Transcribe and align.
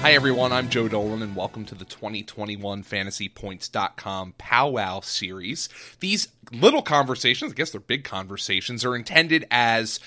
Hi, 0.00 0.12
everyone. 0.12 0.52
I'm 0.52 0.70
Joe 0.70 0.86
Dolan, 0.86 1.22
and 1.22 1.34
welcome 1.34 1.64
to 1.64 1.74
the 1.74 1.84
2021 1.84 2.84
FantasyPoints.com 2.84 4.34
Powwow 4.38 5.00
series. 5.00 5.68
These 5.98 6.28
little 6.52 6.82
conversations, 6.82 7.50
I 7.50 7.56
guess 7.56 7.72
they're 7.72 7.80
big 7.80 8.04
conversations, 8.04 8.84
are 8.84 8.94
intended 8.94 9.44
as 9.50 9.98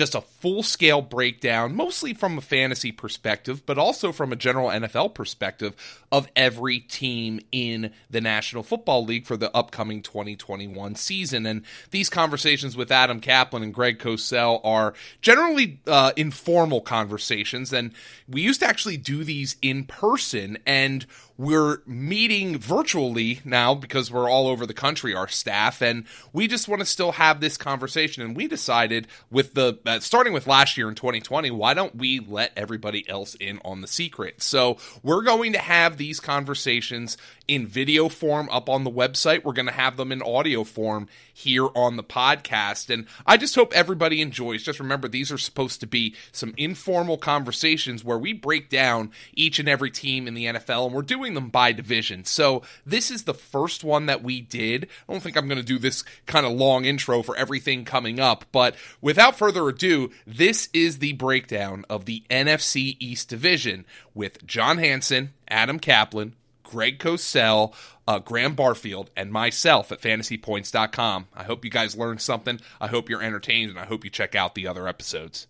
just 0.00 0.14
a 0.14 0.22
full 0.22 0.62
scale 0.62 1.02
breakdown, 1.02 1.76
mostly 1.76 2.14
from 2.14 2.38
a 2.38 2.40
fantasy 2.40 2.90
perspective, 2.90 3.66
but 3.66 3.76
also 3.76 4.12
from 4.12 4.32
a 4.32 4.36
general 4.36 4.70
NFL 4.70 5.12
perspective 5.12 5.76
of 6.10 6.26
every 6.34 6.78
team 6.78 7.38
in 7.52 7.92
the 8.08 8.22
National 8.22 8.62
Football 8.62 9.04
League 9.04 9.26
for 9.26 9.36
the 9.36 9.54
upcoming 9.54 10.00
2021 10.00 10.94
season. 10.94 11.44
And 11.44 11.66
these 11.90 12.08
conversations 12.08 12.78
with 12.78 12.90
Adam 12.90 13.20
Kaplan 13.20 13.62
and 13.62 13.74
Greg 13.74 13.98
Cosell 13.98 14.62
are 14.64 14.94
generally 15.20 15.80
uh, 15.86 16.12
informal 16.16 16.80
conversations. 16.80 17.70
And 17.70 17.92
we 18.26 18.40
used 18.40 18.60
to 18.60 18.66
actually 18.66 18.96
do 18.96 19.22
these 19.22 19.56
in 19.60 19.84
person. 19.84 20.56
And 20.64 21.04
we're 21.40 21.80
meeting 21.86 22.58
virtually 22.58 23.40
now 23.46 23.74
because 23.74 24.12
we're 24.12 24.28
all 24.28 24.46
over 24.46 24.66
the 24.66 24.74
country, 24.74 25.14
our 25.14 25.26
staff, 25.26 25.80
and 25.80 26.04
we 26.34 26.46
just 26.46 26.68
want 26.68 26.80
to 26.80 26.84
still 26.84 27.12
have 27.12 27.40
this 27.40 27.56
conversation. 27.56 28.22
And 28.22 28.36
we 28.36 28.46
decided, 28.46 29.08
with 29.30 29.54
the 29.54 29.78
uh, 29.86 30.00
starting 30.00 30.34
with 30.34 30.46
last 30.46 30.76
year 30.76 30.86
in 30.90 30.94
2020, 30.94 31.50
why 31.50 31.72
don't 31.72 31.94
we 31.94 32.20
let 32.20 32.52
everybody 32.58 33.08
else 33.08 33.36
in 33.36 33.58
on 33.64 33.80
the 33.80 33.86
secret? 33.86 34.42
So 34.42 34.76
we're 35.02 35.22
going 35.22 35.54
to 35.54 35.58
have 35.58 35.96
these 35.96 36.20
conversations 36.20 37.16
in 37.48 37.66
video 37.66 38.10
form 38.10 38.48
up 38.50 38.68
on 38.68 38.84
the 38.84 38.90
website. 38.90 39.42
We're 39.42 39.54
going 39.54 39.66
to 39.66 39.72
have 39.72 39.96
them 39.96 40.12
in 40.12 40.20
audio 40.20 40.62
form 40.62 41.08
here 41.32 41.66
on 41.74 41.96
the 41.96 42.04
podcast. 42.04 42.92
And 42.92 43.06
I 43.26 43.36
just 43.36 43.54
hope 43.54 43.72
everybody 43.72 44.20
enjoys. 44.20 44.62
Just 44.62 44.78
remember, 44.78 45.08
these 45.08 45.32
are 45.32 45.38
supposed 45.38 45.80
to 45.80 45.86
be 45.86 46.14
some 46.32 46.54
informal 46.56 47.16
conversations 47.18 48.04
where 48.04 48.18
we 48.18 48.34
break 48.34 48.68
down 48.68 49.10
each 49.34 49.58
and 49.58 49.68
every 49.68 49.90
team 49.90 50.28
in 50.28 50.34
the 50.34 50.44
NFL, 50.44 50.86
and 50.86 50.94
we're 50.94 51.02
doing 51.02 51.29
them 51.34 51.48
by 51.48 51.72
division. 51.72 52.24
So 52.24 52.62
this 52.84 53.10
is 53.10 53.24
the 53.24 53.34
first 53.34 53.84
one 53.84 54.06
that 54.06 54.22
we 54.22 54.40
did. 54.40 54.88
I 55.08 55.12
don't 55.12 55.22
think 55.22 55.36
I'm 55.36 55.48
going 55.48 55.58
to 55.58 55.64
do 55.64 55.78
this 55.78 56.04
kind 56.26 56.46
of 56.46 56.52
long 56.52 56.84
intro 56.84 57.22
for 57.22 57.36
everything 57.36 57.84
coming 57.84 58.20
up, 58.20 58.44
but 58.52 58.74
without 59.00 59.36
further 59.36 59.68
ado, 59.68 60.10
this 60.26 60.68
is 60.72 60.98
the 60.98 61.12
breakdown 61.14 61.84
of 61.88 62.04
the 62.04 62.24
NFC 62.30 62.96
East 62.98 63.28
division 63.28 63.84
with 64.14 64.46
John 64.46 64.78
Hansen, 64.78 65.32
Adam 65.48 65.78
Kaplan, 65.78 66.34
Greg 66.62 66.98
Cosell, 66.98 67.74
uh, 68.06 68.18
Graham 68.20 68.54
Barfield, 68.54 69.10
and 69.16 69.32
myself 69.32 69.90
at 69.90 70.00
fantasypoints.com. 70.00 71.26
I 71.34 71.42
hope 71.42 71.64
you 71.64 71.70
guys 71.70 71.96
learned 71.96 72.20
something. 72.20 72.60
I 72.80 72.86
hope 72.86 73.08
you're 73.08 73.22
entertained, 73.22 73.70
and 73.70 73.78
I 73.78 73.86
hope 73.86 74.04
you 74.04 74.10
check 74.10 74.34
out 74.34 74.54
the 74.54 74.66
other 74.68 74.86
episodes. 74.86 75.46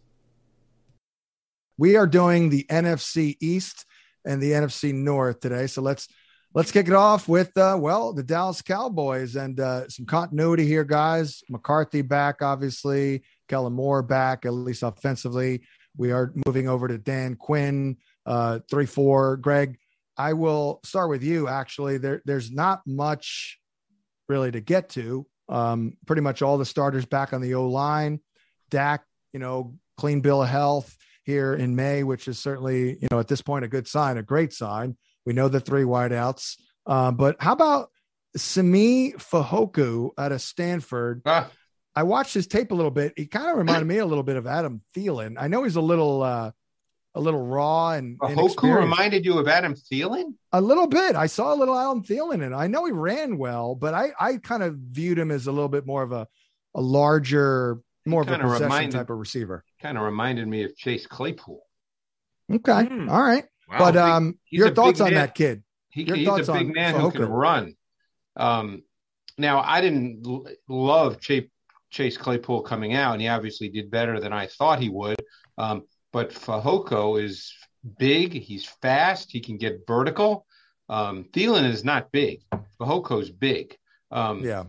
We 1.77 1.97
are 1.97 2.07
doing 2.07 2.51
the 2.51 2.67
NFC 2.69 3.37
East 3.41 3.87
and 4.25 4.43
the 4.43 4.53
NFC 4.53 4.93
North 4.95 5.41
today. 5.41 5.67
So 5.67 5.83
let's 5.83 6.09
let's 6.55 6.73
kick 6.73 6.89
it 6.89 6.95
off 6.95 7.29
with 7.29 7.57
uh, 7.57 7.77
well 7.81 8.13
the 8.13 8.23
Dallas 8.23 8.63
Cowboys 8.63 9.37
and 9.37 9.59
uh, 9.61 9.89
some 9.89 10.07
continuity 10.07 10.67
here, 10.67 10.85
guys. 10.85 11.43
McCarthy 11.49 12.03
back, 12.03 12.43
obviously. 12.43 13.23
Kellen 13.49 13.73
Moore 13.73 14.03
back, 14.03 14.47
at 14.47 14.53
least 14.53 14.83
offensively. 14.83 15.63
We 15.97 16.13
are 16.13 16.33
moving 16.47 16.69
over 16.69 16.87
to 16.87 16.99
Dan 16.99 17.35
Quinn, 17.35 17.97
uh, 18.27 18.61
three 18.71 18.87
four. 18.87 19.37
Greg, 19.37 19.77
I 20.17 20.35
will 20.35 20.81
start 20.85 21.11
with 21.11 21.23
you. 21.23 21.49
Actually, 21.49 21.99
there 21.99 22.23
there's 22.25 22.51
not 22.51 22.83
much 22.87 23.59
really 24.29 24.53
to 24.53 24.61
get 24.61 24.91
to. 24.91 25.27
Um, 25.49 25.97
pretty 26.07 26.23
much 26.23 26.43
all 26.43 26.59
the 26.59 26.65
starters 26.65 27.05
back 27.05 27.33
on 27.33 27.41
the 27.41 27.55
O 27.55 27.67
line. 27.69 28.21
Dak, 28.71 29.03
you 29.33 29.41
know, 29.41 29.75
clean 29.97 30.21
bill 30.21 30.43
of 30.43 30.49
health 30.49 30.97
here 31.31 31.55
in 31.55 31.77
May, 31.77 32.03
which 32.03 32.29
is 32.29 32.39
certainly, 32.39 32.99
you 33.01 33.09
know, 33.11 33.21
at 33.21 33.29
this 33.29 33.43
point, 33.43 33.65
a 33.65 33.69
good 33.69 33.87
sign, 33.87 34.19
a 34.19 34.23
great 34.23 34.53
sign. 34.53 34.97
We 35.25 35.33
know 35.33 35.49
the 35.49 35.61
three 35.61 35.85
wideouts. 35.85 36.57
Um, 36.87 37.17
but 37.17 37.37
how 37.41 37.53
about 37.53 37.91
Simi 38.37 39.13
Fehoko 39.13 40.11
out 40.19 40.33
of 40.33 40.43
Stanford? 40.43 41.23
Ah. 41.25 41.51
I 41.95 42.03
watched 42.05 42.35
his 42.35 42.47
tape 42.47 42.71
a 42.71 42.75
little 42.75 42.91
bit. 42.91 43.15
He 43.17 43.27
kind 43.27 43.51
of 43.51 43.57
reminded 43.57 43.87
me 43.87 43.99
a 43.99 44.07
little 44.07 44.23
bit 44.23 44.37
of 44.37 44.47
Adam 44.47 44.83
Thielen. 44.97 45.37
I 45.39 45.49
know 45.49 45.65
he's 45.65 45.77
a 45.77 45.81
little 45.81 46.23
uh, 46.23 46.51
a 47.15 47.21
little 47.21 47.45
raw 47.45 47.91
and 47.91 48.19
Hoku 48.21 48.75
reminded 48.75 49.25
you 49.25 49.39
of 49.39 49.49
Adam 49.49 49.75
Thielen 49.75 50.35
a 50.53 50.61
little 50.61 50.87
bit. 50.87 51.17
I 51.17 51.27
saw 51.27 51.53
a 51.53 51.57
little 51.57 51.77
Adam 51.77 52.05
Thielen, 52.05 52.45
and 52.45 52.55
I 52.55 52.69
know 52.69 52.85
he 52.85 52.93
ran 52.93 53.39
well, 53.39 53.75
but 53.75 53.95
I 53.95 54.13
I 54.19 54.37
kind 54.37 54.63
of 54.63 54.77
viewed 54.77 55.19
him 55.19 55.31
as 55.31 55.47
a 55.47 55.53
little 55.53 55.69
bit 55.69 55.87
more 55.87 56.03
of 56.03 56.13
a 56.13 56.29
a 56.75 56.81
larger, 56.81 57.81
more 58.07 58.23
of 58.23 58.29
a 58.29 58.39
possession 58.39 58.63
reminded, 58.63 58.93
type 58.93 59.11
of 59.11 59.19
receiver. 59.19 59.65
Kind 59.81 59.97
of 59.97 60.05
reminded 60.05 60.47
me 60.47 60.65
of 60.65 60.77
Chase 60.77 61.07
Claypool. 61.07 61.63
Okay, 62.53 62.73
mm. 62.73 63.11
all 63.11 63.23
right, 63.23 63.45
wow. 63.69 63.79
but 63.79 63.97
um, 63.97 64.39
your 64.51 64.75
thoughts 64.75 65.01
on 65.01 65.15
that 65.15 65.35
kid? 65.35 65.63
He, 65.91 66.05
he's 66.05 66.49
a 66.49 66.53
big 66.53 66.75
man 66.75 66.95
who 66.99 67.11
can 67.11 67.29
run. 67.29 67.75
Um, 68.37 68.83
now 69.39 69.61
I 69.61 69.81
didn't 69.81 70.23
l- 70.27 70.47
love 70.69 71.21
Chase 71.21 71.49
Chase 71.91 72.17
Claypool 72.17 72.63
coming 72.63 72.95
out, 72.95 73.13
and 73.13 73.21
he 73.21 73.29
obviously 73.29 73.69
did 73.69 73.91
better 73.91 74.21
than 74.21 74.33
I 74.33 74.47
thought 74.47 74.81
he 74.81 74.89
would. 74.89 75.19
Um, 75.59 75.83
but 76.13 76.31
Fehoko 76.31 77.23
is 77.23 77.53
big. 77.99 78.33
He's 78.33 78.65
fast. 78.65 79.31
He 79.31 79.41
can 79.41 79.57
get 79.57 79.87
vertical. 79.87 80.47
Um, 80.89 81.25
Thielen 81.33 81.69
is 81.69 81.85
not 81.85 82.13
big. 82.13 82.43
Fehoko's 82.81 83.31
big. 83.31 83.77
Um, 84.11 84.45
yeah. 84.45 84.65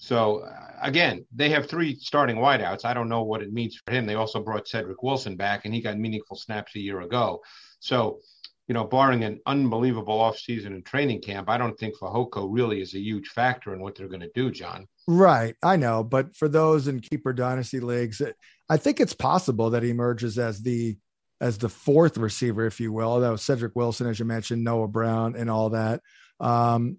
So 0.00 0.38
uh, 0.38 0.72
again, 0.82 1.26
they 1.32 1.50
have 1.50 1.68
three 1.68 1.94
starting 1.94 2.36
wideouts. 2.36 2.84
I 2.84 2.94
don't 2.94 3.10
know 3.10 3.22
what 3.22 3.42
it 3.42 3.52
means 3.52 3.78
for 3.84 3.92
him. 3.92 4.06
They 4.06 4.14
also 4.14 4.42
brought 4.42 4.66
Cedric 4.66 5.02
Wilson 5.02 5.36
back, 5.36 5.64
and 5.64 5.74
he 5.74 5.82
got 5.82 5.98
meaningful 5.98 6.36
snaps 6.36 6.74
a 6.74 6.80
year 6.80 7.02
ago. 7.02 7.42
So, 7.80 8.20
you 8.66 8.72
know, 8.72 8.84
barring 8.84 9.24
an 9.24 9.40
unbelievable 9.44 10.18
offseason 10.18 10.68
and 10.68 10.86
training 10.86 11.20
camp, 11.20 11.50
I 11.50 11.58
don't 11.58 11.78
think 11.78 11.96
Fehoko 11.98 12.48
really 12.50 12.80
is 12.80 12.94
a 12.94 12.98
huge 12.98 13.28
factor 13.28 13.74
in 13.74 13.80
what 13.80 13.94
they're 13.94 14.08
going 14.08 14.20
to 14.20 14.30
do, 14.34 14.50
John. 14.50 14.86
Right, 15.06 15.54
I 15.62 15.76
know, 15.76 16.02
but 16.02 16.34
for 16.34 16.48
those 16.48 16.88
in 16.88 17.00
keeper 17.00 17.34
dynasty 17.34 17.80
leagues, 17.80 18.22
I 18.70 18.76
think 18.78 19.00
it's 19.00 19.12
possible 19.12 19.70
that 19.70 19.82
he 19.82 19.90
emerges 19.90 20.38
as 20.38 20.62
the 20.62 20.96
as 21.42 21.58
the 21.58 21.68
fourth 21.68 22.16
receiver, 22.16 22.66
if 22.66 22.80
you 22.80 22.92
will. 22.92 23.20
That 23.20 23.30
was 23.30 23.42
Cedric 23.42 23.74
Wilson, 23.74 24.06
as 24.06 24.18
you 24.18 24.24
mentioned, 24.24 24.62
Noah 24.62 24.88
Brown, 24.88 25.36
and 25.36 25.50
all 25.50 25.70
that. 25.70 26.00
Um, 26.38 26.98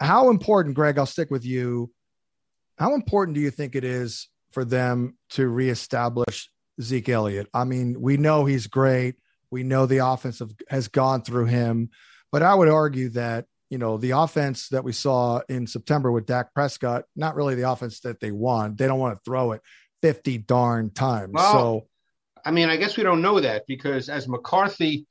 how 0.00 0.30
important, 0.30 0.74
Greg? 0.74 0.98
I'll 0.98 1.06
stick 1.06 1.30
with 1.30 1.44
you. 1.44 1.90
How 2.78 2.94
important 2.94 3.34
do 3.34 3.40
you 3.40 3.50
think 3.50 3.74
it 3.74 3.84
is 3.84 4.28
for 4.52 4.64
them 4.64 5.16
to 5.30 5.48
reestablish 5.48 6.50
Zeke 6.80 7.08
Elliott? 7.08 7.48
I 7.52 7.64
mean, 7.64 8.00
we 8.00 8.16
know 8.16 8.44
he's 8.44 8.66
great. 8.66 9.16
We 9.50 9.62
know 9.62 9.86
the 9.86 10.06
offense 10.06 10.42
has 10.68 10.88
gone 10.88 11.22
through 11.22 11.46
him, 11.46 11.90
but 12.30 12.42
I 12.42 12.54
would 12.54 12.68
argue 12.68 13.08
that 13.10 13.46
you 13.70 13.78
know, 13.78 13.98
the 13.98 14.12
offense 14.12 14.68
that 14.68 14.84
we 14.84 14.92
saw 14.92 15.40
in 15.48 15.66
September 15.66 16.10
with 16.10 16.26
Dak 16.26 16.54
Prescott, 16.54 17.04
not 17.14 17.34
really 17.34 17.54
the 17.54 17.70
offense 17.70 18.00
that 18.00 18.20
they 18.20 18.30
want. 18.30 18.78
They 18.78 18.86
don't 18.86 18.98
want 18.98 19.16
to 19.16 19.22
throw 19.24 19.52
it 19.52 19.60
50 20.02 20.38
darn 20.38 20.90
times. 20.90 21.32
Well, 21.34 21.52
so, 21.52 21.86
I 22.44 22.50
mean, 22.50 22.70
I 22.70 22.76
guess 22.76 22.96
we 22.96 23.02
don't 23.02 23.20
know 23.20 23.40
that 23.40 23.66
because 23.66 24.08
as 24.08 24.26
McCarthy's 24.26 25.04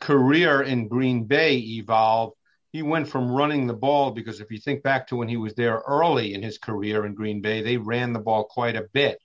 career 0.00 0.62
in 0.62 0.88
Green 0.88 1.24
Bay 1.24 1.56
evolved, 1.56 2.36
he 2.72 2.82
went 2.82 3.08
from 3.08 3.30
running 3.30 3.66
the 3.66 3.74
ball 3.74 4.12
because 4.12 4.40
if 4.40 4.50
you 4.50 4.58
think 4.58 4.82
back 4.82 5.06
to 5.08 5.16
when 5.16 5.28
he 5.28 5.36
was 5.36 5.54
there 5.54 5.82
early 5.86 6.34
in 6.34 6.42
his 6.42 6.58
career 6.58 7.04
in 7.04 7.14
Green 7.14 7.40
Bay, 7.40 7.62
they 7.62 7.76
ran 7.76 8.12
the 8.12 8.20
ball 8.20 8.44
quite 8.44 8.76
a 8.76 8.88
bit. 8.92 9.18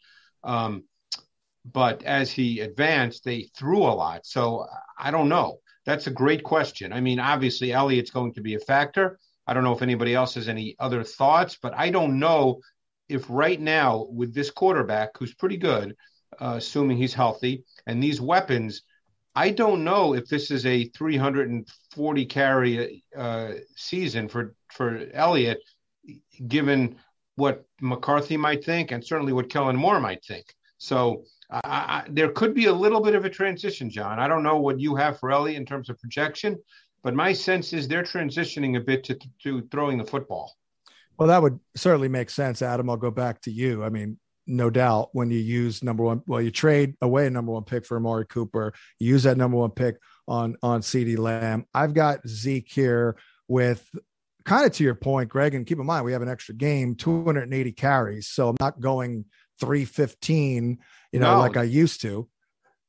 Um, 0.43 0.83
but 1.71 2.03
as 2.03 2.31
he 2.31 2.59
advanced, 2.59 3.23
they 3.23 3.49
threw 3.57 3.83
a 3.83 3.93
lot. 3.93 4.25
So 4.25 4.65
I 4.97 5.11
don't 5.11 5.29
know. 5.29 5.59
That's 5.85 6.07
a 6.07 6.11
great 6.11 6.43
question. 6.43 6.91
I 6.91 7.01
mean, 7.01 7.19
obviously, 7.19 7.71
Elliott's 7.71 8.11
going 8.11 8.33
to 8.33 8.41
be 8.41 8.55
a 8.55 8.59
factor. 8.59 9.19
I 9.45 9.53
don't 9.53 9.63
know 9.63 9.73
if 9.73 9.83
anybody 9.83 10.15
else 10.15 10.33
has 10.35 10.47
any 10.47 10.75
other 10.79 11.03
thoughts, 11.03 11.57
but 11.61 11.73
I 11.75 11.91
don't 11.91 12.19
know 12.19 12.61
if 13.07 13.25
right 13.29 13.59
now, 13.59 14.07
with 14.09 14.33
this 14.33 14.49
quarterback 14.49 15.17
who's 15.17 15.35
pretty 15.35 15.57
good, 15.57 15.95
uh, 16.39 16.55
assuming 16.57 16.97
he's 16.97 17.13
healthy, 17.13 17.63
and 17.85 18.01
these 18.01 18.19
weapons, 18.19 18.81
I 19.35 19.49
don't 19.49 19.83
know 19.83 20.13
if 20.13 20.27
this 20.27 20.49
is 20.49 20.65
a 20.65 20.85
340 20.85 22.25
carry 22.25 23.03
uh, 23.17 23.51
season 23.75 24.29
for 24.29 24.55
for 24.71 25.07
Elliott, 25.13 25.59
given 26.47 26.95
what 27.35 27.65
McCarthy 27.81 28.37
might 28.37 28.63
think, 28.63 28.91
and 28.91 29.05
certainly 29.05 29.33
what 29.33 29.49
Kellen 29.49 29.75
Moore 29.75 29.99
might 29.99 30.23
think. 30.23 30.45
So 30.77 31.23
I, 31.51 32.03
there 32.09 32.31
could 32.31 32.53
be 32.53 32.65
a 32.65 32.73
little 32.73 33.01
bit 33.01 33.15
of 33.15 33.25
a 33.25 33.29
transition, 33.29 33.89
John. 33.89 34.19
I 34.19 34.27
don't 34.27 34.43
know 34.43 34.57
what 34.57 34.79
you 34.79 34.95
have 34.95 35.19
for 35.19 35.31
Ellie 35.31 35.55
in 35.55 35.65
terms 35.65 35.89
of 35.89 35.99
projection, 35.99 36.57
but 37.03 37.13
my 37.13 37.33
sense 37.33 37.73
is 37.73 37.87
they're 37.87 38.03
transitioning 38.03 38.77
a 38.77 38.79
bit 38.79 39.03
to, 39.05 39.19
to 39.43 39.61
throwing 39.69 39.97
the 39.97 40.05
football. 40.05 40.55
Well, 41.17 41.27
that 41.29 41.41
would 41.41 41.59
certainly 41.75 42.09
make 42.09 42.29
sense, 42.29 42.61
Adam. 42.61 42.89
I'll 42.89 42.97
go 42.97 43.11
back 43.11 43.41
to 43.41 43.51
you. 43.51 43.83
I 43.83 43.89
mean, 43.89 44.17
no 44.47 44.69
doubt 44.69 45.09
when 45.13 45.29
you 45.31 45.39
use 45.39 45.83
number 45.83 46.03
one. 46.03 46.21
Well, 46.27 46.41
you 46.41 46.51
trade 46.51 46.95
away 47.01 47.27
a 47.27 47.29
number 47.29 47.51
one 47.51 47.63
pick 47.63 47.85
for 47.85 47.97
Amari 47.97 48.25
Cooper. 48.25 48.73
You 48.99 49.09
use 49.09 49.23
that 49.23 49.37
number 49.37 49.57
one 49.57 49.71
pick 49.71 49.97
on 50.27 50.55
on 50.61 50.81
CeeDee 50.81 51.17
Lamb. 51.17 51.65
I've 51.73 51.93
got 51.93 52.27
Zeke 52.27 52.69
here 52.71 53.17
with 53.47 53.87
kind 54.45 54.65
of 54.65 54.71
to 54.73 54.83
your 54.83 54.95
point, 54.95 55.29
Greg. 55.29 55.55
And 55.55 55.65
keep 55.65 55.79
in 55.79 55.85
mind 55.85 56.05
we 56.05 56.13
have 56.13 56.21
an 56.21 56.29
extra 56.29 56.55
game, 56.55 56.95
280 56.95 57.71
carries, 57.73 58.27
so 58.27 58.49
I'm 58.49 58.57
not 58.59 58.79
going 58.79 59.25
315, 59.59 60.77
you 61.11 61.19
know, 61.19 61.33
no. 61.33 61.39
like 61.39 61.57
I 61.57 61.63
used 61.63 62.01
to. 62.01 62.27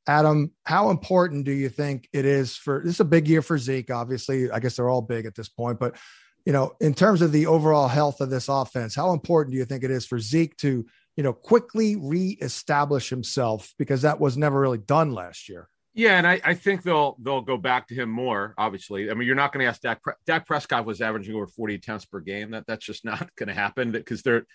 Adam, 0.07 0.51
how 0.63 0.89
important 0.89 1.43
do 1.43 1.51
you 1.51 1.67
think 1.67 2.07
it 2.13 2.25
is 2.25 2.55
for 2.55 2.81
this 2.83 2.95
is 2.95 2.99
a 3.01 3.05
big 3.05 3.27
year 3.27 3.41
for 3.41 3.57
Zeke? 3.57 3.91
Obviously, 3.91 4.49
I 4.49 4.59
guess 4.59 4.77
they're 4.77 4.89
all 4.89 5.01
big 5.01 5.25
at 5.25 5.35
this 5.35 5.49
point, 5.49 5.79
but 5.79 5.97
you 6.45 6.53
know, 6.53 6.71
in 6.79 6.93
terms 6.93 7.21
of 7.21 7.33
the 7.33 7.47
overall 7.47 7.89
health 7.89 8.21
of 8.21 8.29
this 8.29 8.47
offense, 8.47 8.95
how 8.95 9.11
important 9.11 9.51
do 9.51 9.57
you 9.57 9.65
think 9.65 9.83
it 9.83 9.91
is 9.91 10.05
for 10.05 10.17
Zeke 10.17 10.55
to, 10.57 10.85
you 11.17 11.23
know, 11.23 11.33
quickly 11.33 11.95
reestablish 11.95 13.09
himself 13.09 13.73
because 13.77 14.03
that 14.03 14.19
was 14.19 14.37
never 14.37 14.59
really 14.59 14.77
done 14.77 15.11
last 15.11 15.49
year? 15.49 15.67
Yeah, 15.95 16.19
and 16.19 16.27
I, 16.27 16.39
I 16.45 16.53
think 16.53 16.83
they'll 16.83 17.17
they'll 17.19 17.41
go 17.41 17.57
back 17.57 17.87
to 17.87 17.95
him 17.95 18.09
more. 18.09 18.53
Obviously, 18.55 19.09
I 19.09 19.15
mean, 19.15 19.25
you're 19.25 19.35
not 19.35 19.51
going 19.51 19.63
to 19.63 19.67
ask 19.67 19.81
Dak. 19.81 20.03
Pre- 20.03 20.13
Dak 20.27 20.45
Prescott 20.45 20.85
was 20.85 21.01
averaging 21.01 21.35
over 21.35 21.47
40 21.47 21.73
attempts 21.73 22.05
per 22.05 22.19
game. 22.19 22.51
That 22.51 22.65
that's 22.67 22.85
just 22.85 23.03
not 23.11 23.35
going 23.35 23.47
to 23.47 23.55
happen 23.55 23.91
because 23.91 24.21
they're 24.21 24.45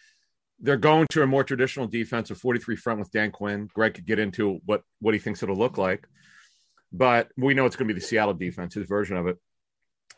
they're 0.60 0.76
going 0.76 1.08
to 1.10 1.22
a 1.22 1.26
more 1.26 1.42
traditional 1.42 1.88
defense 1.88 2.30
of 2.30 2.38
43 2.38 2.76
front 2.76 3.00
with 3.00 3.10
Dan 3.10 3.32
Quinn. 3.32 3.68
Greg 3.74 3.94
could 3.94 4.06
get 4.06 4.20
into 4.20 4.60
what 4.64 4.82
what 5.00 5.14
he 5.14 5.20
thinks 5.20 5.42
it'll 5.42 5.56
look 5.56 5.78
like, 5.78 6.06
but 6.92 7.28
we 7.36 7.54
know 7.54 7.66
it's 7.66 7.74
going 7.74 7.88
to 7.88 7.94
be 7.94 7.98
the 7.98 8.06
Seattle 8.06 8.34
defense, 8.34 8.74
his 8.74 8.86
version 8.86 9.16
of 9.16 9.26
it. 9.26 9.36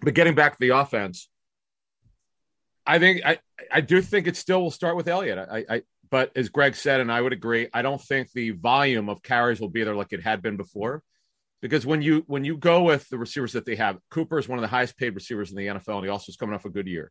But 0.02 0.12
getting 0.12 0.34
back 0.34 0.52
to 0.52 0.60
the 0.60 0.76
offense, 0.76 1.30
I 2.86 2.98
think 2.98 3.22
I 3.24 3.38
I 3.72 3.80
do 3.80 4.02
think 4.02 4.26
it 4.26 4.36
still 4.36 4.60
will 4.60 4.70
start 4.70 4.94
with 4.94 5.08
Elliott. 5.08 5.38
I, 5.38 5.64
I 5.70 5.82
but 6.14 6.30
as 6.36 6.48
Greg 6.48 6.76
said, 6.76 7.00
and 7.00 7.10
I 7.10 7.20
would 7.20 7.32
agree, 7.32 7.66
I 7.74 7.82
don't 7.82 8.00
think 8.00 8.30
the 8.30 8.50
volume 8.50 9.08
of 9.08 9.20
carries 9.20 9.60
will 9.60 9.68
be 9.68 9.82
there 9.82 9.96
like 9.96 10.12
it 10.12 10.22
had 10.22 10.42
been 10.42 10.56
before. 10.56 11.02
Because 11.60 11.84
when 11.84 12.02
you 12.02 12.22
when 12.28 12.44
you 12.44 12.56
go 12.56 12.84
with 12.84 13.08
the 13.08 13.18
receivers 13.18 13.54
that 13.54 13.66
they 13.66 13.74
have, 13.74 13.98
Cooper 14.12 14.38
is 14.38 14.48
one 14.48 14.56
of 14.56 14.62
the 14.62 14.68
highest 14.68 14.96
paid 14.96 15.16
receivers 15.16 15.50
in 15.50 15.56
the 15.56 15.66
NFL, 15.66 15.96
and 15.96 16.04
he 16.04 16.10
also 16.10 16.30
is 16.30 16.36
coming 16.36 16.54
off 16.54 16.66
a 16.66 16.70
good 16.70 16.86
year. 16.86 17.10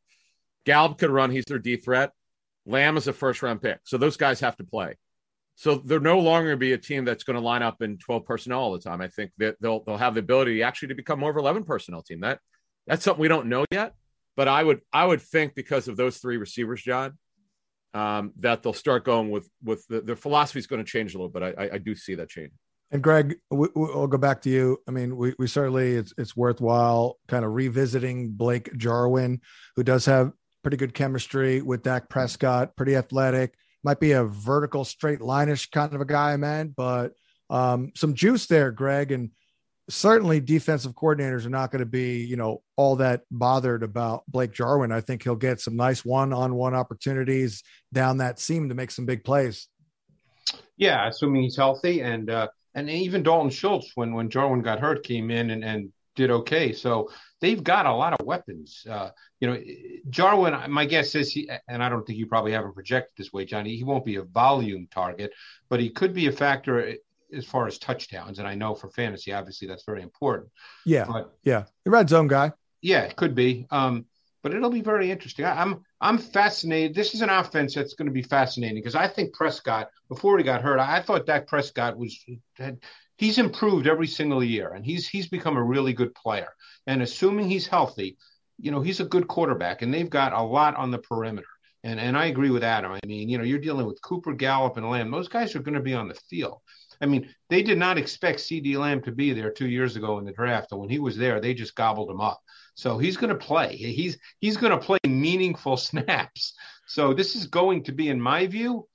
Gallup 0.66 0.98
could 1.00 1.10
run; 1.10 1.32
he's 1.32 1.44
their 1.44 1.60
D 1.60 1.76
threat. 1.76 2.12
Lamb 2.66 2.96
is 2.96 3.10
a 3.10 3.12
first 3.12 3.44
round 3.44 3.62
pick. 3.62 3.80
So 3.84 3.98
those 3.98 4.16
guys 4.16 4.40
have 4.40 4.56
to 4.56 4.64
play. 4.64 4.96
So 5.56 5.76
they're 5.84 6.00
no 6.00 6.20
longer 6.20 6.56
be 6.56 6.72
a 6.72 6.78
team 6.78 7.04
that's 7.04 7.26
going 7.26 7.36
to 7.36 7.44
line 7.44 7.62
up 7.62 7.82
in 7.82 7.98
12 7.98 8.24
personnel 8.24 8.62
all 8.62 8.72
the 8.72 8.80
time. 8.80 9.02
I 9.02 9.10
think 9.10 9.32
that 9.38 9.58
they'll 9.60 9.84
they'll 9.84 9.98
have 9.98 10.14
the 10.14 10.22
ability 10.22 10.64
actually 10.64 10.88
to 10.88 10.96
become 10.96 11.20
more 11.20 11.32
of 11.32 11.36
11 11.36 11.66
personnel 11.66 12.04
team. 12.04 12.22
That 12.22 12.40
that's 12.88 13.04
something 13.04 13.20
we 13.22 13.28
don't 13.28 13.48
know 13.48 13.66
yet, 13.70 13.96
but 14.38 14.48
I 14.48 14.64
would 14.64 14.80
I 14.94 15.06
would 15.06 15.22
think 15.22 15.56
because 15.56 15.90
of 15.90 15.98
those 15.98 16.20
three 16.20 16.38
receivers, 16.38 16.82
John, 16.82 17.18
um, 17.94 18.32
that 18.40 18.64
they'll 18.64 18.74
start 18.74 19.06
going 19.06 19.30
with 19.30 19.50
with 19.64 19.86
the, 19.88 20.02
their 20.02 20.16
philosophy 20.16 20.60
is 20.60 20.68
going 20.68 20.84
to 20.84 20.90
change 20.90 21.14
a 21.14 21.18
little 21.18 21.30
bit. 21.30 21.44
I, 21.44 21.64
I, 21.64 21.70
I 21.74 21.78
do 21.78 21.96
see 21.96 22.16
that 22.16 22.30
change. 22.30 22.52
And 22.92 23.02
Greg, 23.02 23.36
we, 23.50 23.70
will 23.76 24.06
go 24.08 24.20
back 24.20 24.42
to 24.44 24.50
you. 24.50 24.78
I 24.88 24.92
mean, 24.92 25.18
we, 25.18 25.34
we 25.40 25.48
certainly 25.48 25.94
it's 25.94 26.14
it's 26.18 26.36
worthwhile 26.36 27.18
kind 27.28 27.44
of 27.44 27.54
revisiting 27.54 28.32
Blake 28.32 28.76
Jarwin, 28.78 29.42
who 29.76 29.84
does 29.84 30.06
have 30.06 30.32
pretty 30.62 30.78
good 30.78 30.94
chemistry 30.94 31.62
with 31.62 31.84
Dak 31.84 32.10
Prescott, 32.10 32.76
pretty 32.76 32.96
athletic. 32.96 33.56
Might 33.84 34.00
be 34.00 34.14
a 34.14 34.24
vertical, 34.24 34.86
straight 34.86 35.20
lineish 35.20 35.72
kind 35.72 35.94
of 35.94 36.02
a 36.02 36.06
guy, 36.06 36.38
man, 36.38 36.74
but 36.76 37.14
um, 37.50 37.92
some 37.96 38.14
juice 38.14 38.46
there, 38.46 38.72
Greg. 38.72 39.12
And 39.12 39.32
certainly 39.90 40.40
defensive 40.40 40.94
coordinators 40.94 41.46
are 41.46 41.50
not 41.50 41.72
going 41.72 41.80
to 41.80 41.86
be, 41.86 42.24
you 42.24 42.36
know, 42.36 42.62
all 42.76 42.96
that 42.98 43.22
bothered 43.30 43.84
about 43.84 44.24
Blake 44.28 44.54
Jarwin. 44.54 44.92
I 44.92 45.02
think 45.02 45.24
he'll 45.24 45.36
get 45.36 45.60
some 45.60 45.76
nice 45.76 46.06
one-on-one 46.06 46.74
opportunities 46.74 47.64
down 47.92 48.18
that 48.18 48.40
seam 48.40 48.70
to 48.70 48.76
make 48.76 48.92
some 48.92 49.06
big 49.06 49.24
plays. 49.24 49.68
Yeah, 50.78 51.08
assuming 51.08 51.44
he's 51.44 51.56
healthy, 51.56 52.02
and 52.02 52.30
uh, 52.30 52.48
and 52.76 52.90
even 52.90 53.24
Dalton 53.24 53.50
Schultz, 53.50 53.92
when 53.96 54.14
when 54.14 54.30
Jarwin 54.30 54.62
got 54.62 54.80
hurt, 54.80 55.04
came 55.04 55.32
in 55.32 55.52
and, 55.52 55.64
and 55.64 55.92
did 56.16 56.32
okay. 56.32 56.74
So 56.74 57.10
they've 57.42 57.64
got 57.64 57.86
a 57.86 57.94
lot 57.94 58.14
of 58.14 58.26
weapons. 58.26 58.86
Uh, 58.90 59.10
you 59.40 59.48
know, 59.48 59.60
Jarwin, 60.10 60.72
my 60.72 60.86
guess 60.86 61.16
is 61.16 61.32
he, 61.32 61.50
and 61.68 61.84
I 61.84 61.90
don't 61.90 62.06
think 62.06 62.20
you 62.20 62.28
probably 62.28 62.52
haven't 62.52 62.74
projected 62.74 63.14
this 63.18 63.34
way, 63.34 63.46
Johnny. 63.46 63.76
He 63.76 63.84
won't 63.84 64.06
be 64.06 64.18
a 64.18 64.24
volume 64.24 64.88
target, 64.92 65.32
but 65.70 65.80
he 65.80 65.90
could 65.90 66.14
be 66.14 66.28
a 66.28 66.32
factor 66.32 66.96
as 67.34 67.46
far 67.46 67.68
as 67.68 67.78
touchdowns. 67.78 68.40
And 68.40 68.48
I 68.48 68.56
know 68.56 68.76
for 68.76 68.90
fantasy, 68.90 69.34
obviously, 69.34 69.68
that's 69.68 69.86
very 69.86 70.02
important. 70.02 70.50
Yeah, 70.86 71.06
but, 71.08 71.34
yeah, 71.44 71.66
the 71.84 71.92
red 71.92 72.10
zone 72.10 72.28
guy. 72.28 72.52
Yeah, 72.82 73.02
it 73.02 73.16
could 73.16 73.36
be. 73.36 73.66
Um, 73.72 74.06
but 74.44 74.54
it'll 74.54 74.70
be 74.70 74.82
very 74.82 75.10
interesting. 75.10 75.46
I, 75.46 75.62
I'm 75.62 75.84
I'm 76.02 76.18
fascinated. 76.18 76.94
This 76.94 77.16
is 77.16 77.22
an 77.22 77.30
offense 77.30 77.74
that's 77.74 77.94
going 77.94 78.08
to 78.08 78.14
be 78.14 78.22
fascinating 78.22 78.76
because 78.76 78.96
I 78.96 79.08
think 79.08 79.34
Prescott, 79.34 79.90
before 80.10 80.38
he 80.38 80.44
got 80.44 80.62
hurt, 80.62 80.80
I, 80.80 80.98
I 80.98 81.02
thought 81.02 81.26
Dak 81.26 81.48
Prescott 81.48 81.98
was 81.98 82.24
had 82.58 82.80
he's 83.18 83.38
improved 83.38 83.88
every 83.88 84.08
single 84.08 84.44
year 84.44 84.74
and 84.74 84.86
he's 84.86 85.08
he's 85.08 85.28
become 85.28 85.56
a 85.58 85.64
really 85.64 85.94
good 85.94 86.14
player. 86.14 86.50
And 86.86 87.02
assuming 87.02 87.50
he's 87.50 87.68
healthy, 87.68 88.18
you 88.60 88.70
know, 88.70 88.82
he's 88.82 89.00
a 89.00 89.06
good 89.06 89.28
quarterback 89.28 89.82
and 89.82 89.94
they've 89.94 90.10
got 90.10 90.34
a 90.34 90.42
lot 90.42 90.76
on 90.76 90.92
the 90.92 91.00
perimeter. 91.00 91.48
And 91.86 92.00
and 92.00 92.18
I 92.18 92.26
agree 92.26 92.50
with 92.50 92.64
Adam. 92.64 92.92
I 92.92 93.00
mean, 93.08 93.30
you 93.30 93.38
know, 93.38 93.44
you're 93.46 93.60
dealing 93.60 93.88
with 93.88 94.02
Cooper, 94.02 94.34
Gallup, 94.34 94.78
and 94.78 94.90
Lamb. 94.90 95.10
Those 95.12 95.30
guys 95.30 95.56
are 95.56 95.62
going 95.62 95.76
to 95.76 95.82
be 95.82 95.94
on 95.94 96.10
the 96.10 96.20
field. 96.30 96.60
I 97.04 97.06
mean, 97.06 97.30
they 97.50 97.62
did 97.62 97.78
not 97.78 97.98
expect 97.98 98.40
CeeDee 98.40 98.78
Lamb 98.78 99.02
to 99.02 99.12
be 99.12 99.34
there 99.34 99.52
two 99.52 99.68
years 99.68 99.96
ago 99.96 100.18
in 100.20 100.26
the 100.26 100.32
draft. 100.32 100.72
And 100.72 100.80
when 100.80 100.90
he 100.90 101.00
was 101.00 101.18
there, 101.18 101.40
they 101.40 101.54
just 101.54 101.76
gobbled 101.76 102.10
him 102.10 102.22
up. 102.22 102.42
So 102.76 102.98
he's 102.98 103.18
going 103.18 103.30
to 103.30 103.36
play. 103.36 103.76
He's 103.76 104.18
he's 104.40 104.58
going 104.58 104.72
to 104.72 104.78
play 104.78 105.00
meaningful 105.06 105.78
snaps. 105.90 106.54
So 106.88 107.14
this 107.14 107.36
is 107.36 107.48
going 107.48 107.84
to 107.84 107.92
be, 107.92 108.10
in 108.10 108.20
my 108.20 108.48
view, 108.48 108.88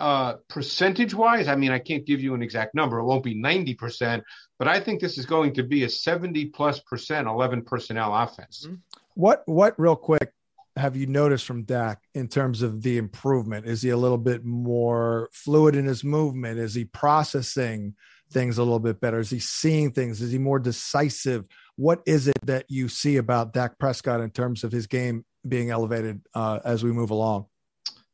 uh, 0.00 0.34
percentage 0.48 1.14
wise, 1.14 1.48
I 1.48 1.54
mean, 1.54 1.70
I 1.70 1.78
can't 1.78 2.04
give 2.04 2.20
you 2.20 2.34
an 2.34 2.42
exact 2.42 2.74
number. 2.74 2.98
It 2.98 3.04
won't 3.04 3.22
be 3.22 3.34
90%, 3.34 4.22
but 4.58 4.66
I 4.66 4.80
think 4.80 5.00
this 5.00 5.16
is 5.16 5.26
going 5.26 5.54
to 5.54 5.62
be 5.62 5.84
a 5.84 5.88
70 5.88 6.46
plus 6.46 6.80
percent 6.80 7.28
11 7.28 7.62
personnel 7.62 8.14
offense. 8.14 8.66
What, 9.14 9.42
what, 9.46 9.78
real 9.78 9.94
quick, 9.94 10.32
have 10.76 10.96
you 10.96 11.06
noticed 11.06 11.46
from 11.46 11.64
Dak 11.64 12.02
in 12.14 12.28
terms 12.28 12.62
of 12.62 12.82
the 12.82 12.98
improvement? 12.98 13.66
Is 13.66 13.82
he 13.82 13.90
a 13.90 13.96
little 13.96 14.18
bit 14.18 14.44
more 14.44 15.28
fluid 15.32 15.76
in 15.76 15.84
his 15.84 16.02
movement? 16.02 16.58
Is 16.58 16.74
he 16.74 16.84
processing 16.84 17.94
things 18.32 18.58
a 18.58 18.62
little 18.62 18.78
bit 18.78 19.00
better? 19.00 19.18
Is 19.18 19.30
he 19.30 19.38
seeing 19.38 19.92
things? 19.92 20.22
Is 20.22 20.32
he 20.32 20.38
more 20.38 20.58
decisive? 20.58 21.44
What 21.76 22.02
is 22.06 22.28
it 22.28 22.38
that 22.44 22.66
you 22.68 22.88
see 22.88 23.16
about 23.16 23.52
Dak 23.52 23.78
Prescott 23.78 24.20
in 24.20 24.30
terms 24.30 24.64
of 24.64 24.72
his 24.72 24.86
game 24.86 25.24
being 25.46 25.70
elevated 25.70 26.22
uh, 26.34 26.60
as 26.64 26.82
we 26.82 26.92
move 26.92 27.10
along? 27.10 27.46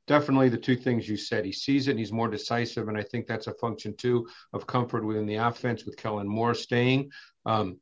definitely 0.09 0.49
the 0.49 0.57
two 0.57 0.75
things 0.75 1.09
you 1.09 1.17
said. 1.17 1.45
He 1.45 1.53
sees 1.53 1.87
it 1.87 1.93
and 1.93 2.01
he's 2.01 2.11
more 2.11 2.29
decisive. 2.29 2.89
And 2.89 2.99
I 2.99 3.03
think 3.03 3.27
that's 3.27 3.47
a 3.47 3.55
function 3.55 3.95
too 3.97 4.27
of 4.53 4.67
comfort 4.67 5.05
within 5.05 5.27
the 5.27 5.37
offense 5.37 5.85
with 5.85 5.97
Kellen 5.97 6.27
Moore 6.27 6.55
staying. 6.55 7.11
Um, 7.47 7.79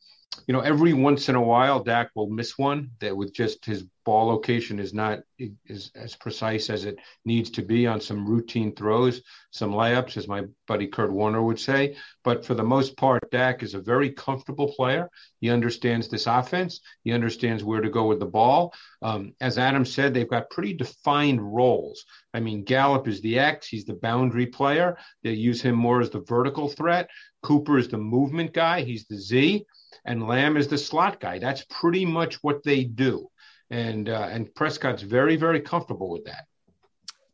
you 0.46 0.52
know, 0.54 0.60
every 0.60 0.92
once 0.92 1.28
in 1.28 1.34
a 1.34 1.42
while, 1.42 1.82
Dak 1.82 2.10
will 2.14 2.30
miss 2.30 2.56
one 2.56 2.90
that 3.00 3.16
with 3.16 3.34
just 3.34 3.64
his 3.64 3.84
ball 4.04 4.28
location 4.28 4.78
is 4.78 4.94
not 4.94 5.20
is 5.66 5.90
as 5.96 6.14
precise 6.14 6.70
as 6.70 6.84
it 6.84 6.98
needs 7.24 7.50
to 7.50 7.62
be 7.62 7.86
on 7.86 8.00
some 8.00 8.26
routine 8.26 8.74
throws, 8.74 9.22
some 9.50 9.72
layups, 9.72 10.16
as 10.16 10.28
my 10.28 10.44
buddy 10.68 10.86
Kurt 10.86 11.12
Warner 11.12 11.42
would 11.42 11.58
say. 11.58 11.96
But 12.22 12.44
for 12.44 12.54
the 12.54 12.62
most 12.62 12.96
part, 12.96 13.30
Dak 13.30 13.62
is 13.62 13.74
a 13.74 13.80
very 13.80 14.10
comfortable 14.10 14.72
player. 14.72 15.10
He 15.40 15.50
understands 15.50 16.08
this 16.08 16.26
offense. 16.26 16.80
He 17.02 17.12
understands 17.12 17.64
where 17.64 17.80
to 17.80 17.90
go 17.90 18.06
with 18.06 18.20
the 18.20 18.26
ball. 18.26 18.72
Um, 19.02 19.34
as 19.40 19.58
Adam 19.58 19.84
said, 19.84 20.14
they've 20.14 20.28
got 20.28 20.50
pretty 20.50 20.74
defined 20.74 21.42
roles. 21.42 22.04
I 22.32 22.40
mean, 22.40 22.64
Gallup 22.64 23.08
is 23.08 23.20
the 23.20 23.38
X. 23.38 23.66
He's 23.66 23.84
the 23.84 23.94
boundary 23.94 24.46
player. 24.46 24.96
They 25.22 25.32
use 25.32 25.60
him 25.60 25.74
more 25.74 26.00
as 26.00 26.10
the 26.10 26.20
vertical 26.20 26.68
threat. 26.68 27.08
Cooper 27.42 27.78
is 27.78 27.88
the 27.88 27.98
movement 27.98 28.52
guy. 28.52 28.82
He's 28.82 29.06
the 29.06 29.16
Z 29.16 29.66
and 30.06 30.26
Lamb 30.26 30.56
is 30.56 30.68
the 30.68 30.78
slot 30.78 31.20
guy. 31.20 31.38
That's 31.38 31.64
pretty 31.68 32.06
much 32.06 32.36
what 32.36 32.62
they 32.62 32.84
do, 32.84 33.28
and 33.70 34.08
uh, 34.08 34.28
and 34.30 34.54
Prescott's 34.54 35.02
very 35.02 35.36
very 35.36 35.60
comfortable 35.60 36.08
with 36.08 36.24
that. 36.24 36.46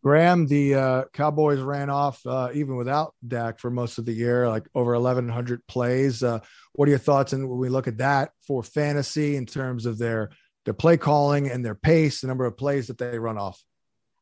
Graham, 0.03 0.49
the 0.49 0.75
uh, 0.75 1.05
Cowboys 1.13 1.61
ran 1.61 1.89
off 1.89 2.27
uh, 2.27 2.49
even 2.53 2.75
without 2.75 3.15
Dak 3.27 3.61
for 3.61 3.71
most 3.71 3.99
of 3.99 4.05
the 4.05 4.13
year, 4.13 4.49
like 4.49 4.67
over 4.75 4.95
1,100 4.95 5.65
plays. 5.69 6.25
Uh, 6.25 6.41
what 6.73 6.89
are 6.89 6.91
your 6.91 6.99
thoughts? 6.99 7.33
And 7.33 7.49
when 7.49 7.59
we 7.59 7.69
look 7.69 7.87
at 7.87 7.99
that 7.99 8.31
for 8.45 8.65
fantasy 8.65 9.37
in 9.37 9.47
terms 9.47 9.87
of 9.87 9.99
their 9.99 10.31
their 10.65 10.75
play 10.75 10.97
calling 10.97 11.51
and 11.51 11.65
their 11.65 11.75
pace, 11.75 12.21
the 12.21 12.27
number 12.27 12.45
of 12.45 12.57
plays 12.57 12.89
that 12.89 12.99
they 12.99 13.19
run 13.19 13.39
off. 13.39 13.63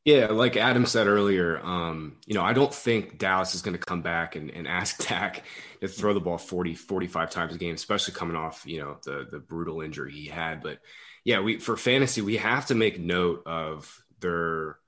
Yeah, 0.04 0.28
like 0.28 0.56
Adam 0.56 0.86
said 0.86 1.06
earlier, 1.08 1.60
um, 1.62 2.16
you 2.26 2.34
know, 2.34 2.42
I 2.42 2.54
don't 2.54 2.72
think 2.72 3.18
Dallas 3.18 3.54
is 3.54 3.60
going 3.60 3.76
to 3.76 3.84
come 3.84 4.00
back 4.00 4.34
and, 4.34 4.50
and 4.50 4.66
ask 4.66 5.06
Dak 5.08 5.44
to 5.80 5.88
throw 5.88 6.14
the 6.14 6.20
ball 6.20 6.38
40, 6.38 6.74
45 6.74 7.30
times 7.30 7.54
a 7.54 7.58
game, 7.58 7.74
especially 7.74 8.14
coming 8.14 8.36
off, 8.36 8.62
you 8.66 8.80
know, 8.80 8.96
the 9.04 9.26
the 9.30 9.38
brutal 9.38 9.82
injury 9.82 10.12
he 10.12 10.26
had. 10.26 10.62
But 10.62 10.78
yeah, 11.24 11.40
we 11.40 11.58
for 11.58 11.76
fantasy, 11.76 12.22
we 12.22 12.38
have 12.38 12.66
to 12.66 12.74
make 12.74 12.98
note 12.98 13.42
of 13.44 14.02
their 14.20 14.78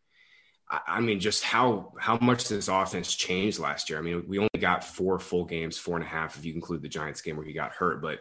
I 0.87 1.00
mean, 1.00 1.21
just 1.21 1.45
how 1.45 1.92
how 1.99 2.16
much 2.19 2.49
this 2.49 2.69
offense 2.69 3.14
changed 3.14 3.59
last 3.59 3.90
year. 3.90 3.99
I 3.99 4.02
mean, 4.02 4.25
we 4.26 4.38
only 4.38 4.49
got 4.59 4.83
four 4.85 5.19
full 5.19 5.45
games, 5.45 5.76
four 5.76 5.97
and 5.97 6.04
a 6.04 6.09
half 6.09 6.38
if 6.38 6.47
you 6.47 6.54
include 6.54 6.81
the 6.81 6.88
Giants 6.88 7.21
game 7.21 7.37
where 7.37 7.45
he 7.45 7.52
got 7.52 7.73
hurt. 7.73 8.00
But 8.00 8.21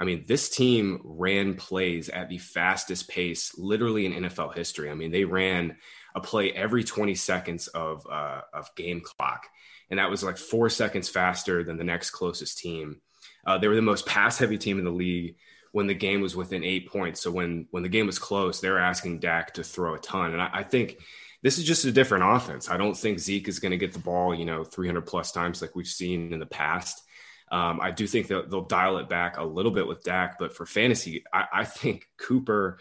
I 0.00 0.04
mean, 0.04 0.24
this 0.26 0.48
team 0.48 1.00
ran 1.04 1.54
plays 1.54 2.08
at 2.08 2.28
the 2.28 2.38
fastest 2.38 3.08
pace, 3.08 3.56
literally 3.56 4.06
in 4.06 4.24
NFL 4.24 4.56
history. 4.56 4.90
I 4.90 4.94
mean, 4.94 5.12
they 5.12 5.24
ran 5.24 5.76
a 6.14 6.20
play 6.20 6.52
every 6.52 6.84
20 6.84 7.14
seconds 7.14 7.68
of 7.68 8.06
uh, 8.10 8.42
of 8.52 8.74
game 8.76 9.00
clock, 9.00 9.46
and 9.90 9.98
that 9.98 10.10
was 10.10 10.22
like 10.22 10.38
four 10.38 10.68
seconds 10.68 11.08
faster 11.08 11.64
than 11.64 11.76
the 11.76 11.84
next 11.84 12.10
closest 12.10 12.58
team. 12.58 13.00
Uh, 13.46 13.58
they 13.58 13.68
were 13.68 13.76
the 13.76 13.82
most 13.82 14.06
pass 14.06 14.38
heavy 14.38 14.58
team 14.58 14.78
in 14.78 14.84
the 14.84 14.90
league 14.90 15.36
when 15.72 15.86
the 15.86 15.94
game 15.94 16.20
was 16.20 16.36
within 16.36 16.64
eight 16.64 16.88
points. 16.88 17.20
So 17.20 17.30
when 17.30 17.66
when 17.70 17.82
the 17.82 17.88
game 17.88 18.06
was 18.06 18.18
close, 18.18 18.60
they 18.60 18.70
were 18.70 18.78
asking 18.78 19.20
Dak 19.20 19.54
to 19.54 19.64
throw 19.64 19.94
a 19.94 19.98
ton, 19.98 20.32
and 20.32 20.42
I, 20.42 20.50
I 20.52 20.62
think 20.62 20.98
this 21.42 21.58
is 21.58 21.64
just 21.64 21.84
a 21.84 21.92
different 21.92 22.24
offense. 22.24 22.70
I 22.70 22.76
don't 22.76 22.96
think 22.96 23.18
Zeke 23.18 23.48
is 23.48 23.58
going 23.58 23.72
to 23.72 23.76
get 23.76 23.92
the 23.92 23.98
ball, 23.98 24.34
you 24.34 24.44
know, 24.44 24.62
300 24.62 25.02
plus 25.02 25.32
times 25.32 25.60
like 25.60 25.74
we've 25.74 25.86
seen 25.86 26.32
in 26.32 26.38
the 26.38 26.46
past. 26.46 27.02
Um, 27.50 27.80
I 27.82 27.90
do 27.90 28.06
think 28.06 28.28
that 28.28 28.50
they'll 28.50 28.64
dial 28.64 28.96
it 28.98 29.08
back 29.08 29.36
a 29.36 29.44
little 29.44 29.72
bit 29.72 29.86
with 29.86 30.04
Dak, 30.04 30.38
but 30.38 30.56
for 30.56 30.64
fantasy, 30.64 31.24
I, 31.32 31.46
I 31.52 31.64
think 31.64 32.06
Cooper, 32.16 32.78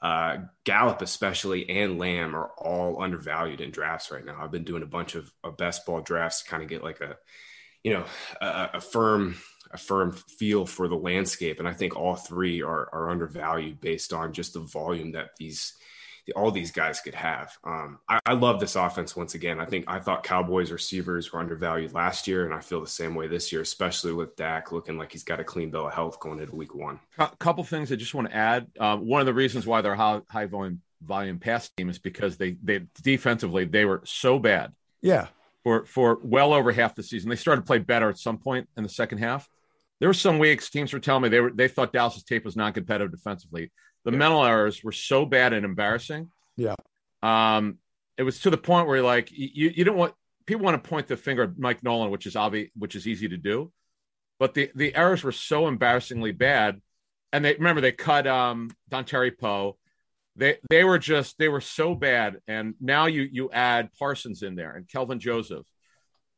uh, 0.00 0.38
Gallup, 0.64 1.02
especially, 1.02 1.68
and 1.68 1.98
Lamb 1.98 2.36
are 2.36 2.50
all 2.58 3.02
undervalued 3.02 3.60
in 3.60 3.70
drafts 3.70 4.10
right 4.10 4.24
now. 4.24 4.38
I've 4.40 4.52
been 4.52 4.64
doing 4.64 4.82
a 4.82 4.86
bunch 4.86 5.14
of, 5.14 5.32
of 5.42 5.56
best 5.56 5.84
ball 5.86 6.00
drafts 6.00 6.42
to 6.42 6.50
kind 6.50 6.62
of 6.62 6.68
get 6.68 6.84
like 6.84 7.00
a, 7.00 7.16
you 7.82 7.92
know, 7.92 8.04
a, 8.40 8.70
a 8.74 8.80
firm 8.80 9.36
a 9.70 9.76
firm 9.76 10.12
feel 10.12 10.64
for 10.64 10.88
the 10.88 10.96
landscape, 10.96 11.58
and 11.58 11.68
I 11.68 11.74
think 11.74 11.96
all 11.96 12.14
three 12.14 12.62
are 12.62 12.88
are 12.92 13.10
undervalued 13.10 13.80
based 13.80 14.12
on 14.12 14.32
just 14.32 14.54
the 14.54 14.60
volume 14.60 15.12
that 15.12 15.30
these 15.38 15.74
all 16.36 16.50
these 16.50 16.70
guys 16.70 17.00
could 17.00 17.14
have. 17.14 17.56
Um, 17.64 17.98
I, 18.08 18.20
I, 18.26 18.32
love 18.34 18.60
this 18.60 18.76
offense 18.76 19.16
once 19.16 19.34
again. 19.34 19.60
I 19.60 19.64
think 19.64 19.84
I 19.88 19.98
thought 19.98 20.22
Cowboys 20.22 20.70
receivers 20.70 21.32
were 21.32 21.40
undervalued 21.40 21.94
last 21.94 22.26
year, 22.26 22.44
and 22.44 22.54
I 22.54 22.60
feel 22.60 22.80
the 22.80 22.86
same 22.86 23.14
way 23.14 23.26
this 23.26 23.52
year, 23.52 23.62
especially 23.62 24.12
with 24.12 24.36
Dak 24.36 24.72
looking 24.72 24.98
like 24.98 25.12
he's 25.12 25.24
got 25.24 25.40
a 25.40 25.44
clean 25.44 25.70
bill 25.70 25.86
of 25.86 25.94
health 25.94 26.20
going 26.20 26.40
into 26.40 26.54
Week 26.54 26.74
One. 26.74 27.00
A 27.18 27.30
couple 27.38 27.64
things 27.64 27.92
I 27.92 27.96
just 27.96 28.14
want 28.14 28.28
to 28.28 28.36
add. 28.36 28.66
Um, 28.78 29.06
one 29.06 29.20
of 29.20 29.26
the 29.26 29.34
reasons 29.34 29.66
why 29.66 29.80
they're 29.80 29.94
high, 29.94 30.20
high 30.28 30.46
volume 30.46 30.82
volume 31.02 31.38
pass 31.38 31.68
team 31.70 31.88
is 31.88 31.98
because 31.98 32.36
they 32.36 32.56
they 32.62 32.86
defensively 33.02 33.64
they 33.64 33.84
were 33.84 34.02
so 34.04 34.38
bad. 34.38 34.72
Yeah. 35.00 35.28
For 35.64 35.84
for 35.84 36.18
well 36.22 36.52
over 36.52 36.72
half 36.72 36.94
the 36.94 37.02
season, 37.02 37.30
they 37.30 37.36
started 37.36 37.62
to 37.62 37.66
play 37.66 37.78
better 37.78 38.08
at 38.08 38.18
some 38.18 38.38
point 38.38 38.68
in 38.76 38.82
the 38.82 38.88
second 38.88 39.18
half. 39.18 39.48
There 40.00 40.08
were 40.08 40.14
some 40.14 40.38
weeks 40.38 40.70
teams 40.70 40.92
were 40.92 41.00
telling 41.00 41.22
me 41.22 41.28
they 41.28 41.40
were 41.40 41.50
they 41.50 41.68
thought 41.68 41.92
Dallas's 41.92 42.24
tape 42.24 42.44
was 42.44 42.56
non 42.56 42.72
competitive 42.72 43.12
defensively. 43.12 43.72
The 44.04 44.12
yeah. 44.12 44.18
mental 44.18 44.44
errors 44.44 44.82
were 44.82 44.92
so 44.92 45.26
bad 45.26 45.52
and 45.52 45.64
embarrassing. 45.64 46.30
Yeah. 46.56 46.74
Um, 47.22 47.78
it 48.16 48.22
was 48.22 48.40
to 48.40 48.50
the 48.50 48.58
point 48.58 48.88
where 48.88 49.02
like 49.02 49.30
you 49.32 49.72
you 49.74 49.84
don't 49.84 49.96
want 49.96 50.14
people 50.46 50.64
want 50.64 50.82
to 50.82 50.88
point 50.88 51.06
the 51.06 51.16
finger 51.16 51.44
at 51.44 51.58
Mike 51.58 51.82
Nolan, 51.82 52.10
which 52.10 52.26
is 52.26 52.36
obvious, 52.36 52.70
which 52.76 52.96
is 52.96 53.06
easy 53.06 53.28
to 53.28 53.36
do, 53.36 53.72
but 54.38 54.54
the 54.54 54.70
the 54.74 54.94
errors 54.94 55.22
were 55.22 55.32
so 55.32 55.68
embarrassingly 55.68 56.32
bad, 56.32 56.80
and 57.32 57.44
they 57.44 57.54
remember 57.54 57.80
they 57.80 57.92
cut 57.92 58.26
um 58.26 58.70
Terry 59.06 59.30
Poe. 59.30 59.76
They 60.36 60.58
they 60.68 60.84
were 60.84 60.98
just 60.98 61.38
they 61.38 61.48
were 61.48 61.60
so 61.60 61.94
bad, 61.94 62.38
and 62.46 62.74
now 62.80 63.06
you 63.06 63.28
you 63.30 63.50
add 63.52 63.90
Parsons 63.98 64.42
in 64.42 64.54
there 64.54 64.74
and 64.74 64.88
Kelvin 64.88 65.20
Joseph. 65.20 65.66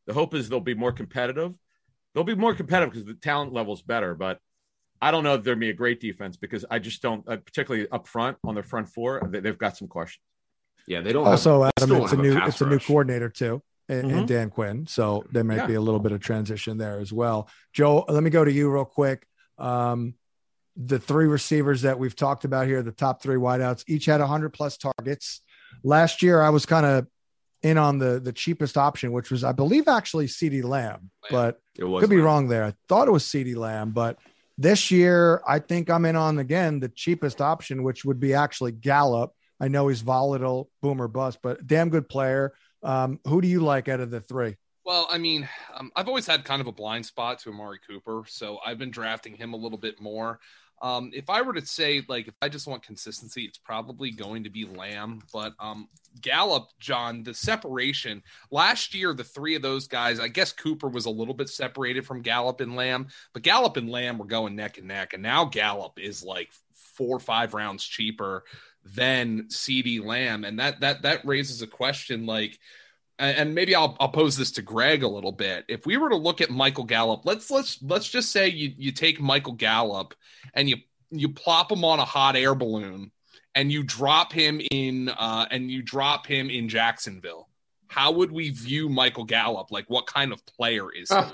The 0.06 0.14
hope 0.14 0.34
is 0.34 0.48
they'll 0.48 0.60
be 0.60 0.74
more 0.74 0.92
competitive. 0.92 1.54
They'll 2.14 2.24
be 2.24 2.34
more 2.34 2.54
competitive 2.54 2.92
because 2.92 3.06
the 3.06 3.14
talent 3.14 3.52
level 3.52 3.74
is 3.74 3.82
better, 3.82 4.14
but 4.14 4.38
I 5.02 5.10
don't 5.10 5.24
know 5.24 5.34
if 5.34 5.44
there'd 5.44 5.58
be 5.58 5.70
a 5.70 5.74
great 5.74 6.00
defense 6.00 6.36
because 6.36 6.64
I 6.70 6.78
just 6.78 7.00
don't, 7.00 7.26
uh, 7.26 7.38
particularly 7.38 7.88
up 7.90 8.06
front 8.06 8.36
on 8.44 8.54
their 8.54 8.64
front 8.64 8.88
four, 8.88 9.26
they, 9.30 9.46
have 9.48 9.58
got 9.58 9.76
some 9.76 9.88
questions. 9.88 10.22
Yeah, 10.86 11.00
they 11.00 11.12
don't. 11.12 11.26
Also, 11.26 11.62
have, 11.62 11.72
Adam, 11.78 12.02
it's 12.02 12.12
a 12.12 12.16
new, 12.16 12.32
a 12.32 12.46
it's 12.46 12.60
rush. 12.60 12.68
a 12.68 12.70
new 12.70 12.78
coordinator 12.78 13.28
too, 13.28 13.62
and, 13.88 14.04
mm-hmm. 14.04 14.18
and, 14.18 14.28
Dan 14.28 14.50
Quinn, 14.50 14.86
so 14.86 15.24
there 15.30 15.44
might 15.44 15.56
yeah. 15.56 15.66
be 15.66 15.74
a 15.74 15.80
little 15.80 16.00
bit 16.00 16.12
of 16.12 16.20
transition 16.20 16.78
there 16.78 16.98
as 16.98 17.12
well. 17.12 17.48
Joe, 17.72 18.04
let 18.08 18.22
me 18.22 18.30
go 18.30 18.44
to 18.44 18.52
you 18.52 18.70
real 18.70 18.84
quick. 18.84 19.24
Um, 19.58 20.14
the 20.76 20.98
three 20.98 21.26
receivers 21.26 21.82
that 21.82 21.98
we've 21.98 22.16
talked 22.16 22.44
about 22.44 22.66
here, 22.66 22.82
the 22.82 22.92
top 22.92 23.22
three 23.22 23.36
wideouts, 23.36 23.84
each 23.86 24.06
had 24.06 24.20
100 24.20 24.50
plus 24.50 24.78
targets. 24.78 25.40
Last 25.82 26.22
year, 26.22 26.40
I 26.40 26.50
was 26.50 26.66
kind 26.66 26.86
of 26.86 27.06
in 27.62 27.76
on 27.76 27.98
the 27.98 28.20
the 28.20 28.32
cheapest 28.32 28.76
option, 28.76 29.12
which 29.12 29.30
was, 29.30 29.44
I 29.44 29.52
believe, 29.52 29.88
actually 29.88 30.26
CeeDee 30.26 30.64
Lamb, 30.64 31.10
but 31.30 31.60
it 31.76 31.84
was 31.84 32.00
could 32.00 32.10
be 32.10 32.16
wrong 32.16 32.48
there. 32.48 32.64
I 32.64 32.74
thought 32.88 33.08
it 33.08 33.12
was 33.12 33.24
CeeDee 33.24 33.56
Lamb, 33.56 33.90
but 33.90 34.18
this 34.60 34.90
year, 34.90 35.40
I 35.48 35.58
think 35.58 35.88
I'm 35.88 36.04
in 36.04 36.16
on 36.16 36.38
again 36.38 36.80
the 36.80 36.90
cheapest 36.90 37.40
option, 37.40 37.82
which 37.82 38.04
would 38.04 38.20
be 38.20 38.34
actually 38.34 38.72
Gallup. 38.72 39.32
I 39.58 39.68
know 39.68 39.88
he's 39.88 40.02
volatile, 40.02 40.68
boomer 40.82 41.08
bust, 41.08 41.38
but 41.42 41.66
damn 41.66 41.88
good 41.88 42.10
player. 42.10 42.52
Um, 42.82 43.20
who 43.26 43.40
do 43.40 43.48
you 43.48 43.60
like 43.60 43.88
out 43.88 44.00
of 44.00 44.10
the 44.10 44.20
three? 44.20 44.56
Well, 44.84 45.06
I 45.10 45.16
mean, 45.16 45.48
um, 45.74 45.90
I've 45.96 46.08
always 46.08 46.26
had 46.26 46.44
kind 46.44 46.60
of 46.60 46.66
a 46.66 46.72
blind 46.72 47.06
spot 47.06 47.38
to 47.40 47.50
Amari 47.50 47.78
Cooper, 47.86 48.24
so 48.26 48.58
I've 48.64 48.78
been 48.78 48.90
drafting 48.90 49.34
him 49.34 49.54
a 49.54 49.56
little 49.56 49.78
bit 49.78 49.98
more. 49.98 50.40
Um, 50.82 51.10
if 51.12 51.28
I 51.28 51.42
were 51.42 51.52
to 51.52 51.64
say, 51.64 52.02
like, 52.08 52.28
if 52.28 52.34
I 52.40 52.48
just 52.48 52.66
want 52.66 52.82
consistency, 52.82 53.42
it's 53.42 53.58
probably 53.58 54.10
going 54.10 54.44
to 54.44 54.50
be 54.50 54.64
Lamb. 54.64 55.20
But 55.32 55.52
um, 55.60 55.88
Gallup, 56.20 56.68
John, 56.78 57.22
the 57.22 57.34
separation 57.34 58.22
last 58.50 58.94
year, 58.94 59.12
the 59.12 59.24
three 59.24 59.54
of 59.54 59.62
those 59.62 59.86
guys, 59.86 60.18
I 60.18 60.28
guess 60.28 60.52
Cooper 60.52 60.88
was 60.88 61.06
a 61.06 61.10
little 61.10 61.34
bit 61.34 61.48
separated 61.48 62.06
from 62.06 62.22
Gallup 62.22 62.60
and 62.60 62.76
Lamb, 62.76 63.08
but 63.32 63.42
Gallup 63.42 63.76
and 63.76 63.90
Lamb 63.90 64.18
were 64.18 64.24
going 64.24 64.56
neck 64.56 64.78
and 64.78 64.88
neck. 64.88 65.12
And 65.12 65.22
now 65.22 65.44
Gallup 65.44 65.98
is 65.98 66.22
like 66.22 66.50
four 66.72 67.16
or 67.16 67.20
five 67.20 67.52
rounds 67.54 67.84
cheaper 67.84 68.44
than 68.84 69.48
CeeDee 69.48 70.02
Lamb. 70.02 70.44
And 70.44 70.58
that, 70.58 70.80
that, 70.80 71.02
that 71.02 71.26
raises 71.26 71.60
a 71.60 71.66
question 71.66 72.24
like, 72.24 72.58
and 73.20 73.54
maybe 73.54 73.74
I'll, 73.74 73.96
I'll 74.00 74.08
pose 74.08 74.36
this 74.36 74.50
to 74.52 74.62
Greg 74.62 75.02
a 75.02 75.08
little 75.08 75.32
bit. 75.32 75.64
If 75.68 75.86
we 75.86 75.96
were 75.96 76.08
to 76.08 76.16
look 76.16 76.40
at 76.40 76.50
Michael 76.50 76.84
Gallup, 76.84 77.22
let's 77.24 77.50
let's 77.50 77.80
let's 77.82 78.08
just 78.08 78.30
say 78.30 78.48
you 78.48 78.72
you 78.76 78.92
take 78.92 79.20
Michael 79.20 79.52
Gallup 79.52 80.14
and 80.54 80.68
you 80.68 80.76
you 81.10 81.28
plop 81.28 81.70
him 81.70 81.84
on 81.84 81.98
a 81.98 82.04
hot 82.04 82.36
air 82.36 82.54
balloon 82.54 83.10
and 83.54 83.70
you 83.70 83.82
drop 83.82 84.32
him 84.32 84.60
in 84.70 85.08
uh, 85.08 85.46
and 85.50 85.70
you 85.70 85.82
drop 85.82 86.26
him 86.26 86.50
in 86.50 86.68
Jacksonville. 86.68 87.48
How 87.88 88.12
would 88.12 88.30
we 88.30 88.50
view 88.50 88.88
Michael 88.88 89.24
Gallup? 89.24 89.70
Like, 89.70 89.90
what 89.90 90.06
kind 90.06 90.32
of 90.32 90.44
player 90.46 90.92
is 90.92 91.08
he? 91.08 91.14
Uh, 91.14 91.30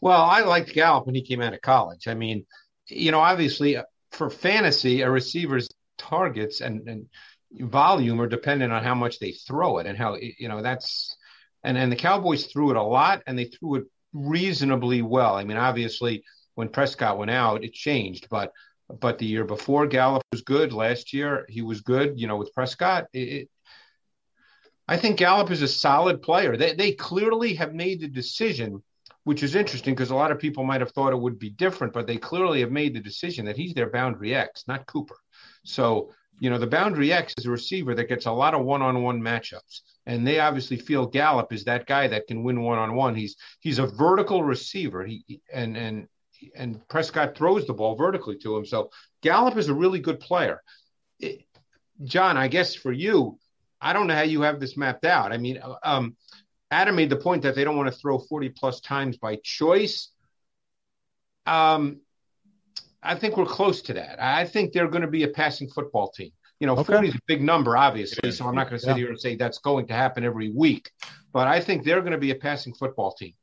well, 0.00 0.22
I 0.22 0.40
liked 0.40 0.72
Gallup 0.72 1.06
when 1.06 1.14
he 1.14 1.22
came 1.22 1.40
out 1.40 1.54
of 1.54 1.60
college. 1.60 2.06
I 2.06 2.14
mean, 2.14 2.46
you 2.86 3.10
know, 3.10 3.18
obviously 3.20 3.76
uh, 3.76 3.82
for 4.12 4.30
fantasy, 4.30 5.02
a 5.02 5.10
receiver's 5.10 5.68
targets 5.98 6.60
and, 6.60 6.88
and 6.88 7.06
volume 7.52 8.20
are 8.20 8.26
dependent 8.26 8.72
on 8.72 8.82
how 8.82 8.94
much 8.94 9.18
they 9.18 9.32
throw 9.32 9.78
it 9.78 9.86
and 9.86 9.96
how 9.96 10.16
you 10.16 10.48
know 10.48 10.62
that's 10.62 11.16
and 11.64 11.76
and 11.78 11.90
the 11.90 11.96
Cowboys 11.96 12.46
threw 12.46 12.70
it 12.70 12.76
a 12.76 12.82
lot 12.82 13.22
and 13.26 13.38
they 13.38 13.44
threw 13.44 13.76
it 13.76 13.84
reasonably 14.12 15.02
well. 15.02 15.34
I 15.34 15.44
mean, 15.44 15.56
obviously 15.56 16.24
when 16.54 16.68
Prescott 16.68 17.18
went 17.18 17.30
out, 17.30 17.64
it 17.64 17.72
changed, 17.72 18.28
but 18.30 18.52
but 18.88 19.18
the 19.18 19.26
year 19.26 19.44
before 19.44 19.86
Gallup 19.86 20.22
was 20.32 20.42
good. 20.42 20.72
Last 20.72 21.12
year 21.12 21.46
he 21.48 21.62
was 21.62 21.80
good. 21.80 22.18
You 22.18 22.26
know, 22.26 22.36
with 22.36 22.54
Prescott, 22.54 23.06
it, 23.12 23.28
it, 23.28 23.50
I 24.86 24.96
think 24.96 25.18
Gallup 25.18 25.50
is 25.50 25.62
a 25.62 25.68
solid 25.68 26.22
player. 26.22 26.56
They 26.56 26.74
they 26.74 26.92
clearly 26.92 27.54
have 27.54 27.74
made 27.74 28.00
the 28.00 28.08
decision, 28.08 28.82
which 29.24 29.42
is 29.42 29.54
interesting 29.54 29.94
because 29.94 30.10
a 30.10 30.16
lot 30.16 30.32
of 30.32 30.38
people 30.38 30.64
might 30.64 30.80
have 30.80 30.92
thought 30.92 31.12
it 31.12 31.20
would 31.20 31.38
be 31.38 31.50
different, 31.50 31.92
but 31.92 32.06
they 32.06 32.16
clearly 32.16 32.60
have 32.60 32.72
made 32.72 32.94
the 32.94 33.00
decision 33.00 33.46
that 33.46 33.56
he's 33.56 33.74
their 33.74 33.90
boundary 33.90 34.34
X, 34.34 34.64
not 34.66 34.86
Cooper. 34.86 35.16
So 35.64 36.12
you 36.40 36.50
know, 36.50 36.58
the 36.58 36.66
boundary 36.66 37.12
X 37.12 37.34
is 37.36 37.46
a 37.46 37.50
receiver 37.50 37.94
that 37.94 38.08
gets 38.08 38.26
a 38.26 38.32
lot 38.32 38.54
of 38.54 38.64
one-on-one 38.64 39.20
matchups, 39.20 39.80
and 40.06 40.26
they 40.26 40.40
obviously 40.40 40.76
feel 40.76 41.06
Gallup 41.06 41.52
is 41.52 41.64
that 41.64 41.86
guy 41.86 42.08
that 42.08 42.26
can 42.26 42.42
win 42.42 42.62
one-on-one. 42.62 43.14
He's 43.14 43.36
he's 43.60 43.78
a 43.78 43.86
vertical 43.86 44.42
receiver. 44.42 45.04
He 45.04 45.40
and 45.52 45.76
and 45.76 46.08
and 46.54 46.86
Prescott 46.88 47.36
throws 47.36 47.66
the 47.66 47.74
ball 47.74 47.96
vertically 47.96 48.38
to 48.38 48.56
him. 48.56 48.64
So 48.64 48.90
Gallup 49.22 49.56
is 49.56 49.68
a 49.68 49.74
really 49.74 50.00
good 50.00 50.20
player. 50.20 50.62
John, 52.04 52.36
I 52.36 52.48
guess 52.48 52.74
for 52.74 52.92
you, 52.92 53.38
I 53.80 53.92
don't 53.92 54.06
know 54.06 54.14
how 54.14 54.22
you 54.22 54.42
have 54.42 54.60
this 54.60 54.76
mapped 54.76 55.04
out. 55.04 55.32
I 55.32 55.38
mean, 55.38 55.60
um, 55.82 56.16
Adam 56.70 56.96
made 56.96 57.10
the 57.10 57.16
point 57.16 57.42
that 57.42 57.54
they 57.54 57.64
don't 57.64 57.76
want 57.76 57.92
to 57.92 57.98
throw 57.98 58.18
40 58.18 58.50
plus 58.50 58.80
times 58.80 59.16
by 59.16 59.38
choice. 59.42 60.10
Um, 61.46 62.00
I 63.02 63.14
think 63.14 63.36
we're 63.36 63.46
close 63.46 63.82
to 63.82 63.94
that. 63.94 64.20
I 64.20 64.44
think 64.44 64.72
they're 64.72 64.88
going 64.88 65.02
to 65.02 65.08
be 65.08 65.22
a 65.22 65.28
passing 65.28 65.68
football 65.68 66.10
team. 66.10 66.32
You 66.60 66.66
know, 66.66 66.76
okay. 66.76 66.94
40 66.94 67.08
is 67.08 67.14
a 67.14 67.20
big 67.26 67.40
number, 67.40 67.76
obviously. 67.76 68.32
So 68.32 68.46
I'm 68.46 68.54
not 68.54 68.68
going 68.68 68.80
to 68.80 68.84
sit 68.84 68.90
yeah. 68.90 68.96
here 68.96 69.08
and 69.08 69.20
say 69.20 69.36
that's 69.36 69.58
going 69.58 69.86
to 69.88 69.94
happen 69.94 70.24
every 70.24 70.50
week. 70.50 70.90
But 71.32 71.46
I 71.46 71.60
think 71.60 71.84
they're 71.84 72.00
going 72.00 72.12
to 72.12 72.18
be 72.18 72.32
a 72.32 72.34
passing 72.34 72.74
football 72.74 73.12
team. 73.12 73.34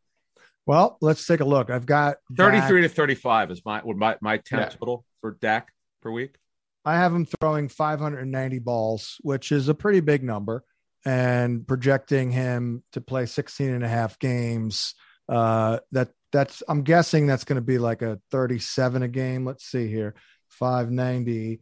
Well, 0.66 0.98
let's 1.00 1.26
take 1.26 1.40
a 1.40 1.46
look. 1.46 1.70
I've 1.70 1.86
got 1.86 2.18
33 2.36 2.82
Dak. 2.82 2.90
to 2.90 2.96
35 2.96 3.52
is 3.52 3.62
my 3.64 3.82
my 3.84 4.18
my 4.20 4.38
10 4.38 4.60
yeah. 4.60 4.70
total 4.70 5.06
for 5.22 5.38
Dak 5.40 5.72
per 6.02 6.12
week. 6.12 6.36
I 6.84 6.96
have 6.96 7.14
him 7.14 7.26
throwing 7.26 7.70
590 7.70 8.60
balls, 8.60 9.18
which 9.22 9.52
is 9.52 9.70
a 9.70 9.76
pretty 9.76 10.02
big 10.02 10.24
number, 10.24 10.64
and 11.06 11.68
projecting 11.68 12.32
him 12.32 12.84
to 12.94 13.02
play 13.02 13.28
16 13.28 13.72
and 13.72 13.84
a 13.84 13.88
half 13.88 14.20
games. 14.20 14.96
Uh, 15.28 15.80
that 15.92 16.10
that's 16.36 16.62
I'm 16.68 16.84
guessing 16.84 17.28
that's 17.28 17.46
going 17.46 17.56
to 17.56 17.62
be 17.62 17.78
like 17.78 18.02
a 18.02 18.20
37 18.32 19.04
a 19.04 19.08
game. 19.08 19.46
Let's 19.46 19.66
see 19.66 19.88
here. 19.88 20.16
590 20.50 21.62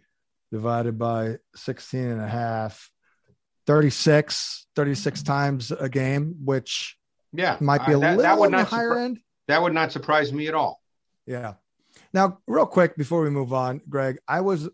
divided 0.51 0.98
by 1.00 1.38
16 1.56 2.00
and 2.00 2.22
a 2.22 2.27
half 2.27 2.92
36 3.65 4.68
36 4.75 5.24
times 5.24 5.72
a 5.72 5.89
game 5.89 6.36
which 6.44 6.96
yeah 7.32 7.58
might 7.60 7.84
be 7.88 7.94
a 7.94 7.98
uh, 7.98 8.01
that, 8.01 8.18
little 8.18 8.22
that 8.22 8.38
would 8.38 8.51
not 8.51 8.68
higher 8.68 8.92
surpri- 8.92 9.06
end 9.06 9.20
that 9.48 9.60
would 9.60 9.74
not 9.74 9.92
surprise 9.92 10.32
me 10.32 10.48
at 10.48 10.53
all 10.53 10.80
yeah 11.25 11.53
now 12.13 12.38
real 12.46 12.68
quick 12.68 12.96
before 12.98 13.24
we 13.24 13.32
move 13.32 13.51
on 13.51 13.82
greg 13.89 14.20
i 14.27 14.42
was 14.42 14.70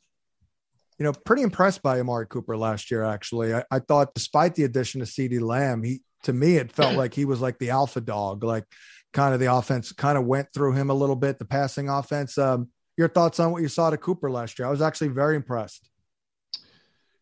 you 1.00 1.06
know, 1.06 1.14
pretty 1.14 1.44
impressed 1.44 1.82
by 1.82 2.00
Amari 2.00 2.28
Cooper 2.28 2.58
last 2.58 2.92
year. 2.92 3.04
Actually, 3.04 3.56
I, 3.56 3.64
I 3.72 3.80
thought, 3.80 4.14
despite 4.14 4.56
the 4.56 4.66
addition 4.66 5.02
of 5.02 5.08
CeeDee 5.08 5.40
Lamb, 5.40 5.82
he 5.82 6.02
to 6.24 6.34
me 6.34 6.58
it 6.58 6.72
felt 6.72 6.96
like 6.98 7.14
he 7.14 7.26
was 7.26 7.40
like 7.42 7.58
the 7.58 7.70
alpha 7.70 8.02
dog, 8.02 8.44
like 8.44 8.66
kind 9.14 9.34
of 9.34 9.40
the 9.40 9.54
offense 9.54 9.92
kind 9.92 10.18
of 10.18 10.26
went 10.26 10.48
through 10.54 10.74
him 10.74 10.90
a 10.90 10.94
little 10.94 11.16
bit, 11.16 11.40
the 11.40 11.46
passing 11.46 11.90
offense. 11.90 12.38
Um, 12.38 12.70
your 12.98 13.08
thoughts 13.08 13.40
on 13.40 13.52
what 13.52 13.62
you 13.62 13.68
saw 13.68 13.90
to 13.90 13.98
Cooper 13.98 14.30
last 14.30 14.60
year? 14.60 14.68
I 14.68 14.72
was 14.72 14.82
actually 14.82 15.08
very 15.10 15.36
impressed. 15.36 15.90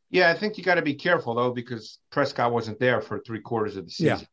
Yeah, 0.10 0.30
I 0.30 0.34
think 0.34 0.58
you 0.58 0.64
got 0.64 0.76
to 0.76 0.82
be 0.82 0.94
careful 0.94 1.36
though 1.36 1.52
because 1.52 2.00
Prescott 2.12 2.52
wasn't 2.52 2.80
there 2.80 3.02
for 3.02 3.20
three 3.20 3.42
quarters 3.42 3.78
of 3.78 3.86
the 3.86 3.92
season. 3.92 4.20
Yeah. 4.20 4.26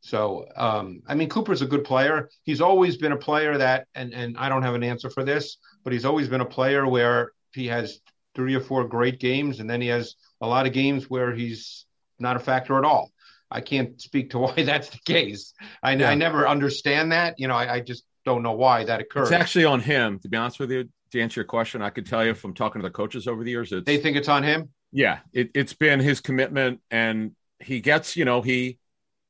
So, 0.00 0.46
um, 0.56 1.02
I 1.06 1.14
mean, 1.14 1.28
Cooper's 1.28 1.62
a 1.62 1.66
good 1.66 1.84
player. 1.84 2.30
He's 2.44 2.60
always 2.60 2.96
been 2.96 3.12
a 3.12 3.16
player 3.16 3.58
that, 3.58 3.86
and 3.94 4.14
and 4.14 4.36
I 4.38 4.48
don't 4.48 4.62
have 4.62 4.74
an 4.74 4.84
answer 4.84 5.10
for 5.10 5.24
this, 5.24 5.58
but 5.84 5.92
he's 5.92 6.04
always 6.04 6.28
been 6.28 6.40
a 6.40 6.46
player 6.46 6.88
where 6.88 7.32
he 7.52 7.66
has 7.66 8.00
three 8.34 8.54
or 8.54 8.60
four 8.60 8.84
great 8.84 9.18
games, 9.18 9.60
and 9.60 9.68
then 9.68 9.80
he 9.80 9.88
has 9.88 10.14
a 10.40 10.46
lot 10.46 10.66
of 10.66 10.72
games 10.72 11.10
where 11.10 11.34
he's 11.34 11.86
not 12.18 12.36
a 12.36 12.40
factor 12.40 12.78
at 12.78 12.84
all. 12.84 13.10
I 13.50 13.60
can't 13.60 14.00
speak 14.00 14.30
to 14.30 14.38
why 14.40 14.62
that's 14.62 14.90
the 14.90 14.98
case. 15.04 15.54
I, 15.82 15.94
yeah. 15.94 16.10
I 16.10 16.14
never 16.14 16.48
understand 16.48 17.12
that. 17.12 17.38
You 17.38 17.48
know, 17.48 17.54
I, 17.54 17.74
I, 17.74 17.80
just 17.80 18.04
don't 18.24 18.42
know 18.42 18.52
why 18.52 18.84
that 18.84 19.00
occurs. 19.00 19.28
It's 19.28 19.40
actually 19.40 19.64
on 19.64 19.80
him, 19.80 20.18
to 20.20 20.28
be 20.28 20.36
honest 20.36 20.60
with 20.60 20.70
you. 20.70 20.88
To 21.12 21.20
answer 21.22 21.40
your 21.40 21.46
question, 21.46 21.80
I 21.80 21.88
could 21.88 22.04
tell 22.04 22.22
you 22.22 22.34
from 22.34 22.52
talking 22.52 22.82
to 22.82 22.86
the 22.86 22.92
coaches 22.92 23.26
over 23.26 23.42
the 23.42 23.50
years, 23.50 23.72
they 23.86 23.96
think 23.96 24.18
it's 24.18 24.28
on 24.28 24.42
him. 24.42 24.68
Yeah, 24.92 25.20
it, 25.32 25.50
it's 25.54 25.72
been 25.72 26.00
his 26.00 26.20
commitment, 26.20 26.80
and 26.90 27.32
he 27.60 27.80
gets, 27.80 28.14
you 28.14 28.26
know, 28.26 28.42
he 28.42 28.78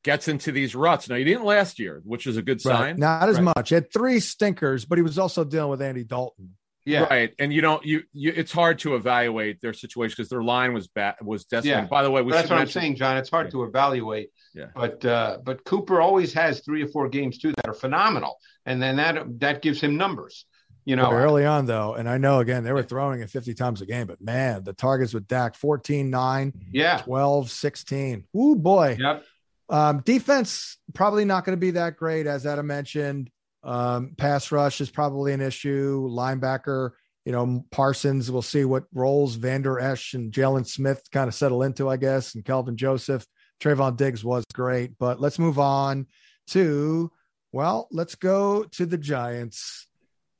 gets 0.02 0.26
into 0.26 0.50
these 0.50 0.74
ruts. 0.74 1.08
Now, 1.08 1.14
he 1.14 1.22
didn't 1.24 1.44
last 1.44 1.78
year, 1.78 2.00
which 2.04 2.26
is 2.26 2.36
a 2.36 2.42
good 2.42 2.60
sign. 2.60 2.80
Right. 2.80 2.98
Not 2.98 3.28
as 3.28 3.36
right. 3.36 3.54
much. 3.56 3.68
He 3.68 3.76
had 3.76 3.92
three 3.92 4.18
stinkers, 4.18 4.84
but 4.84 4.98
he 4.98 5.02
was 5.02 5.18
also 5.18 5.44
dealing 5.44 5.70
with 5.70 5.82
Andy 5.82 6.02
Dalton. 6.02 6.56
Yeah. 6.88 7.04
Right. 7.04 7.34
And 7.38 7.52
you 7.52 7.60
don't 7.60 7.84
you, 7.84 8.02
you 8.12 8.32
it's 8.34 8.50
hard 8.50 8.78
to 8.80 8.94
evaluate 8.94 9.60
their 9.60 9.74
situation 9.74 10.14
because 10.16 10.30
their 10.30 10.42
line 10.42 10.72
was 10.72 10.88
bad 10.88 11.16
was 11.22 11.44
decimated. 11.44 11.84
Yeah. 11.84 11.86
By 11.88 12.02
the 12.02 12.10
way, 12.10 12.22
that's 12.22 12.48
what 12.48 12.56
mention- 12.56 12.58
I'm 12.58 12.68
saying, 12.68 12.96
John. 12.96 13.18
It's 13.18 13.28
hard 13.28 13.48
yeah. 13.48 13.50
to 13.52 13.64
evaluate. 13.64 14.30
Yeah. 14.54 14.66
But 14.74 15.04
uh, 15.04 15.38
but 15.44 15.64
Cooper 15.64 16.00
always 16.00 16.32
has 16.32 16.60
three 16.60 16.82
or 16.82 16.88
four 16.88 17.08
games 17.08 17.38
too 17.38 17.52
that 17.52 17.68
are 17.68 17.74
phenomenal. 17.74 18.38
And 18.64 18.80
then 18.80 18.96
that 18.96 19.40
that 19.40 19.60
gives 19.60 19.80
him 19.80 19.98
numbers. 19.98 20.46
You 20.86 20.96
know, 20.96 21.10
but 21.10 21.16
early 21.16 21.44
on 21.44 21.66
though, 21.66 21.94
and 21.94 22.08
I 22.08 22.16
know 22.16 22.40
again 22.40 22.64
they 22.64 22.72
were 22.72 22.82
throwing 22.82 23.20
it 23.20 23.28
50 23.28 23.52
times 23.52 23.82
a 23.82 23.86
game, 23.86 24.06
but 24.06 24.22
man, 24.22 24.64
the 24.64 24.72
targets 24.72 25.12
with 25.12 25.28
Dak 25.28 25.54
14, 25.54 26.08
9, 26.08 26.52
yeah, 26.72 27.02
12, 27.04 27.50
16. 27.50 28.24
Ooh 28.34 28.56
boy. 28.56 28.96
Yep. 28.98 29.24
Um, 29.68 30.00
defense 30.00 30.78
probably 30.94 31.26
not 31.26 31.44
going 31.44 31.56
to 31.56 31.60
be 31.60 31.72
that 31.72 31.98
great, 31.98 32.26
as 32.26 32.46
Adam 32.46 32.66
mentioned. 32.66 33.30
Um, 33.68 34.14
pass 34.16 34.50
rush 34.50 34.80
is 34.80 34.88
probably 34.88 35.34
an 35.34 35.42
issue. 35.42 36.08
Linebacker, 36.08 36.92
you 37.26 37.32
know, 37.32 37.66
Parsons, 37.70 38.30
we'll 38.30 38.40
see 38.40 38.64
what 38.64 38.84
roles 38.94 39.34
Vander 39.34 39.78
Esch 39.78 40.14
and 40.14 40.32
Jalen 40.32 40.66
Smith 40.66 41.02
kind 41.12 41.28
of 41.28 41.34
settle 41.34 41.62
into, 41.62 41.86
I 41.86 41.98
guess, 41.98 42.34
and 42.34 42.42
Kelvin 42.46 42.78
Joseph. 42.78 43.26
Trevon 43.60 43.98
Diggs 43.98 44.24
was 44.24 44.44
great, 44.54 44.92
but 44.98 45.20
let's 45.20 45.38
move 45.38 45.58
on 45.58 46.06
to, 46.48 47.12
well, 47.52 47.88
let's 47.90 48.14
go 48.14 48.62
to 48.62 48.86
the 48.86 48.96
Giants. 48.96 49.86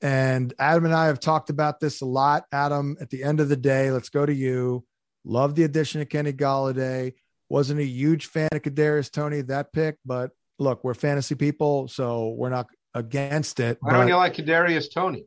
And 0.00 0.54
Adam 0.58 0.86
and 0.86 0.94
I 0.94 1.06
have 1.06 1.20
talked 1.20 1.50
about 1.50 1.80
this 1.80 2.00
a 2.00 2.06
lot. 2.06 2.44
Adam, 2.50 2.96
at 2.98 3.10
the 3.10 3.24
end 3.24 3.40
of 3.40 3.50
the 3.50 3.56
day, 3.56 3.90
let's 3.90 4.08
go 4.08 4.24
to 4.24 4.34
you. 4.34 4.86
Love 5.26 5.54
the 5.54 5.64
addition 5.64 6.00
of 6.00 6.08
Kenny 6.08 6.32
Golladay. 6.32 7.12
Wasn't 7.50 7.78
a 7.78 7.84
huge 7.84 8.24
fan 8.26 8.48
of 8.52 8.62
Kadarius 8.62 9.12
Toney 9.12 9.42
that 9.42 9.70
pick, 9.74 9.98
but 10.06 10.30
look, 10.58 10.82
we're 10.82 10.94
fantasy 10.94 11.34
people, 11.34 11.88
so 11.88 12.34
we're 12.38 12.48
not 12.48 12.68
against 12.94 13.60
it. 13.60 13.78
Why 13.80 13.92
don't 13.92 14.08
you 14.08 14.16
like 14.16 14.34
Kadarius 14.34 14.92
Toney? 14.92 15.26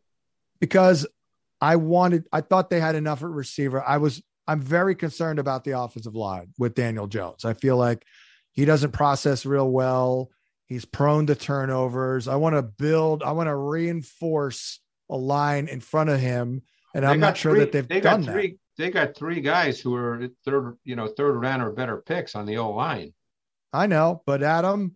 Because 0.59 1.07
I 1.59 1.75
wanted, 1.75 2.25
I 2.31 2.41
thought 2.41 2.69
they 2.69 2.79
had 2.79 2.95
enough 2.95 3.23
at 3.23 3.29
receiver. 3.29 3.83
I 3.83 3.97
was, 3.97 4.21
I'm 4.47 4.61
very 4.61 4.95
concerned 4.95 5.39
about 5.39 5.63
the 5.63 5.79
offensive 5.79 6.15
line 6.15 6.53
with 6.57 6.75
Daniel 6.75 7.07
Jones. 7.07 7.45
I 7.45 7.53
feel 7.53 7.77
like 7.77 8.03
he 8.51 8.65
doesn't 8.65 8.91
process 8.91 9.45
real 9.45 9.69
well. 9.69 10.29
He's 10.65 10.85
prone 10.85 11.27
to 11.27 11.35
turnovers. 11.35 12.27
I 12.27 12.35
want 12.35 12.55
to 12.55 12.61
build, 12.61 13.23
I 13.23 13.31
want 13.33 13.47
to 13.47 13.55
reinforce 13.55 14.79
a 15.09 15.17
line 15.17 15.67
in 15.67 15.81
front 15.81 16.09
of 16.09 16.19
him. 16.19 16.63
And 16.93 17.03
they 17.03 17.09
I'm 17.09 17.19
not 17.19 17.37
sure 17.37 17.53
three, 17.53 17.59
that 17.61 17.71
they've 17.71 17.87
they 17.87 18.01
done 18.01 18.23
got 18.23 18.33
three, 18.33 18.47
that. 18.47 18.57
They 18.77 18.89
got 18.89 19.15
three 19.15 19.41
guys 19.41 19.79
who 19.79 19.95
are 19.95 20.27
third, 20.45 20.77
you 20.83 20.95
know, 20.95 21.07
third 21.07 21.33
round 21.33 21.61
or 21.61 21.71
better 21.71 21.97
picks 21.97 22.35
on 22.35 22.45
the 22.45 22.57
O 22.57 22.71
line. 22.71 23.13
I 23.71 23.87
know, 23.87 24.23
but 24.25 24.43
Adam, 24.43 24.95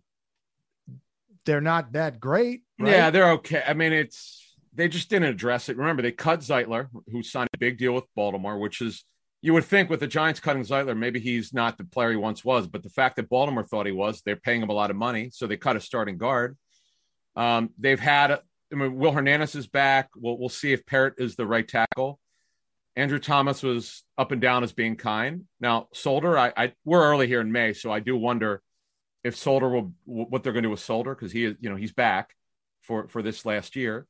they're 1.46 1.62
not 1.62 1.92
that 1.92 2.20
great. 2.20 2.62
Right? 2.78 2.90
Yeah, 2.90 3.10
they're 3.10 3.30
okay. 3.32 3.62
I 3.66 3.72
mean, 3.72 3.92
it's 3.92 4.54
they 4.74 4.88
just 4.88 5.08
didn't 5.08 5.28
address 5.28 5.70
it. 5.70 5.78
Remember, 5.78 6.02
they 6.02 6.12
cut 6.12 6.40
Zeitler, 6.40 6.88
who 7.10 7.22
signed 7.22 7.48
a 7.54 7.58
big 7.58 7.78
deal 7.78 7.92
with 7.92 8.04
Baltimore, 8.14 8.58
which 8.58 8.82
is 8.82 9.04
you 9.40 9.54
would 9.54 9.64
think 9.64 9.88
with 9.88 10.00
the 10.00 10.06
Giants 10.06 10.40
cutting 10.40 10.64
Zeitler, 10.64 10.96
maybe 10.96 11.20
he's 11.20 11.54
not 11.54 11.78
the 11.78 11.84
player 11.84 12.10
he 12.10 12.16
once 12.16 12.44
was. 12.44 12.66
But 12.66 12.82
the 12.82 12.90
fact 12.90 13.16
that 13.16 13.30
Baltimore 13.30 13.64
thought 13.64 13.86
he 13.86 13.92
was, 13.92 14.20
they're 14.20 14.36
paying 14.36 14.60
him 14.60 14.68
a 14.68 14.74
lot 14.74 14.90
of 14.90 14.96
money, 14.96 15.30
so 15.32 15.46
they 15.46 15.56
cut 15.56 15.76
a 15.76 15.80
starting 15.80 16.18
guard. 16.18 16.58
Um, 17.36 17.70
they've 17.78 18.00
had, 18.00 18.32
I 18.32 18.40
mean, 18.74 18.96
Will 18.96 19.12
Hernandez 19.12 19.54
is 19.54 19.66
back. 19.66 20.10
We'll 20.16 20.38
we'll 20.38 20.48
see 20.48 20.72
if 20.72 20.84
Peart 20.84 21.14
is 21.18 21.36
the 21.36 21.46
right 21.46 21.66
tackle. 21.66 22.20
Andrew 22.96 23.18
Thomas 23.18 23.62
was 23.62 24.04
up 24.16 24.32
and 24.32 24.40
down 24.40 24.64
as 24.64 24.72
being 24.72 24.96
kind. 24.96 25.44
Now 25.60 25.88
Solder, 25.92 26.38
I, 26.38 26.52
I 26.56 26.72
we're 26.84 27.04
early 27.04 27.26
here 27.26 27.40
in 27.40 27.52
May, 27.52 27.72
so 27.72 27.92
I 27.92 28.00
do 28.00 28.16
wonder 28.16 28.62
if 29.26 29.36
Solder 29.36 29.68
will 29.68 29.92
what 30.04 30.42
they're 30.42 30.52
going 30.52 30.62
to 30.62 30.68
do 30.68 30.70
with 30.70 30.80
Solder 30.80 31.14
because 31.14 31.32
he 31.32 31.44
is 31.44 31.56
you 31.60 31.68
know 31.68 31.76
he's 31.76 31.92
back 31.92 32.34
for 32.82 33.08
for 33.08 33.22
this 33.22 33.44
last 33.44 33.76
year. 33.76 34.06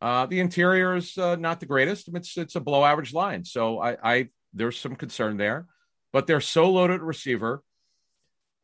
Uh, 0.00 0.26
the 0.26 0.38
interior 0.38 0.94
is 0.94 1.16
uh, 1.18 1.36
not 1.36 1.58
the 1.58 1.66
greatest. 1.66 2.08
It's 2.14 2.36
it's 2.36 2.54
a 2.54 2.60
below 2.60 2.84
average 2.84 3.12
line, 3.14 3.44
so 3.44 3.80
I, 3.80 3.96
I 4.02 4.28
there's 4.52 4.78
some 4.78 4.94
concern 4.94 5.38
there. 5.38 5.66
But 6.12 6.26
they're 6.26 6.40
so 6.40 6.70
loaded 6.70 6.94
at 6.94 7.02
receiver. 7.02 7.62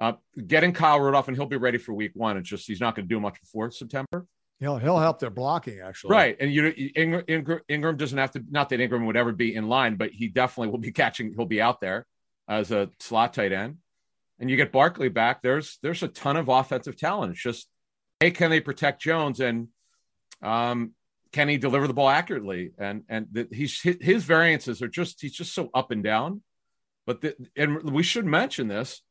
Uh, 0.00 0.14
getting 0.46 0.72
Kyle 0.72 1.00
Rudolph 1.00 1.28
and 1.28 1.36
he'll 1.36 1.46
be 1.46 1.56
ready 1.56 1.78
for 1.78 1.94
week 1.94 2.12
one. 2.14 2.36
It's 2.36 2.48
just 2.48 2.66
he's 2.66 2.80
not 2.80 2.94
going 2.94 3.08
to 3.08 3.14
do 3.14 3.20
much 3.20 3.40
before 3.40 3.70
September. 3.70 4.26
He'll 4.60 4.78
he'll 4.78 4.98
help 4.98 5.18
their 5.18 5.30
blocking 5.30 5.80
actually. 5.80 6.12
Right, 6.12 6.36
and 6.38 6.52
you 6.52 6.72
Engram, 6.96 7.22
Engram, 7.26 7.60
Engram 7.70 7.96
doesn't 7.96 8.18
have 8.18 8.32
to. 8.32 8.44
Not 8.50 8.68
that 8.68 8.80
Engram 8.80 9.06
would 9.06 9.16
ever 9.16 9.32
be 9.32 9.54
in 9.54 9.68
line, 9.68 9.96
but 9.96 10.10
he 10.10 10.28
definitely 10.28 10.68
will 10.68 10.78
be 10.78 10.92
catching. 10.92 11.32
He'll 11.32 11.46
be 11.46 11.62
out 11.62 11.80
there 11.80 12.06
as 12.46 12.70
a 12.70 12.90
slot 13.00 13.32
tight 13.32 13.52
end 13.52 13.78
and 14.38 14.50
you 14.50 14.56
get 14.56 14.72
Barkley 14.72 15.08
back, 15.08 15.42
there's 15.42 15.78
there's 15.82 16.02
a 16.02 16.08
ton 16.08 16.36
of 16.36 16.48
offensive 16.48 16.96
talent. 16.96 17.32
It's 17.32 17.42
just, 17.42 17.68
hey, 18.20 18.30
can 18.30 18.50
they 18.50 18.60
protect 18.60 19.02
Jones 19.02 19.40
and 19.40 19.68
um, 20.42 20.92
can 21.32 21.48
he 21.48 21.56
deliver 21.56 21.86
the 21.86 21.94
ball 21.94 22.08
accurately? 22.08 22.72
And 22.78 23.02
and 23.08 23.26
the, 23.32 23.48
he's 23.50 23.80
his 23.80 24.24
variances 24.24 24.82
are 24.82 24.88
just 24.88 25.20
he's 25.20 25.34
just 25.34 25.54
so 25.54 25.70
up 25.74 25.90
and 25.90 26.02
down. 26.02 26.42
But 27.06 27.20
the, 27.20 27.36
and 27.56 27.90
we 27.90 28.02
should 28.02 28.26
mention 28.26 28.68
this. 28.68 29.02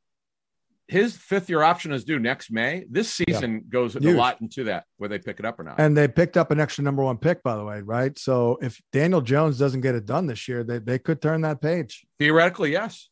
His 0.90 1.16
fifth 1.16 1.50
year 1.50 1.64
option 1.64 1.94
is 1.94 2.04
due 2.04 2.20
next 2.20 2.52
May. 2.52 2.84
This 2.90 3.10
season 3.10 3.54
yeah. 3.54 3.60
goes 3.70 3.94
Huge. 3.94 4.04
a 4.04 4.18
lot 4.18 4.42
into 4.42 4.66
that, 4.66 4.84
where 4.98 5.08
they 5.08 5.18
pick 5.18 5.40
it 5.40 5.46
up 5.46 5.58
or 5.58 5.64
not. 5.64 5.80
And 5.80 5.96
they 5.96 6.10
picked 6.10 6.36
up 6.36 6.52
an 6.52 6.60
extra 6.60 6.84
number 6.84 7.02
one 7.02 7.18
pick, 7.18 7.42
by 7.42 7.56
the 7.56 7.64
way, 7.64 7.80
right? 7.82 8.18
So 8.20 8.58
if 8.62 8.82
Daniel 8.92 9.22
Jones 9.22 9.58
doesn't 9.58 9.80
get 9.80 9.96
it 9.96 10.06
done 10.06 10.28
this 10.28 10.46
year, 10.48 10.64
they, 10.64 10.80
they 10.80 11.00
could 11.00 11.22
turn 11.22 11.42
that 11.42 11.62
page. 11.62 12.06
Theoretically, 12.20 12.74
yes. 12.74 13.10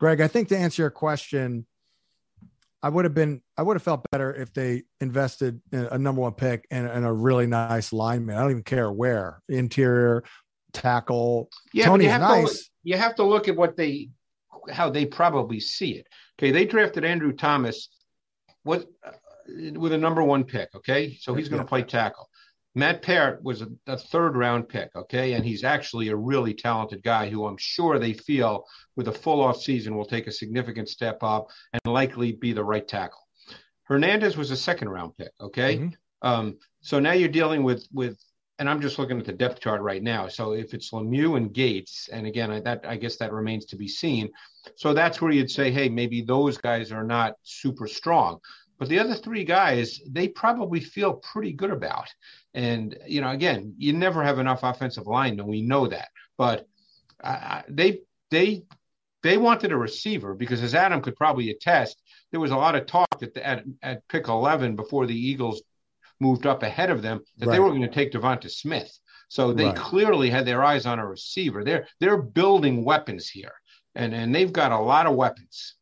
Greg, 0.00 0.22
I 0.22 0.28
think 0.28 0.48
to 0.48 0.56
answer 0.56 0.82
your 0.82 0.90
question, 0.90 1.66
I 2.82 2.88
would 2.88 3.04
have 3.04 3.14
been 3.14 3.42
I 3.58 3.62
would 3.62 3.76
have 3.76 3.82
felt 3.82 4.02
better 4.10 4.34
if 4.34 4.52
they 4.54 4.84
invested 5.00 5.60
in 5.70 5.80
a 5.80 5.98
number 5.98 6.22
one 6.22 6.32
pick 6.32 6.66
and, 6.70 6.86
and 6.86 7.04
a 7.04 7.12
really 7.12 7.46
nice 7.46 7.92
lineman. 7.92 8.36
I 8.36 8.40
don't 8.40 8.50
even 8.52 8.62
care 8.62 8.90
where 8.90 9.42
interior 9.50 10.24
tackle. 10.72 11.50
Yeah, 11.74 11.84
Toney's 11.84 12.06
you 12.06 12.10
have 12.10 12.20
nice. 12.22 12.64
To, 12.64 12.70
you 12.84 12.96
have 12.96 13.14
to 13.16 13.24
look 13.24 13.48
at 13.48 13.56
what 13.56 13.76
they 13.76 14.08
how 14.70 14.88
they 14.88 15.04
probably 15.04 15.60
see 15.60 15.92
it. 15.92 16.06
Okay, 16.38 16.50
they 16.50 16.64
drafted 16.64 17.04
Andrew 17.04 17.32
Thomas 17.32 17.90
with 18.64 18.86
with 19.46 19.92
a 19.92 19.98
number 19.98 20.22
one 20.22 20.44
pick. 20.44 20.74
Okay, 20.74 21.18
so 21.20 21.34
he's 21.34 21.50
going 21.50 21.60
to 21.60 21.68
play 21.68 21.82
tackle. 21.82 22.29
Matt 22.74 23.02
Peart 23.02 23.42
was 23.42 23.62
a, 23.62 23.68
a, 23.86 23.96
third 23.96 24.36
round 24.36 24.68
pick, 24.68 24.94
okay, 24.94 25.32
and 25.32 25.44
he's 25.44 25.64
actually 25.64 26.08
a 26.08 26.16
really 26.16 26.54
talented 26.54 27.02
guy 27.02 27.28
who 27.28 27.46
I'm 27.46 27.56
sure 27.56 27.98
they 27.98 28.12
feel 28.12 28.64
with 28.96 29.08
a 29.08 29.12
full 29.12 29.42
off 29.42 29.60
season 29.60 29.96
will 29.96 30.04
take 30.04 30.28
a 30.28 30.32
significant 30.32 30.88
step 30.88 31.18
up 31.22 31.48
and 31.72 31.92
likely 31.92 32.32
be 32.32 32.52
the 32.52 32.64
right 32.64 32.86
tackle. 32.86 33.26
Hernandez 33.84 34.36
was 34.36 34.52
a 34.52 34.56
second 34.56 34.88
round 34.88 35.16
pick, 35.16 35.32
okay. 35.40 35.78
Mm-hmm. 35.78 35.88
Um, 36.22 36.58
so 36.80 37.00
now 37.00 37.12
you're 37.12 37.28
dealing 37.28 37.64
with 37.64 37.88
with, 37.92 38.18
and 38.60 38.68
I'm 38.68 38.80
just 38.80 38.98
looking 38.98 39.18
at 39.18 39.24
the 39.24 39.32
depth 39.32 39.60
chart 39.60 39.80
right 39.80 40.02
now. 40.02 40.28
So 40.28 40.52
if 40.52 40.72
it's 40.72 40.92
Lemieux 40.92 41.36
and 41.36 41.52
Gates, 41.52 42.08
and 42.12 42.26
again, 42.26 42.52
I, 42.52 42.60
that 42.60 42.84
I 42.86 42.96
guess 42.96 43.16
that 43.16 43.32
remains 43.32 43.64
to 43.66 43.76
be 43.76 43.88
seen. 43.88 44.30
So 44.76 44.94
that's 44.94 45.20
where 45.20 45.32
you'd 45.32 45.50
say, 45.50 45.72
hey, 45.72 45.88
maybe 45.88 46.22
those 46.22 46.58
guys 46.58 46.92
are 46.92 47.02
not 47.02 47.34
super 47.42 47.88
strong. 47.88 48.38
But 48.80 48.88
the 48.88 48.98
other 48.98 49.14
three 49.14 49.44
guys, 49.44 50.00
they 50.08 50.26
probably 50.26 50.80
feel 50.80 51.12
pretty 51.12 51.52
good 51.52 51.70
about. 51.70 52.08
And, 52.54 52.98
you 53.06 53.20
know, 53.20 53.30
again, 53.30 53.74
you 53.76 53.92
never 53.92 54.24
have 54.24 54.38
enough 54.38 54.62
offensive 54.62 55.06
line, 55.06 55.38
and 55.38 55.46
we 55.46 55.60
know 55.60 55.86
that. 55.86 56.08
But 56.38 56.66
uh, 57.22 57.60
they, 57.68 58.00
they, 58.30 58.62
they 59.22 59.36
wanted 59.36 59.72
a 59.72 59.76
receiver 59.76 60.34
because, 60.34 60.62
as 60.62 60.74
Adam 60.74 61.02
could 61.02 61.14
probably 61.14 61.50
attest, 61.50 62.02
there 62.30 62.40
was 62.40 62.52
a 62.52 62.56
lot 62.56 62.74
of 62.74 62.86
talk 62.86 63.06
at, 63.20 63.34
the, 63.34 63.46
at, 63.46 63.64
at 63.82 64.08
pick 64.08 64.28
11 64.28 64.76
before 64.76 65.06
the 65.06 65.14
Eagles 65.14 65.62
moved 66.18 66.46
up 66.46 66.62
ahead 66.62 66.88
of 66.88 67.02
them 67.02 67.20
that 67.36 67.48
right. 67.48 67.52
they 67.52 67.60
were 67.60 67.68
going 67.68 67.82
to 67.82 67.88
take 67.88 68.12
Devonta 68.12 68.50
Smith. 68.50 68.98
So 69.28 69.52
they 69.52 69.66
Right. 69.66 69.76
clearly 69.76 70.30
had 70.30 70.46
their 70.46 70.64
eyes 70.64 70.86
on 70.86 70.98
a 70.98 71.06
receiver. 71.06 71.62
They're 71.64 71.86
they're 72.00 72.20
building 72.20 72.84
weapons 72.84 73.28
here, 73.28 73.52
and 73.94 74.12
and 74.12 74.34
they've 74.34 74.52
got 74.52 74.72
a 74.72 74.78
lot 74.78 75.06
of 75.06 75.14
weapons. 75.14 75.76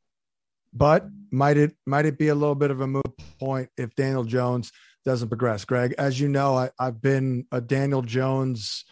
But 0.79 1.09
might 1.31 1.57
it 1.57 1.75
might 1.87 2.07
it 2.07 2.19
be 2.19 2.29
a 2.29 2.35
little 2.35 2.55
bit 2.55 2.71
of 2.71 2.81
a 2.81 2.87
moot 2.87 3.05
point 3.41 3.69
if 3.77 3.95
Daniel 3.97 4.25
Jones 4.25 4.73
doesn't 5.05 5.29
progress? 5.29 5.64
Greg, 5.64 5.95
as 5.99 6.21
you 6.21 6.29
know, 6.29 6.57
I, 6.57 6.71
I've 6.79 7.03
been 7.03 7.47
a 7.51 7.61
Daniel 7.61 8.03
Jones. 8.03 8.85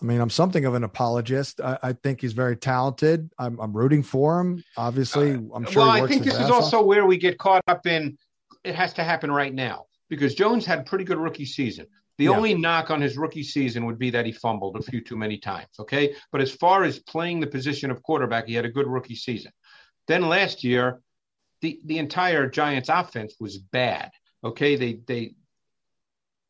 I 0.00 0.04
mean, 0.04 0.20
I'm 0.20 0.30
something 0.30 0.64
of 0.66 0.74
an 0.74 0.84
apologist. 0.84 1.60
I, 1.60 1.78
I 1.82 1.92
think 1.94 2.20
he's 2.20 2.34
very 2.34 2.56
talented. 2.56 3.30
I'm, 3.38 3.58
I'm 3.58 3.72
rooting 3.72 4.02
for 4.02 4.40
him. 4.40 4.62
Obviously, 4.76 5.32
uh, 5.32 5.40
I'm 5.54 5.64
sure. 5.64 5.82
well, 5.82 5.90
I 5.90 6.06
think 6.06 6.22
this 6.22 6.34
is 6.34 6.40
ass 6.40 6.50
off. 6.50 6.62
also 6.64 6.82
where 6.82 7.06
we 7.06 7.16
get 7.16 7.38
caught 7.38 7.62
up 7.66 7.86
in. 7.86 8.16
It 8.62 8.74
has 8.74 8.92
to 8.94 9.04
happen 9.04 9.30
right 9.30 9.54
now 9.54 9.86
because 10.08 10.34
Jones 10.34 10.66
had 10.66 10.80
a 10.80 10.82
pretty 10.82 11.04
good 11.04 11.18
rookie 11.18 11.44
season. 11.44 11.86
The 12.18 12.24
Yeah. 12.24 12.30
only 12.30 12.54
knock 12.54 12.90
on 12.90 13.00
his 13.00 13.16
rookie 13.16 13.42
season 13.42 13.86
would 13.86 13.98
be 13.98 14.10
that 14.10 14.26
he 14.26 14.32
fumbled 14.32 14.76
a 14.76 14.82
few 14.82 15.00
too 15.00 15.16
many 15.16 15.38
times. 15.38 15.68
Okay, 15.80 16.14
but 16.30 16.40
as 16.40 16.52
far 16.52 16.84
as 16.84 16.98
playing 16.98 17.40
the 17.40 17.46
position 17.46 17.90
of 17.90 18.02
quarterback, 18.02 18.46
he 18.46 18.54
had 18.54 18.64
a 18.64 18.70
good 18.70 18.86
rookie 18.86 19.14
season. 19.14 19.52
Then 20.08 20.28
last 20.28 20.62
year, 20.62 21.00
the 21.66 21.80
the 21.84 21.98
entire 21.98 22.48
Giants 22.48 22.88
offense 22.88 23.34
was 23.40 23.58
bad. 23.58 24.10
Okay, 24.44 24.76
they 24.76 25.00
they 25.06 25.34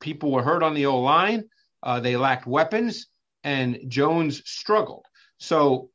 people 0.00 0.30
were 0.30 0.42
hurt 0.42 0.62
on 0.62 0.74
the 0.74 0.86
O 0.86 1.00
line. 1.00 1.44
Uh, 1.82 2.00
they 2.00 2.16
lacked 2.16 2.46
weapons, 2.46 3.06
and 3.42 3.78
Jones 3.88 4.42
struggled. 4.44 5.06
So, 5.38 5.90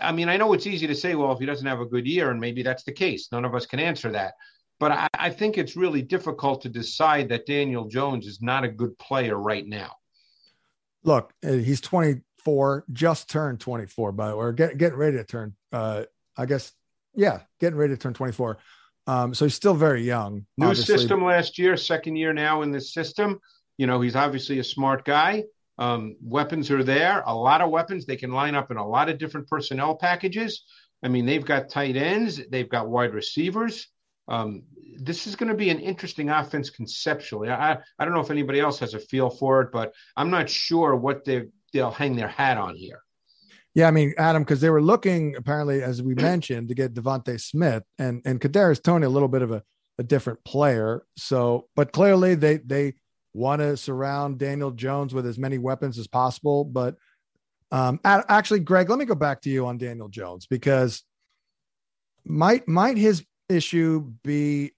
I 0.00 0.12
mean, 0.12 0.28
I 0.28 0.36
know 0.36 0.52
it's 0.52 0.66
easy 0.66 0.86
to 0.86 0.94
say, 0.94 1.14
well, 1.14 1.32
if 1.32 1.38
he 1.38 1.46
doesn't 1.46 1.66
have 1.66 1.80
a 1.80 1.86
good 1.86 2.06
year, 2.06 2.30
and 2.30 2.40
maybe 2.40 2.62
that's 2.62 2.82
the 2.84 2.92
case. 2.92 3.28
None 3.30 3.44
of 3.44 3.54
us 3.54 3.66
can 3.66 3.78
answer 3.78 4.10
that. 4.12 4.34
But 4.80 4.92
I, 4.92 5.08
I 5.14 5.30
think 5.30 5.56
it's 5.56 5.76
really 5.76 6.02
difficult 6.02 6.62
to 6.62 6.68
decide 6.68 7.28
that 7.28 7.46
Daniel 7.46 7.86
Jones 7.86 8.26
is 8.26 8.42
not 8.42 8.64
a 8.64 8.68
good 8.68 8.98
player 8.98 9.36
right 9.36 9.66
now. 9.66 9.92
Look, 11.04 11.32
uh, 11.44 11.52
he's 11.52 11.80
24, 11.80 12.84
just 12.92 13.30
turned 13.30 13.60
24, 13.60 14.12
by 14.12 14.28
the 14.28 14.36
way, 14.36 14.44
or 14.44 14.52
get, 14.52 14.78
getting 14.78 14.98
ready 14.98 15.16
to 15.16 15.24
turn. 15.24 15.54
Uh, 15.72 16.04
I 16.36 16.46
guess, 16.46 16.72
yeah, 17.16 17.40
getting 17.60 17.78
ready 17.78 17.94
to 17.94 17.98
turn 17.98 18.14
24. 18.14 18.58
Um, 19.06 19.34
so 19.34 19.44
he's 19.44 19.54
still 19.54 19.74
very 19.74 20.02
young. 20.02 20.46
New 20.56 20.66
obviously. 20.66 20.96
system 20.96 21.24
last 21.24 21.58
year, 21.58 21.76
second 21.76 22.16
year 22.16 22.32
now 22.32 22.62
in 22.62 22.70
this 22.70 22.92
system. 22.92 23.40
You 23.78 23.86
know, 23.86 24.00
he's 24.00 24.16
obviously 24.16 24.58
a 24.58 24.64
smart 24.64 25.04
guy. 25.04 25.44
Um, 25.78 26.16
weapons 26.22 26.70
are 26.70 26.82
there, 26.82 27.22
a 27.26 27.34
lot 27.34 27.60
of 27.60 27.70
weapons. 27.70 28.06
They 28.06 28.16
can 28.16 28.32
line 28.32 28.54
up 28.54 28.70
in 28.70 28.78
a 28.78 28.86
lot 28.86 29.08
of 29.08 29.18
different 29.18 29.48
personnel 29.48 29.94
packages. 29.94 30.64
I 31.02 31.08
mean, 31.08 31.26
they've 31.26 31.44
got 31.44 31.68
tight 31.68 31.96
ends, 31.96 32.40
they've 32.50 32.68
got 32.68 32.88
wide 32.88 33.12
receivers. 33.12 33.86
Um, 34.28 34.62
this 34.98 35.26
is 35.26 35.36
going 35.36 35.50
to 35.50 35.54
be 35.54 35.70
an 35.70 35.78
interesting 35.78 36.30
offense 36.30 36.70
conceptually. 36.70 37.50
I, 37.50 37.78
I 37.98 38.04
don't 38.04 38.14
know 38.14 38.20
if 38.20 38.30
anybody 38.30 38.60
else 38.60 38.78
has 38.80 38.94
a 38.94 38.98
feel 38.98 39.30
for 39.30 39.60
it, 39.60 39.70
but 39.70 39.92
I'm 40.16 40.30
not 40.30 40.48
sure 40.48 40.96
what 40.96 41.24
they 41.24 41.44
they'll 41.72 41.90
hang 41.90 42.16
their 42.16 42.28
hat 42.28 42.56
on 42.56 42.74
here. 42.74 43.00
Yeah, 43.76 43.88
I 43.88 43.90
mean, 43.90 44.14
Adam, 44.16 44.42
because 44.42 44.62
they 44.62 44.70
were 44.70 44.80
looking 44.80 45.36
apparently, 45.36 45.82
as 45.82 46.02
we 46.02 46.14
mentioned, 46.16 46.68
to 46.68 46.74
get 46.74 46.94
DeVonta 46.94 47.38
Smith 47.38 47.84
and 47.98 48.22
and 48.24 48.40
Kadarius 48.40 48.82
Toney 48.82 49.04
a 49.04 49.10
little 49.10 49.28
bit 49.28 49.42
of 49.42 49.52
a, 49.52 49.62
a 49.98 50.02
different 50.02 50.42
player. 50.44 51.04
So, 51.18 51.68
but 51.76 51.92
clearly 51.92 52.34
they 52.34 52.56
they 52.56 52.94
want 53.34 53.60
to 53.60 53.76
surround 53.76 54.38
Daniel 54.38 54.70
Jones 54.70 55.12
with 55.12 55.26
as 55.26 55.38
many 55.38 55.58
weapons 55.58 55.98
as 55.98 56.06
possible. 56.06 56.64
But 56.64 56.96
um, 57.70 58.00
actually, 58.02 58.60
Greg, 58.60 58.88
let 58.88 58.98
me 58.98 59.04
go 59.04 59.14
back 59.14 59.42
to 59.42 59.50
you 59.50 59.66
on 59.66 59.76
Daniel 59.76 60.08
Jones 60.08 60.46
because 60.46 61.04
might 62.24 62.66
might 62.66 62.96
his 62.96 63.26
issue 63.50 64.10
be 64.24 64.72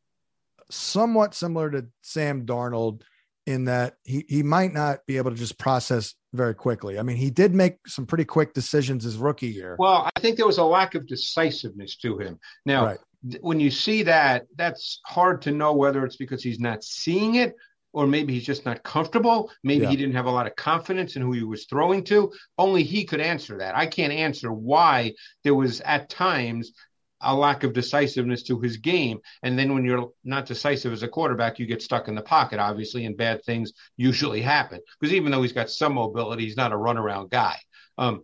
somewhat 0.70 1.36
similar 1.36 1.70
to 1.70 1.86
Sam 2.02 2.46
Darnold 2.46 3.02
in 3.46 3.66
that 3.66 3.94
he 4.02 4.24
he 4.28 4.42
might 4.42 4.72
not 4.72 5.06
be 5.06 5.18
able 5.18 5.30
to 5.30 5.36
just 5.36 5.56
process 5.56 6.16
very 6.32 6.54
quickly. 6.54 6.98
I 6.98 7.02
mean, 7.02 7.16
he 7.16 7.30
did 7.30 7.54
make 7.54 7.76
some 7.86 8.06
pretty 8.06 8.24
quick 8.24 8.52
decisions 8.52 9.04
his 9.04 9.16
rookie 9.16 9.48
year. 9.48 9.76
Well, 9.78 10.08
I 10.14 10.20
think 10.20 10.36
there 10.36 10.46
was 10.46 10.58
a 10.58 10.64
lack 10.64 10.94
of 10.94 11.06
decisiveness 11.06 11.96
to 11.98 12.18
him. 12.18 12.38
Now, 12.66 12.84
Right. 12.86 12.98
th- 13.30 13.42
when 13.42 13.60
you 13.60 13.70
see 13.70 14.02
that, 14.04 14.44
that's 14.56 15.00
hard 15.06 15.42
to 15.42 15.50
know 15.50 15.72
whether 15.72 16.04
it's 16.04 16.16
because 16.16 16.42
he's 16.42 16.60
not 16.60 16.84
seeing 16.84 17.36
it 17.36 17.54
or 17.94 18.06
maybe 18.06 18.34
he's 18.34 18.44
just 18.44 18.66
not 18.66 18.82
comfortable. 18.82 19.50
Maybe 19.64 19.84
Yeah. 19.84 19.90
he 19.90 19.96
didn't 19.96 20.14
have 20.16 20.26
a 20.26 20.30
lot 20.30 20.46
of 20.46 20.54
confidence 20.56 21.16
in 21.16 21.22
who 21.22 21.32
he 21.32 21.42
was 21.42 21.64
throwing 21.64 22.04
to. 22.04 22.30
Only 22.58 22.82
he 22.82 23.04
could 23.04 23.20
answer 23.20 23.56
that. 23.58 23.74
I 23.74 23.86
can't 23.86 24.12
answer 24.12 24.52
why 24.52 25.14
there 25.42 25.54
was 25.54 25.80
at 25.80 26.10
times 26.10 26.72
a 27.20 27.34
lack 27.34 27.64
of 27.64 27.72
decisiveness 27.72 28.42
to 28.44 28.60
his 28.60 28.76
game. 28.76 29.18
And 29.42 29.58
then 29.58 29.74
when 29.74 29.84
you're 29.84 30.10
not 30.24 30.46
decisive 30.46 30.92
as 30.92 31.02
a 31.02 31.08
quarterback, 31.08 31.58
you 31.58 31.66
get 31.66 31.82
stuck 31.82 32.08
in 32.08 32.14
the 32.14 32.22
pocket, 32.22 32.60
obviously, 32.60 33.06
and 33.06 33.16
bad 33.16 33.44
things 33.44 33.72
usually 33.96 34.40
happen. 34.40 34.80
Because 35.00 35.14
even 35.14 35.32
though 35.32 35.42
he's 35.42 35.52
got 35.52 35.70
some 35.70 35.94
mobility, 35.94 36.44
he's 36.44 36.56
not 36.56 36.72
a 36.72 36.76
runaround 36.76 37.30
guy. 37.30 37.56
Um, 37.96 38.22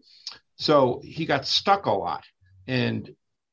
so 0.57 1.01
he 1.05 1.27
got 1.27 1.47
stuck 1.47 1.87
a 1.87 1.91
lot. 1.91 2.25
And 2.67 3.11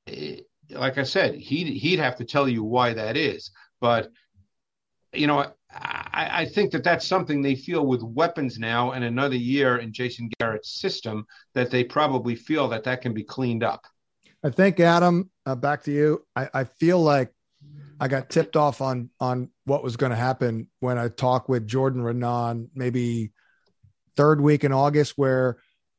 eh, 0.08 0.42
like 0.70 0.98
I 0.98 1.04
said, 1.04 1.36
he'd, 1.36 1.68
he'd 1.68 2.00
have 2.00 2.18
to 2.18 2.26
tell 2.26 2.48
you 2.48 2.64
why 2.64 2.94
that 2.94 3.18
is. 3.18 3.52
But, 3.80 4.10
you 5.12 5.26
know, 5.26 5.52
I, 5.74 6.42
I 6.42 6.46
think 6.46 6.72
that 6.72 6.84
that's 6.84 7.08
something 7.08 7.42
they 7.42 7.56
feel 7.56 7.86
with 7.86 8.04
weapons 8.04 8.60
now 8.60 8.92
and 8.92 9.04
another 9.04 9.36
year 9.36 9.78
in 9.78 9.92
Jason 9.92 10.30
Garrett's 10.40 10.80
system 10.80 11.26
that 11.56 11.72
they 11.72 11.84
probably 11.84 12.36
feel 12.36 12.70
that 12.70 12.84
that 12.84 13.02
can 13.02 13.14
be 13.14 13.24
cleaned 13.24 13.64
up. 13.64 13.86
I 14.44 14.50
think 14.50 14.80
Adam, 14.80 15.30
uh, 15.46 15.56
back 15.56 15.84
to 15.84 15.92
you. 15.92 16.26
I, 16.36 16.50
I 16.54 16.64
feel 16.64 17.02
like 17.02 17.32
I 18.00 18.08
got 18.08 18.30
tipped 18.30 18.56
off 18.56 18.82
on 18.82 19.10
on 19.20 19.50
what 19.66 19.84
was 19.84 19.96
going 19.96 20.10
to 20.10 20.16
happen 20.16 20.68
when 20.80 20.98
I 20.98 21.08
talked 21.08 21.50
with 21.50 21.68
Jordan 21.68 22.02
Raanan, 22.02 22.70
maybe 22.74 23.32
third 24.16 24.42
week 24.42 24.64
in 24.64 24.72
August, 24.72 25.14
where 25.18 25.58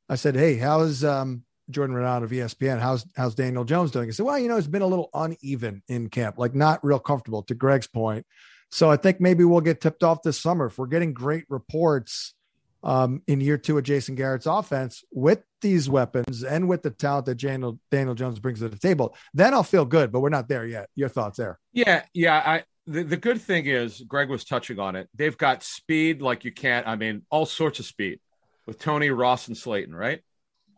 I 0.08 0.16
said, 0.16 0.34
"Hey, 0.34 0.56
how's 0.56 1.04
um, 1.04 1.44
Jordan 1.70 1.94
Raanan 1.96 2.24
of 2.24 2.30
ESPN? 2.30 2.80
How's 2.80 3.06
how's 3.16 3.34
Daniel 3.34 3.64
Jones 3.64 3.90
doing?" 3.90 4.06
He 4.06 4.12
said, 4.12 4.26
"Well, 4.26 4.38
you 4.38 4.48
know, 4.48 4.56
it's 4.56 4.66
been 4.66 4.82
a 4.82 4.86
little 4.86 5.10
uneven 5.14 5.82
in 5.88 6.08
camp, 6.08 6.38
like 6.38 6.54
not 6.54 6.84
real 6.84 6.98
comfortable." 6.98 7.42
To 7.44 7.54
Greg's 7.54 7.86
point, 7.86 8.26
so 8.70 8.90
I 8.90 8.96
think 8.96 9.20
maybe 9.20 9.44
we'll 9.44 9.60
get 9.60 9.80
tipped 9.80 10.02
off 10.02 10.22
this 10.22 10.40
summer 10.40 10.66
if 10.66 10.78
we're 10.78 10.86
getting 10.86 11.12
great 11.12 11.44
reports 11.48 12.34
um, 12.82 13.22
in 13.26 13.40
year 13.40 13.58
two 13.58 13.78
of 13.78 13.84
Jason 13.84 14.14
Garrett's 14.14 14.46
offense 14.46 15.04
with 15.12 15.42
these 15.60 15.88
weapons 15.88 16.42
and 16.42 16.68
with 16.68 16.82
the 16.82 16.90
talent 16.90 17.26
that 17.26 17.36
Daniel, 17.36 17.78
Daniel 17.90 18.14
Jones 18.14 18.38
brings 18.38 18.58
to 18.58 18.68
the 18.68 18.78
table, 18.78 19.14
then 19.34 19.54
I'll 19.54 19.62
feel 19.62 19.84
good. 19.84 20.12
But 20.12 20.20
we're 20.20 20.28
not 20.28 20.48
there 20.48 20.66
yet. 20.66 20.88
Your 20.94 21.08
thoughts 21.08 21.38
there? 21.38 21.58
Yeah, 21.72 22.02
yeah. 22.14 22.42
I 22.44 22.64
the, 22.86 23.04
the 23.04 23.16
good 23.16 23.40
thing 23.40 23.66
is 23.66 24.00
Greg 24.00 24.28
was 24.28 24.44
touching 24.44 24.78
on 24.78 24.96
it. 24.96 25.08
They've 25.14 25.36
got 25.36 25.62
speed 25.62 26.20
like 26.20 26.44
you 26.44 26.52
can't. 26.52 26.86
I 26.86 26.96
mean, 26.96 27.22
all 27.30 27.46
sorts 27.46 27.78
of 27.78 27.86
speed 27.86 28.20
with 28.66 28.78
Toney 28.78 29.10
Ross 29.10 29.48
and 29.48 29.56
Slayton, 29.56 29.94
right? 29.94 30.20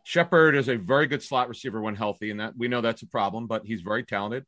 Shepard 0.03 0.55
is 0.55 0.69
a 0.69 0.75
very 0.75 1.07
good 1.07 1.23
slot 1.23 1.49
receiver 1.49 1.81
when 1.81 1.95
healthy, 1.95 2.29
and 2.29 2.39
that 2.39 2.53
we 2.55 2.67
know 2.67 2.81
that's 2.81 3.01
a 3.01 3.07
problem, 3.07 3.47
but 3.47 3.65
he's 3.65 3.81
very 3.81 4.03
talented. 4.03 4.45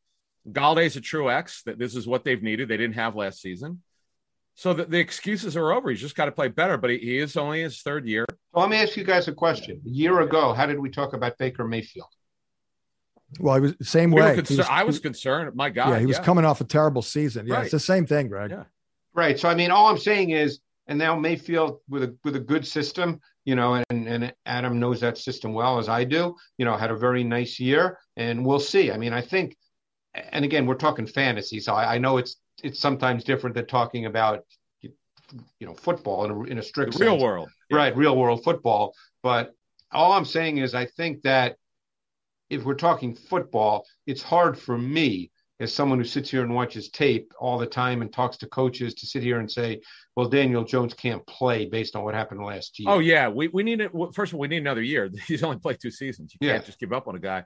Golladay's 0.48 0.96
a 0.96 1.02
true 1.02 1.32
X. 1.32 1.63
That 1.63 1.80
this 1.80 1.96
is 1.96 2.08
what 2.08 2.24
they've 2.24 2.43
needed. 2.43 2.70
They 2.70 2.78
didn't 2.78 2.96
have 2.96 3.15
last 3.15 3.41
season. 3.41 3.82
So 4.60 4.74
the, 4.74 4.86
the 4.86 4.98
excuses 4.98 5.56
are 5.56 5.72
over. 5.72 5.91
He's 5.91 6.02
just 6.02 6.15
got 6.15 6.26
to 6.26 6.32
play 6.32 6.48
better, 6.48 6.78
but 6.80 6.89
he, 6.89 6.98
he 6.98 7.17
is 7.20 7.38
only 7.38 7.62
his 7.62 7.84
third 7.84 8.08
year. 8.08 8.26
So 8.28 8.60
let 8.60 8.70
me 8.72 8.78
ask 8.78 8.98
you 8.98 9.04
guys 9.04 9.28
a 9.28 9.32
question. 9.32 9.80
A 9.86 9.89
year 9.89 10.22
ago, 10.22 10.52
how 10.52 10.65
did 10.65 10.80
we 10.80 10.89
talk 10.89 11.13
about 11.13 11.38
Baker 11.38 11.63
Mayfield? 11.63 12.08
Well, 13.39 13.54
he 13.54 13.62
was 13.62 13.76
the 13.76 13.86
same 13.86 14.10
We 14.10 14.20
way. 14.20 14.34
Concer- 14.34 14.58
was- 14.58 14.67
I 14.67 14.84
was 14.84 14.98
concerned. 14.98 15.56
My 15.56 15.70
God, 15.70 15.89
yeah, 15.89 16.00
he 16.00 16.08
was 16.08 16.17
coming 16.17 16.43
off 16.43 16.60
a 16.60 16.63
terrible 16.63 17.04
season. 17.04 17.46
Yeah, 17.46 17.54
Right. 17.56 17.63
it's 17.63 17.72
the 17.72 17.80
same 17.80 18.08
thing, 18.08 18.30
Greg. 18.30 18.50
Yeah. 18.50 18.63
Right. 19.13 19.38
So 19.39 19.48
I 19.48 19.54
mean, 19.54 19.70
all 19.70 19.88
I'm 19.89 19.98
saying 20.00 20.32
is, 20.32 20.60
and 20.88 20.98
now 20.98 21.15
Mayfield 21.15 21.82
with 21.88 22.04
a 22.04 22.15
with 22.24 22.36
a 22.36 22.39
good 22.39 22.65
system, 22.65 23.20
you 23.46 23.54
know, 23.56 23.84
and 23.91 24.08
and 24.08 24.34
Adam 24.48 24.80
knows 24.80 25.02
that 25.02 25.20
system 25.20 25.54
well 25.54 25.78
as 25.78 25.88
I 25.88 26.04
do. 26.04 26.36
You 26.58 26.65
know, 26.65 26.76
had 26.78 26.89
a 26.89 26.96
very 26.96 27.24
nice 27.24 27.60
year, 27.60 28.00
and 28.15 28.43
we'll 28.43 28.60
see. 28.60 28.91
I 28.91 28.98
mean, 28.98 29.13
I 29.13 29.22
think, 29.22 29.56
and 30.15 30.43
again, 30.46 30.65
we're 30.65 30.76
talking 30.76 31.06
fantasy, 31.06 31.60
so 31.60 31.74
I, 31.76 31.96
I 31.96 31.98
know 32.00 32.17
it's 32.17 32.38
it's 32.63 32.80
sometimes 32.80 33.24
different 33.24 33.56
than 33.56 33.65
talking 33.67 34.06
about, 34.06 34.43
you 34.82 34.91
know, 35.67 35.74
football 35.74 36.26
in 36.26 36.32
a, 36.32 36.43
in 36.43 36.58
a 36.60 36.63
strict 36.63 36.98
real 37.00 37.12
sense. 37.12 37.22
world. 37.22 37.50
right 37.72 37.96
real 37.98 38.15
world 38.15 38.43
football 38.43 38.93
but 39.24 39.54
all 39.91 40.13
i'm 40.13 40.24
saying 40.26 40.58
is 40.58 40.74
i 40.74 40.86
think 40.86 41.22
that 41.24 41.58
if 42.50 42.63
we're 42.63 42.74
talking 42.76 43.13
football 43.13 43.86
it's 44.06 44.22
hard 44.24 44.58
for 44.58 44.78
me 44.78 45.30
as 45.60 45.74
someone 45.74 45.98
who 45.98 46.06
sits 46.06 46.30
here 46.32 46.43
and 46.43 46.54
watches 46.54 46.89
tape 46.89 47.34
all 47.39 47.58
the 47.58 47.65
time 47.65 48.02
and 48.02 48.13
talks 48.13 48.38
to 48.38 48.48
coaches 48.48 48.93
to 48.93 49.06
sit 49.06 49.22
here 49.22 49.39
and 49.39 49.52
say 49.52 49.82
well 50.15 50.30
daniel 50.30 50.63
jones 50.63 50.93
can't 50.93 51.26
play 51.28 51.65
based 51.65 51.96
on 51.96 52.04
what 52.06 52.13
happened 52.13 52.41
last 52.41 52.80
year 52.80 52.89
Oh 52.89 53.00
yeah, 53.00 53.28
we 53.28 53.50
we 53.50 53.63
need 53.63 53.82
it. 53.82 53.91
First 54.13 54.32
of 54.32 54.36
all, 54.36 54.39
we 54.41 54.48
need 54.48 54.58
another 54.67 54.82
year. 54.84 55.10
He's 55.28 55.43
only 55.43 55.58
played 55.58 55.80
two 55.82 55.91
seasons. 55.91 56.34
You 56.34 56.48
can't 56.48 56.62
Yeah. 56.62 56.65
just 56.65 56.80
give 56.80 56.93
up 56.93 57.08
on 57.10 57.15
a 57.15 57.20
guy. 57.20 57.43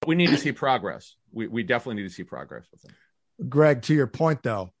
But 0.00 0.08
we 0.08 0.14
need 0.14 0.28
to 0.28 0.36
see 0.36 0.52
progress. 0.52 1.16
We 1.32 1.48
we 1.48 1.62
definitely 1.64 2.02
need 2.02 2.08
to 2.08 2.14
see 2.14 2.22
progress 2.24 2.66
with 2.70 2.84
him. 2.84 2.94
Greg, 3.48 3.82
to 3.82 3.94
your 3.94 4.06
point 4.06 4.42
though, 4.42 4.72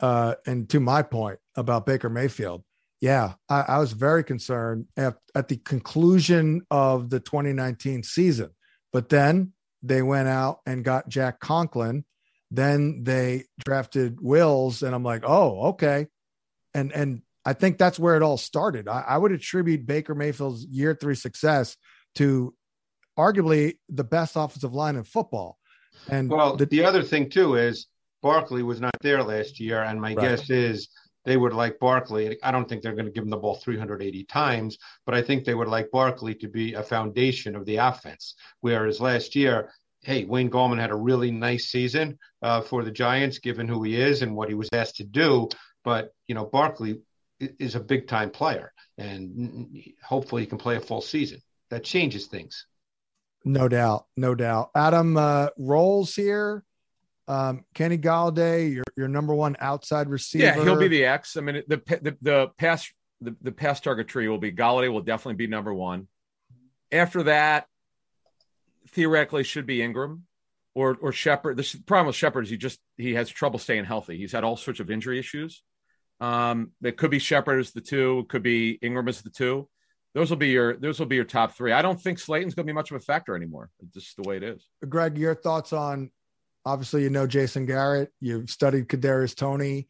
uh, 0.00 0.34
and 0.46 0.68
to 0.70 0.80
my 0.80 1.02
point 1.02 1.38
about 1.56 1.86
Baker 1.86 2.08
Mayfield, 2.08 2.62
yeah, 3.00 3.34
I, 3.48 3.64
I 3.68 3.78
was 3.78 3.92
very 3.92 4.24
concerned 4.24 4.86
at, 4.96 5.16
at 5.34 5.48
the 5.48 5.56
conclusion 5.58 6.62
of 6.70 7.10
the 7.10 7.20
2019 7.20 8.02
season. 8.02 8.50
But 8.92 9.08
then 9.08 9.52
they 9.82 10.02
went 10.02 10.28
out 10.28 10.60
and 10.64 10.84
got 10.84 11.08
Jack 11.08 11.40
Conklin. 11.40 12.04
Then 12.50 13.02
they 13.02 13.44
drafted 13.64 14.20
Wills, 14.20 14.82
and 14.82 14.94
I'm 14.94 15.02
like, 15.02 15.22
oh, 15.26 15.68
okay. 15.70 16.06
And 16.72 16.92
and 16.92 17.22
I 17.44 17.52
think 17.52 17.78
that's 17.78 17.98
where 17.98 18.16
it 18.16 18.22
all 18.22 18.38
started. 18.38 18.88
I, 18.88 19.04
I 19.06 19.18
would 19.18 19.32
attribute 19.32 19.86
Baker 19.86 20.14
Mayfield's 20.14 20.64
year 20.64 20.96
three 20.98 21.14
success 21.14 21.76
to 22.14 22.54
arguably 23.18 23.78
the 23.88 24.04
best 24.04 24.36
offensive 24.36 24.72
line 24.72 24.96
in 24.96 25.04
football. 25.04 25.58
And 26.08 26.30
well, 26.30 26.56
the, 26.56 26.66
the 26.66 26.84
other 26.84 27.02
thing 27.02 27.28
too 27.28 27.56
is 27.56 27.86
Barkley 28.24 28.62
was 28.62 28.80
not 28.80 28.96
there 29.02 29.22
last 29.22 29.60
year, 29.60 29.82
and 29.82 30.00
my 30.00 30.14
right. 30.14 30.28
guess 30.28 30.48
is 30.48 30.88
they 31.26 31.36
would 31.36 31.52
like 31.52 31.78
Barkley. 31.78 32.42
I 32.42 32.50
don't 32.52 32.66
think 32.66 32.80
they're 32.80 32.94
going 32.94 33.04
to 33.04 33.10
give 33.10 33.22
him 33.22 33.28
the 33.28 33.36
ball 33.36 33.56
380 33.56 34.24
times, 34.24 34.78
but 35.04 35.14
I 35.14 35.20
think 35.20 35.44
they 35.44 35.54
would 35.54 35.68
like 35.68 35.90
Barkley 35.90 36.34
to 36.36 36.48
be 36.48 36.72
a 36.72 36.82
foundation 36.82 37.54
of 37.54 37.66
the 37.66 37.76
offense. 37.76 38.34
Whereas 38.62 38.98
last 38.98 39.36
year, 39.36 39.70
hey, 40.00 40.24
Wayne 40.24 40.50
Gallman 40.50 40.80
had 40.80 40.90
a 40.90 40.96
really 40.96 41.30
nice 41.30 41.66
season 41.66 42.18
uh, 42.40 42.62
for 42.62 42.82
the 42.82 42.90
Giants, 42.90 43.40
given 43.40 43.68
who 43.68 43.82
he 43.82 44.00
is 44.00 44.22
and 44.22 44.34
what 44.34 44.48
he 44.48 44.54
was 44.54 44.70
asked 44.72 44.96
to 44.96 45.04
do. 45.04 45.50
But 45.84 46.14
you 46.26 46.34
know, 46.34 46.46
Barkley 46.46 47.02
is 47.38 47.74
a 47.74 47.80
big 47.80 48.08
time 48.08 48.30
player, 48.30 48.72
and 48.96 49.82
hopefully 50.02 50.40
he 50.40 50.46
can 50.46 50.56
play 50.56 50.76
a 50.76 50.80
full 50.80 51.02
season. 51.02 51.42
That 51.68 51.84
changes 51.84 52.26
things. 52.26 52.64
No 53.44 53.68
doubt, 53.68 54.06
no 54.16 54.34
doubt. 54.34 54.70
Adam 54.74 55.18
uh, 55.18 55.48
rolls 55.58 56.14
here. 56.14 56.64
Um, 57.26 57.64
Kenny 57.74 57.98
Golladay, 57.98 58.72
your 58.72 58.84
your 58.96 59.08
number 59.08 59.34
one 59.34 59.56
outside 59.60 60.08
receiver. 60.08 60.44
Yeah, 60.44 60.62
he'll 60.62 60.78
be 60.78 60.88
the 60.88 61.04
X. 61.04 61.36
I 61.36 61.40
mean, 61.40 61.62
the 61.66 61.76
the, 61.86 62.16
the 62.20 62.50
pass 62.58 62.90
the, 63.20 63.34
the 63.40 63.52
pass 63.52 63.80
target 63.80 64.08
tree 64.08 64.28
will 64.28 64.38
be 64.38 64.52
Golladay 64.52 64.92
will 64.92 65.00
definitely 65.00 65.36
be 65.36 65.46
number 65.46 65.72
one. 65.72 66.08
After 66.92 67.24
that, 67.24 67.66
theoretically 68.88 69.44
should 69.44 69.66
be 69.66 69.78
Engram 69.78 70.22
or 70.74 70.96
or 71.00 71.12
Shepard. 71.12 71.56
The 71.56 71.82
problem 71.86 72.08
with 72.08 72.16
Shepard 72.16 72.44
is 72.44 72.50
he 72.50 72.56
just 72.56 72.78
he 72.96 73.14
has 73.14 73.30
trouble 73.30 73.58
staying 73.58 73.84
healthy. 73.84 74.18
He's 74.18 74.32
had 74.32 74.44
all 74.44 74.56
sorts 74.56 74.80
of 74.80 74.90
injury 74.90 75.18
issues. 75.18 75.62
Um, 76.20 76.72
it 76.82 76.96
could 76.96 77.10
be 77.10 77.18
Shepard 77.18 77.60
as 77.60 77.72
the 77.72 77.80
two, 77.80 78.20
it 78.20 78.28
could 78.28 78.42
be 78.42 78.78
Engram 78.82 79.08
as 79.08 79.22
the 79.22 79.30
two. 79.30 79.68
Those 80.14 80.30
will 80.30 80.36
be 80.36 80.50
your 80.50 80.76
those 80.76 80.98
will 80.98 81.06
be 81.06 81.16
your 81.16 81.24
top 81.24 81.52
three. 81.52 81.72
I 81.72 81.82
don't 81.82 82.00
think 82.00 82.18
Slayton's 82.18 82.54
going 82.54 82.66
to 82.66 82.70
be 82.70 82.74
much 82.74 82.90
of 82.90 82.96
a 82.96 83.00
factor 83.00 83.34
anymore. 83.34 83.70
It's 83.80 83.94
just 83.94 84.16
the 84.16 84.28
way 84.28 84.36
it 84.36 84.44
is. 84.44 84.68
Greg, 84.88 85.18
your 85.18 85.34
thoughts 85.34 85.72
on 85.72 86.10
obviously 86.64 87.02
you 87.02 87.10
know 87.10 87.26
Jason 87.26 87.66
Garrett. 87.66 88.12
You've 88.20 88.50
studied 88.50 88.88
Kadarius 88.88 89.34
Toney. 89.34 89.88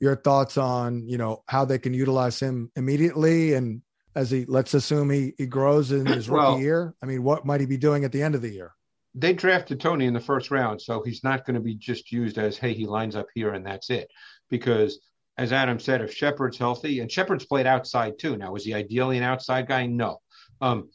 Your 0.00 0.16
thoughts 0.16 0.58
on 0.58 1.08
you 1.08 1.18
know 1.18 1.42
how 1.48 1.64
they 1.64 1.78
can 1.78 1.94
utilize 1.94 2.38
him 2.40 2.70
immediately 2.76 3.54
and 3.54 3.82
as 4.14 4.30
he 4.30 4.44
let's 4.46 4.74
assume 4.74 5.10
he 5.10 5.34
he 5.38 5.46
grows 5.46 5.92
in 5.92 6.06
his 6.06 6.28
rookie 6.28 6.44
well, 6.44 6.60
year. 6.60 6.94
I 7.02 7.06
mean, 7.06 7.22
what 7.22 7.44
might 7.44 7.60
he 7.60 7.66
be 7.66 7.76
doing 7.76 8.04
at 8.04 8.12
the 8.12 8.22
end 8.22 8.34
of 8.34 8.42
the 8.42 8.50
year? 8.50 8.72
They 9.14 9.32
drafted 9.32 9.80
Toney 9.80 10.06
in 10.06 10.12
the 10.12 10.20
first 10.20 10.50
round, 10.50 10.82
so 10.82 11.02
he's 11.02 11.24
not 11.24 11.46
going 11.46 11.54
to 11.54 11.60
be 11.60 11.74
just 11.74 12.12
used 12.12 12.36
as 12.38 12.58
hey 12.58 12.74
he 12.74 12.86
lines 12.86 13.16
up 13.16 13.26
here 13.34 13.54
and 13.54 13.64
that's 13.64 13.90
it 13.90 14.10
because 14.50 15.00
as 15.38 15.52
Adam 15.52 15.78
said, 15.78 16.00
if 16.00 16.14
Shepard's 16.14 16.56
healthy, 16.56 17.00
and 17.00 17.12
Shepard's 17.12 17.44
played 17.44 17.66
outside 17.66 18.18
too. 18.18 18.36
Now, 18.36 18.52
was 18.52 18.64
he 18.64 18.72
ideally 18.72 19.18
an 19.18 19.22
outside 19.22 19.68
guy? 19.68 19.86
No. 19.86 20.20
Um, 20.60 20.88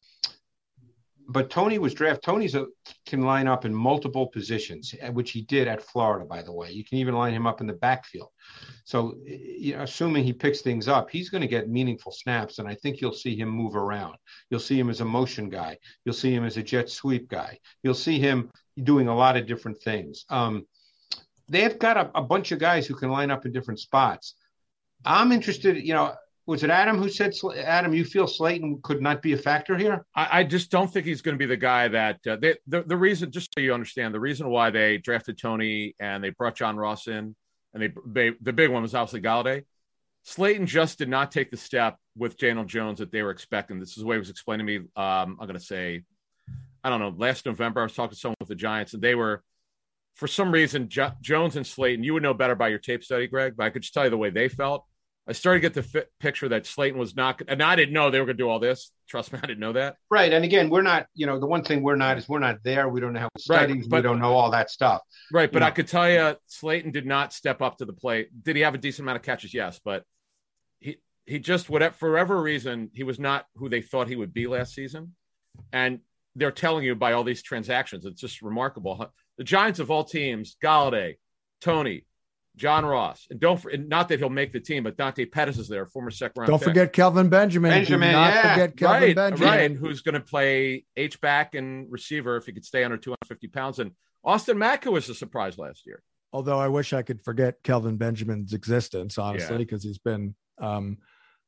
but 1.27 1.49
Toney 1.49 1.77
was 1.77 1.93
draft. 1.93 2.23
Toney's 2.23 2.55
a, 2.55 2.67
can 3.05 3.21
line 3.21 3.47
up 3.47 3.65
in 3.65 3.73
multiple 3.73 4.27
positions, 4.27 4.93
which 5.13 5.31
he 5.31 5.41
did 5.41 5.67
at 5.67 5.81
Florida, 5.81 6.25
by 6.25 6.41
the 6.41 6.51
way. 6.51 6.71
You 6.71 6.84
can 6.84 6.97
even 6.97 7.15
line 7.15 7.34
him 7.34 7.47
up 7.47 7.62
in 7.62 7.67
the 7.67 7.73
backfield. 7.73 8.29
So, 8.84 9.15
you 9.25 9.75
know, 9.75 9.84
assuming 9.84 10.23
he 10.23 10.34
picks 10.34 10.62
things 10.62 10.88
up, 10.88 11.10
he's 11.10 11.29
going 11.29 11.41
to 11.41 11.47
get 11.47 11.69
meaningful 11.69 12.12
snaps, 12.12 12.60
and 12.60 12.67
I 12.67 12.75
think 12.75 12.99
you'll 12.99 13.13
see 13.13 13.36
him 13.36 13.49
move 13.49 13.75
around. 13.75 14.15
You'll 14.49 14.60
see 14.60 14.79
him 14.79 14.89
as 14.89 15.01
a 15.01 15.05
motion 15.05 15.49
guy. 15.49 15.77
You'll 16.05 16.15
see 16.15 16.34
him 16.34 16.45
as 16.45 16.57
a 16.57 16.63
jet 16.63 16.89
sweep 16.89 17.29
guy. 17.29 17.60
You'll 17.84 17.93
see 17.93 18.19
him 18.19 18.51
doing 18.84 19.07
a 19.07 19.15
lot 19.15 19.38
of 19.38 19.47
different 19.47 19.81
things. 19.81 20.25
Um, 20.29 20.65
they've 21.47 21.77
got 21.77 21.97
a, 21.97 22.12
a 22.15 22.21
bunch 22.21 22.51
of 22.51 22.60
guys 22.60 22.88
who 22.88 22.95
can 22.95 23.10
line 23.10 23.31
up 23.31 23.45
in 23.45 23.51
different 23.51 23.79
spots. 23.79 24.36
I'm 25.05 25.31
interested, 25.31 25.77
you 25.77 25.93
know, 25.93 26.13
was 26.52 26.64
it 26.64 26.70
Adam 26.70 26.98
who 26.98 27.10
said 27.10 27.34
Adam? 27.58 27.94
You 27.94 28.04
feel 28.04 28.28
Slayton 28.28 28.82
could 28.84 29.02
not 29.02 29.22
be 29.22 29.32
a 29.32 29.38
factor 29.38 29.78
here? 29.78 30.06
I, 30.14 30.40
I 30.40 30.44
just 30.44 30.70
don't 30.70 30.92
think 30.92 31.06
he's 31.06 31.22
going 31.22 31.36
to 31.36 31.40
be 31.40 31.46
the 31.46 31.56
guy 31.56 31.88
that 31.88 32.20
uh, 32.28 32.36
they, 32.36 32.58
the 32.68 32.84
the 32.84 32.98
reason. 32.98 33.32
Just 33.32 33.50
so 33.56 33.62
you 33.62 33.74
understand, 33.74 34.14
the 34.14 34.20
reason 34.20 34.50
why 34.50 34.70
they 34.70 34.98
drafted 34.98 35.38
Toney 35.38 35.96
and 36.00 36.22
they 36.22 36.30
brought 36.32 36.56
John 36.56 36.76
Ross 36.76 37.08
in, 37.08 37.36
and 37.74 37.82
they, 37.82 37.94
they 38.06 38.32
the 38.42 38.52
big 38.52 38.70
one 38.70 38.82
was 38.82 38.94
obviously 38.94 39.22
Golladay. 39.22 39.64
Slayton 40.24 40.68
just 40.68 40.98
did 40.98 41.08
not 41.08 41.32
take 41.32 41.52
the 41.52 41.58
step 41.58 41.98
with 42.18 42.38
Daniel 42.38 42.66
Jones 42.66 43.00
that 43.00 43.14
they 43.14 43.24
were 43.24 43.32
expecting. 43.32 43.80
This 43.80 43.92
is 43.92 44.04
the 44.04 44.06
way 44.06 44.18
he 44.18 44.20
was 44.20 44.30
explaining 44.30 44.68
to 44.68 44.80
me. 44.80 44.86
Um, 44.98 45.38
I'm 45.40 45.48
going 45.48 45.54
to 45.54 45.60
say, 45.60 46.04
I 46.84 46.90
don't 46.90 47.00
know. 47.00 47.16
Last 47.18 47.46
November, 47.46 47.80
I 47.80 47.84
was 47.84 47.94
talking 47.94 48.14
to 48.14 48.20
someone 48.20 48.36
with 48.42 48.50
the 48.50 48.56
Giants, 48.56 48.94
and 48.94 49.02
they 49.02 49.16
were 49.16 49.42
for 50.16 50.28
some 50.28 50.52
reason, 50.52 50.90
jo- 50.90 51.14
Jones 51.22 51.56
and 51.56 51.66
Slayton, 51.66 52.04
you 52.04 52.14
would 52.14 52.24
know 52.24 52.34
better 52.34 52.56
by 52.56 52.68
your 52.68 52.80
tape 52.80 53.04
study, 53.04 53.28
Greg, 53.28 53.54
but 53.56 53.64
I 53.64 53.70
could 53.70 53.84
just 53.84 53.94
tell 53.94 54.04
you 54.04 54.10
the 54.10 54.18
way 54.18 54.30
they 54.30 54.50
felt. 54.50 54.86
I 55.27 55.34
started 55.34 55.60
to 55.60 55.69
get 55.69 55.73
the 55.75 55.84
fi- 55.84 56.05
picture 56.19 56.49
that 56.49 56.65
Slayton 56.65 56.99
was 56.99 57.15
not, 57.15 57.41
and 57.47 57.62
I 57.62 57.75
didn't 57.75 57.93
know 57.93 58.10
they 58.10 58.19
were 58.19 58.25
going 58.25 58.38
to 58.38 58.43
do 58.43 58.49
all 58.49 58.60
this. 58.60 58.91
Trust 59.07 59.31
me, 59.31 59.39
I 59.41 59.45
didn't 59.45 59.60
know 59.60 59.73
that. 59.73 59.97
Right. 60.10 60.34
And 60.34 60.43
again, 60.43 60.69
we're 60.69 60.81
not, 60.81 61.05
you 61.13 61.27
know, 61.27 61.39
the 61.39 61.45
one 61.45 61.63
thing 61.63 61.84
we're 61.84 61.95
not 61.95 62.17
is 62.17 62.27
we're 62.27 62.39
not 62.39 62.57
there. 62.63 62.89
We 62.89 63.01
don't 63.01 63.13
know 63.13 63.19
how 63.19 63.29
studies. 63.38 63.75
Right, 63.75 63.89
but, 63.89 63.95
we 63.97 64.01
don't 64.01 64.19
know 64.19 64.34
all 64.34 64.49
that 64.51 64.71
stuff. 64.71 65.01
Right. 65.31 65.51
But. 65.51 65.62
I 65.62 65.69
could 65.69 65.88
tell 65.88 66.10
you, 66.10 66.36
Slayton 66.47 66.91
did 66.91 67.05
not 67.05 67.34
step 67.34 67.62
up 67.62 67.77
to 67.77 67.86
the 67.86 67.93
plate. 67.93 68.29
Did 68.43 68.55
he 68.55 68.63
have 68.63 68.73
a 68.73 68.79
decent 68.79 69.05
amount 69.05 69.17
of 69.17 69.21
catches? 69.21 69.53
Yes. 69.53 69.79
But 69.84 70.03
he, 70.79 70.97
he 71.25 71.38
just, 71.38 71.69
whatever, 71.69 71.93
for 71.93 72.12
whatever 72.12 72.41
reason, 72.41 72.89
he 72.93 73.03
was 73.03 73.19
not 73.19 73.45
who 73.55 73.69
they 73.69 73.81
thought 73.81 74.07
he 74.07 74.15
would 74.15 74.34
be 74.34 74.47
last 74.47 74.73
season. 74.73 75.13
And 75.71 75.99
they're 76.36 76.51
telling 76.51 76.84
you 76.84 76.95
by 76.95 77.13
all 77.13 77.23
these 77.23 77.43
transactions. 77.43 78.05
It's 78.05 78.21
just 78.21 78.41
remarkable. 78.41 79.12
The 79.38 79.43
Giants 79.43 79.79
of 79.79 79.91
all 79.91 80.03
teams, 80.03 80.55
Golladay, 80.63 81.17
Toney, 81.60 82.05
John 82.58 82.86
Ross, 82.86 83.28
and 83.30 83.40
don't 83.40 83.64
and 83.66 83.88
not 83.88 84.10
that 84.10 84.20
he'll 84.20 84.30
make 84.30 84.52
the 84.52 84.60
team, 84.60 84.84
but 84.84 84.98
Dante 84.98 85.26
Pettis 85.26 85.58
is 85.58 85.68
there, 85.68 85.86
former 85.86 86.12
second 86.12 86.42
round. 86.42 86.50
Don't 86.50 86.60
pick. 86.60 86.68
forget 86.68 86.94
Kelvin 86.94 87.30
Benjamin. 87.30 87.72
Benjamin, 87.72 88.12
not 88.12 88.34
yeah. 88.34 88.54
forget 88.54 88.78
Kelvin 88.78 89.02
right, 89.02 89.16
Benjamin, 89.16 89.50
right, 89.50 89.72
who's 89.72 90.02
going 90.02 90.16
to 90.16 90.22
play 90.22 90.86
H 90.98 91.22
back 91.22 91.56
and 91.56 91.90
receiver 91.90 92.36
if 92.36 92.46
he 92.46 92.52
could 92.52 92.66
stay 92.66 92.84
under 92.84 92.98
250 92.98 93.48
pounds. 93.48 93.80
And 93.80 93.92
Austin 94.24 94.58
Mack, 94.58 94.84
who 94.84 94.92
was 94.92 95.08
a 95.10 95.16
surprise 95.16 95.58
last 95.58 95.86
year. 95.86 96.04
Although 96.34 96.60
I 96.60 96.68
wish 96.68 96.94
I 96.94 97.02
could 97.02 97.24
forget 97.24 97.64
Kelvin 97.64 97.98
Benjamin's 97.98 98.54
existence, 98.54 99.18
honestly, 99.18 99.58
because 99.58 99.84
yeah. 99.84 99.90
he's 99.90 99.98
been 99.98 100.36
um, 100.60 100.98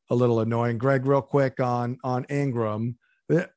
a 0.10 0.16
little 0.16 0.40
annoying. 0.40 0.78
Greg, 0.78 1.06
real 1.06 1.22
quick 1.22 1.60
on 1.60 1.98
on 2.04 2.26
Engram. 2.26 2.96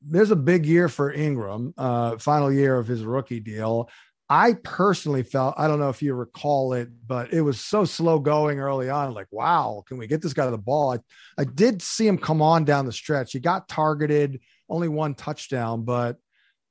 There's 0.01 0.31
a 0.31 0.37
big 0.37 0.65
year 0.65 0.89
for 0.89 1.13
Engram, 1.13 1.73
uh, 1.77 2.19
final 2.19 2.53
year 2.53 2.79
of 2.79 2.87
his 2.87 3.05
rookie 3.05 3.41
deal. 3.41 3.91
I 4.29 4.55
personally 4.55 5.23
felt, 5.23 5.55
I 5.57 5.69
don't 5.69 5.79
know 5.79 5.89
if 5.89 6.03
you 6.03 6.13
recall 6.15 6.73
it, 6.73 6.89
but 7.07 7.33
it 7.33 7.43
was 7.43 7.61
so 7.61 7.85
slow 7.85 8.19
going 8.19 8.59
early 8.59 8.91
on. 8.91 9.15
Like, 9.15 9.29
wow, 9.31 9.85
can 9.87 9.99
we 9.99 10.09
get 10.09 10.21
this 10.21 10.33
guy 10.33 10.51
the 10.51 10.59
ball? 10.59 10.95
I, 10.95 10.99
I 11.39 11.45
did 11.45 11.81
see 11.81 12.07
him 12.07 12.19
come 12.19 12.43
on 12.43 12.65
down 12.65 12.87
the 12.87 12.93
stretch. 12.93 13.33
He 13.33 13.39
got 13.39 13.69
targeted, 13.69 14.41
only 14.69 14.89
one 14.89 15.15
touchdown, 15.15 15.85
but 15.85 16.17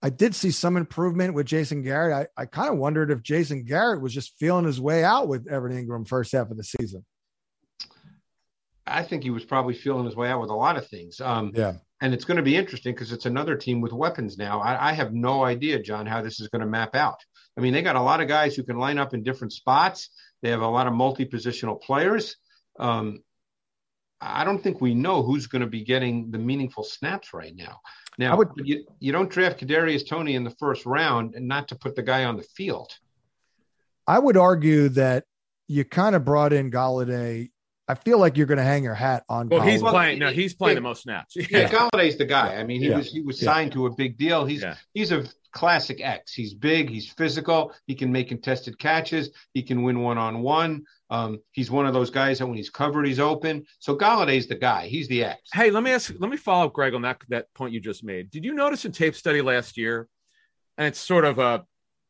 I 0.02 0.10
did 0.10 0.36
see 0.36 0.52
some 0.52 0.76
improvement 0.76 1.34
with 1.34 1.46
Jason 1.46 1.82
Garrett. 1.82 2.30
I, 2.38 2.42
I 2.42 2.46
kind 2.46 2.70
of 2.70 2.78
wondered 2.78 3.10
if 3.10 3.24
Jason 3.24 3.64
Garrett 3.64 4.02
was 4.02 4.14
just 4.14 4.38
feeling 4.38 4.66
his 4.66 4.82
way 4.82 5.06
out 5.06 5.30
with 5.30 5.48
Evan 5.48 5.72
Engram 5.72 6.06
first 6.06 6.34
half 6.34 6.52
of 6.52 6.58
the 6.58 6.64
season. 6.64 7.06
I 8.86 9.02
think 9.02 9.24
he 9.24 9.30
was 9.30 9.46
probably 9.46 9.74
feeling 9.74 10.06
his 10.06 10.16
way 10.16 10.30
out 10.30 10.42
with 10.42 10.50
a 10.50 10.56
lot 10.56 10.78
of 10.78 10.88
things. 10.88 11.22
Um, 11.22 11.52
yeah 11.56 11.76
and 12.02 12.14
it's 12.14 12.26
going 12.26 12.38
to 12.38 12.44
be 12.44 12.56
interesting 12.56 12.94
because 12.94 13.12
it's 13.12 13.26
another 13.26 13.56
team 13.56 13.82
with 13.82 13.94
weapons 13.94 14.38
now. 14.38 14.60
I, 14.60 14.90
I, 14.90 14.94
have 14.94 15.14
no 15.14 15.44
idea, 15.44 15.82
John, 15.82 16.06
how 16.06 16.22
this 16.22 16.40
is 16.40 16.50
going 16.50 16.60
to 16.62 16.68
map 16.68 16.94
out. 16.94 17.20
I 17.58 17.62
mean, 17.62 17.74
they 17.74 17.82
got 17.82 17.96
a 17.96 18.02
lot 18.02 18.22
of 18.22 18.28
guys 18.28 18.56
who 18.56 18.64
can 18.64 18.78
line 18.78 18.98
up 18.98 19.14
in 19.14 19.24
different 19.24 19.54
spots. 19.54 20.10
They 20.42 20.50
have 20.50 20.62
a 20.62 20.68
lot 20.68 20.88
of 20.88 20.94
multi-positional 20.94 21.82
players. 21.82 22.36
Um, 22.80 23.24
I 24.20 24.44
don't 24.44 24.62
think 24.62 24.82
we 24.82 24.94
know 24.94 25.24
who's 25.24 25.48
going 25.48 25.62
to 25.62 25.68
be 25.68 25.84
getting 25.84 26.32
the 26.32 26.38
meaningful 26.38 26.84
snaps 26.84 27.34
right 27.34 27.56
now. 27.56 27.80
Now, 28.18 28.38
would, 28.38 28.50
you, 28.58 28.86
you 29.00 29.12
don't 29.12 29.30
draft 29.30 29.60
Kadarius 29.60 30.08
Toney 30.08 30.36
in 30.36 30.44
the 30.44 30.56
first 30.60 30.86
round 30.86 31.36
and 31.36 31.48
not 31.48 31.68
to 31.70 31.76
put 31.76 31.96
the 31.96 32.04
guy 32.04 32.26
on 32.26 32.38
the 32.38 32.44
field. 32.44 32.92
I 34.08 34.20
would 34.20 34.38
argue 34.38 34.90
that 34.90 35.26
you 35.68 35.84
kind 35.84 36.16
of 36.16 36.24
brought 36.24 36.54
in 36.54 36.72
Golladay 36.72 37.50
I 37.88 37.94
feel 37.94 38.18
like 38.18 38.36
you're 38.36 38.48
going 38.48 38.58
to 38.58 38.64
hang 38.64 38.84
your 38.84 38.96
hat 38.96 39.24
on. 39.30 39.48
Well, 39.48 39.62
Golladay. 39.62 39.72
he's 39.72 39.82
playing. 39.82 40.20
No, 40.20 40.32
he's 40.32 40.54
playing 40.56 40.76
yeah, 40.76 40.80
the 40.80 40.84
most 40.84 41.04
snaps. 41.04 41.36
Yeah, 41.36 41.46
yeah 41.52 41.70
Golladay's 41.70 42.18
the 42.18 42.26
guy. 42.26 42.56
I 42.56 42.64
mean, 42.64 42.82
he 42.82 42.90
yeah. 42.90 42.98
was 42.98 43.12
he 43.12 43.22
was 43.22 43.40
signed 43.40 43.74
to 43.74 43.86
a 43.86 43.96
big 43.96 44.18
deal. 44.18 44.46
He's 44.46 44.64
he's 44.94 45.12
a 45.12 45.26
classic 45.56 46.00
X. 46.02 46.34
He's 46.34 46.54
big. 46.54 46.90
He's 46.90 47.12
physical. 47.12 47.74
He 47.88 47.96
can 47.96 48.12
make 48.12 48.30
contested 48.30 48.78
catches. 48.78 49.32
He 49.56 49.64
can 49.64 49.82
win 49.82 50.02
one 50.02 50.20
on 50.20 50.44
one. 50.44 50.84
He's 51.52 51.72
one 51.72 51.88
of 51.88 51.96
those 51.96 52.12
guys 52.12 52.38
that 52.38 52.46
when 52.46 52.58
he's 52.58 52.70
covered, 52.70 53.08
he's 53.08 53.20
open. 53.20 53.66
So 53.80 53.98
Golladay's 53.98 54.48
the 54.48 54.56
guy. 54.56 54.86
He's 54.86 55.08
the 55.08 55.24
X. 55.24 55.42
Hey, 55.52 55.72
let 55.72 55.82
me 55.82 55.92
ask. 55.92 56.14
Let 56.20 56.30
me 56.30 56.38
follow 56.38 56.68
up, 56.68 56.74
Greg, 56.74 56.94
on 56.94 57.02
that 57.02 57.22
that 57.30 57.52
point 57.56 57.74
you 57.74 57.80
just 57.80 58.04
made. 58.04 58.30
Did 58.30 58.46
you 58.46 58.54
notice 58.54 58.86
in 58.86 58.92
tape 58.92 59.16
study 59.16 59.42
last 59.42 59.78
year, 59.78 60.08
and 60.78 60.86
it's 60.86 61.00
sort 61.00 61.26
of 61.26 61.40
a 61.40 61.66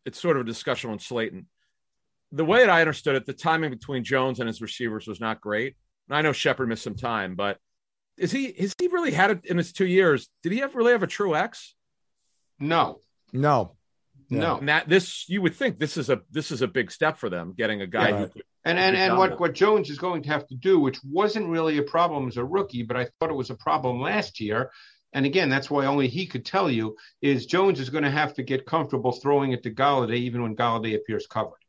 it's 0.06 0.20
sort 0.20 0.36
of 0.36 0.42
a 0.42 0.46
discussion 0.46 0.90
on 0.90 1.00
Slayton 1.00 1.48
the 2.36 2.46
way 2.46 2.60
that 2.60 2.70
I 2.70 2.82
understood 2.82 3.16
it, 3.16 3.26
the 3.26 3.34
timing 3.34 3.70
between 3.70 4.04
Jones 4.04 4.40
and 4.40 4.48
his 4.48 4.62
receivers 4.62 5.08
was 5.08 5.22
not 5.22 5.40
great. 5.40 5.76
And 6.10 6.18
I 6.18 6.22
know 6.22 6.34
Shepard 6.34 6.68
missed 6.68 6.84
some 6.84 6.96
time, 6.96 7.36
but 7.36 7.58
is 8.18 8.32
he 8.32 8.54
has 8.60 8.76
he 8.78 8.88
really 8.88 9.12
had 9.12 9.32
it 9.32 9.46
in 9.46 9.58
his 9.58 9.72
two 9.72 9.86
years? 9.86 10.30
Did 10.44 10.52
he 10.52 10.60
have 10.60 10.76
really 10.76 10.92
have 10.92 11.04
a 11.04 11.08
true 11.08 11.36
X? 11.36 11.76
No, 12.60 13.00
no, 13.34 13.76
no. 14.30 14.58
And 14.58 14.70
that 14.70 14.90
this 14.90 15.28
you 15.30 15.42
would 15.42 15.56
think 15.56 15.80
this 15.80 15.98
is 15.98 16.10
a 16.10 16.22
this 16.32 16.52
is 16.52 16.62
a 16.62 16.68
big 16.68 16.92
step 16.92 17.18
for 17.18 17.30
them, 17.30 17.54
getting 17.56 17.82
a 17.82 17.88
guy 17.88 18.10
yeah. 18.10 18.18
who 18.18 18.28
could 18.30 18.44
And 18.64 18.80
and, 18.80 18.96
and 18.96 19.18
what, 19.18 19.40
what 19.40 19.54
Jones 19.54 19.90
is 19.90 19.98
going 19.98 20.24
to 20.24 20.30
have 20.30 20.48
to 20.48 20.56
do, 20.56 20.80
which 20.80 21.00
wasn't 21.04 21.48
really 21.48 21.78
a 21.78 21.84
problem 21.84 22.28
as 22.28 22.38
a 22.38 22.46
rookie, 22.46 22.84
but 22.84 22.98
I 22.98 23.08
thought 23.20 23.30
it 23.30 23.36
was 23.36 23.50
a 23.50 23.56
problem 23.56 24.02
last 24.02 24.40
year. 24.40 24.72
And 25.14 25.26
again, 25.26 25.50
that's 25.50 25.70
why 25.70 25.86
only 25.86 26.10
he 26.10 26.26
could 26.26 26.46
tell 26.46 26.70
you 26.70 26.98
is 27.22 27.46
Jones 27.46 27.80
is 27.80 27.90
going 27.90 28.04
to 28.04 28.12
have 28.12 28.34
to 28.34 28.44
get 28.44 28.66
comfortable 28.66 29.14
throwing 29.14 29.54
it 29.54 29.64
to 29.64 29.72
Golladay 29.72 30.18
even 30.18 30.44
when 30.44 30.58
Golladay 30.58 30.96
appears 30.96 31.26
covered. 31.26 31.60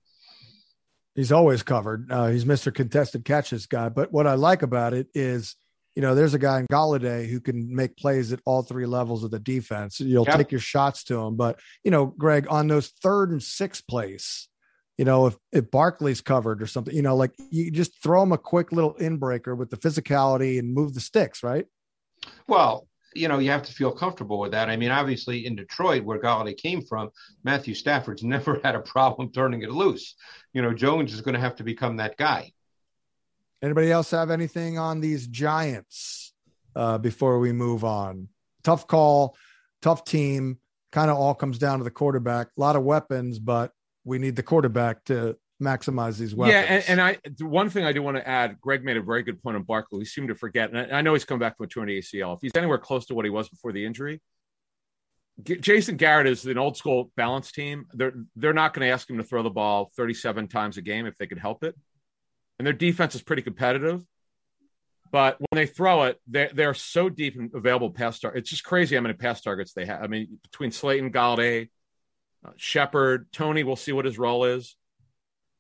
He's 1.14 1.33
always 1.33 1.62
covered. 1.62 2.11
Uh, 2.11 2.29
he's 2.29 2.45
Mr. 2.45 2.75
Contested 2.75 3.25
Catches 3.25 3.66
guy. 3.66 3.88
But 3.88 4.12
what 4.12 4.27
I 4.27 4.35
like 4.35 4.62
about 4.62 4.95
it 4.95 5.07
is, 5.14 5.55
you 5.97 6.03
know, 6.03 6.15
there's 6.15 6.35
a 6.35 6.39
guy 6.39 6.61
in 6.61 6.67
Golladay 6.67 7.27
who 7.27 7.41
can 7.41 7.75
make 7.75 7.97
plays 7.97 8.31
at 8.31 8.41
all 8.45 8.63
three 8.63 8.85
levels 8.85 9.25
of 9.25 9.31
the 9.31 9.39
defense. 9.39 9.99
You'll 9.99 10.27
yep. 10.27 10.37
take 10.37 10.53
your 10.53 10.61
shots 10.61 11.05
to 11.05 11.19
him. 11.19 11.37
But, 11.37 11.59
you 11.83 11.91
know, 11.91 12.07
Greg, 12.07 12.47
on 12.51 12.69
those 12.69 12.89
third 12.89 13.31
and 13.31 13.43
sixth 13.43 13.87
plays, 13.89 14.49
you 14.99 15.07
know, 15.07 15.27
if, 15.27 15.37
if 15.53 15.71
Barkley's 15.71 16.21
covered 16.21 16.63
or 16.63 16.67
something, 16.67 16.95
you 16.95 17.01
know, 17.01 17.17
like 17.17 17.33
you 17.51 17.71
just 17.71 18.03
throw 18.03 18.23
him 18.23 18.33
a 18.33 18.39
quick 18.39 18.73
little 18.73 18.95
inbreaker 18.95 19.57
with 19.57 19.71
the 19.71 19.79
physicality 19.79 20.59
and 20.59 20.75
move 20.75 20.93
the 20.93 21.01
sticks, 21.01 21.43
right? 21.43 21.65
Well, 22.47 22.87
you 23.15 23.29
know, 23.29 23.39
you 23.39 23.51
have 23.51 23.63
to 23.63 23.73
feel 23.73 23.91
comfortable 23.91 24.39
with 24.39 24.53
that. 24.53 24.69
I 24.69 24.77
mean, 24.77 24.91
obviously 24.91 25.47
in 25.47 25.57
Detroit, 25.57 26.05
where 26.05 26.21
Golladay 26.21 26.59
came 26.59 26.83
from, 26.83 27.09
Matthew 27.43 27.75
Stafford's 27.75 28.23
never 28.25 28.61
had 28.63 28.75
a 28.75 28.81
problem 28.81 29.33
turning 29.33 29.63
it 29.63 29.71
loose. 29.71 30.15
You 30.53 30.61
know, 30.61 30.75
Jones 30.75 31.15
is 31.15 31.23
going 31.23 31.35
to 31.35 31.41
have 31.41 31.57
to 31.57 31.65
become 31.65 31.97
that 31.97 32.19
guy. 32.19 32.53
Anybody 33.62 33.90
else 33.90 34.11
have 34.11 34.31
anything 34.31 34.79
on 34.79 35.01
these 35.01 35.27
Giants 35.27 36.33
uh, 36.75 36.99
before 36.99 37.38
we 37.38 37.53
move 37.53 37.85
on? 37.85 38.29
Tough 38.64 38.87
call, 38.87 39.37
tough 39.83 40.05
team. 40.05 40.59
Kind 40.92 41.11
of 41.11 41.16
all 41.16 41.35
comes 41.35 41.59
down 41.59 41.79
to 41.79 41.85
the 41.85 41.90
quarterback. 41.90 42.49
A 42.57 42.61
lot 42.61 42.77
of 42.77 42.83
weapons, 42.83 43.38
but 43.38 43.73
we 44.05 44.19
need 44.19 44.37
the 44.37 44.42
quarterback 44.42 45.05
to 45.05 45.37
maximize 45.62 46.19
these 46.19 46.35
weapons. 46.35 46.55
Yeah, 46.55 46.75
and, 46.75 46.85
and, 46.88 47.01
I 47.01 47.19
one 47.45 47.71
thing 47.71 47.85
I 47.85 47.92
do 47.92 48.03
want 48.03 48.16
to 48.16 48.29
add, 48.29 48.61
Greg 48.61 48.85
made 48.85 48.97
a 48.97 49.03
very 49.03 49.23
good 49.23 49.42
point 49.42 49.57
on 49.57 49.62
Barkley. 49.62 49.99
We 49.99 50.05
seem 50.05 50.29
to 50.29 50.35
forget, 50.35 50.71
and 50.71 50.92
I, 50.92 50.99
I 50.99 51.03
know 51.03 51.14
he's 51.14 51.25
come 51.25 51.38
back 51.38 51.57
from 51.57 51.64
a 51.64 51.69
torn 51.69 51.88
ACL. 51.88 52.35
If 52.35 52.40
he's 52.42 52.53
anywhere 52.55 52.79
close 52.79 53.07
to 53.07 53.14
what 53.14 53.25
he 53.25 53.31
was 53.31 53.49
before 53.49 53.73
the 53.73 53.85
injury, 53.85 54.21
G- 55.42 55.57
Jason 55.57 55.97
Garrett 55.97 56.27
is 56.27 56.45
an 56.47 56.59
old 56.59 56.77
school 56.77 57.11
balance 57.16 57.53
team. 57.53 57.87
They're 57.92 58.14
they're 58.37 58.53
not 58.53 58.75
going 58.75 58.87
to 58.87 58.92
ask 58.92 59.09
him 59.09 59.19
to 59.19 59.25
throw 59.25 59.42
the 59.42 59.51
ball 59.51 59.90
37 59.97 60.49
times 60.49 60.77
a 60.77 60.83
game 60.83 61.07
if 61.07 61.16
they 61.16 61.27
could 61.27 61.38
help 61.38 61.64
it, 61.64 61.75
and 62.59 62.66
their 62.66 62.73
defense 62.73 63.14
is 63.14 63.23
pretty 63.23 63.42
competitive. 63.42 64.03
But 65.12 65.38
when 65.38 65.57
they 65.57 65.66
throw 65.66 66.05
it, 66.05 66.21
they're, 66.27 66.51
they're 66.53 66.75
so 66.75 67.09
deep 67.09 67.37
in 67.37 67.51
available 67.55 67.90
pass 67.90 68.19
targets. 68.19 68.40
It's 68.40 68.51
just 68.51 68.64
crazy 68.64 68.97
how 68.97 69.03
many 69.03 69.14
pass 69.14 69.40
targets 69.40 69.73
they 69.73 69.87
have. 69.87 70.03
I 70.03 70.09
mean, 70.09 70.38
between 70.42 70.73
Slayton, 70.73 71.12
Golladay, 71.12 71.69
uh, 72.45 72.51
Shepard, 72.57 73.31
Toney, 73.33 73.62
we'll 73.62 73.77
see 73.77 73.92
what 73.92 74.05
his 74.05 74.19
role 74.19 74.45
is. 74.45 74.77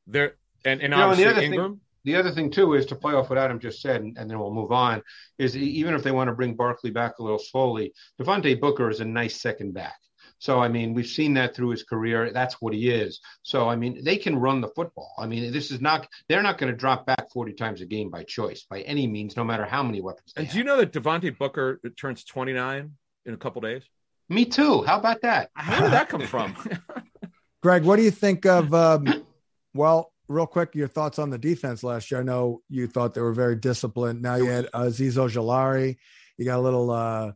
There 0.06 0.34
and, 0.64 0.80
and 0.82 0.94
obviously 0.94 1.24
know, 1.24 1.30
and 1.30 1.52
the 1.52 1.56
Engram. 1.56 1.68
Thing, 1.70 1.80
the 2.04 2.16
other 2.16 2.30
thing 2.30 2.50
too 2.50 2.74
is 2.74 2.86
to 2.86 2.96
play 2.96 3.14
off 3.14 3.30
what 3.30 3.38
Adam 3.38 3.58
just 3.58 3.80
said, 3.80 4.00
and, 4.00 4.16
and, 4.16 4.30
then 4.30 4.38
we'll 4.38 4.52
move 4.52 4.72
on. 4.72 5.02
Is 5.38 5.56
even 5.56 5.94
if 5.94 6.02
they 6.02 6.12
want 6.12 6.28
to 6.28 6.34
bring 6.34 6.54
Barkley 6.54 6.90
back 6.90 7.18
a 7.18 7.22
little 7.22 7.38
slowly, 7.38 7.92
Devontae 8.20 8.60
Booker 8.60 8.90
is 8.90 9.00
a 9.00 9.04
nice 9.04 9.40
second 9.40 9.74
back. 9.74 9.96
So 10.38 10.60
I 10.60 10.68
mean, 10.68 10.94
we've 10.94 11.06
seen 11.06 11.34
that 11.34 11.54
through 11.54 11.70
his 11.70 11.82
career. 11.82 12.30
That's 12.32 12.60
what 12.60 12.74
he 12.74 12.90
is. 12.90 13.20
So 13.42 13.68
I 13.68 13.76
mean, 13.76 14.04
they 14.04 14.16
can 14.16 14.36
run 14.38 14.60
the 14.60 14.68
football. 14.68 15.14
I 15.18 15.26
mean, 15.26 15.52
this 15.52 15.70
is 15.70 15.80
not. 15.80 16.08
They're 16.28 16.42
not 16.42 16.58
going 16.58 16.72
to 16.72 16.76
drop 16.78 17.06
back 17.06 17.30
forty 17.32 17.52
times 17.52 17.80
a 17.80 17.86
game 17.86 18.10
by 18.10 18.24
choice, 18.24 18.66
by 18.68 18.80
any 18.82 19.06
means, 19.06 19.36
no 19.36 19.44
matter 19.44 19.64
how 19.64 19.82
many 19.82 20.00
weapons. 20.00 20.32
and 20.36 20.46
have. 20.46 20.52
do 20.52 20.58
you 20.58 20.64
know 20.64 20.76
that 20.78 20.92
Devontae 20.92 21.36
Booker 21.36 21.80
turns 21.98 22.24
twenty 22.24 22.52
nine 22.52 22.92
in 23.24 23.34
a 23.34 23.38
couple 23.38 23.60
days? 23.60 23.82
Me 24.28 24.44
too. 24.44 24.82
How 24.82 24.98
about 24.98 25.22
that? 25.22 25.50
How 25.54 25.80
did 25.80 25.92
that 25.92 26.08
come 26.08 26.22
from? 26.22 26.56
Greg, 27.62 27.84
what 27.84 27.96
do 27.96 28.02
you 28.02 28.10
think 28.10 28.44
of? 28.44 28.74
Um, 28.74 29.24
well, 29.74 30.12
real 30.28 30.46
quick, 30.46 30.74
your 30.74 30.88
thoughts 30.88 31.18
on 31.18 31.30
the 31.30 31.38
defense 31.38 31.82
last 31.82 32.10
year. 32.10 32.20
I 32.20 32.24
know 32.24 32.62
you 32.68 32.86
thought 32.86 33.14
they 33.14 33.20
were 33.20 33.32
very 33.32 33.56
disciplined. 33.56 34.22
Now 34.22 34.36
you 34.36 34.46
had 34.46 34.70
Azeez 34.72 35.14
Ojulari. 35.14 35.96
You 36.38 36.44
got 36.44 36.58
a 36.58 36.60
little 36.60 36.90
uh, 36.90 37.32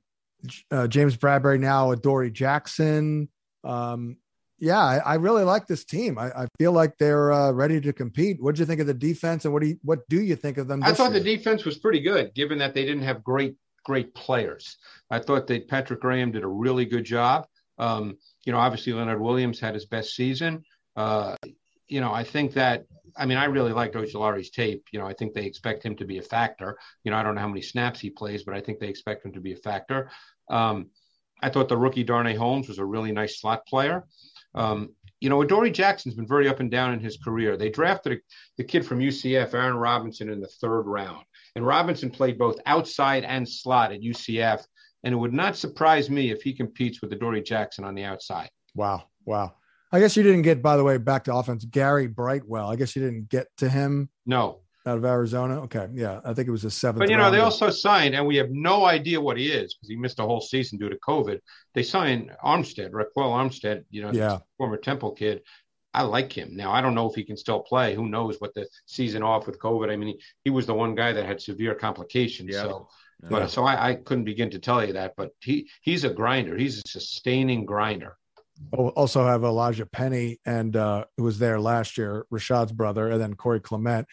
uh, 0.70 0.86
James 0.86 1.16
Bradberry 1.16 1.60
now, 1.60 1.90
with 1.90 2.02
Dory 2.02 2.30
Jackson. 2.30 3.28
Um, 3.64 4.16
yeah, 4.58 4.78
I, 4.78 4.98
I, 4.98 5.14
really 5.14 5.44
like 5.44 5.66
this 5.66 5.84
team. 5.84 6.18
I, 6.18 6.30
I 6.30 6.46
feel 6.58 6.72
like 6.72 6.98
they're 6.98 7.32
uh, 7.32 7.50
ready 7.52 7.80
to 7.80 7.92
compete. 7.92 8.42
What 8.42 8.54
do 8.54 8.60
you 8.60 8.66
think 8.66 8.80
of 8.80 8.86
the 8.86 8.94
defense, 8.94 9.44
and 9.44 9.54
what 9.54 9.62
do 9.62 9.68
you, 9.68 9.78
what 9.82 10.06
do 10.08 10.20
you 10.20 10.36
think 10.36 10.58
of 10.58 10.68
them? 10.68 10.82
I 10.82 10.92
thought 10.92 11.12
year? 11.12 11.20
the 11.20 11.36
defense 11.36 11.64
was 11.64 11.78
pretty 11.78 12.00
good, 12.00 12.34
given 12.34 12.58
that 12.58 12.74
they 12.74 12.84
didn't 12.84 13.02
have 13.02 13.24
great 13.24 13.56
great 13.84 14.14
players. 14.14 14.76
I 15.10 15.18
thought 15.18 15.46
that 15.48 15.68
Patrick 15.68 16.00
Graham 16.00 16.32
did 16.32 16.44
a 16.44 16.48
really 16.48 16.84
good 16.84 17.04
job. 17.04 17.46
Um, 17.78 18.18
you 18.44 18.52
know, 18.52 18.58
obviously 18.58 18.92
Leonard 18.92 19.20
Williams 19.20 19.58
had 19.58 19.74
his 19.74 19.86
best 19.86 20.14
season. 20.14 20.64
Uh, 20.96 21.36
you 21.88 22.00
know, 22.00 22.12
I 22.12 22.24
think 22.24 22.52
that 22.54 22.84
I 23.16 23.26
mean, 23.26 23.38
I 23.38 23.44
really 23.46 23.72
liked 23.72 23.94
Ojulari's 23.94 24.50
tape. 24.50 24.84
You 24.92 24.98
know, 24.98 25.06
I 25.06 25.12
think 25.12 25.34
they 25.34 25.46
expect 25.46 25.84
him 25.84 25.96
to 25.96 26.04
be 26.04 26.18
a 26.18 26.22
factor. 26.22 26.78
You 27.04 27.10
know, 27.10 27.16
I 27.16 27.22
don't 27.22 27.34
know 27.34 27.40
how 27.40 27.48
many 27.48 27.62
snaps 27.62 28.00
he 28.00 28.10
plays, 28.10 28.44
but 28.44 28.54
I 28.54 28.60
think 28.60 28.78
they 28.78 28.88
expect 28.88 29.24
him 29.24 29.32
to 29.32 29.40
be 29.40 29.52
a 29.52 29.56
factor. 29.56 30.10
Um, 30.48 30.90
I 31.42 31.48
thought 31.48 31.68
the 31.68 31.76
rookie 31.76 32.04
Darnay 32.04 32.34
Holmes 32.34 32.68
was 32.68 32.78
a 32.78 32.84
really 32.84 33.12
nice 33.12 33.40
slot 33.40 33.66
player. 33.66 34.04
Um, 34.54 34.90
you 35.20 35.28
know, 35.28 35.42
Adoree 35.42 35.70
Jackson's 35.70 36.14
been 36.14 36.26
very 36.26 36.48
up 36.48 36.60
and 36.60 36.70
down 36.70 36.92
in 36.92 37.00
his 37.00 37.18
career. 37.18 37.56
They 37.56 37.68
drafted 37.68 38.12
a, 38.12 38.16
the 38.56 38.64
kid 38.64 38.86
from 38.86 39.00
UCF, 39.00 39.54
Aaron 39.54 39.76
Robinson, 39.76 40.30
in 40.30 40.40
the 40.40 40.48
third 40.48 40.82
round. 40.82 41.24
And 41.54 41.66
Robinson 41.66 42.10
played 42.10 42.38
both 42.38 42.58
outside 42.66 43.24
and 43.24 43.48
slot 43.48 43.92
at 43.92 44.00
UCF. 44.00 44.64
And 45.04 45.14
it 45.14 45.18
would 45.18 45.32
not 45.32 45.56
surprise 45.56 46.10
me 46.10 46.30
if 46.30 46.42
he 46.42 46.52
competes 46.52 47.00
with 47.00 47.12
Adoree 47.12 47.42
Jackson 47.42 47.84
on 47.84 47.94
the 47.94 48.04
outside. 48.04 48.50
Wow. 48.74 49.04
Wow. 49.24 49.54
I 49.92 49.98
guess 49.98 50.16
you 50.16 50.22
didn't 50.22 50.42
get, 50.42 50.62
by 50.62 50.76
the 50.76 50.84
way, 50.84 50.98
back 50.98 51.24
to 51.24 51.34
offense. 51.34 51.64
Gary 51.64 52.06
Brightwell. 52.06 52.70
I 52.70 52.76
guess 52.76 52.94
you 52.94 53.02
didn't 53.02 53.28
get 53.28 53.48
to 53.58 53.68
him. 53.68 54.08
No. 54.24 54.60
Out 54.86 54.98
of 54.98 55.04
Arizona. 55.04 55.62
Okay. 55.62 55.88
Yeah. 55.92 56.20
I 56.24 56.32
think 56.32 56.48
it 56.48 56.52
was 56.52 56.64
a 56.64 56.70
seventh. 56.70 57.00
But, 57.00 57.10
you 57.10 57.16
know, 57.16 57.24
rounder. 57.24 57.38
they 57.38 57.42
also 57.42 57.70
signed, 57.70 58.14
and 58.14 58.26
we 58.26 58.36
have 58.36 58.50
no 58.50 58.84
idea 58.84 59.20
what 59.20 59.36
he 59.36 59.50
is 59.50 59.74
because 59.74 59.88
he 59.88 59.96
missed 59.96 60.20
a 60.20 60.22
whole 60.22 60.40
season 60.40 60.78
due 60.78 60.88
to 60.88 60.96
COVID. 60.96 61.40
They 61.74 61.82
signed 61.82 62.30
Armstead, 62.42 62.92
Ryquell 62.92 63.10
Armstead, 63.16 63.84
you 63.90 64.02
know, 64.02 64.12
yeah. 64.12 64.38
former 64.56 64.76
Temple 64.76 65.12
kid. 65.12 65.42
I 65.92 66.02
like 66.02 66.32
him. 66.32 66.56
Now, 66.56 66.70
I 66.70 66.80
don't 66.80 66.94
know 66.94 67.08
if 67.10 67.16
he 67.16 67.24
can 67.24 67.36
still 67.36 67.60
play. 67.60 67.96
Who 67.96 68.08
knows 68.08 68.36
what 68.38 68.54
the 68.54 68.68
season 68.86 69.24
off 69.24 69.48
with 69.48 69.58
COVID? 69.58 69.90
I 69.90 69.96
mean, 69.96 70.10
he, 70.10 70.22
he 70.44 70.50
was 70.50 70.66
the 70.66 70.74
one 70.74 70.94
guy 70.94 71.12
that 71.12 71.26
had 71.26 71.42
severe 71.42 71.74
complications. 71.74 72.50
Yeah. 72.52 72.62
So, 72.62 72.88
yeah. 73.24 73.28
but 73.28 73.50
so 73.50 73.64
I, 73.64 73.90
I 73.90 73.94
couldn't 73.96 74.24
begin 74.24 74.50
to 74.50 74.60
tell 74.60 74.84
you 74.84 74.92
that. 74.92 75.14
But 75.16 75.30
he 75.40 75.68
he's 75.82 76.04
a 76.04 76.10
grinder. 76.10 76.56
He's 76.56 76.78
a 76.78 76.88
sustaining 76.88 77.66
grinder 77.66 78.16
also 78.72 79.26
have 79.26 79.42
Elijhaa 79.42 79.90
Penny 79.90 80.38
and 80.44 80.76
uh, 80.76 81.04
who 81.16 81.24
was 81.24 81.38
there 81.38 81.60
last 81.60 81.98
year, 81.98 82.26
Rashad's 82.32 82.72
brother, 82.72 83.08
and 83.10 83.20
then 83.20 83.34
Corey 83.34 83.60
Clement 83.60 84.06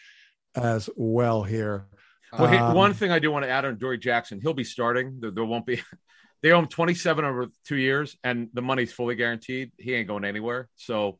as 0.54 0.90
well 0.96 1.42
here. 1.42 1.86
Well, 2.32 2.52
um, 2.52 2.74
one 2.74 2.94
thing 2.94 3.10
I 3.10 3.18
do 3.18 3.30
want 3.30 3.44
to 3.44 3.50
add 3.50 3.64
on 3.64 3.78
Dory 3.78 3.98
Jackson, 3.98 4.40
he'll 4.40 4.54
be 4.54 4.64
starting. 4.64 5.18
There, 5.20 5.30
there, 5.30 5.44
won't 5.44 5.66
be. 5.66 5.80
They 6.40 6.52
owe 6.52 6.60
him 6.60 6.68
twenty 6.68 6.94
seven 6.94 7.24
over 7.24 7.48
two 7.66 7.74
years, 7.74 8.16
and 8.22 8.48
the 8.52 8.62
money's 8.62 8.92
fully 8.92 9.16
guaranteed. 9.16 9.72
He 9.76 9.94
ain't 9.94 10.06
going 10.06 10.24
anywhere. 10.24 10.68
So, 10.76 11.18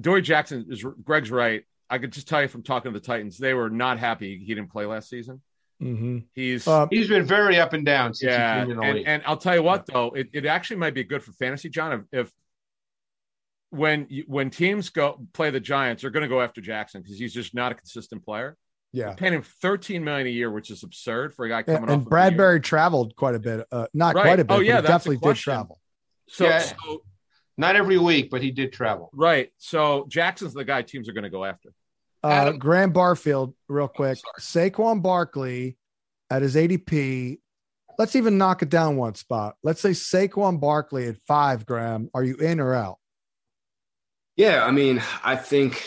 Dory 0.00 0.22
Jackson 0.22 0.66
is. 0.70 0.84
Greg's 1.02 1.32
right. 1.32 1.64
I 1.88 1.98
could 1.98 2.12
just 2.12 2.28
tell 2.28 2.40
you 2.40 2.46
from 2.46 2.62
talking 2.62 2.92
to 2.92 3.00
the 3.00 3.04
Titans, 3.04 3.38
they 3.38 3.54
were 3.54 3.68
not 3.68 3.98
happy 3.98 4.38
he 4.38 4.54
didn't 4.54 4.70
play 4.70 4.86
last 4.86 5.08
season. 5.08 5.42
Mm-hmm. 5.80 6.18
He's 6.34 6.68
uh, 6.68 6.86
he's 6.90 7.08
been 7.08 7.24
very 7.24 7.58
up 7.58 7.72
and 7.72 7.86
down 7.86 8.12
since 8.12 8.32
yeah, 8.32 8.62
and, 8.62 8.82
and, 8.82 9.22
I'll 9.24 9.38
tell 9.38 9.54
you 9.54 9.62
what 9.62 9.86
though, 9.86 10.08
it, 10.08 10.28
it 10.32 10.44
actually 10.44 10.76
might 10.76 10.94
be 10.94 11.04
good 11.04 11.22
for 11.22 11.32
fantasy, 11.32 11.70
John. 11.70 11.92
If, 12.12 12.26
if 12.26 12.32
when 13.70 14.06
when 14.26 14.50
teams 14.50 14.90
go 14.90 15.26
play 15.32 15.50
the 15.50 15.60
Giants, 15.60 16.02
they're 16.02 16.10
going 16.10 16.22
to 16.22 16.28
go 16.28 16.42
after 16.42 16.60
Jackson 16.60 17.00
because 17.00 17.18
he's 17.18 17.32
just 17.32 17.54
not 17.54 17.72
a 17.72 17.74
consistent 17.74 18.24
player. 18.24 18.56
Yeah, 18.92 19.14
paying 19.14 19.32
him 19.32 19.42
thirteen 19.42 20.04
million 20.04 20.26
a 20.26 20.30
year, 20.30 20.50
which 20.50 20.70
is 20.70 20.82
absurd 20.82 21.32
for 21.34 21.46
a 21.46 21.48
guy 21.48 21.62
coming 21.62 21.84
and, 21.84 21.90
off. 21.90 21.96
And 21.98 22.06
Bradberry 22.06 22.62
traveled 22.62 23.16
quite 23.16 23.36
a 23.36 23.38
bit, 23.38 23.66
uh, 23.72 23.86
not 23.94 24.16
right. 24.16 24.22
quite 24.22 24.40
a 24.40 24.44
bit. 24.44 24.54
Oh 24.54 24.60
yeah, 24.60 24.80
definitely 24.80 25.18
did 25.18 25.36
travel. 25.36 25.80
So, 26.28 26.44
yeah. 26.44 26.58
so, 26.58 27.02
not 27.56 27.76
every 27.76 27.98
week, 27.98 28.30
but 28.30 28.42
he 28.42 28.50
did 28.50 28.72
travel. 28.72 29.10
Right. 29.12 29.50
So 29.58 30.06
Jackson's 30.08 30.54
the 30.54 30.64
guy 30.64 30.82
teams 30.82 31.08
are 31.08 31.12
going 31.12 31.24
to 31.24 31.30
go 31.30 31.44
after. 31.44 31.70
Uh, 32.22 32.52
Graham 32.52 32.92
Barfield, 32.92 33.54
real 33.68 33.88
quick. 33.88 34.18
Oh, 34.26 34.40
Saquon 34.40 35.02
Barkley 35.02 35.76
at 36.30 36.42
his 36.42 36.54
ADP. 36.54 37.38
Let's 37.98 38.16
even 38.16 38.38
knock 38.38 38.62
it 38.62 38.68
down 38.68 38.96
one 38.96 39.14
spot. 39.14 39.56
Let's 39.62 39.80
say 39.80 39.90
Saquon 39.90 40.60
Barkley 40.60 41.06
at 41.06 41.16
five, 41.26 41.66
Graham. 41.66 42.10
Are 42.14 42.24
you 42.24 42.36
in 42.36 42.60
or 42.60 42.74
out? 42.74 42.98
Yeah, 44.36 44.64
I 44.64 44.70
mean, 44.70 45.02
I 45.22 45.36
think, 45.36 45.84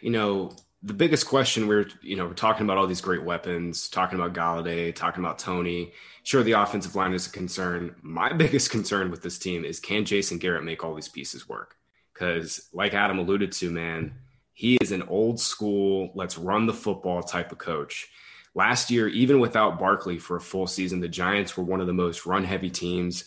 you 0.00 0.10
know, 0.10 0.52
the 0.82 0.92
biggest 0.92 1.26
question 1.26 1.66
we're, 1.66 1.86
you 2.02 2.16
know, 2.16 2.26
we're 2.26 2.34
talking 2.34 2.64
about 2.64 2.76
all 2.76 2.86
these 2.86 3.00
great 3.00 3.22
weapons, 3.22 3.88
talking 3.88 4.18
about 4.18 4.34
Golladay, 4.34 4.94
talking 4.94 5.24
about 5.24 5.38
Toney. 5.38 5.92
Sure, 6.22 6.42
the 6.42 6.52
offensive 6.52 6.94
line 6.94 7.14
is 7.14 7.26
a 7.26 7.30
concern. 7.30 7.96
My 8.02 8.32
biggest 8.34 8.70
concern 8.70 9.10
with 9.10 9.22
this 9.22 9.38
team 9.38 9.64
is 9.64 9.80
can 9.80 10.04
Jason 10.04 10.38
Garrett 10.38 10.64
make 10.64 10.84
all 10.84 10.94
these 10.94 11.08
pieces 11.08 11.48
work? 11.48 11.76
Because, 12.12 12.68
like 12.72 12.92
Adam 12.92 13.18
alluded 13.18 13.52
to, 13.52 13.70
man, 13.70 14.12
he 14.54 14.78
is 14.80 14.92
an 14.92 15.02
old 15.02 15.38
school, 15.40 16.12
let's 16.14 16.38
run 16.38 16.66
the 16.66 16.72
football 16.72 17.22
type 17.22 17.52
of 17.52 17.58
coach. 17.58 18.08
Last 18.54 18.90
year, 18.90 19.08
even 19.08 19.40
without 19.40 19.78
Barkley 19.78 20.18
for 20.18 20.36
a 20.36 20.40
full 20.40 20.68
season, 20.68 21.00
the 21.00 21.08
Giants 21.08 21.56
were 21.56 21.64
one 21.64 21.80
of 21.80 21.88
the 21.88 21.92
most 21.92 22.24
run 22.24 22.44
heavy 22.44 22.70
teams 22.70 23.24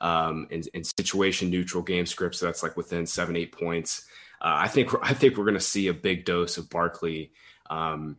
um, 0.00 0.46
in, 0.50 0.62
in 0.72 0.82
situation 0.82 1.50
neutral 1.50 1.82
game 1.82 2.06
scripts. 2.06 2.38
So 2.38 2.46
that's 2.46 2.62
like 2.62 2.76
within 2.78 3.06
seven, 3.06 3.36
eight 3.36 3.52
points. 3.52 4.06
Uh, 4.40 4.56
I 4.56 4.68
think 4.68 4.90
I 5.02 5.12
think 5.12 5.36
we're 5.36 5.44
going 5.44 5.54
to 5.54 5.60
see 5.60 5.88
a 5.88 5.94
big 5.94 6.24
dose 6.24 6.56
of 6.56 6.70
Barkley 6.70 7.30
Um, 7.68 8.16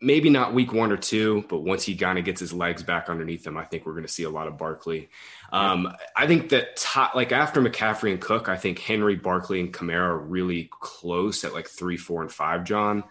maybe 0.00 0.30
not 0.30 0.54
week 0.54 0.72
one 0.72 0.92
or 0.92 0.96
two, 0.96 1.44
but 1.48 1.60
once 1.60 1.84
he 1.84 1.96
kind 1.96 2.18
of 2.18 2.24
gets 2.24 2.40
his 2.40 2.52
legs 2.52 2.82
back 2.82 3.08
underneath 3.08 3.46
him, 3.46 3.56
I 3.56 3.64
think 3.64 3.84
we're 3.84 3.92
going 3.92 4.06
to 4.06 4.12
see 4.12 4.22
a 4.22 4.30
lot 4.30 4.46
of 4.46 4.56
Barkley. 4.56 5.10
Um, 5.52 5.92
I 6.14 6.26
think 6.26 6.50
that 6.50 6.76
top, 6.76 7.14
like 7.14 7.32
after 7.32 7.60
McCaffrey 7.60 8.12
and 8.12 8.20
Cook, 8.20 8.48
I 8.48 8.56
think 8.56 8.78
Henry, 8.78 9.16
Barkley, 9.16 9.60
and 9.60 9.72
Kamara 9.72 10.10
are 10.10 10.18
really 10.18 10.70
close 10.80 11.44
at 11.44 11.52
like 11.52 11.68
three, 11.68 11.96
four, 11.96 12.22
and 12.22 12.30
five, 12.30 12.64
John. 12.64 13.02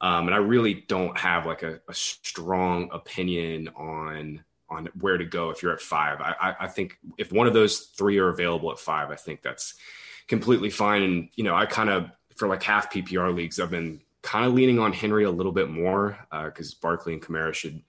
Um, 0.00 0.26
and 0.26 0.34
I 0.34 0.38
really 0.38 0.74
don't 0.74 1.16
have 1.18 1.46
like 1.46 1.62
a, 1.62 1.80
a, 1.88 1.94
strong 1.94 2.90
opinion 2.92 3.68
on 3.68 4.44
on 4.68 4.88
where 5.00 5.16
to 5.16 5.24
go 5.24 5.48
if 5.48 5.62
you're 5.62 5.72
at 5.72 5.80
five. 5.80 6.20
I, 6.20 6.34
I, 6.38 6.56
I 6.60 6.66
think 6.68 6.98
if 7.16 7.32
one 7.32 7.46
of 7.46 7.54
those 7.54 7.78
three 7.96 8.18
are 8.18 8.28
available 8.28 8.70
at 8.70 8.78
five, 8.78 9.10
I 9.10 9.14
think 9.14 9.40
that's 9.40 9.74
completely 10.28 10.68
fine. 10.68 11.02
And 11.02 11.28
you 11.34 11.44
know, 11.44 11.54
I 11.54 11.64
kind 11.64 11.88
of 11.88 12.10
for 12.36 12.46
like 12.46 12.62
half 12.62 12.92
PPR 12.92 13.34
leagues, 13.34 13.58
I've 13.58 13.70
been 13.70 14.02
kind 14.26 14.44
of 14.44 14.54
leaning 14.54 14.80
on 14.80 14.92
Henry 14.92 15.22
a 15.22 15.30
little 15.30 15.52
bit 15.52 15.70
more 15.70 16.18
because 16.30 16.72
uh, 16.72 16.76
Barkley 16.82 17.12
and 17.12 17.22
Kamara 17.22 17.54
should 17.54 17.80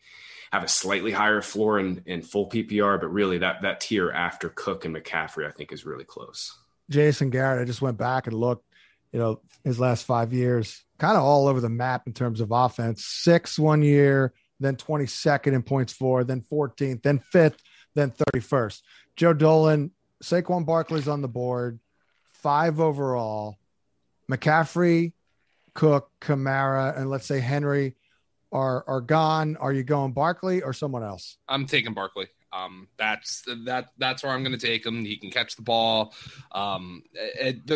have 0.51 0.63
a 0.63 0.67
slightly 0.67 1.11
higher 1.11 1.41
floor 1.41 1.79
in, 1.79 2.03
in 2.05 2.21
full 2.21 2.47
PPR, 2.47 3.01
but 3.01 3.07
really 3.07 3.39
that 3.39 3.63
that 3.63 3.81
tier 3.81 4.11
after 4.11 4.49
Cook 4.49 4.85
and 4.85 4.95
McCaffrey, 4.95 5.47
I 5.47 5.51
think, 5.51 5.73
is 5.73 5.83
really 5.83 6.03
close. 6.03 6.55
Jason 6.91 7.31
Garrett, 7.31 7.61
I 7.61 7.65
just 7.65 7.81
went 7.81 7.97
back 7.97 8.27
and 8.27 8.35
looked, 8.35 8.63
you 9.11 9.19
know, 9.19 9.41
his 9.63 9.79
last 9.79 10.05
five 10.05 10.31
years, 10.31 10.83
kind 10.99 11.17
of 11.17 11.23
all 11.23 11.47
over 11.47 11.59
the 11.59 11.69
map 11.69 12.03
in 12.05 12.13
terms 12.13 12.39
of 12.39 12.51
offense. 12.51 13.03
Six 13.03 13.57
one 13.57 13.81
year, 13.81 14.31
then 14.59 14.75
22nd 14.75 15.53
in 15.53 15.63
points 15.63 15.91
for, 15.91 16.23
then 16.23 16.41
14th, 16.41 17.01
then 17.01 17.17
fifth, 17.17 17.57
then 17.95 18.11
31st. 18.11 18.81
Joe 19.15 19.33
Dolan, 19.33 19.91
Saquon 20.23 20.67
Barkley's 20.67 21.07
on 21.07 21.23
the 21.23 21.27
board, 21.27 21.79
five 22.31 22.79
overall. 22.79 23.57
McCaffrey, 24.31 25.13
Cook, 25.77 26.09
Kamara, 26.19 26.97
and 26.97 27.07
let's 27.07 27.27
say 27.27 27.39
Henry 27.39 27.93
are 28.51 28.83
are 28.87 28.99
gone. 28.99 29.57
Are 29.57 29.71
you 29.71 29.83
going 29.83 30.11
Barkley 30.11 30.63
or 30.63 30.73
someone 30.73 31.03
else? 31.03 31.37
I'm 31.47 31.67
taking 31.67 31.93
Barkley. 31.93 32.29
Um, 32.51 32.87
that's 32.97 33.43
that 33.65 33.89
that's 33.99 34.23
where 34.23 34.31
I'm 34.31 34.41
going 34.41 34.57
to 34.57 34.65
take 34.65 34.83
him. 34.83 35.05
He 35.05 35.17
can 35.17 35.29
catch 35.29 35.55
the 35.55 35.61
ball. 35.61 36.15
Um, 36.51 37.03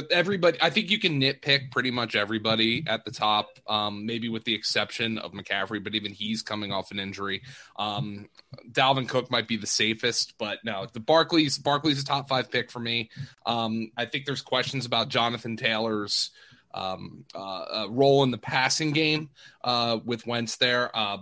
everybody, 0.09 0.57
I 0.59 0.71
think 0.71 0.89
you 0.89 0.97
can 0.97 1.21
nitpick 1.21 1.69
pretty 1.69 1.91
much 1.91 2.15
everybody 2.15 2.83
at 2.87 3.05
the 3.05 3.11
top. 3.11 3.59
Um, 3.67 4.07
maybe 4.07 4.29
with 4.29 4.45
the 4.45 4.55
exception 4.55 5.19
of 5.19 5.33
McCaffrey, 5.33 5.83
but 5.83 5.93
even 5.93 6.11
he's 6.11 6.41
coming 6.41 6.71
off 6.71 6.89
an 6.89 6.97
injury. 6.97 7.43
Um, 7.75 8.29
Dalvin 8.71 9.07
Cook 9.07 9.29
might 9.29 9.47
be 9.47 9.57
the 9.57 9.67
safest, 9.67 10.33
but 10.39 10.57
no, 10.65 10.87
the 10.91 10.99
Barkley's 10.99 11.59
Barkley's 11.59 12.01
a 12.01 12.05
top 12.05 12.29
five 12.29 12.49
pick 12.49 12.71
for 12.71 12.79
me. 12.79 13.11
Um, 13.45 13.91
I 13.95 14.05
think 14.05 14.25
there's 14.25 14.41
questions 14.41 14.87
about 14.87 15.09
Jonathan 15.09 15.55
Taylor's 15.55 16.31
um, 16.73 17.25
uh, 17.33 17.87
role 17.89 18.23
in 18.23 18.31
the 18.31 18.37
passing 18.37 18.91
game 18.91 19.29
uh, 19.63 19.99
with 20.03 20.25
Wentz 20.25 20.57
there. 20.57 20.95
Uh, 20.95 21.17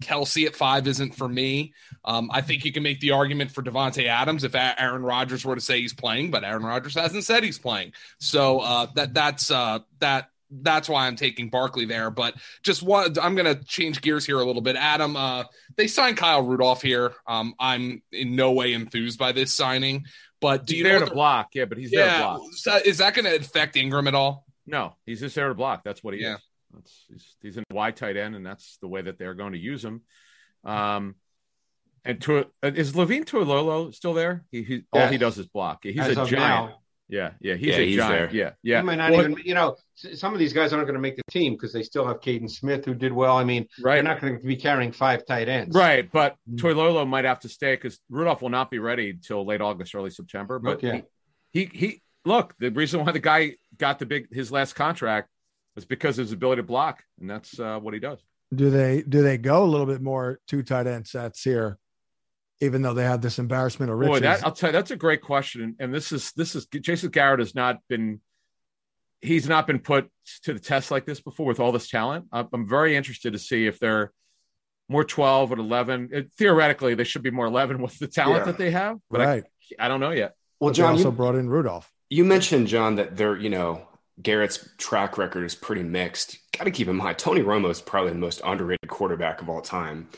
Kelce 0.00 0.46
at 0.46 0.56
five 0.56 0.86
isn't 0.88 1.14
for 1.14 1.28
me. 1.28 1.74
Um, 2.04 2.30
I 2.32 2.40
think 2.40 2.64
you 2.64 2.72
can 2.72 2.82
make 2.82 3.00
the 3.00 3.12
argument 3.12 3.50
for 3.50 3.62
Davante 3.62 4.06
Adams 4.06 4.44
if 4.44 4.54
Aaron 4.54 5.02
Rodgers 5.02 5.44
were 5.44 5.54
to 5.54 5.60
say 5.60 5.80
he's 5.80 5.92
playing, 5.92 6.30
but 6.30 6.44
Aaron 6.44 6.62
Rodgers 6.62 6.94
hasn't 6.94 7.24
said 7.24 7.44
he's 7.44 7.58
playing. 7.58 7.92
So 8.18 8.60
uh, 8.60 8.86
that 8.94 9.14
that's 9.14 9.50
uh, 9.50 9.80
that 9.98 10.30
that's 10.50 10.88
why 10.88 11.06
I'm 11.06 11.16
taking 11.16 11.50
Barkley 11.50 11.84
there. 11.84 12.10
But 12.10 12.34
just 12.62 12.82
what 12.82 13.22
I'm 13.22 13.34
going 13.34 13.54
to 13.54 13.62
change 13.64 14.00
gears 14.00 14.24
here 14.24 14.38
a 14.38 14.44
little 14.44 14.62
bit. 14.62 14.76
Adam, 14.76 15.16
uh, 15.16 15.44
they 15.76 15.86
signed 15.86 16.16
Kyle 16.16 16.42
Rudolph 16.42 16.82
here. 16.82 17.12
Um, 17.26 17.54
I'm 17.58 18.02
in 18.10 18.34
no 18.34 18.52
way 18.52 18.72
enthused 18.72 19.18
by 19.18 19.32
this 19.32 19.52
signing, 19.52 20.06
but 20.40 20.66
do 20.66 20.74
he's 20.74 20.78
you 20.78 20.84
there 20.88 21.00
know 21.00 21.06
to 21.06 21.12
block? 21.12 21.50
Yeah, 21.54 21.66
but 21.66 21.78
he's 21.78 21.92
yeah, 21.92 22.06
there 22.06 22.18
to 22.18 22.38
block. 22.64 22.86
Is 22.86 22.98
that 22.98 23.14
going 23.14 23.26
to 23.26 23.36
affect 23.36 23.76
Engram 23.76 24.08
at 24.08 24.14
all? 24.14 24.46
No, 24.70 24.94
he's 25.04 25.20
just 25.20 25.34
there 25.34 25.48
to 25.48 25.54
block. 25.54 25.82
That's 25.84 26.02
what 26.02 26.14
he 26.14 26.20
yeah. 26.20 26.36
is. 26.36 26.40
That's, 26.72 27.04
he's, 27.08 27.36
he's 27.42 27.56
in 27.56 27.64
wide 27.72 27.96
tight 27.96 28.16
end, 28.16 28.36
and 28.36 28.46
that's 28.46 28.78
the 28.80 28.88
way 28.88 29.02
that 29.02 29.18
they're 29.18 29.34
going 29.34 29.52
to 29.52 29.58
use 29.58 29.84
him. 29.84 30.02
Um, 30.64 31.16
and 32.04 32.20
to, 32.22 32.46
is 32.62 32.94
Levine 32.94 33.24
Toilolo 33.24 33.92
still 33.92 34.14
there? 34.14 34.44
He, 34.52 34.62
he 34.62 34.84
all 34.92 35.08
he 35.08 35.18
does 35.18 35.36
is 35.38 35.46
block. 35.46 35.80
He's 35.82 35.98
As 35.98 36.12
a 36.12 36.14
giant. 36.14 36.30
Now. 36.30 36.76
Yeah, 37.08 37.32
yeah, 37.40 37.54
he's 37.54 37.66
yeah, 37.66 37.74
a 37.74 37.86
he's 37.86 37.96
giant. 37.96 38.30
There. 38.30 38.40
Yeah, 38.40 38.52
yeah. 38.62 38.78
He 38.78 38.86
might 38.86 38.94
not 38.94 39.10
well, 39.10 39.22
even, 39.22 39.36
you 39.44 39.54
know, 39.54 39.74
some 39.96 40.32
of 40.32 40.38
these 40.38 40.52
guys 40.52 40.72
aren't 40.72 40.86
going 40.86 40.94
to 40.94 41.00
make 41.00 41.16
the 41.16 41.24
team 41.28 41.54
because 41.54 41.72
they 41.72 41.82
still 41.82 42.06
have 42.06 42.20
Kaden 42.20 42.48
Smith 42.48 42.84
who 42.84 42.94
did 42.94 43.12
well. 43.12 43.36
I 43.36 43.42
mean, 43.42 43.66
right. 43.82 43.96
they're 43.96 44.04
not 44.04 44.20
going 44.20 44.38
to 44.38 44.46
be 44.46 44.54
carrying 44.54 44.92
five 44.92 45.26
tight 45.26 45.48
ends. 45.48 45.74
Right, 45.74 46.08
but 46.08 46.36
mm-hmm. 46.48 46.64
Toilolo 46.64 47.08
might 47.08 47.24
have 47.24 47.40
to 47.40 47.48
stay 47.48 47.74
because 47.74 47.98
Rudolph 48.10 48.42
will 48.42 48.50
not 48.50 48.70
be 48.70 48.78
ready 48.78 49.10
until 49.10 49.44
late 49.44 49.60
August, 49.60 49.92
early 49.96 50.10
September. 50.10 50.60
But 50.60 50.76
okay. 50.76 51.02
he, 51.50 51.64
he, 51.64 51.78
he, 51.78 52.02
look, 52.24 52.54
the 52.58 52.70
reason 52.70 53.04
why 53.04 53.12
the 53.12 53.20
guy 53.20 53.56
got 53.76 53.98
the 53.98 54.06
big 54.06 54.32
his 54.32 54.52
last 54.52 54.74
contract 54.74 55.28
was 55.74 55.84
because 55.84 56.18
of 56.18 56.24
his 56.24 56.32
ability 56.32 56.60
to 56.60 56.66
block, 56.66 57.02
and 57.20 57.30
that's 57.30 57.58
uh, 57.58 57.78
what 57.78 57.94
he 57.94 58.00
does. 58.00 58.18
Do 58.54 58.70
they 58.70 59.02
do 59.02 59.22
they 59.22 59.38
go 59.38 59.64
a 59.64 59.66
little 59.66 59.86
bit 59.86 60.00
more 60.00 60.40
two 60.46 60.62
tight 60.62 60.86
end 60.86 61.06
sets 61.06 61.42
here, 61.42 61.78
even 62.60 62.82
though 62.82 62.94
they 62.94 63.04
have 63.04 63.22
this 63.22 63.38
embarrassment 63.38 63.90
of 63.90 63.98
riches? 63.98 64.20
Boy, 64.20 64.20
that, 64.20 64.44
I'll 64.44 64.52
tell 64.52 64.70
you, 64.70 64.72
that's 64.72 64.90
a 64.90 64.96
great 64.96 65.22
question, 65.22 65.76
and 65.78 65.94
this 65.94 66.12
is 66.12 66.32
this 66.32 66.54
is 66.54 66.66
Jason 66.66 67.10
Garrett 67.10 67.40
has 67.40 67.54
not 67.54 67.78
been 67.88 68.20
he's 69.20 69.48
not 69.48 69.66
been 69.66 69.78
put 69.78 70.10
to 70.44 70.54
the 70.54 70.58
test 70.58 70.90
like 70.90 71.04
this 71.04 71.20
before 71.20 71.46
with 71.46 71.60
all 71.60 71.72
this 71.72 71.88
talent. 71.88 72.26
I'm 72.32 72.68
very 72.68 72.96
interested 72.96 73.34
to 73.34 73.38
see 73.38 73.66
if 73.66 73.78
they're 73.78 74.12
more 74.88 75.04
12 75.04 75.52
or 75.52 75.58
11. 75.58 76.08
It, 76.12 76.32
theoretically, 76.36 76.94
they 76.94 77.04
should 77.04 77.22
be 77.22 77.30
more 77.30 77.46
11 77.46 77.80
with 77.80 77.98
the 77.98 78.08
talent 78.08 78.38
yeah. 78.38 78.44
that 78.44 78.58
they 78.58 78.70
have, 78.70 78.98
but 79.10 79.20
right. 79.20 79.44
I, 79.78 79.86
I 79.86 79.88
don't 79.88 80.00
know 80.00 80.10
yet. 80.10 80.34
Well, 80.58 80.72
John 80.72 80.92
also 80.92 81.10
you, 81.10 81.16
brought 81.16 81.36
in 81.36 81.48
Rudolph. 81.48 81.90
You 82.10 82.24
mentioned 82.24 82.66
John 82.66 82.96
that 82.96 83.16
they're 83.16 83.36
you 83.36 83.48
know 83.48 83.86
Garrett's 84.20 84.68
track 84.76 85.16
record 85.16 85.44
is 85.44 85.54
pretty 85.54 85.82
mixed. 85.82 86.38
Got 86.56 86.64
to 86.64 86.70
keep 86.70 86.88
in 86.88 86.96
mind, 86.96 87.18
Tony 87.18 87.40
Romo 87.40 87.70
is 87.70 87.80
probably 87.80 88.12
the 88.12 88.18
most 88.18 88.42
underrated 88.44 88.88
quarterback 88.88 89.40
of 89.40 89.48
all 89.48 89.62
time. 89.62 90.08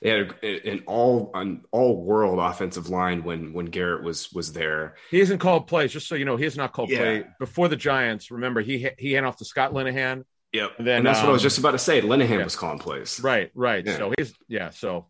They 0.00 0.10
had 0.10 0.34
an 0.42 0.82
all 0.86 1.30
an 1.34 1.64
all 1.72 2.02
world 2.02 2.38
offensive 2.38 2.88
line 2.88 3.22
when 3.22 3.52
when 3.52 3.66
Garrett 3.66 4.02
was 4.02 4.32
was 4.32 4.54
there. 4.54 4.94
He 5.10 5.18
hasn't 5.18 5.40
called 5.40 5.66
plays, 5.66 5.92
just 5.92 6.08
so 6.08 6.14
you 6.14 6.24
know. 6.24 6.36
He 6.36 6.44
has 6.44 6.56
not 6.56 6.72
called 6.72 6.88
yeah. 6.88 6.98
play 6.98 7.24
before 7.38 7.68
the 7.68 7.76
Giants. 7.76 8.30
Remember, 8.30 8.62
he 8.62 8.88
he 8.98 9.12
handed 9.12 9.28
off 9.28 9.36
to 9.38 9.44
Scott 9.44 9.72
Linehan. 9.72 10.24
Yep, 10.52 10.70
and, 10.78 10.86
then, 10.86 10.96
and 10.98 11.06
that's 11.06 11.18
um, 11.18 11.26
what 11.26 11.30
I 11.30 11.32
was 11.34 11.42
um, 11.42 11.46
just 11.46 11.58
about 11.58 11.72
to 11.72 11.78
say. 11.78 12.00
Linehan 12.00 12.38
yeah. 12.38 12.44
was 12.44 12.56
calling 12.56 12.78
plays. 12.78 13.20
Right, 13.22 13.50
right. 13.54 13.84
Yeah. 13.84 13.98
So 13.98 14.14
he's 14.16 14.32
yeah. 14.48 14.70
So 14.70 15.06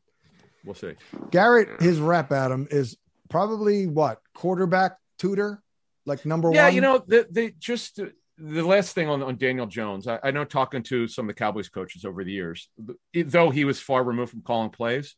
we'll 0.65 0.75
see. 0.75 0.95
Garrett, 1.31 1.81
his 1.81 2.01
rep, 2.01 2.33
Adam, 2.33 2.67
is 2.71 2.97
probably 3.29 3.87
what 3.87 4.21
quarterback 4.35 4.97
tutor, 5.19 5.63
like 6.11 6.27
number 6.27 6.53
yeah, 6.53 6.65
one. 6.65 6.73
Yeah, 6.73 6.75
you 6.75 6.81
know, 6.83 7.03
they, 7.07 7.25
they 7.31 7.51
just 7.59 8.01
the 8.41 8.67
last 8.67 8.95
thing 8.95 9.09
on, 9.09 9.23
on 9.23 9.37
Daniel 9.37 9.67
Jones, 9.67 10.07
I, 10.07 10.19
I, 10.23 10.31
know 10.31 10.45
talking 10.45 10.83
to 10.85 11.07
some 11.07 11.27
of 11.27 11.29
the 11.29 11.39
Cowboys 11.39 11.69
coaches 11.69 12.05
over 12.05 12.25
the 12.25 12.33
years, 12.33 12.69
though 13.15 13.51
he 13.51 13.65
was 13.65 13.81
far 13.81 14.03
removed 14.03 14.31
from 14.31 14.43
calling 14.43 14.71
plays, 14.71 15.15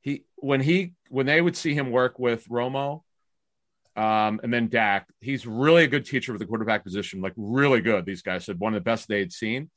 he 0.00 0.24
when 0.36 0.60
he 0.60 0.94
when 1.08 1.26
they 1.26 1.40
would 1.40 1.56
see 1.56 1.74
him 1.74 1.90
work 1.90 2.18
with 2.18 2.46
Romo, 2.48 3.02
um, 3.96 4.40
and 4.42 4.52
then 4.52 4.68
Dak, 4.68 5.06
he's 5.20 5.46
really 5.46 5.84
a 5.84 5.88
good 5.88 6.04
teacher 6.04 6.32
of 6.32 6.38
the 6.38 6.46
quarterback 6.46 6.84
position, 6.84 7.20
like 7.20 7.34
really 7.36 7.80
good. 7.80 8.04
These 8.04 8.22
guys 8.22 8.44
said 8.44 8.58
one 8.58 8.74
of 8.74 8.80
the 8.80 8.84
best 8.84 9.08
they 9.08 9.20
had 9.20 9.32
seen, 9.32 9.70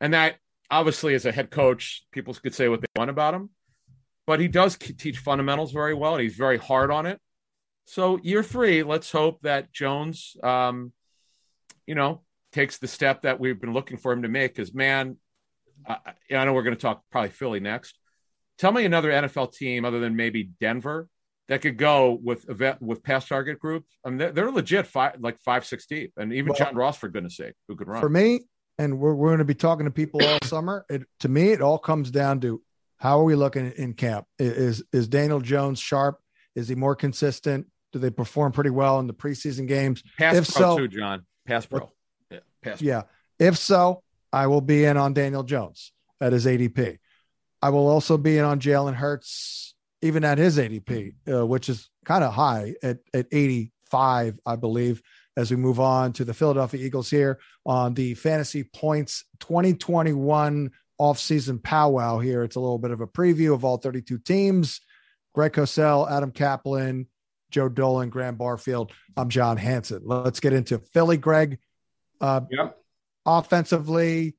and 0.00 0.12
that 0.14 0.36
obviously 0.70 1.14
as 1.14 1.24
a 1.24 1.32
head 1.32 1.50
coach, 1.50 2.04
people 2.12 2.34
could 2.34 2.54
say 2.54 2.68
what 2.68 2.80
they 2.80 2.88
want 2.96 3.10
about 3.10 3.34
him, 3.34 3.50
but 4.26 4.40
he 4.40 4.48
does 4.48 4.76
teach 4.76 5.18
fundamentals 5.18 5.72
very 5.72 5.94
well, 5.94 6.14
and 6.14 6.22
he's 6.22 6.36
very 6.36 6.58
hard 6.58 6.90
on 6.90 7.06
it. 7.06 7.20
So 7.88 8.18
year 8.22 8.42
three, 8.42 8.82
let's 8.82 9.10
hope 9.10 9.40
that 9.42 9.72
Jones. 9.72 10.36
Um, 10.42 10.92
you 11.86 11.94
know, 11.94 12.20
takes 12.52 12.78
the 12.78 12.86
step 12.86 13.22
that 13.22 13.40
we've 13.40 13.58
been 13.58 13.72
looking 13.72 13.96
for 13.96 14.12
him 14.12 14.22
to 14.22 14.28
make. 14.28 14.54
Because 14.54 14.74
man, 14.74 15.16
I, 15.88 15.96
I 16.30 16.44
know 16.44 16.52
we're 16.52 16.62
going 16.62 16.76
to 16.76 16.80
talk 16.80 17.02
probably 17.10 17.30
Philly 17.30 17.60
next. 17.60 17.98
Tell 18.58 18.72
me 18.72 18.84
another 18.84 19.10
NFL 19.10 19.54
team 19.54 19.84
other 19.86 20.00
than 20.00 20.16
maybe 20.16 20.50
Denver 20.60 21.08
that 21.48 21.62
could 21.62 21.78
go 21.78 22.18
with 22.22 22.44
with 22.80 23.02
pass 23.02 23.26
target 23.26 23.58
groups. 23.58 23.96
I 24.04 24.10
mean, 24.10 24.18
they're, 24.18 24.32
they're 24.32 24.50
legit 24.50 24.86
five, 24.86 25.16
like 25.20 25.40
five, 25.40 25.64
six 25.64 25.86
deep, 25.86 26.12
and 26.18 26.32
even 26.32 26.48
well, 26.50 26.58
John 26.58 26.74
Ross, 26.74 26.98
for 26.98 27.08
goodness 27.08 27.36
sake, 27.36 27.54
who 27.68 27.76
could 27.76 27.88
run. 27.88 28.00
For 28.00 28.10
me, 28.10 28.40
and 28.78 28.98
we're, 28.98 29.14
we're 29.14 29.28
going 29.28 29.38
to 29.38 29.44
be 29.44 29.54
talking 29.54 29.86
to 29.86 29.90
people 29.90 30.22
all 30.22 30.38
summer. 30.44 30.84
It, 30.90 31.04
to 31.20 31.28
me, 31.28 31.52
it 31.52 31.62
all 31.62 31.78
comes 31.78 32.10
down 32.10 32.40
to 32.40 32.60
how 32.98 33.20
are 33.20 33.24
we 33.24 33.34
looking 33.34 33.70
in 33.72 33.94
camp? 33.94 34.26
Is 34.38 34.82
is 34.92 35.08
Daniel 35.08 35.40
Jones 35.40 35.78
sharp? 35.78 36.18
Is 36.54 36.68
he 36.68 36.74
more 36.74 36.96
consistent? 36.96 37.66
Do 37.92 37.98
they 37.98 38.10
perform 38.10 38.52
pretty 38.52 38.70
well 38.70 38.98
in 39.00 39.06
the 39.06 39.14
preseason 39.14 39.66
games? 39.66 40.02
Pass 40.18 40.36
if 40.36 40.46
so, 40.46 40.78
too, 40.78 40.88
John. 40.88 41.24
Pass 41.46 41.66
pro. 41.66 41.90
Yeah. 42.30 42.38
Pass 42.62 42.82
yeah. 42.82 43.02
If 43.38 43.56
so, 43.56 44.02
I 44.32 44.46
will 44.46 44.60
be 44.60 44.84
in 44.84 44.96
on 44.96 45.14
Daniel 45.14 45.42
Jones 45.42 45.92
at 46.20 46.32
his 46.32 46.46
ADP. 46.46 46.98
I 47.62 47.70
will 47.70 47.88
also 47.88 48.18
be 48.18 48.38
in 48.38 48.44
on 48.44 48.60
Jalen 48.60 48.94
Hurts, 48.94 49.74
even 50.02 50.24
at 50.24 50.38
his 50.38 50.58
ADP, 50.58 51.14
uh, 51.32 51.46
which 51.46 51.68
is 51.68 51.88
kind 52.04 52.22
of 52.22 52.32
high 52.32 52.74
at, 52.82 52.98
at 53.14 53.26
85, 53.32 54.38
I 54.44 54.56
believe, 54.56 55.02
as 55.36 55.50
we 55.50 55.56
move 55.56 55.80
on 55.80 56.12
to 56.14 56.24
the 56.24 56.34
Philadelphia 56.34 56.84
Eagles 56.84 57.10
here 57.10 57.38
on 57.64 57.94
the 57.94 58.14
Fantasy 58.14 58.64
Points 58.64 59.24
2021 59.40 60.70
offseason 61.00 61.62
powwow 61.62 62.18
here. 62.18 62.42
It's 62.42 62.56
a 62.56 62.60
little 62.60 62.78
bit 62.78 62.90
of 62.90 63.00
a 63.00 63.06
preview 63.06 63.54
of 63.54 63.64
all 63.64 63.78
32 63.78 64.18
teams. 64.18 64.80
Greg 65.34 65.52
Cosell, 65.52 66.10
Adam 66.10 66.32
Caplan, 66.32 67.06
Joe 67.50 67.68
Dolan, 67.68 68.10
Graham 68.10 68.36
Barfield. 68.36 68.92
I'm 69.16 69.28
John 69.28 69.56
Hanson. 69.56 70.02
Let's 70.04 70.40
get 70.40 70.52
into 70.52 70.78
Philly, 70.78 71.16
Greg. 71.16 71.58
Uh, 72.20 72.42
yep. 72.50 72.76
Offensively, 73.26 74.36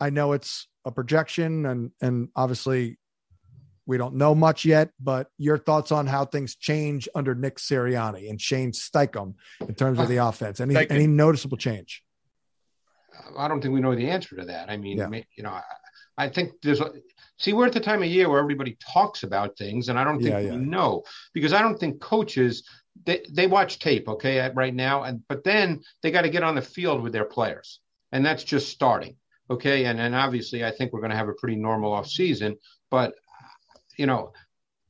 I 0.00 0.10
know 0.10 0.32
it's 0.32 0.66
a 0.84 0.90
projection 0.90 1.64
and 1.66 1.92
and 2.00 2.28
obviously 2.34 2.98
we 3.86 3.96
don't 3.98 4.14
know 4.14 4.34
much 4.34 4.64
yet, 4.64 4.90
but 5.00 5.28
your 5.38 5.58
thoughts 5.58 5.90
on 5.90 6.06
how 6.06 6.24
things 6.24 6.54
change 6.54 7.08
under 7.14 7.34
Nick 7.34 7.56
Sirianni 7.58 8.30
and 8.30 8.40
Shane 8.40 8.72
Steichen 8.72 9.34
in 9.60 9.74
terms 9.74 9.98
of 9.98 10.08
the 10.08 10.18
offense? 10.18 10.60
Any 10.60 10.74
Steichen. 10.74 10.90
any 10.90 11.06
noticeable 11.08 11.56
change? 11.56 12.02
I 13.36 13.48
don't 13.48 13.60
think 13.60 13.74
we 13.74 13.80
know 13.80 13.94
the 13.94 14.08
answer 14.08 14.36
to 14.36 14.44
that. 14.44 14.70
I 14.70 14.76
mean, 14.76 14.98
Yeah. 14.98 15.08
you 15.36 15.42
know, 15.42 15.50
I, 15.50 15.62
I 16.16 16.28
think 16.28 16.52
there's 16.62 16.80
a, 16.80 16.90
see 17.42 17.52
we're 17.52 17.66
at 17.66 17.72
the 17.72 17.80
time 17.80 18.02
of 18.02 18.08
year 18.08 18.28
where 18.28 18.40
everybody 18.40 18.76
talks 18.80 19.22
about 19.22 19.58
things, 19.58 19.88
and 19.88 19.98
I 19.98 20.04
don't 20.04 20.18
think 20.18 20.30
Yeah, 20.30 20.38
yeah. 20.38 20.50
we 20.52 20.56
know 20.56 21.02
because 21.32 21.52
I 21.52 21.62
don't 21.62 21.78
think 21.78 22.00
coaches 22.00 22.66
they 23.04 23.24
they 23.30 23.46
watch 23.46 23.78
tape 23.78 24.08
okay 24.08 24.50
right 24.54 24.74
now, 24.74 25.02
and 25.02 25.22
but 25.28 25.44
then 25.44 25.82
they 26.02 26.10
got 26.10 26.22
to 26.22 26.30
get 26.30 26.42
on 26.42 26.54
the 26.54 26.62
field 26.62 27.02
with 27.02 27.12
their 27.12 27.24
players, 27.24 27.80
and 28.12 28.24
that's 28.24 28.44
just 28.44 28.70
starting 28.70 29.16
okay, 29.50 29.84
and 29.84 30.00
and 30.00 30.14
obviously 30.14 30.64
I 30.64 30.70
think 30.70 30.92
we're 30.92 31.00
going 31.00 31.10
to 31.10 31.16
have 31.16 31.28
a 31.28 31.34
pretty 31.34 31.56
normal 31.56 31.92
off 31.92 32.06
season, 32.06 32.56
but 32.90 33.14
you 33.98 34.06
know. 34.06 34.32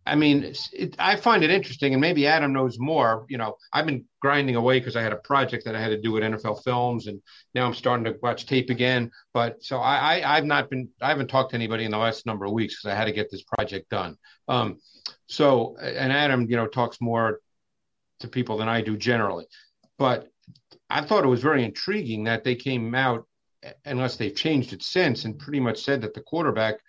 I 0.04 0.16
mean, 0.16 0.52
it, 0.72 0.96
I 0.98 1.14
find 1.14 1.44
it 1.44 1.50
interesting, 1.50 1.94
and 1.94 2.00
maybe 2.00 2.26
Adam 2.26 2.52
knows 2.52 2.78
more. 2.78 3.24
You 3.28 3.38
know, 3.38 3.56
I've 3.72 3.86
been 3.86 4.04
grinding 4.20 4.56
away 4.56 4.80
because 4.80 4.96
I 4.96 5.02
had 5.02 5.12
a 5.12 5.16
project 5.16 5.64
that 5.64 5.76
I 5.76 5.80
had 5.80 5.90
to 5.90 6.00
do 6.00 6.10
with 6.12 6.24
NFL 6.24 6.64
films, 6.64 7.06
and 7.06 7.22
now 7.54 7.66
I'm 7.66 7.74
starting 7.74 8.04
to 8.04 8.16
watch 8.20 8.46
tape 8.46 8.70
again. 8.70 9.12
But 9.32 9.62
so 9.62 9.78
I, 9.78 10.18
I 10.18 10.36
I've 10.36 10.44
not 10.44 10.70
been 10.70 10.88
I 11.00 11.08
haven't 11.08 11.28
talked 11.28 11.50
to 11.50 11.56
anybody 11.56 11.84
in 11.84 11.92
the 11.92 11.98
last 11.98 12.26
number 12.26 12.44
of 12.46 12.52
weeks 12.52 12.74
because 12.74 12.92
I 12.92 12.98
had 12.98 13.04
to 13.04 13.12
get 13.12 13.30
this 13.30 13.44
project 13.44 13.90
done. 13.90 14.16
Um, 14.48 14.78
so 15.26 15.76
and 15.80 16.12
Adam, 16.12 16.50
you 16.50 16.56
know, 16.56 16.66
talks 16.66 17.00
more 17.00 17.40
to 18.20 18.28
people 18.28 18.56
than 18.56 18.68
I 18.68 18.82
do 18.82 18.96
generally, 18.96 19.46
but 19.98 20.28
I 20.90 21.02
thought 21.02 21.24
it 21.24 21.28
was 21.28 21.42
very 21.42 21.64
intriguing 21.64 22.24
that 22.24 22.42
they 22.42 22.56
came 22.56 22.94
out, 22.94 23.26
unless 23.84 24.16
they've 24.16 24.34
changed 24.34 24.72
it 24.72 24.82
since, 24.82 25.24
and 25.24 25.38
pretty 25.38 25.60
much 25.60 25.82
said 25.82 26.02
that 26.02 26.12
the 26.12 26.20
quarterback 26.20 26.80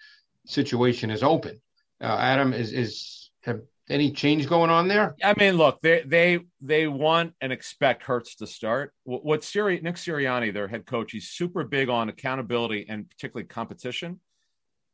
situation 0.45 1.11
is 1.11 1.21
open. 1.21 1.61
Uh, 2.03 2.17
Adam 2.19 2.53
is 2.53 2.73
is 2.73 3.31
have 3.43 3.61
any 3.89 4.11
change 4.11 4.47
going 4.47 4.69
on 4.69 4.87
there? 4.87 5.15
I 5.23 5.33
mean, 5.37 5.55
look, 5.55 5.81
they 5.81 6.03
they 6.05 6.39
they 6.61 6.87
want 6.87 7.33
and 7.39 7.53
expect 7.53 8.03
Hurts 8.03 8.35
to 8.35 8.47
start. 8.47 8.93
What, 9.05 9.23
what 9.23 9.43
Siri, 9.43 9.79
Nick 9.81 9.95
Sirianni, 9.95 10.53
their 10.53 10.67
head 10.67 10.85
coach, 10.85 11.13
he's 11.13 11.29
super 11.29 11.63
big 11.63 11.89
on 11.89 12.09
accountability 12.09 12.85
and 12.89 13.09
particularly 13.09 13.47
competition. 13.47 14.19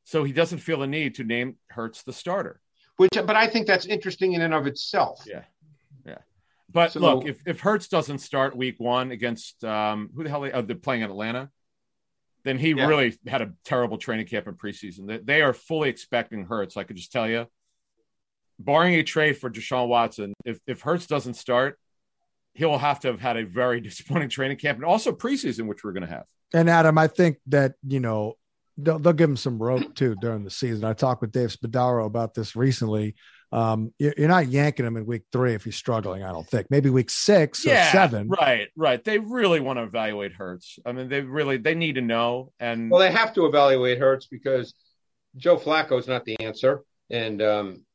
So 0.04 0.24
he 0.24 0.34
doesn't 0.34 0.60
feel 0.60 0.80
the 0.80 0.88
need 0.88 1.16
to 1.16 1.24
name 1.24 1.58
Hurts 1.70 2.04
the 2.04 2.14
starter. 2.14 2.62
Which, 2.98 3.12
but 3.14 3.36
I 3.36 3.48
think 3.48 3.66
that's 3.66 3.86
interesting 3.86 4.34
in 4.34 4.42
and 4.42 4.54
of 4.54 4.68
itself. 4.68 5.24
Yeah, 5.26 5.44
yeah. 6.06 6.18
But 6.72 6.92
So- 6.92 7.00
look, 7.00 7.26
if 7.26 7.42
if 7.48 7.60
Hurts 7.60 7.88
doesn't 7.88 8.20
start 8.20 8.56
Week 8.56 8.76
One 8.80 9.12
against 9.12 9.64
um, 9.64 10.10
who 10.16 10.24
the 10.24 10.30
hell 10.30 10.42
they, 10.42 10.52
oh, 10.52 10.62
they're 10.62 10.76
playing 10.76 11.02
in 11.02 11.10
Atlanta, 11.10 11.50
then 12.44 12.58
he 12.58 12.70
Yeah. 12.72 12.88
really 12.88 13.18
had 13.28 13.42
a 13.42 13.52
terrible 13.66 13.98
training 13.98 14.28
camp 14.28 14.48
in 14.48 14.56
preseason. 14.56 15.08
They, 15.08 15.18
they 15.18 15.42
are 15.42 15.54
fully 15.54 15.90
expecting 15.90 16.46
Hurts. 16.46 16.78
I 16.78 16.84
could 16.84 16.96
just 16.96 17.12
tell 17.12 17.28
you, 17.30 17.48
barring 18.58 18.96
a 18.96 19.04
trade 19.04 19.38
for 19.38 19.50
Deshaun 19.50 19.88
Watson, 19.88 20.34
if 20.46 20.60
if 20.68 20.82
Hurts 20.82 21.08
doesn't 21.08 21.36
start, 21.36 21.78
he'll 22.54 22.78
have 22.78 23.00
to 23.02 23.10
have 23.10 23.20
had 23.22 23.38
a 23.38 23.46
very 23.46 23.82
disappointing 23.90 24.30
training 24.30 24.58
camp 24.58 24.78
and 24.78 24.86
also 24.86 25.12
preseason, 25.12 25.68
which 25.68 25.84
we're 25.84 25.94
going 25.94 26.04
to 26.08 26.10
have. 26.10 26.26
And 26.54 26.70
Adam, 26.70 26.98
I 26.98 27.08
think 27.08 27.38
that 27.48 27.74
you 27.88 28.00
know 28.00 28.34
they'll, 28.78 29.00
they'll 29.00 29.14
give 29.14 29.30
him 29.30 29.38
some 29.38 29.62
rope 29.62 29.94
too 29.96 30.16
during 30.22 30.44
the 30.44 30.50
season. 30.50 30.84
I 30.86 30.94
talked 30.94 31.22
with 31.22 31.32
Dave 31.32 31.50
Spadaro 31.50 32.06
about 32.06 32.34
this 32.34 32.56
recently. 32.56 33.16
Um, 33.52 33.94
you're, 33.98 34.14
you're 34.18 34.28
not 34.28 34.48
yanking 34.48 34.86
him 34.86 34.98
in 34.98 35.06
week 35.06 35.24
three 35.32 35.56
if 35.56 35.64
he's 35.64 35.76
struggling. 35.76 36.24
I 36.24 36.32
don't 36.32 36.48
think. 36.48 36.68
Maybe 36.70 36.90
week 36.90 37.10
six 37.10 37.66
or 37.66 37.84
seven. 37.92 38.28
right, 38.28 38.68
right. 38.76 39.04
They 39.04 39.18
really 39.18 39.60
want 39.60 39.80
to 39.80 39.84
evaluate 39.84 40.34
Hurts. 40.34 40.78
I 40.86 40.92
mean, 40.92 41.10
they 41.10 41.22
really 41.22 41.58
they 41.58 41.76
need 41.76 41.96
to 41.96 42.02
know. 42.02 42.52
And 42.60 42.92
Well, 42.92 43.00
they 43.00 43.12
have 43.12 43.34
to 43.34 43.46
evaluate 43.46 43.98
Hurts 43.98 44.28
because 44.28 44.74
Joe 45.38 45.58
Flacco 45.58 45.98
is 45.98 46.08
not 46.08 46.26
the 46.26 46.40
answer. 46.40 46.84
And, 47.10 47.42
um, 47.42 47.86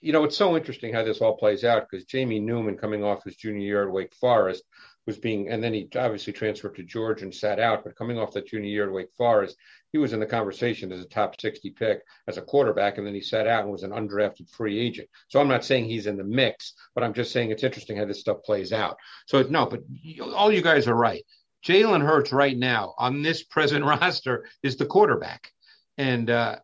you 0.00 0.12
know, 0.12 0.24
it's 0.24 0.36
so 0.36 0.56
interesting 0.56 0.92
how 0.92 1.04
this 1.04 1.20
all 1.20 1.36
plays 1.36 1.64
out 1.64 1.86
because 1.90 2.06
Jamie 2.06 2.40
Newman, 2.40 2.76
coming 2.76 3.04
off 3.04 3.24
his 3.24 3.36
junior 3.36 3.60
year 3.60 3.86
at 3.86 3.92
Wake 3.92 4.14
Forest, 4.14 4.64
was 5.06 5.18
being, 5.18 5.48
and 5.48 5.62
then 5.62 5.74
he 5.74 5.88
obviously 5.96 6.32
transferred 6.32 6.76
to 6.76 6.82
Georgia 6.82 7.24
and 7.24 7.34
sat 7.34 7.58
out. 7.58 7.84
But 7.84 7.96
coming 7.96 8.18
off 8.18 8.32
that 8.32 8.46
junior 8.46 8.68
year 8.68 8.86
at 8.86 8.92
Wake 8.92 9.12
Forest, 9.16 9.56
he 9.92 9.98
was 9.98 10.12
in 10.12 10.20
the 10.20 10.26
conversation 10.26 10.92
as 10.92 11.00
a 11.00 11.08
top 11.08 11.40
60 11.40 11.70
pick 11.70 12.02
as 12.28 12.36
a 12.36 12.42
quarterback. 12.42 12.98
And 12.98 13.06
then 13.06 13.14
he 13.14 13.20
sat 13.20 13.46
out 13.46 13.62
and 13.64 13.72
was 13.72 13.82
an 13.82 13.90
undrafted 13.90 14.48
free 14.50 14.78
agent. 14.78 15.08
So 15.28 15.40
I'm 15.40 15.48
not 15.48 15.64
saying 15.64 15.86
he's 15.86 16.06
in 16.06 16.16
the 16.16 16.24
mix, 16.24 16.74
but 16.94 17.02
I'm 17.02 17.12
just 17.14 17.32
saying 17.32 17.50
it's 17.50 17.64
interesting 17.64 17.96
how 17.96 18.04
this 18.04 18.20
stuff 18.20 18.38
plays 18.44 18.72
out. 18.72 18.96
So, 19.26 19.42
no, 19.42 19.66
but 19.66 19.80
you, 19.90 20.32
all 20.34 20.52
you 20.52 20.62
guys 20.62 20.86
are 20.86 20.94
right. 20.94 21.24
Jalen 21.66 22.04
Hurts 22.06 22.32
right 22.32 22.56
now 22.56 22.94
on 22.98 23.22
this 23.22 23.42
present 23.42 23.84
roster 24.00 24.46
is 24.62 24.76
the 24.76 24.86
quarterback. 24.86 25.50
And 25.98 26.30
uh, 26.30 26.56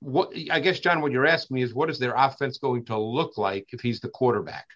what 0.00 0.32
I 0.50 0.60
guess, 0.60 0.80
John, 0.80 1.00
what 1.00 1.12
you're 1.12 1.26
asking 1.26 1.56
me 1.56 1.62
is 1.62 1.74
what 1.74 1.90
is 1.90 1.98
their 1.98 2.14
offense 2.14 2.58
going 2.58 2.84
to 2.86 2.98
look 2.98 3.38
like 3.38 3.66
if 3.72 3.80
he's 3.80 4.00
the 4.00 4.08
quarterback? 4.08 4.66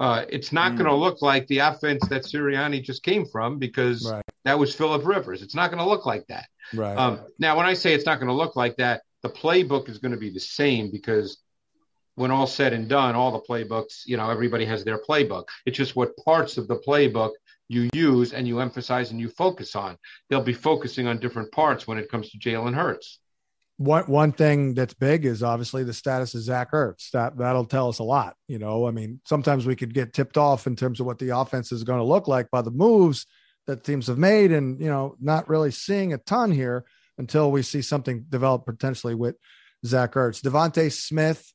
Uh, 0.00 0.24
it's 0.28 0.52
not 0.52 0.72
Hmm. 0.72 0.78
going 0.78 0.90
to 0.90 0.96
look 0.96 1.22
like 1.22 1.46
the 1.46 1.58
offense 1.58 2.08
that 2.08 2.22
Sirianni 2.22 2.82
just 2.82 3.02
came 3.02 3.24
from 3.26 3.58
because 3.58 4.10
Right. 4.10 4.22
that 4.44 4.58
was 4.58 4.74
Philip 4.74 5.06
Rivers. 5.06 5.40
It's 5.42 5.54
not 5.54 5.70
going 5.70 5.82
to 5.82 5.88
look 5.88 6.04
like 6.04 6.26
that. 6.26 6.46
Right. 6.72 6.96
Um, 6.96 7.20
now, 7.38 7.56
when 7.56 7.66
I 7.66 7.74
say 7.74 7.94
it's 7.94 8.06
not 8.06 8.18
going 8.18 8.28
to 8.28 8.34
look 8.34 8.56
like 8.56 8.76
that, 8.76 9.02
the 9.22 9.28
playbook 9.28 9.88
is 9.88 9.98
going 9.98 10.12
to 10.12 10.18
be 10.18 10.30
the 10.30 10.40
same 10.40 10.90
because 10.90 11.38
when 12.16 12.30
all 12.30 12.46
said 12.46 12.72
and 12.72 12.88
done, 12.88 13.14
all 13.14 13.32
the 13.32 13.40
playbooks, 13.40 14.02
you 14.06 14.16
know, 14.16 14.30
everybody 14.30 14.64
has 14.64 14.84
their 14.84 14.98
playbook. 14.98 15.44
It's 15.66 15.76
just 15.76 15.96
what 15.96 16.16
parts 16.18 16.58
of 16.58 16.68
the 16.68 16.76
playbook 16.76 17.32
you 17.68 17.88
use 17.92 18.32
and 18.32 18.46
you 18.46 18.60
emphasize 18.60 19.10
and 19.10 19.20
you 19.20 19.28
focus 19.28 19.74
on. 19.74 19.96
They'll 20.28 20.42
be 20.42 20.52
focusing 20.52 21.06
on 21.06 21.18
different 21.18 21.50
parts 21.50 21.86
when 21.86 21.98
it 21.98 22.10
comes 22.10 22.30
to 22.30 22.38
Jalen 22.38 22.74
Hurts. 22.74 23.18
one 23.78 24.04
one 24.04 24.32
thing 24.32 24.74
that's 24.74 24.94
big 24.94 25.24
is 25.24 25.42
obviously 25.42 25.82
the 25.82 25.92
status 25.92 26.34
of 26.34 26.42
Zach 26.42 26.72
Ertz. 26.72 27.10
That 27.10 27.36
that'll 27.38 27.64
tell 27.64 27.88
us 27.88 27.98
a 27.98 28.04
lot. 28.04 28.36
You 28.46 28.58
know, 28.58 28.86
I 28.86 28.90
mean, 28.90 29.20
sometimes 29.26 29.66
we 29.66 29.74
could 29.74 29.94
get 29.94 30.12
tipped 30.12 30.36
off 30.36 30.66
in 30.66 30.76
terms 30.76 31.00
of 31.00 31.06
what 31.06 31.18
the 31.18 31.36
offense 31.36 31.72
is 31.72 31.82
going 31.82 31.98
to 31.98 32.04
look 32.04 32.28
like 32.28 32.50
by 32.50 32.62
the 32.62 32.70
moves 32.70 33.26
that 33.66 33.84
teams 33.84 34.08
have 34.08 34.18
made, 34.18 34.52
and 34.52 34.80
you 34.80 34.88
know, 34.88 35.16
not 35.20 35.48
really 35.48 35.70
seeing 35.70 36.12
a 36.12 36.18
ton 36.18 36.50
here 36.50 36.84
until 37.18 37.50
we 37.50 37.62
see 37.62 37.82
something 37.82 38.26
develop 38.28 38.66
potentially 38.66 39.14
with 39.14 39.36
Zach 39.86 40.12
Ertz. 40.12 40.40
DeVonta 40.40 40.90
Smith, 40.92 41.52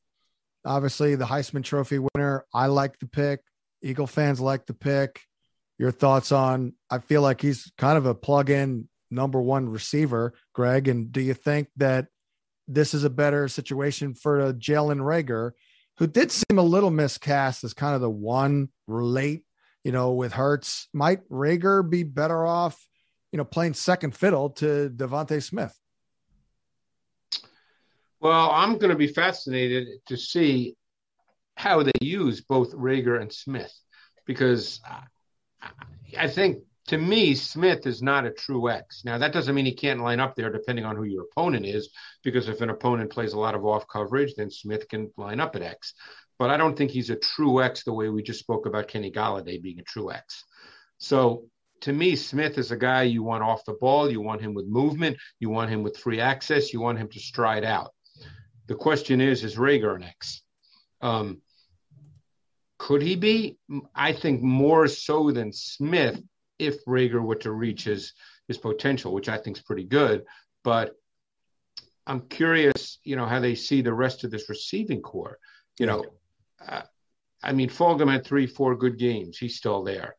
obviously 0.64 1.14
the 1.14 1.26
Heisman 1.26 1.64
Trophy 1.64 1.98
winner. 1.98 2.44
I 2.54 2.66
like 2.66 2.98
the 2.98 3.06
pick. 3.06 3.40
Eagle 3.82 4.06
fans 4.06 4.40
like 4.40 4.66
the 4.66 4.74
pick. 4.74 5.20
Your 5.78 5.90
thoughts 5.90 6.32
on? 6.32 6.74
I 6.90 6.98
feel 6.98 7.22
like 7.22 7.40
he's 7.40 7.72
kind 7.78 7.96
of 7.96 8.06
a 8.06 8.14
plug-in 8.14 8.88
number 9.10 9.40
one 9.40 9.68
receiver, 9.68 10.34
Greg. 10.54 10.88
And 10.88 11.10
do 11.10 11.20
you 11.20 11.34
think 11.34 11.68
that 11.76 12.06
this 12.68 12.94
is 12.94 13.04
a 13.04 13.10
better 13.10 13.48
situation 13.48 14.14
for 14.14 14.52
Jalen 14.52 15.00
Reagor, 15.00 15.52
who 15.96 16.06
did 16.06 16.30
seem 16.30 16.58
a 16.58 16.62
little 16.62 16.90
miscast 16.90 17.64
as 17.64 17.74
kind 17.74 17.94
of 17.94 18.00
the 18.00 18.10
one 18.10 18.68
relate, 18.86 19.44
you 19.84 19.92
know, 19.92 20.12
with 20.12 20.32
Hurts? 20.32 20.88
Might 20.92 21.28
Reagor 21.28 21.88
be 21.88 22.02
better 22.02 22.44
off, 22.44 22.86
you 23.32 23.36
know, 23.36 23.44
playing 23.44 23.74
second 23.74 24.14
fiddle 24.14 24.50
to 24.50 24.90
DeVonta 24.94 25.42
Smith? 25.42 25.76
Well, 28.20 28.50
I'm 28.50 28.78
going 28.78 28.90
to 28.90 28.96
be 28.96 29.06
fascinated 29.06 29.88
to 30.06 30.16
see 30.16 30.76
how 31.56 31.82
they 31.82 31.92
use 32.00 32.42
both 32.42 32.72
Reagor 32.74 33.20
and 33.20 33.32
Smith 33.32 33.72
because 34.26 34.80
I- 34.84 35.70
I 36.18 36.28
think 36.28 36.64
to 36.88 36.98
me, 36.98 37.34
Smith 37.34 37.86
is 37.86 38.02
not 38.02 38.26
a 38.26 38.32
true 38.32 38.68
X. 38.68 39.04
Now, 39.04 39.18
that 39.18 39.32
doesn't 39.32 39.54
mean 39.54 39.64
he 39.64 39.74
can't 39.74 40.00
line 40.00 40.18
up 40.18 40.34
there 40.34 40.50
depending 40.50 40.84
on 40.84 40.96
who 40.96 41.04
your 41.04 41.24
opponent 41.24 41.64
is, 41.64 41.90
because 42.24 42.48
if 42.48 42.62
an 42.62 42.70
opponent 42.70 43.10
plays 43.10 43.32
a 43.32 43.38
lot 43.38 43.54
of 43.54 43.64
off 43.64 43.86
coverage, 43.86 44.34
then 44.34 44.50
Smith 44.50 44.88
can 44.88 45.12
line 45.16 45.38
up 45.38 45.54
at 45.54 45.62
X. 45.62 45.94
But 46.40 46.48
I 46.48 46.56
don't 46.56 46.74
think 46.74 46.90
he's 46.90 47.10
a 47.10 47.16
true 47.16 47.62
X 47.62 47.84
the 47.84 47.92
way 47.92 48.08
we 48.08 48.22
just 48.22 48.40
spoke 48.40 48.64
about 48.64 48.88
Kenny 48.88 49.12
Golladay 49.12 49.60
being 49.60 49.78
a 49.78 49.82
true 49.82 50.10
X. 50.10 50.42
So 50.96 51.44
to 51.82 51.92
me, 51.92 52.16
Smith 52.16 52.56
is 52.56 52.70
a 52.70 52.78
guy 52.78 53.02
you 53.02 53.22
want 53.22 53.42
off 53.42 53.66
the 53.66 53.74
ball. 53.74 54.10
You 54.10 54.22
want 54.22 54.40
him 54.40 54.54
with 54.54 54.66
movement. 54.66 55.18
You 55.38 55.50
want 55.50 55.68
him 55.68 55.82
with 55.82 55.98
free 55.98 56.18
access. 56.18 56.72
You 56.72 56.80
want 56.80 56.96
him 56.96 57.08
to 57.10 57.20
stride 57.20 57.62
out. 57.62 57.92
The 58.68 58.74
question 58.74 59.20
is, 59.20 59.44
is 59.44 59.56
Reagor 59.56 59.96
an 59.96 60.02
X? 60.02 60.40
Um, 61.02 61.42
could 62.78 63.02
he 63.02 63.16
be? 63.16 63.58
I 63.94 64.14
think 64.14 64.40
more 64.40 64.88
so 64.88 65.32
than 65.32 65.52
Smith 65.52 66.22
if 66.58 66.82
Reagor 66.86 67.20
were 67.20 67.36
to 67.36 67.52
reach 67.52 67.84
his 67.84 68.14
his 68.48 68.56
potential, 68.56 69.12
which 69.12 69.28
I 69.28 69.36
think 69.36 69.58
is 69.58 69.62
pretty 69.62 69.84
good. 69.84 70.24
But 70.64 70.94
I'm 72.06 72.22
curious, 72.22 72.98
you 73.04 73.16
know, 73.16 73.26
how 73.26 73.40
they 73.40 73.54
see 73.54 73.82
the 73.82 73.92
rest 73.92 74.24
of 74.24 74.30
this 74.30 74.48
receiving 74.48 75.02
core. 75.02 75.36
You 75.78 75.84
know, 75.86 76.04
uh, 76.66 76.82
I 77.42 77.52
mean, 77.52 77.68
Fulgham 77.68 78.10
had 78.10 78.24
three, 78.24 78.46
four 78.46 78.76
good 78.76 78.98
games. 78.98 79.38
He's 79.38 79.56
still 79.56 79.82
there. 79.82 80.16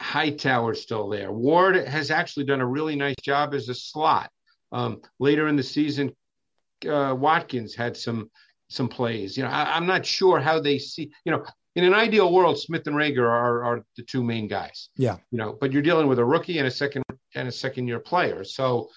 Hightower's 0.00 0.80
still 0.80 1.08
there. 1.08 1.32
Ward 1.32 1.76
has 1.76 2.10
actually 2.10 2.44
done 2.44 2.60
a 2.60 2.66
really 2.66 2.96
nice 2.96 3.16
job 3.22 3.52
as 3.54 3.68
a 3.68 3.74
slot. 3.74 4.30
Um, 4.72 5.02
later 5.18 5.48
in 5.48 5.56
the 5.56 5.62
season, 5.62 6.12
uh, 6.88 7.14
Watkins 7.18 7.74
had 7.74 7.96
some 7.96 8.30
some 8.70 8.88
plays. 8.88 9.36
You 9.36 9.44
know, 9.44 9.50
I, 9.50 9.76
I'm 9.76 9.86
not 9.86 10.04
sure 10.04 10.40
how 10.40 10.60
they 10.60 10.78
see. 10.78 11.10
You 11.24 11.32
know, 11.32 11.44
in 11.74 11.84
an 11.84 11.94
ideal 11.94 12.32
world, 12.32 12.58
Smith 12.58 12.86
and 12.86 12.96
Reagor 12.96 13.20
are, 13.20 13.64
are 13.64 13.84
the 13.96 14.02
two 14.02 14.22
main 14.22 14.46
guys. 14.46 14.88
Yeah. 14.96 15.16
You 15.30 15.38
know, 15.38 15.56
but 15.60 15.72
you're 15.72 15.82
dealing 15.82 16.06
with 16.06 16.18
a 16.18 16.24
rookie 16.24 16.58
and 16.58 16.66
a 16.66 16.70
second 16.70 17.02
and 17.34 17.48
a 17.48 17.52
second 17.52 17.88
year 17.88 18.00
player. 18.00 18.44
So 18.44 18.90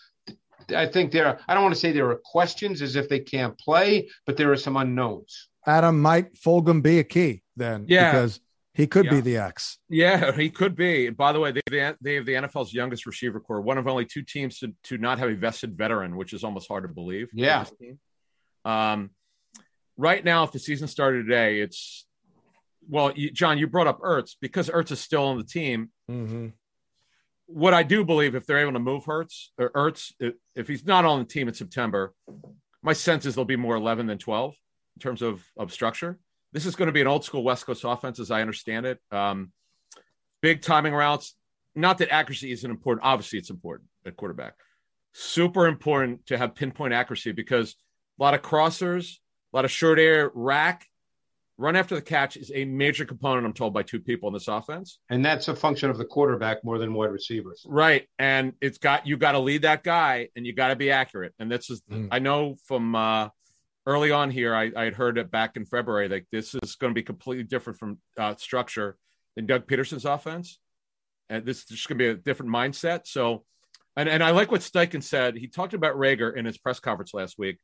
I 0.76 0.88
think 0.88 1.12
there, 1.12 1.40
I 1.48 1.54
don't 1.54 1.64
want 1.64 1.76
to 1.76 1.80
say 1.80 1.92
there 1.92 2.10
are 2.10 2.22
questions 2.24 2.82
as 2.82 2.96
if 2.96 3.08
they 3.08 3.20
can't 3.20 3.58
play, 3.58 4.10
but 4.26 4.38
there 4.38 4.52
are 4.52 4.58
some 4.58 4.78
unknowns. 4.78 5.50
Adam, 5.66 6.02
might 6.02 6.34
Fulgham 6.36 6.82
be 6.82 7.00
a 7.00 7.04
key 7.04 7.44
then? 7.56 7.86
Yeah. 7.88 8.12
Because 8.12 8.40
he 8.74 8.88
could 8.88 9.06
Yeah. 9.06 9.12
be 9.12 9.22
the 9.22 9.38
X. 9.38 9.78
Yeah, 9.90 10.32
he 10.32 10.50
could 10.50 10.76
be. 10.76 11.08
And 11.08 11.18
by 11.18 11.34
the 11.34 11.40
way, 11.40 11.52
they, 11.52 11.62
they, 11.70 11.94
they 12.02 12.16
have 12.16 12.26
the 12.26 12.34
NFL's 12.34 12.74
youngest 12.74 13.06
receiver 13.06 13.40
core, 13.40 13.62
one 13.62 13.78
of 13.78 13.88
only 13.88 14.06
two 14.06 14.24
teams 14.24 14.60
to, 14.60 14.74
to 14.86 14.98
not 14.98 15.20
have 15.20 15.30
a 15.30 15.36
vested 15.36 15.78
veteran, 15.78 16.16
which 16.16 16.34
is 16.34 16.44
almost 16.44 16.68
hard 16.68 16.84
to 16.84 16.88
believe. 16.90 17.30
Yeah. 17.34 17.66
Um, 18.66 19.12
right 19.98 20.24
now, 20.24 20.44
if 20.44 20.52
the 20.52 20.60
season 20.60 20.88
started 20.88 21.24
today, 21.24 21.60
it's 21.60 22.06
well, 22.90 23.12
you, 23.16 23.30
John, 23.32 23.58
you 23.58 23.68
brought 23.68 23.88
up 23.88 24.00
Ertz 24.02 24.36
because 24.42 24.70
Ertz 24.70 24.92
is 24.92 25.00
still 25.00 25.26
on 25.26 25.38
the 25.38 25.44
team. 25.44 25.92
Mm-hmm. 26.10 26.48
What 27.46 27.74
I 27.74 27.84
do 27.84 28.04
believe, 28.04 28.34
if 28.34 28.46
they're 28.46 28.60
able 28.60 28.74
to 28.74 28.80
move 28.80 29.06
Hurts 29.06 29.52
or 29.58 29.70
Ertz, 29.72 30.14
if, 30.20 30.34
if 30.56 30.68
he's 30.68 30.86
not 30.86 31.06
on 31.06 31.20
the 31.20 31.26
team 31.26 31.48
in 31.48 31.54
September, 31.54 32.14
my 32.82 32.94
sense 32.94 33.26
is 33.26 33.36
there'll 33.36 33.46
be 33.46 33.56
more 33.58 33.76
11 33.76 34.08
than 34.08 34.18
12 34.18 34.56
in 35.02 35.10
terms 35.10 35.22
of, 35.22 35.44
of 35.58 35.74
structure. 35.74 36.20
This 36.54 36.66
is 36.66 36.76
going 36.76 36.88
to 36.88 36.92
be 36.92 37.02
an 37.02 37.08
old 37.08 37.26
school 37.26 37.44
West 37.44 37.66
Coast 37.66 37.84
offense, 37.86 38.20
as 38.20 38.30
I 38.30 38.42
understand 38.42 38.86
it. 38.86 39.00
Um, 39.12 39.52
big 40.42 40.62
timing 40.62 40.94
routes. 40.94 41.36
Not 41.74 41.98
that 42.00 42.14
accuracy 42.14 42.52
isn't 42.52 42.70
important. 42.70 43.06
Obviously, 43.06 43.40
it's 43.40 43.50
important 43.50 43.90
at 44.06 44.16
quarterback. 44.16 44.54
Super 45.14 45.66
important 45.68 46.28
to 46.28 46.38
have 46.38 46.54
pinpoint 46.54 46.94
accuracy 46.94 47.32
because 47.32 47.76
a 48.20 48.24
lot 48.24 48.34
of 48.34 48.42
crossers, 48.42 49.18
a 49.54 49.56
lot 49.56 49.66
of 49.66 49.72
short 49.72 49.98
air 49.98 50.30
rack, 50.36 50.86
run 51.58 51.76
after 51.76 51.96
the 51.96 52.02
catch 52.02 52.38
is 52.38 52.52
a 52.54 52.66
major 52.66 53.06
component. 53.06 53.46
I'm 53.46 53.54
told 53.54 53.74
by 53.74 53.84
two 53.84 54.00
people 54.00 54.28
in 54.28 54.34
this 54.34 54.48
offense. 54.48 55.00
And 55.10 55.24
that's 55.24 55.48
a 55.48 55.56
function 55.56 55.90
of 55.90 55.98
the 55.98 56.06
quarterback 56.06 56.64
more 56.64 56.78
than 56.78 56.94
wide 56.94 57.12
receivers. 57.12 57.66
Right. 57.68 58.08
And 58.20 58.54
it's 58.62 58.78
got 58.78 59.08
you 59.08 59.18
got 59.18 59.34
to 59.34 59.40
lead 59.40 59.62
that 59.64 59.84
guy 59.84 60.30
and 60.36 60.46
you 60.46 60.54
got 60.54 60.70
to 60.70 60.76
be 60.76 60.92
accurate. 60.92 61.34
And 61.40 61.50
this 61.50 61.70
is 61.70 61.82
Mm. 61.90 62.10
I 62.12 62.20
know 62.20 62.56
from 62.68 62.96
uh 62.96 63.30
early 63.86 64.12
on 64.12 64.30
here, 64.30 64.56
I, 64.56 64.72
I 64.76 64.84
had 64.86 64.94
heard 64.94 65.18
it 65.18 65.32
back 65.32 65.58
in 65.58 65.66
February, 65.66 66.08
like 66.08 66.28
this 66.32 66.56
is 66.56 66.76
going 66.76 66.92
to 66.92 66.96
be 66.96 67.04
completely 67.04 67.44
different 67.44 67.80
from 67.80 67.98
uh, 68.18 68.36
structure 68.36 68.98
than 69.36 69.46
Doug 69.46 69.68
Pederson's 69.68 70.06
offense. 70.06 70.60
And 71.30 71.46
this 71.46 71.60
is 71.60 71.66
just 71.66 71.88
going 71.88 71.98
to 71.98 72.04
be 72.04 72.10
a 72.10 72.16
different 72.16 72.52
mindset. 72.52 73.08
So, 73.08 73.46
and, 73.96 74.10
and 74.10 74.24
I 74.24 74.32
like 74.32 74.52
what 74.52 74.62
Steichen 74.62 75.04
said. 75.04 75.38
He 75.38 75.48
talked 75.48 75.74
about 75.74 75.96
Reagor 75.96 76.36
in 76.36 76.46
his 76.46 76.58
press 76.58 76.80
conference 76.80 77.14
last 77.14 77.38
week, 77.38 77.58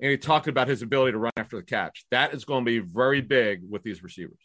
and 0.00 0.10
he 0.10 0.16
talked 0.16 0.48
about 0.48 0.68
his 0.68 0.82
ability 0.82 1.12
to 1.12 1.18
run 1.18 1.32
after 1.36 1.56
the 1.56 1.62
catch. 1.62 2.06
That 2.10 2.34
is 2.34 2.44
going 2.44 2.64
to 2.64 2.70
be 2.70 2.78
very 2.78 3.20
big 3.20 3.60
with 3.68 3.82
these 3.82 4.02
receivers. 4.02 4.40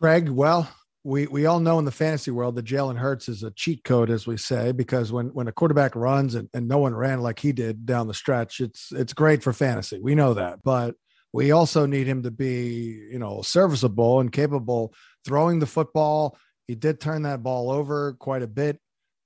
Greg, 0.00 0.28
well, 0.28 0.70
we 1.02 1.26
we 1.26 1.46
all 1.46 1.60
know 1.60 1.78
in 1.78 1.84
the 1.84 1.90
fantasy 1.90 2.30
world 2.30 2.56
that 2.56 2.66
Jalen 2.66 2.98
Hurts 2.98 3.28
is 3.28 3.42
a 3.42 3.50
cheat 3.50 3.84
code, 3.84 4.10
as 4.10 4.26
we 4.26 4.36
say, 4.36 4.72
because 4.72 5.10
when 5.12 5.28
when 5.28 5.48
a 5.48 5.52
quarterback 5.52 5.96
runs 5.96 6.34
and, 6.34 6.48
and 6.52 6.68
no 6.68 6.78
one 6.78 6.94
ran 6.94 7.20
like 7.20 7.38
he 7.38 7.52
did 7.52 7.86
down 7.86 8.06
the 8.06 8.14
stretch, 8.14 8.60
it's 8.60 8.92
it's 8.92 9.14
great 9.14 9.42
for 9.42 9.52
fantasy. 9.52 9.98
We 9.98 10.14
know 10.14 10.34
that, 10.34 10.60
but 10.62 10.94
we 11.32 11.52
also 11.52 11.86
need 11.86 12.06
him 12.06 12.24
to 12.24 12.30
be, 12.30 13.06
you 13.10 13.18
know, 13.18 13.40
serviceable 13.40 14.20
and 14.20 14.32
capable 14.32 14.92
throwing 15.24 15.58
the 15.58 15.66
football. 15.66 16.36
He 16.66 16.74
did 16.74 17.00
turn 17.00 17.22
that 17.22 17.42
ball 17.42 17.70
over 17.70 18.14
quite 18.14 18.42
a 18.42 18.48
bit. 18.48 18.78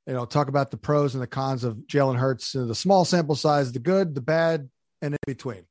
You 0.07 0.13
know, 0.13 0.27
talk 0.27 0.49
about 0.49 0.71
the 0.71 0.77
pros 0.77 1.15
and 1.15 1.23
the 1.23 1.27
cons 1.27 1.65
of 1.65 1.79
Jalen 1.91 2.19
Hurts, 2.19 2.53
the 2.53 2.75
small 2.75 3.05
sample 3.05 3.35
size, 3.35 3.73
the 3.73 3.79
good, 3.79 4.15
the 4.15 4.21
bad, 4.21 4.69
and 5.01 5.15
in 5.15 5.19
between. 5.27 5.65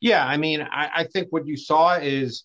Yeah, 0.00 0.24
I 0.24 0.36
mean, 0.36 0.60
I, 0.60 0.90
I 0.94 1.04
think 1.04 1.28
what 1.30 1.46
you 1.46 1.56
saw 1.56 1.94
is 1.94 2.44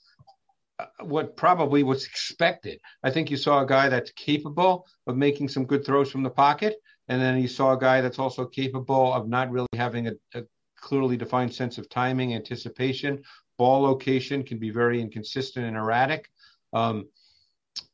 what 1.02 1.36
probably 1.36 1.84
was 1.84 2.06
expected. 2.06 2.80
I 3.04 3.12
think 3.12 3.30
you 3.30 3.38
saw 3.38 3.62
a 3.62 3.68
guy 3.68 3.90
that's 3.90 4.12
capable 4.12 4.88
of 5.08 5.18
making 5.18 5.50
some 5.50 5.66
good 5.66 5.86
throws 5.86 6.12
from 6.12 6.24
the 6.24 6.30
pocket, 6.30 6.76
and 7.08 7.22
then 7.22 7.42
you 7.42 7.48
saw 7.48 7.74
a 7.74 7.80
guy 7.80 8.02
that's 8.02 8.20
also 8.20 8.46
capable 8.46 9.14
of 9.14 9.28
not 9.28 9.52
really 9.52 9.68
having 9.76 10.08
a, 10.08 10.14
a 10.36 10.44
clearly 10.78 11.18
defined 11.18 11.54
sense 11.54 11.78
of 11.78 11.90
timing, 11.90 12.34
anticipation. 12.34 13.22
Ball 13.58 13.82
location 13.82 14.44
can 14.44 14.58
be 14.58 14.70
very 14.70 15.02
inconsistent 15.02 15.66
and 15.66 15.76
erratic. 15.76 16.30
Um, 16.72 17.10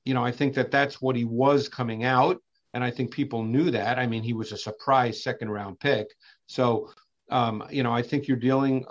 you 0.04 0.14
know, 0.14 0.24
I 0.24 0.32
think 0.32 0.54
that 0.56 0.72
that's 0.72 1.02
what 1.02 1.16
he 1.16 1.26
was 1.26 1.68
coming 1.68 2.04
out, 2.04 2.42
and 2.74 2.84
I 2.84 2.92
think 2.92 3.12
people 3.12 3.44
knew 3.44 3.72
that. 3.72 3.98
I 3.98 4.06
mean, 4.06 4.22
he 4.24 4.34
was 4.34 4.52
a 4.52 4.58
surprise 4.58 5.24
second 5.24 5.50
round 5.50 5.80
pick, 5.80 6.08
so 6.48 6.92
um, 7.30 7.64
you 7.72 7.84
know, 7.84 7.92
I 7.92 8.02
think 8.02 8.28
you're 8.28 8.38
dealing. 8.38 8.86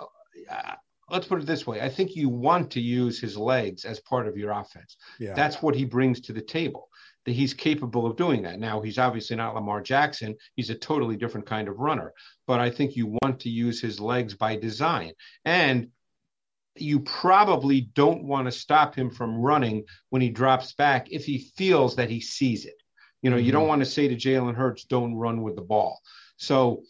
Uh, 0.49 0.75
let's 1.09 1.27
put 1.27 1.41
it 1.41 1.45
this 1.45 1.67
way: 1.67 1.81
I 1.81 1.89
think 1.89 2.15
you 2.15 2.29
want 2.29 2.71
to 2.71 2.81
use 2.81 3.19
his 3.19 3.37
legs 3.37 3.85
as 3.85 3.99
part 3.99 4.27
of 4.27 4.37
your 4.37 4.51
offense. 4.51 4.97
Yeah. 5.19 5.33
That's 5.33 5.61
what 5.61 5.75
he 5.75 5.85
brings 5.85 6.21
to 6.21 6.33
the 6.33 6.41
table. 6.41 6.89
That 7.25 7.31
he's 7.31 7.55
capable 7.55 8.05
of 8.05 8.17
doing 8.17 8.43
that. 8.43 8.59
Now, 8.59 8.81
he's 8.81 8.99
obviously 8.99 9.35
not 9.35 9.55
Lamar 9.55 9.81
Jackson. 9.81 10.35
He's 10.55 10.69
a 10.69 10.75
totally 10.75 11.17
different 11.17 11.47
kind 11.47 11.67
of 11.67 11.79
runner. 11.79 12.13
But 12.45 12.59
I 12.59 12.69
think 12.69 12.95
you 12.95 13.17
want 13.23 13.39
to 13.39 13.49
use 13.49 13.81
his 13.81 13.99
legs 13.99 14.35
by 14.35 14.57
design. 14.57 15.13
And 15.43 15.89
you 16.75 16.99
probably 16.99 17.81
don't 17.81 18.25
want 18.25 18.45
to 18.45 18.51
stop 18.51 18.95
him 18.95 19.09
from 19.09 19.39
running 19.39 19.85
when 20.09 20.21
he 20.21 20.29
drops 20.29 20.73
back 20.73 21.07
if 21.11 21.25
he 21.25 21.39
feels 21.55 21.95
that 21.95 22.09
he 22.09 22.21
sees 22.21 22.65
it. 22.65 22.75
You 23.21 23.31
know, 23.31 23.37
you 23.37 23.45
mm-hmm. 23.45 23.53
don't 23.59 23.67
want 23.67 23.81
to 23.81 23.89
say 23.89 24.07
to 24.07 24.15
Jalen 24.15 24.55
Hurts, 24.55 24.83
don't 24.83 25.15
run 25.15 25.41
with 25.41 25.55
the 25.55 25.61
ball. 25.61 25.99
So 26.37 26.83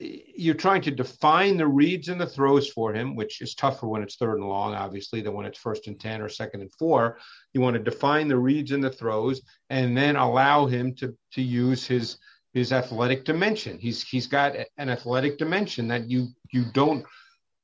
you're 0.00 0.54
trying 0.54 0.80
to 0.82 0.90
define 0.90 1.58
the 1.58 1.66
reads 1.66 2.08
and 2.08 2.20
the 2.20 2.26
throws 2.26 2.68
for 2.70 2.94
him, 2.94 3.14
which 3.14 3.42
is 3.42 3.54
tougher 3.54 3.86
when 3.86 4.02
it's 4.02 4.16
third 4.16 4.38
and 4.38 4.48
long, 4.48 4.74
obviously, 4.74 5.20
than 5.20 5.34
when 5.34 5.44
it's 5.44 5.58
first 5.58 5.88
and 5.88 6.00
10 6.00 6.22
or 6.22 6.28
second 6.28 6.62
and 6.62 6.72
four. 6.72 7.18
You 7.52 7.60
want 7.60 7.74
to 7.74 7.82
define 7.82 8.26
the 8.28 8.38
reads 8.38 8.72
and 8.72 8.82
the 8.82 8.90
throws 8.90 9.42
and 9.68 9.94
then 9.94 10.16
allow 10.16 10.66
him 10.66 10.94
to, 10.96 11.14
to 11.32 11.42
use 11.42 11.86
his 11.86 12.18
his 12.52 12.72
athletic 12.72 13.24
dimension. 13.24 13.78
He's 13.78 14.02
he's 14.02 14.26
got 14.26 14.56
an 14.76 14.88
athletic 14.88 15.38
dimension 15.38 15.88
that 15.88 16.08
you 16.10 16.28
you 16.50 16.64
don't 16.72 17.04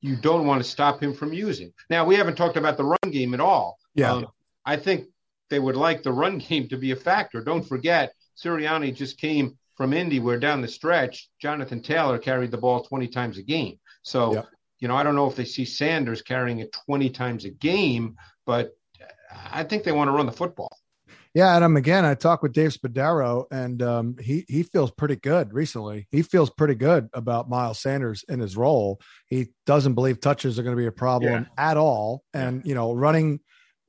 you 0.00 0.14
don't 0.14 0.46
want 0.46 0.62
to 0.62 0.70
stop 0.70 1.02
him 1.02 1.14
from 1.14 1.32
using. 1.32 1.72
Now 1.90 2.04
we 2.04 2.14
haven't 2.16 2.36
talked 2.36 2.56
about 2.56 2.76
the 2.76 2.84
run 2.84 3.10
game 3.10 3.34
at 3.34 3.40
all. 3.40 3.78
Yeah. 3.94 4.12
Um, 4.12 4.26
I 4.64 4.76
think 4.76 5.06
they 5.48 5.58
would 5.58 5.76
like 5.76 6.02
the 6.02 6.12
run 6.12 6.38
game 6.48 6.68
to 6.68 6.76
be 6.76 6.92
a 6.92 6.96
factor. 6.96 7.40
Don't 7.40 7.66
forget, 7.66 8.12
Sirianni 8.36 8.94
just 8.94 9.18
came 9.18 9.58
from 9.76 9.92
Indy, 9.92 10.20
where 10.20 10.38
down 10.38 10.62
the 10.62 10.68
stretch, 10.68 11.28
Jonathan 11.40 11.82
Taylor 11.82 12.18
carried 12.18 12.50
the 12.50 12.58
ball 12.58 12.82
20 12.82 13.08
times 13.08 13.38
a 13.38 13.42
game. 13.42 13.78
So, 14.02 14.34
Yeah. 14.34 14.42
you 14.80 14.88
know, 14.88 14.96
I 14.96 15.02
don't 15.02 15.14
know 15.14 15.28
if 15.28 15.36
they 15.36 15.44
see 15.44 15.64
Sanders 15.64 16.22
carrying 16.22 16.60
it 16.60 16.72
20 16.86 17.10
times 17.10 17.44
a 17.44 17.50
game, 17.50 18.16
but 18.46 18.76
I 19.52 19.64
think 19.64 19.84
they 19.84 19.92
want 19.92 20.08
to 20.08 20.12
run 20.12 20.26
the 20.26 20.32
football. 20.32 20.70
Yeah, 21.34 21.54
Adam. 21.54 21.76
Again, 21.76 22.06
I 22.06 22.14
talked 22.14 22.42
with 22.42 22.54
Dave 22.54 22.70
Spadaro, 22.72 23.44
and 23.50 23.82
um, 23.82 24.16
he 24.18 24.46
he 24.48 24.62
feels 24.62 24.90
pretty 24.90 25.16
good 25.16 25.52
recently. 25.52 26.08
He 26.10 26.22
feels 26.22 26.48
pretty 26.48 26.74
good 26.74 27.10
about 27.12 27.50
Miles 27.50 27.78
Sanders 27.78 28.24
in 28.26 28.40
his 28.40 28.56
role. 28.56 29.02
He 29.26 29.48
doesn't 29.66 29.92
believe 29.92 30.18
touches 30.18 30.58
are 30.58 30.62
going 30.62 30.74
to 30.74 30.80
be 30.80 30.86
a 30.86 30.92
problem 30.92 31.46
at 31.58 31.76
all, 31.76 32.22
and 32.32 32.64
you 32.64 32.74
know, 32.74 32.94
running 32.94 33.40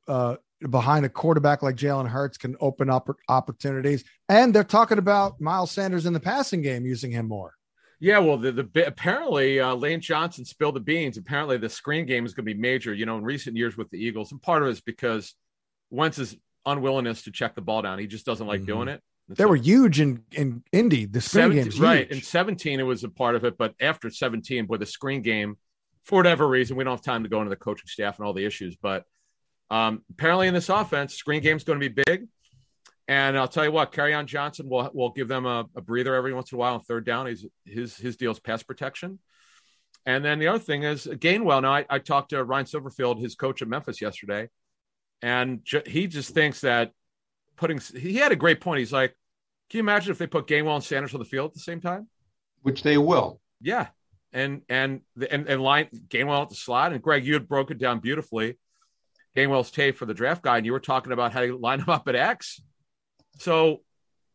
uh, 0.10 0.36
behind 0.70 1.05
a 1.05 1.10
quarterback 1.10 1.62
like 1.62 1.76
Jalen 1.76 2.08
Hurts 2.08 2.38
can 2.38 2.55
open 2.60 2.89
up 2.89 3.10
opportunities. 3.30 4.03
And 4.30 4.53
they're 4.53 4.64
talking 4.64 4.97
about 4.97 5.39
Miles 5.39 5.72
Sanders 5.72 6.05
in 6.05 6.14
the 6.14 6.20
passing 6.20 6.62
game, 6.62 6.86
using 6.86 7.12
him 7.12 7.28
more. 7.28 7.53
Yeah, 7.99 8.20
well, 8.20 8.38
the, 8.38 8.51
the 8.51 8.88
apparently 8.88 9.60
uh, 9.60 9.74
Lane 9.74 10.01
Johnson 10.01 10.45
spilled 10.45 10.76
the 10.76 10.80
beans. 10.80 11.18
Apparently, 11.18 11.58
the 11.58 11.70
screen 11.70 12.05
game 12.05 12.26
is 12.26 12.34
going 12.34 12.45
to 12.45 12.53
be 12.53 12.60
major. 12.60 12.93
You 12.93 13.05
know, 13.08 13.18
in 13.18 13.24
recent 13.24 13.55
years 13.58 13.76
with 13.76 13.89
the 13.89 13.97
Eagles, 13.97 14.32
and 14.32 14.41
part 14.41 14.62
of 14.62 14.68
it 14.70 14.72
is 14.72 14.82
because 14.82 15.34
Wentz's 15.89 16.36
unwillingness 16.66 17.24
to 17.24 17.32
check 17.32 17.55
the 17.55 17.62
ball 17.62 17.82
down. 17.82 17.97
He 17.97 18.05
just 18.08 18.26
doesn't 18.26 18.45
like 18.45 18.62
Mhm. 18.62 18.66
doing 18.68 18.88
it. 18.89 19.01
And 19.30 19.38
They 19.38 19.45
so- 19.45 19.47
were 19.49 19.55
huge 19.55 19.99
in 19.99 20.24
in 20.32 20.64
Indy. 20.72 21.05
The 21.05 21.22
screen 21.22 21.43
17 21.45 21.64
game's 21.64 21.80
right. 21.80 22.12
In 22.12 22.22
17, 22.22 22.80
it 22.80 22.84
was 22.84 23.03
a 23.03 23.10
part 23.10 23.36
of 23.36 23.43
it, 23.45 23.58
but 23.58 23.74
after 23.80 24.10
17, 24.12 24.68
with 24.68 24.82
the 24.82 24.86
screen 24.86 25.22
game, 25.24 25.58
for 26.03 26.18
whatever 26.18 26.47
reason, 26.47 26.78
we 26.78 26.84
don't 26.84 26.91
have 26.93 27.01
time 27.01 27.24
to 27.24 27.30
go 27.30 27.39
into 27.41 27.49
the 27.49 27.55
coaching 27.55 27.88
staff 27.88 28.20
and 28.20 28.28
all 28.28 28.34
the 28.34 28.45
issues. 28.45 28.76
But 28.76 29.05
um, 29.70 30.03
apparently, 30.09 30.47
in 30.47 30.53
this 30.53 30.70
offense, 30.70 31.15
screen 31.15 31.41
game's 31.41 31.63
going 31.63 31.80
to 31.80 31.89
be 31.89 32.03
big. 32.05 32.28
And 33.07 33.38
I'll 33.38 33.47
tell 33.47 33.63
you 33.63 33.72
what, 33.72 33.93
Kerryon 33.93 34.26
Johnson 34.26 34.68
will 34.70 34.89
will 34.93 35.11
give 35.11 35.28
them 35.28 35.45
a, 35.45 35.65
a 35.76 35.82
breather 35.82 36.13
every 36.15 36.34
once 36.34 36.51
in 36.51 36.57
a 36.57 36.59
while 36.59 36.74
on 36.74 36.82
third 36.82 37.05
down. 37.05 37.28
He's 37.28 37.45
his 37.65 37.95
his 37.95 38.18
deal 38.18 38.32
is 38.32 38.39
pass 38.39 38.63
protection. 38.63 39.20
And 40.05 40.24
then 40.24 40.39
the 40.39 40.47
other 40.47 40.59
thing 40.59 40.84
is 40.84 41.05
Gainwell. 41.05 41.61
Now 41.61 41.74
I, 41.74 41.86
I 41.89 41.99
talked 41.99 42.30
to 42.30 42.43
Ryan 42.43 42.65
Silverfield, 42.65 43.22
his 43.22 43.36
coach 43.36 43.61
at 43.61 43.68
Memphis 43.68 44.01
yesterday, 44.01 44.49
and 45.22 45.63
ju- 45.63 45.84
he 45.86 46.07
just 46.07 46.34
thinks 46.34 46.61
that 46.61 46.91
putting 47.55 47.80
he 47.80 48.15
had 48.15 48.32
a 48.32 48.36
great 48.36 48.61
point. 48.61 48.80
He's 48.80 48.93
like, 48.93 49.15
can 49.70 49.80
you 49.80 49.84
imagine 49.84 50.11
if 50.11 50.18
they 50.18 50.28
put 50.28 50.47
Gainwell 50.47 50.76
and 50.76 50.84
Sanders 50.84 51.13
on 51.13 51.20
the 51.20 51.26
field 51.26 51.51
at 51.51 51.53
the 51.53 51.59
same 51.59 51.82
time? 51.82 52.07
Which 52.61 52.84
they 52.84 52.97
will. 52.97 53.39
Yeah, 53.61 53.88
and 54.34 54.61
and 54.70 55.01
and, 55.30 55.47
and 55.47 55.61
line 55.61 55.88
Gainwell 56.09 56.43
at 56.43 56.49
the 56.49 56.55
slot. 56.55 56.93
And 56.93 57.01
Greg, 57.01 57.26
you 57.26 57.34
had 57.34 57.47
broke 57.47 57.72
it 57.72 57.78
down 57.78 57.99
beautifully. 57.99 58.57
Gainwell's 59.38 59.72
tape 59.72 59.98
for 59.98 60.06
the 60.06 60.14
draft 60.14 60.42
guide, 60.42 60.58
and 60.58 60.66
you 60.66 60.72
were 60.72 60.80
talking 60.80 61.14
about 61.14 61.32
how 61.32 61.42
you 61.42 61.58
line 61.58 61.80
him 61.80 61.90
up 61.90 62.08
at 62.08 62.16
X. 62.16 62.60
So, 63.38 63.82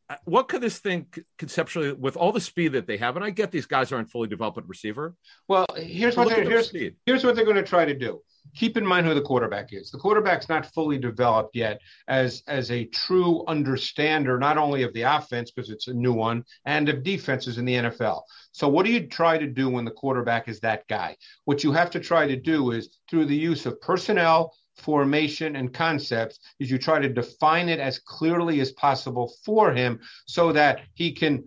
uh, 0.09 0.17
what 0.25 0.49
could 0.49 0.61
this 0.61 0.79
thing 0.79 1.07
conceptually, 1.39 1.93
with 1.93 2.17
all 2.17 2.33
the 2.33 2.41
speed 2.41 2.73
that 2.73 2.87
they 2.87 2.97
have, 2.99 3.17
and 3.17 3.25
I 3.25 3.31
get 3.31 3.51
these 3.51 3.67
guys 3.67 3.91
aren't 3.93 4.11
fully 4.11 4.29
developed 4.29 4.59
at 4.59 4.69
receiver. 4.69 5.15
Well, 5.49 5.67
here's 5.77 6.17
what 6.17 6.29
they're 6.29 6.45
here's 6.45 6.69
speed. 6.69 6.97
here's 7.07 7.25
what 7.25 7.35
they're 7.35 7.45
going 7.45 7.57
to 7.57 7.63
try 7.63 7.85
to 7.85 7.95
do. 7.95 8.21
keep 8.55 8.77
in 8.77 8.87
mind 8.87 9.07
who 9.07 9.15
the 9.15 9.23
quarterback 9.23 9.73
is. 9.73 9.91
The 9.91 9.99
quarterback's 9.99 10.49
not 10.49 10.67
fully 10.67 10.99
developed 10.99 11.57
yet 11.57 11.81
as 12.07 12.43
as 12.47 12.71
a 12.71 12.85
true 12.87 13.45
understander, 13.49 14.39
not 14.39 14.59
only 14.59 14.83
of 14.83 14.93
the 14.93 15.03
offense 15.03 15.51
because 15.51 15.71
it's 15.71 15.89
a 15.89 15.95
new 15.95 16.13
one, 16.13 16.45
and 16.65 16.89
of 16.89 17.03
defenses 17.03 17.59
in 17.59 17.65
the 17.65 17.75
NFL. 17.75 18.23
So, 18.53 18.69
what 18.69 18.87
do 18.87 18.93
you 18.93 19.07
try 19.09 19.39
to 19.39 19.47
do 19.47 19.69
when 19.69 19.85
the 19.85 19.91
quarterback 19.91 20.49
is 20.49 20.61
that 20.61 20.87
guy? 20.89 21.17
What 21.45 21.65
you 21.65 21.73
have 21.73 21.91
to 21.91 22.01
try 22.01 22.27
to 22.27 22.37
do 22.37 22.71
is 22.71 22.99
through 23.09 23.27
the 23.27 23.37
use 23.37 23.67
of 23.67 23.81
personnel 23.81 24.53
formation 24.77 25.57
and 25.57 25.73
concepts 25.73 26.41
is 26.59 26.71
you 26.71 26.79
try 26.79 26.99
to 26.99 27.09
define 27.09 27.69
it 27.69 27.81
as 27.81 27.99
clearly 27.99 28.61
as 28.61 28.73
possible 28.73 29.33
for 29.45 29.73
him 29.73 30.01
so 30.27 30.53
that 30.53 30.81
he 30.95 31.13
can 31.13 31.45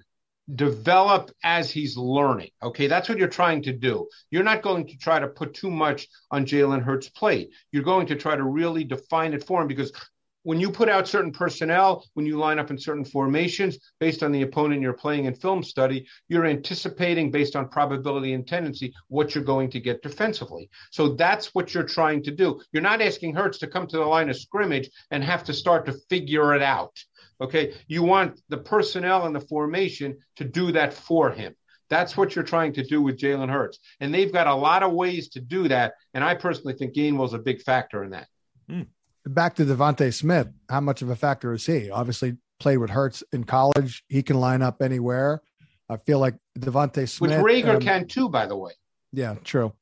develop 0.53 1.31
as 1.43 1.71
he's 1.71 1.97
learning. 1.97 2.51
Okay, 2.61 2.87
that's 2.87 3.09
what 3.09 3.17
you're 3.17 3.27
trying 3.27 3.63
to 3.63 3.73
do. 3.73 4.07
You're 4.29 4.43
not 4.43 4.61
going 4.61 4.87
to 4.87 4.97
try 4.97 5.19
to 5.19 5.27
put 5.27 5.55
too 5.55 5.71
much 5.71 6.07
on 6.29 6.45
Jalen 6.45 6.83
Hurts' 6.83 7.09
plate. 7.09 7.49
You're 7.71 7.83
going 7.83 8.07
to 8.07 8.15
try 8.15 8.35
to 8.35 8.43
really 8.43 8.83
define 8.83 9.33
it 9.33 9.43
for 9.43 9.61
him 9.61 9.67
because 9.67 9.91
when 10.45 10.59
you 10.59 10.69
put 10.69 10.89
out 10.89 11.07
certain 11.07 11.31
personnel, 11.31 12.05
when 12.13 12.27
you 12.27 12.37
line 12.37 12.59
up 12.59 12.69
in 12.69 12.77
certain 12.77 13.03
formations 13.03 13.79
based 13.99 14.21
on 14.21 14.31
the 14.31 14.43
opponent 14.43 14.79
you're 14.79 14.93
playing 14.93 15.25
in 15.25 15.33
film 15.33 15.63
study, 15.63 16.07
you're 16.29 16.45
anticipating 16.45 17.31
based 17.31 17.55
on 17.55 17.67
probability 17.67 18.33
and 18.33 18.47
tendency 18.47 18.93
what 19.07 19.33
you're 19.33 19.43
going 19.43 19.71
to 19.71 19.79
get 19.79 20.03
defensively. 20.03 20.69
So 20.91 21.15
that's 21.15 21.55
what 21.55 21.73
you're 21.73 21.83
trying 21.83 22.21
to 22.23 22.31
do. 22.31 22.61
You're 22.71 22.83
not 22.83 23.01
asking 23.01 23.33
Hurts 23.33 23.57
to 23.59 23.67
come 23.67 23.87
to 23.87 23.97
the 23.97 24.05
line 24.05 24.29
of 24.29 24.37
scrimmage 24.37 24.87
and 25.09 25.23
have 25.23 25.43
to 25.45 25.53
start 25.53 25.87
to 25.87 25.93
figure 26.09 26.53
it 26.53 26.61
out. 26.61 26.95
Okay. 27.41 27.73
You 27.87 28.03
want 28.03 28.39
the 28.49 28.57
personnel 28.57 29.25
and 29.25 29.35
the 29.35 29.41
formation 29.41 30.19
to 30.35 30.45
do 30.45 30.71
that 30.73 30.93
for 30.93 31.31
him. 31.31 31.55
That's 31.89 32.15
what 32.15 32.35
you're 32.35 32.45
trying 32.45 32.73
to 32.73 32.83
do 32.83 33.01
with 33.01 33.17
Jalen 33.17 33.49
Hurts. 33.49 33.79
And 33.99 34.13
they've 34.13 34.31
got 34.31 34.45
a 34.45 34.53
lot 34.53 34.83
of 34.83 34.93
ways 34.93 35.29
to 35.29 35.41
do 35.41 35.67
that. 35.69 35.95
And 36.13 36.23
I 36.23 36.35
personally 36.35 36.75
think 36.75 36.93
Gainwell's 36.93 37.33
a 37.33 37.39
big 37.39 37.63
factor 37.63 38.03
in 38.03 38.11
that. 38.11 38.27
Hmm. 38.69 38.83
Back 39.25 39.55
to 39.55 39.65
DeVonta 39.65 40.13
Smith. 40.13 40.47
How 40.69 40.81
much 40.81 41.01
of 41.01 41.09
a 41.09 41.15
factor 41.15 41.53
is 41.53 41.65
he? 41.65 41.89
Obviously, 41.89 42.37
played 42.59 42.77
with 42.77 42.89
Hurts 42.89 43.23
in 43.33 43.43
college. 43.43 44.03
He 44.07 44.21
can 44.21 44.39
line 44.39 44.61
up 44.61 44.81
anywhere. 44.81 45.41
I 45.89 45.97
feel 45.97 46.19
like 46.19 46.35
DeVonta 46.59 47.07
Smith. 47.07 47.31
Which 47.31 47.63
Reagor 47.63 47.75
um, 47.75 47.81
can 47.81 48.07
too, 48.07 48.29
by 48.29 48.45
the 48.45 48.55
way. 48.55 48.71
Yeah, 49.11 49.35
true. 49.43 49.73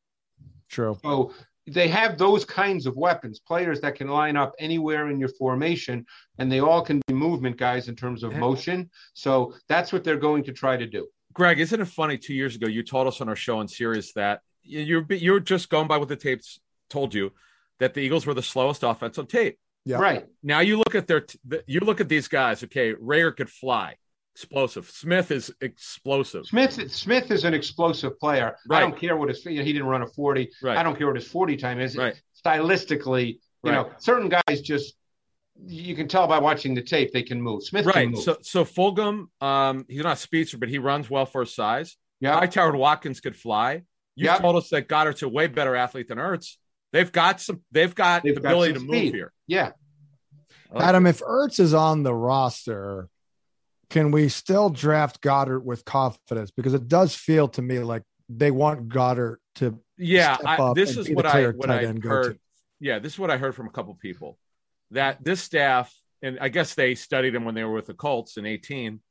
True. 0.69 0.97
So 1.03 1.33
they 1.67 1.87
have 1.87 2.17
those 2.17 2.45
kinds 2.45 2.85
of 2.85 2.95
weapons, 2.97 3.39
players 3.39 3.79
that 3.81 3.95
can 3.95 4.07
line 4.07 4.35
up 4.35 4.53
anywhere 4.59 5.09
in 5.09 5.19
your 5.19 5.29
formation, 5.29 6.05
and 6.37 6.51
they 6.51 6.59
all 6.59 6.81
can 6.81 7.01
be 7.07 7.13
movement 7.13 7.57
guys 7.57 7.87
in 7.87 7.95
terms 7.95 8.23
of 8.23 8.35
motion. 8.35 8.89
So 9.13 9.53
that's 9.69 9.93
what 9.93 10.03
they're 10.03 10.17
going 10.17 10.43
to 10.45 10.53
try 10.53 10.77
to 10.77 10.85
do. 10.85 11.07
Greg, 11.33 11.59
isn't 11.59 11.79
it 11.79 11.87
funny? 11.87 12.17
Two 12.17 12.33
years 12.33 12.55
ago, 12.55 12.67
you 12.67 12.83
taught 12.83 13.07
us 13.07 13.21
on 13.21 13.29
our 13.29 13.35
show 13.35 13.61
in 13.61 13.67
Sirius 13.67 14.13
that 14.13 14.41
you're 14.61 15.05
you're 15.09 15.39
just 15.39 15.69
going 15.69 15.87
by 15.87 15.97
what 15.97 16.07
the 16.07 16.15
tapes 16.15 16.59
told 16.89 17.13
you 17.13 17.31
that 17.79 17.93
the 17.93 18.01
Eagles 18.01 18.25
were 18.25 18.33
the 18.33 18.43
slowest 18.43 18.83
offense 18.83 19.17
on 19.17 19.27
tape. 19.27 19.57
Yeah. 19.85 19.97
Right. 19.97 20.25
Now 20.41 20.61
you 20.61 20.77
look 20.77 20.95
at 20.95 21.07
their 21.07 21.25
you 21.67 21.81
look 21.81 21.99
at 21.99 22.07
these 22.07 22.27
guys. 22.27 22.63
Okay, 22.63 22.93
Reagor 22.93 23.35
could 23.35 23.49
fly 23.49 23.95
explosive. 24.33 24.89
Smith 24.89 25.31
is 25.31 25.53
explosive. 25.61 26.45
Smith 26.45 26.91
Smith 26.91 27.31
is 27.31 27.43
an 27.43 27.53
explosive 27.53 28.17
player. 28.19 28.55
Right. 28.67 28.77
I 28.77 28.79
don't 28.79 28.97
care 28.97 29.15
what 29.15 29.29
his 29.29 29.43
he 29.43 29.55
didn't 29.61 29.85
run 29.85 30.01
a 30.01 30.07
40. 30.07 30.49
Right. 30.61 30.77
I 30.77 30.83
don't 30.83 30.97
care 30.97 31.07
what 31.07 31.15
his 31.15 31.27
40 31.27 31.57
time 31.57 31.79
is. 31.79 31.95
Right. 31.95 32.19
Stylistically, 32.43 33.27
you 33.27 33.39
right. 33.63 33.73
know, 33.73 33.91
certain 33.99 34.29
guys 34.29 34.61
just 34.61 34.95
you 35.65 35.95
can 35.95 36.07
tell 36.07 36.27
by 36.27 36.39
watching 36.39 36.73
the 36.73 36.81
tape 36.81 37.11
they 37.13 37.21
can 37.21 37.41
move. 37.41 37.63
Smith 37.63 37.85
right. 37.85 38.09
Move. 38.09 38.23
So 38.23 38.37
so 38.41 38.65
Fulgham, 38.65 39.27
um, 39.41 39.85
he's 39.87 40.03
not 40.03 40.13
a 40.13 40.19
speedster, 40.19 40.57
but 40.57 40.69
he 40.69 40.79
runs 40.79 41.09
well 41.09 41.25
for 41.25 41.41
his 41.41 41.53
size. 41.53 41.95
Yeah. 42.19 42.39
High 42.39 42.47
Towered 42.47 42.75
Watkins 42.75 43.19
could 43.19 43.35
fly. 43.35 43.83
You 44.15 44.25
yep. 44.25 44.41
told 44.41 44.55
us 44.55 44.69
that 44.69 44.87
Goedert's 44.87 45.23
a 45.23 45.29
way 45.29 45.47
better 45.47 45.75
athlete 45.75 46.07
than 46.07 46.19
Ertz. 46.19 46.57
They've 46.93 47.11
got 47.11 47.41
some. 47.41 47.61
They've 47.71 47.93
got 47.93 48.23
they've 48.23 48.35
the 48.35 48.39
ability 48.39 48.73
to 48.73 48.79
speed. 48.79 49.05
move 49.05 49.13
here. 49.13 49.33
Yeah. 49.47 49.71
Adam, 50.75 51.05
if 51.05 51.19
Ertz 51.19 51.59
is 51.59 51.73
on 51.73 52.03
the 52.03 52.13
roster, 52.13 53.09
can 53.89 54.11
we 54.11 54.29
still 54.29 54.69
draft 54.69 55.21
Goedert 55.21 55.63
with 55.63 55.85
confidence? 55.85 56.51
Because 56.51 56.73
it 56.73 56.87
does 56.87 57.13
feel 57.13 57.47
to 57.49 57.61
me 57.61 57.79
like 57.79 58.03
they 58.29 58.51
want 58.51 58.89
Goedert 58.89 59.37
to. 59.55 59.79
Yeah, 59.97 60.37
I, 60.43 60.73
this 60.73 60.97
is 60.97 61.09
what 61.09 61.25
I 61.25 61.47
what 61.49 61.69
I 61.69 61.85
heard. 61.85 62.39
Yeah, 62.79 62.99
this 62.99 63.13
is 63.13 63.19
what 63.19 63.29
I 63.29 63.37
heard 63.37 63.55
from 63.55 63.67
a 63.67 63.71
couple 63.71 63.93
people 63.95 64.37
that 64.91 65.23
this 65.23 65.41
staff 65.41 65.93
and 66.21 66.37
I 66.39 66.49
guess 66.49 66.73
they 66.73 66.95
studied 66.95 67.35
him 67.35 67.43
when 67.43 67.53
they 67.53 67.63
were 67.63 67.73
with 67.73 67.87
the 67.87 67.93
Colts 67.93 68.37
in 68.37 68.45
eighteen. 68.45 69.01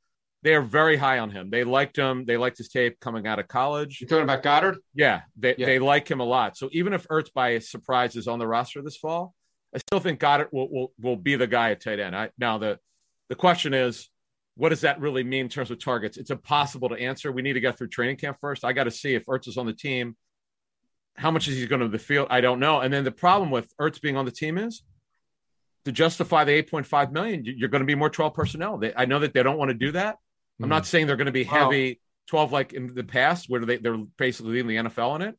They 0.42 0.54
are 0.54 0.62
very 0.62 0.96
high 0.96 1.20
on 1.20 1.30
him. 1.30 1.50
They 1.50 1.62
liked 1.62 1.96
him. 1.96 2.24
They 2.24 2.36
liked 2.36 2.58
his 2.58 2.68
tape 2.68 2.98
coming 2.98 3.26
out 3.26 3.38
of 3.38 3.46
college. 3.46 4.00
You're 4.00 4.08
talking 4.08 4.24
about 4.24 4.42
Goedert? 4.42 4.76
Yeah, 4.94 5.22
they, 5.36 5.54
yeah. 5.56 5.66
they 5.66 5.78
like 5.78 6.10
him 6.10 6.20
a 6.20 6.24
lot. 6.24 6.56
So 6.56 6.68
even 6.72 6.92
if 6.92 7.06
Ertz 7.08 7.32
by 7.32 7.60
surprise 7.60 8.16
is 8.16 8.26
on 8.26 8.40
the 8.40 8.46
roster 8.46 8.82
this 8.82 8.96
fall, 8.96 9.34
I 9.74 9.78
still 9.78 10.00
think 10.00 10.20
Goedert 10.20 10.52
will 10.52 10.68
will, 10.70 10.92
will 11.00 11.16
be 11.16 11.36
the 11.36 11.46
guy 11.46 11.70
at 11.70 11.80
tight 11.80 12.00
end. 12.00 12.16
I, 12.16 12.30
now 12.38 12.58
the 12.58 12.78
the 13.28 13.36
question 13.36 13.72
is, 13.72 14.10
what 14.56 14.70
does 14.70 14.80
that 14.82 15.00
really 15.00 15.22
mean 15.22 15.42
in 15.42 15.48
terms 15.48 15.70
of 15.70 15.82
targets? 15.82 16.16
It's 16.16 16.30
impossible 16.30 16.88
to 16.88 16.96
answer. 16.96 17.30
We 17.30 17.42
need 17.42 17.54
to 17.54 17.60
get 17.60 17.78
through 17.78 17.88
training 17.88 18.16
camp 18.16 18.38
first. 18.40 18.64
I 18.64 18.72
got 18.72 18.84
to 18.84 18.90
see 18.90 19.14
if 19.14 19.26
Ertz 19.26 19.48
is 19.48 19.56
on 19.56 19.66
the 19.66 19.72
team. 19.72 20.16
How 21.16 21.30
much 21.30 21.46
is 21.46 21.56
he 21.56 21.66
going 21.66 21.82
to 21.82 21.88
the 21.88 21.98
field? 21.98 22.28
I 22.30 22.40
don't 22.40 22.58
know. 22.58 22.80
And 22.80 22.92
then 22.92 23.04
the 23.04 23.12
problem 23.12 23.50
with 23.50 23.74
Ertz 23.76 24.00
being 24.00 24.16
on 24.16 24.24
the 24.24 24.30
team 24.30 24.58
is 24.58 24.82
to 25.84 25.92
justify 25.92 26.44
the 26.44 26.62
8.5 26.62 27.12
million, 27.12 27.42
you're 27.44 27.68
going 27.68 27.80
to 27.80 27.86
be 27.86 27.94
more 27.94 28.10
12 28.10 28.34
personnel. 28.34 28.78
They, 28.78 28.92
I 28.94 29.04
know 29.04 29.18
that 29.18 29.34
they 29.34 29.42
don't 29.42 29.58
want 29.58 29.70
to 29.70 29.74
do 29.74 29.92
that. 29.92 30.16
I'm 30.62 30.68
not 30.68 30.82
hmm. 30.82 30.86
saying 30.86 31.06
they're 31.06 31.16
going 31.16 31.26
to 31.26 31.32
be 31.32 31.44
heavy 31.44 32.00
12 32.28 32.52
like 32.52 32.72
in 32.72 32.94
the 32.94 33.04
past 33.04 33.48
where 33.48 33.64
they, 33.64 33.78
they're 33.78 33.98
basically 34.18 34.52
leaving 34.52 34.68
the 34.68 34.90
NFL 34.90 35.16
in 35.16 35.22
it, 35.22 35.36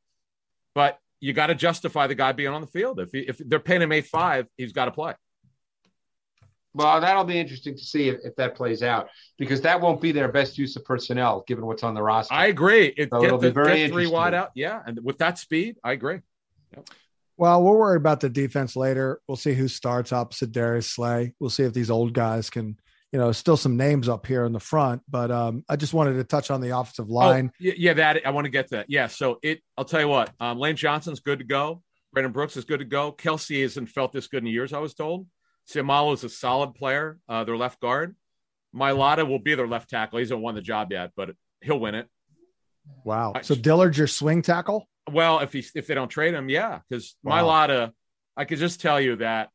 but 0.76 1.00
you 1.20 1.34
got 1.34 1.48
to 1.48 1.56
justify 1.56 2.08
the 2.08 2.16
guy 2.16 2.34
being 2.34 2.50
on 2.50 2.62
the 2.62 2.68
field. 2.68 3.00
If, 3.00 3.12
he, 3.12 3.20
if 3.20 3.38
they're 3.38 3.60
paying 3.60 3.82
him 3.82 3.92
a 3.92 4.02
five, 4.02 4.48
he's 4.58 4.74
got 4.74 4.86
to 4.86 4.92
play. 4.92 5.14
Well, 6.76 7.00
that'll 7.00 7.24
be 7.24 7.40
interesting 7.40 7.76
to 7.76 7.84
see 7.84 8.10
if, 8.10 8.20
if, 8.24 8.36
that 8.36 8.56
plays 8.56 8.82
out 8.82 9.10
because 9.38 9.62
that 9.62 9.80
won't 9.80 10.02
be 10.02 10.12
their 10.12 10.28
best 10.28 10.58
use 10.58 10.76
of 10.76 10.84
personnel 10.84 11.44
given 11.48 11.66
what's 11.66 11.84
on 11.84 11.94
the 11.94 12.02
roster. 12.02 12.34
I 12.34 12.48
agree. 12.48 12.94
It, 12.98 13.10
so 13.12 13.22
get, 13.22 13.54
the, 13.54 13.64
get 13.64 13.92
three 13.92 14.08
wide 14.08 14.34
out. 14.34 14.50
Yeah. 14.56 14.82
And 14.86 15.00
with 15.04 15.20
that 15.20 15.38
speed, 15.38 15.78
I 15.84 15.92
agree. 15.92 16.20
Yep. 16.76 16.90
Well, 17.38 17.64
we'll 17.64 17.76
worry 17.76 17.98
about 17.98 18.20
the 18.20 18.30
defense 18.30 18.76
later. 18.76 19.22
We'll 19.28 19.38
see 19.38 19.54
who 19.54 19.68
starts 19.68 20.12
opposite 20.12 20.52
Darius 20.52 20.88
Slay. 20.88 21.34
We'll 21.40 21.50
see 21.50 21.64
if 21.64 21.74
these 21.74 21.90
old 21.90 22.14
guys 22.14 22.50
can, 22.50 22.78
you 23.14 23.20
know, 23.20 23.32
still 23.32 23.56
some 23.56 23.78
names 23.78 24.10
up 24.10 24.26
here 24.26 24.44
in 24.44 24.52
the 24.52 24.60
front. 24.60 25.04
But 25.08 25.30
um, 25.30 25.64
I 25.70 25.76
just 25.76 25.94
wanted 25.94 26.16
to 26.16 26.24
touch 26.24 26.50
on 26.50 26.60
the 26.62 26.78
offensive 26.78 27.06
oh, 27.10 27.14
line. 27.14 27.52
Oh, 27.54 27.72
yeah, 27.78 27.94
that 27.94 28.26
I 28.26 28.32
want 28.32 28.46
to 28.46 28.52
get 28.52 28.72
that. 28.72 28.88
Yeah. 28.90 29.08
So 29.08 29.38
it, 29.44 29.62
I'll 29.78 29.86
tell 29.86 30.02
you 30.02 30.08
what, 30.08 30.32
um, 30.40 30.58
Lane 30.58 30.76
Johnson's 30.76 31.20
good 31.20 31.40
to 31.40 31.46
go. 31.46 31.84
Brandon 32.12 32.32
Brooks 32.32 32.58
is 32.58 32.66
good 32.66 32.80
to 32.80 32.86
go. 32.86 33.12
Kelce 33.12 33.62
hasn't 33.62 33.90
felt 33.90 34.12
this 34.12 34.28
good 34.28 34.44
in 34.44 34.48
years, 34.48 34.74
I 34.74 34.80
was 34.80 34.96
told. 34.96 35.28
Seumalo 35.72 36.14
is 36.14 36.24
a 36.24 36.30
solid 36.30 36.74
player, 36.74 37.20
uh, 37.30 37.44
their 37.44 37.56
left 37.56 37.80
guard. 37.80 38.16
Mailata 38.76 39.28
will 39.28 39.40
be 39.40 39.56
their 39.56 39.68
left 39.68 39.90
tackle. 39.90 40.18
He 40.18 40.24
hasn't 40.24 40.42
won 40.42 40.56
the 40.56 40.62
job 40.62 40.92
yet, 40.92 41.12
but 41.16 41.32
he'll 41.62 41.80
win 41.80 41.96
it. 41.96 42.08
Wow. 43.04 43.34
So 43.44 43.56
Dillard's 43.56 43.98
your 43.98 44.08
swing 44.08 44.42
tackle? 44.42 44.88
Well, 45.10 45.40
if 45.40 45.54
he 45.54 45.64
if 45.76 45.88
they 45.88 45.94
don't 45.94 46.10
trade 46.10 46.34
him, 46.34 46.50
yeah, 46.50 46.80
because 46.90 47.16
wow. 47.24 47.92
I 48.36 48.46
could 48.46 48.58
just 48.58 48.82
tell 48.82 49.00
you 49.00 49.18
that 49.18 49.50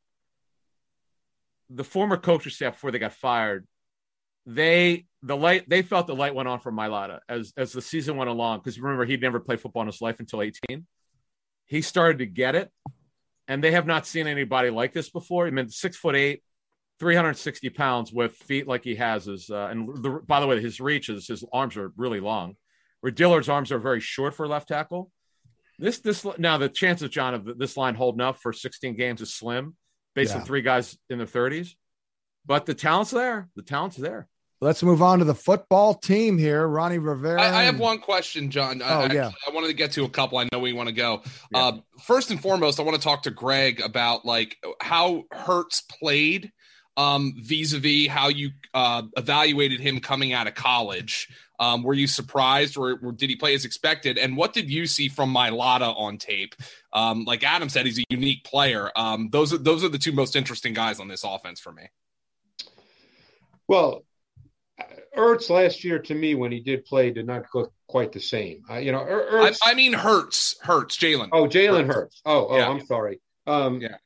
the 1.70 1.84
former 1.84 2.16
coaching 2.16 2.52
staff 2.52 2.74
before 2.74 2.90
they 2.90 2.98
got 2.98 3.12
fired, 3.12 3.66
they 4.46 5.06
the 5.22 5.36
light 5.36 5.68
they 5.68 5.82
felt 5.82 6.06
the 6.06 6.14
light 6.14 6.34
went 6.34 6.48
on 6.48 6.60
for 6.60 6.72
Mailata 6.72 7.20
as 7.28 7.52
as 7.56 7.72
the 7.72 7.82
season 7.82 8.16
went 8.16 8.30
along. 8.30 8.58
Because 8.58 8.78
remember, 8.78 9.04
he'd 9.04 9.20
never 9.20 9.40
played 9.40 9.60
football 9.60 9.82
in 9.82 9.88
his 9.88 10.00
life 10.00 10.20
until 10.20 10.42
18. 10.42 10.86
He 11.66 11.82
started 11.82 12.18
to 12.18 12.26
get 12.26 12.54
it 12.54 12.70
and 13.48 13.64
they 13.64 13.72
have 13.72 13.86
not 13.86 14.06
seen 14.06 14.26
anybody 14.26 14.70
like 14.70 14.92
this 14.92 15.08
before. 15.08 15.46
I 15.46 15.50
mean, 15.50 15.70
six 15.70 15.96
foot 15.96 16.14
eight, 16.14 16.42
360 17.00 17.70
pounds 17.70 18.12
with 18.12 18.34
feet 18.34 18.68
like 18.68 18.84
he 18.84 18.94
has 18.96 19.26
is, 19.26 19.50
uh, 19.50 19.68
and 19.70 19.88
the, 20.02 20.20
by 20.26 20.40
the 20.40 20.46
way, 20.46 20.60
his 20.60 20.80
reach 20.80 21.08
is 21.08 21.26
his 21.26 21.42
arms 21.52 21.76
are 21.76 21.92
really 21.96 22.20
long. 22.20 22.54
Where 23.00 23.10
Dillard's 23.10 23.48
arms 23.48 23.72
are 23.72 23.78
very 23.78 24.00
short 24.00 24.34
for 24.34 24.46
left 24.46 24.68
tackle. 24.68 25.10
This 25.78 26.00
this 26.00 26.26
now 26.36 26.58
the 26.58 26.68
chances, 26.68 27.10
John, 27.10 27.34
of 27.34 27.58
this 27.58 27.76
line 27.76 27.94
holding 27.94 28.20
up 28.20 28.38
for 28.38 28.52
16 28.52 28.96
games 28.96 29.20
is 29.20 29.32
slim, 29.32 29.76
based 30.18 30.32
yeah. 30.32 30.40
on 30.40 30.44
three 30.44 30.62
guys 30.62 30.98
in 31.08 31.18
their 31.18 31.28
30s. 31.28 31.76
But 32.44 32.66
the 32.66 32.74
talent's 32.74 33.12
there. 33.12 33.48
The 33.54 33.62
talent's 33.62 33.96
there. 33.96 34.26
Let's 34.60 34.82
move 34.82 35.00
on 35.00 35.20
to 35.20 35.24
the 35.24 35.34
football 35.34 35.94
team 35.94 36.36
here. 36.36 36.66
Ronnie 36.66 36.98
Rivera. 36.98 37.40
I, 37.40 37.60
I 37.60 37.62
have 37.64 37.78
one 37.78 38.00
question, 38.00 38.50
John. 38.50 38.82
Oh, 38.82 39.02
I, 39.02 39.12
yeah. 39.12 39.30
I, 39.46 39.50
wanted 39.52 39.68
to 39.68 39.74
get 39.74 39.92
to 39.92 40.04
a 40.04 40.08
couple. 40.08 40.38
I 40.38 40.48
know 40.50 40.58
we 40.58 40.72
want 40.72 40.88
to 40.88 40.94
go. 40.94 41.22
Yeah. 41.52 41.60
Uh, 41.60 41.72
first 42.02 42.32
and 42.32 42.42
foremost, 42.42 42.80
I 42.80 42.82
want 42.82 42.96
to 42.96 43.02
talk 43.02 43.22
to 43.22 43.30
Greg 43.30 43.80
about 43.80 44.24
like 44.24 44.56
how 44.80 45.22
Hurts 45.30 45.82
played 45.82 46.50
um, 46.98 47.34
vis-a-vis 47.38 48.08
how 48.08 48.28
you 48.28 48.50
uh, 48.74 49.02
evaluated 49.16 49.80
him 49.80 50.00
coming 50.00 50.32
out 50.32 50.48
of 50.48 50.54
college. 50.54 51.28
Um, 51.60 51.82
were 51.82 51.94
you 51.94 52.06
surprised, 52.06 52.76
or, 52.76 52.98
or, 53.02 53.12
did 53.12 53.30
he 53.30 53.36
play 53.36 53.54
as 53.54 53.64
expected? 53.64 54.18
And 54.18 54.36
what 54.36 54.52
did 54.52 54.70
you 54.70 54.86
see 54.86 55.08
from 55.08 55.34
Mailata 55.34 55.96
on 55.96 56.18
tape? 56.18 56.54
Um, 56.92 57.24
like 57.24 57.42
Adam 57.42 57.68
said, 57.68 57.86
he's 57.86 57.98
a 57.98 58.04
unique 58.10 58.44
player. 58.44 58.90
Um, 58.94 59.30
those 59.30 59.52
are 59.52 59.58
those 59.58 59.82
are 59.82 59.88
the 59.88 59.98
two 59.98 60.12
most 60.12 60.36
interesting 60.36 60.72
guys 60.72 61.00
on 61.00 61.08
this 61.08 61.24
offense 61.24 61.58
for 61.58 61.72
me. 61.72 61.84
Well, 63.66 64.04
Ertz 65.16 65.50
last 65.50 65.82
year 65.82 65.98
to 65.98 66.14
me 66.14 66.34
when 66.34 66.52
he 66.52 66.60
did 66.60 66.84
play 66.84 67.10
did 67.10 67.26
not 67.26 67.44
look 67.54 67.72
quite 67.88 68.12
the 68.12 68.20
same. 68.20 68.62
Uh, 68.70 68.76
you 68.76 68.92
know, 68.92 69.02
er- 69.02 69.28
Ertz. 69.32 69.58
I, 69.64 69.72
I 69.72 69.74
mean, 69.74 69.92
Hurts, 69.92 70.56
Hurts, 70.62 70.96
Jalen. 70.96 71.30
oh, 71.32 71.46
Jalen 71.46 71.86
Hurts. 71.86 72.22
Oh, 72.24 72.48
oh, 72.50 72.56
Yeah. 72.56 72.68
I'm 72.68 72.86
sorry. 72.86 73.20
Um, 73.46 73.80
Yeah. 73.80 73.96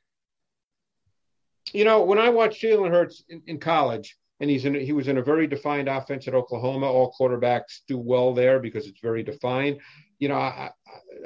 You 1.73 1.85
know, 1.85 2.03
when 2.03 2.19
I 2.19 2.29
watched 2.29 2.63
Jalen 2.63 2.91
Hurts 2.91 3.25
in, 3.29 3.43
in 3.47 3.59
college, 3.59 4.17
and 4.41 4.51
he's 4.51 4.65
in, 4.65 4.75
he 4.75 4.93
was 4.93 5.07
in 5.07 5.19
a 5.19 5.23
very 5.23 5.47
defined 5.47 5.89
offense 5.89 6.27
at 6.27 6.35
Oklahoma. 6.35 6.87
All 6.87 7.15
quarterbacks 7.19 7.81
do 7.87 7.97
well 7.97 8.35
there 8.35 8.59
because 8.59 8.89
it's 8.89 9.01
very 9.01 9.23
defined. 9.23 9.79
You 10.19 10.29
know, 10.29 10.35
I, 10.35 10.71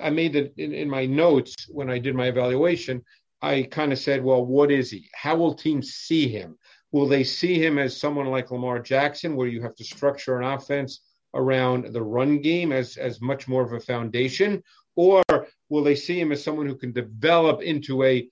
I, 0.02 0.10
made 0.10 0.36
it 0.36 0.52
in, 0.58 0.72
in 0.72 0.88
my 0.88 1.06
notes 1.06 1.54
when 1.70 1.88
I 1.88 1.98
did 1.98 2.14
my 2.14 2.26
evaluation. 2.26 3.02
I 3.40 3.62
kind 3.70 3.92
of 3.92 3.98
said, 3.98 4.22
well, 4.22 4.44
what 4.44 4.70
is 4.70 4.90
he? 4.90 5.08
How 5.14 5.34
will 5.34 5.54
teams 5.54 5.94
see 5.94 6.28
him? 6.28 6.58
Will 6.92 7.08
they 7.08 7.24
see 7.24 7.58
him 7.62 7.78
as 7.78 7.98
someone 7.98 8.26
like 8.26 8.50
Lamar 8.50 8.80
Jackson, 8.80 9.34
where 9.34 9.48
you 9.48 9.62
have 9.62 9.76
to 9.76 9.84
structure 9.84 10.38
an 10.38 10.46
offense 10.46 11.00
around 11.34 11.92
the 11.92 12.02
run 12.02 12.40
game 12.42 12.70
as, 12.70 12.98
as 12.98 13.20
much 13.20 13.48
more 13.48 13.62
of 13.62 13.72
a 13.72 13.80
foundation? 13.80 14.62
Or 14.94 15.22
will 15.68 15.84
they 15.84 15.94
see 15.94 16.20
him 16.20 16.32
as 16.32 16.44
someone 16.44 16.66
who 16.66 16.76
can 16.76 16.92
develop 16.92 17.62
into 17.62 18.02
a, 18.02 18.28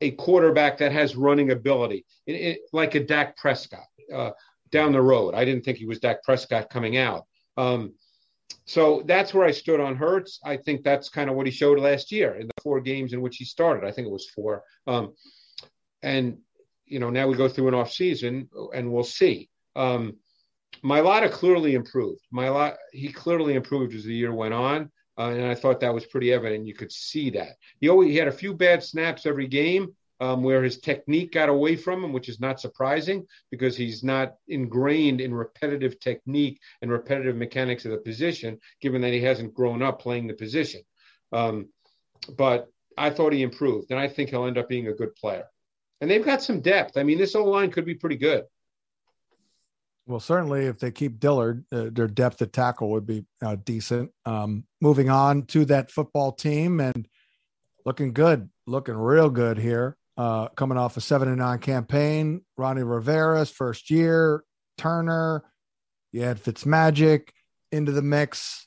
a 0.00 0.10
quarterback 0.12 0.78
that 0.78 0.92
has 0.92 1.16
running 1.16 1.50
ability, 1.50 2.04
it, 2.26 2.32
it, 2.32 2.58
like 2.72 2.94
a 2.94 3.04
Dak 3.04 3.36
Prescott 3.36 3.86
uh, 4.12 4.30
down 4.70 4.92
the 4.92 5.00
road? 5.00 5.34
I 5.34 5.44
didn't 5.44 5.64
think 5.64 5.78
he 5.78 5.86
was 5.86 6.00
Dak 6.00 6.22
Prescott 6.22 6.70
coming 6.70 6.96
out. 6.96 7.24
Um, 7.56 7.94
so 8.66 9.02
that's 9.06 9.32
where 9.32 9.46
I 9.46 9.52
stood 9.52 9.80
on 9.80 9.96
Hurts. 9.96 10.40
I 10.44 10.56
think 10.56 10.82
that's 10.82 11.08
kind 11.08 11.30
of 11.30 11.36
what 11.36 11.46
he 11.46 11.52
showed 11.52 11.78
last 11.78 12.12
year 12.12 12.34
in 12.34 12.46
the 12.46 12.62
four 12.62 12.80
games 12.80 13.12
in 13.12 13.20
which 13.20 13.36
he 13.36 13.44
started. 13.44 13.86
I 13.86 13.92
think 13.92 14.06
it 14.06 14.12
was 14.12 14.28
four. 14.30 14.62
Um, 14.86 15.14
and 16.02 16.38
you 16.84 17.00
know, 17.00 17.10
now 17.10 17.26
we 17.26 17.36
go 17.36 17.48
through 17.48 17.68
an 17.68 17.74
off 17.74 17.92
season 17.92 18.48
and 18.74 18.92
we'll 18.92 19.04
see. 19.04 19.48
Um, 19.74 20.16
clearly 21.30 21.74
improved. 21.74 22.20
Mailata, 22.32 22.76
he 22.92 23.12
clearly 23.12 23.54
improved 23.54 23.94
as 23.94 24.04
the 24.04 24.14
year 24.14 24.32
went 24.32 24.54
on. 24.54 24.90
Uh, 25.18 25.30
and 25.30 25.46
I 25.46 25.54
thought 25.54 25.80
that 25.80 25.94
was 25.94 26.04
pretty 26.04 26.32
evident. 26.32 26.66
You 26.66 26.74
could 26.74 26.92
see 26.92 27.30
that. 27.30 27.56
He 27.80 27.88
always 27.88 28.10
he 28.10 28.16
had 28.16 28.28
a 28.28 28.32
few 28.32 28.52
bad 28.54 28.82
snaps 28.82 29.26
every 29.26 29.46
game 29.46 29.94
um, 30.20 30.42
where 30.42 30.62
his 30.62 30.78
technique 30.78 31.32
got 31.32 31.48
away 31.48 31.76
from 31.76 32.02
him, 32.02 32.12
which 32.12 32.28
is 32.28 32.40
not 32.40 32.60
surprising 32.60 33.26
because 33.50 33.76
he's 33.76 34.02
not 34.02 34.34
ingrained 34.48 35.20
in 35.20 35.34
repetitive 35.34 36.00
technique 36.00 36.60
and 36.82 36.90
repetitive 36.90 37.36
mechanics 37.36 37.84
of 37.84 37.90
the 37.92 37.98
position, 37.98 38.58
given 38.80 39.00
that 39.02 39.12
he 39.12 39.20
hasn't 39.20 39.54
grown 39.54 39.82
up 39.82 40.00
playing 40.00 40.26
the 40.26 40.34
position. 40.34 40.82
Um, 41.32 41.68
but 42.36 42.68
I 42.96 43.10
thought 43.10 43.32
he 43.32 43.42
improved, 43.42 43.90
and 43.90 44.00
I 44.00 44.08
think 44.08 44.30
he'll 44.30 44.46
end 44.46 44.58
up 44.58 44.68
being 44.68 44.88
a 44.88 44.94
good 44.94 45.14
player. 45.14 45.44
And 46.00 46.10
they've 46.10 46.24
got 46.24 46.42
some 46.42 46.60
depth. 46.60 46.96
I 46.96 47.02
mean, 47.02 47.18
this 47.18 47.34
whole 47.34 47.50
line 47.50 47.70
could 47.70 47.86
be 47.86 47.94
pretty 47.94 48.16
good. 48.16 48.44
Well, 50.06 50.20
certainly, 50.20 50.66
if 50.66 50.78
they 50.78 50.92
keep 50.92 51.18
Dillard, 51.18 51.64
uh, 51.72 51.86
their 51.90 52.06
depth 52.06 52.40
at 52.40 52.52
tackle 52.52 52.90
would 52.90 53.06
be 53.06 53.24
uh, 53.42 53.56
decent. 53.56 54.12
Um, 54.24 54.64
moving 54.80 55.10
on 55.10 55.46
to 55.46 55.64
that 55.64 55.90
football 55.90 56.30
team 56.30 56.78
and 56.78 57.08
looking 57.84 58.12
good, 58.12 58.48
looking 58.66 58.96
real 58.96 59.30
good 59.30 59.58
here. 59.58 59.96
Uh, 60.16 60.48
coming 60.50 60.78
off 60.78 60.96
a 60.96 61.00
seven 61.00 61.28
and 61.28 61.38
nine 61.38 61.58
campaign, 61.58 62.42
Ronnie 62.56 62.84
Rivera's 62.84 63.50
first 63.50 63.90
year, 63.90 64.44
Turner, 64.78 65.44
you 66.12 66.22
had 66.22 66.42
Fitzmagic 66.42 67.28
into 67.72 67.92
the 67.92 68.00
mix. 68.00 68.66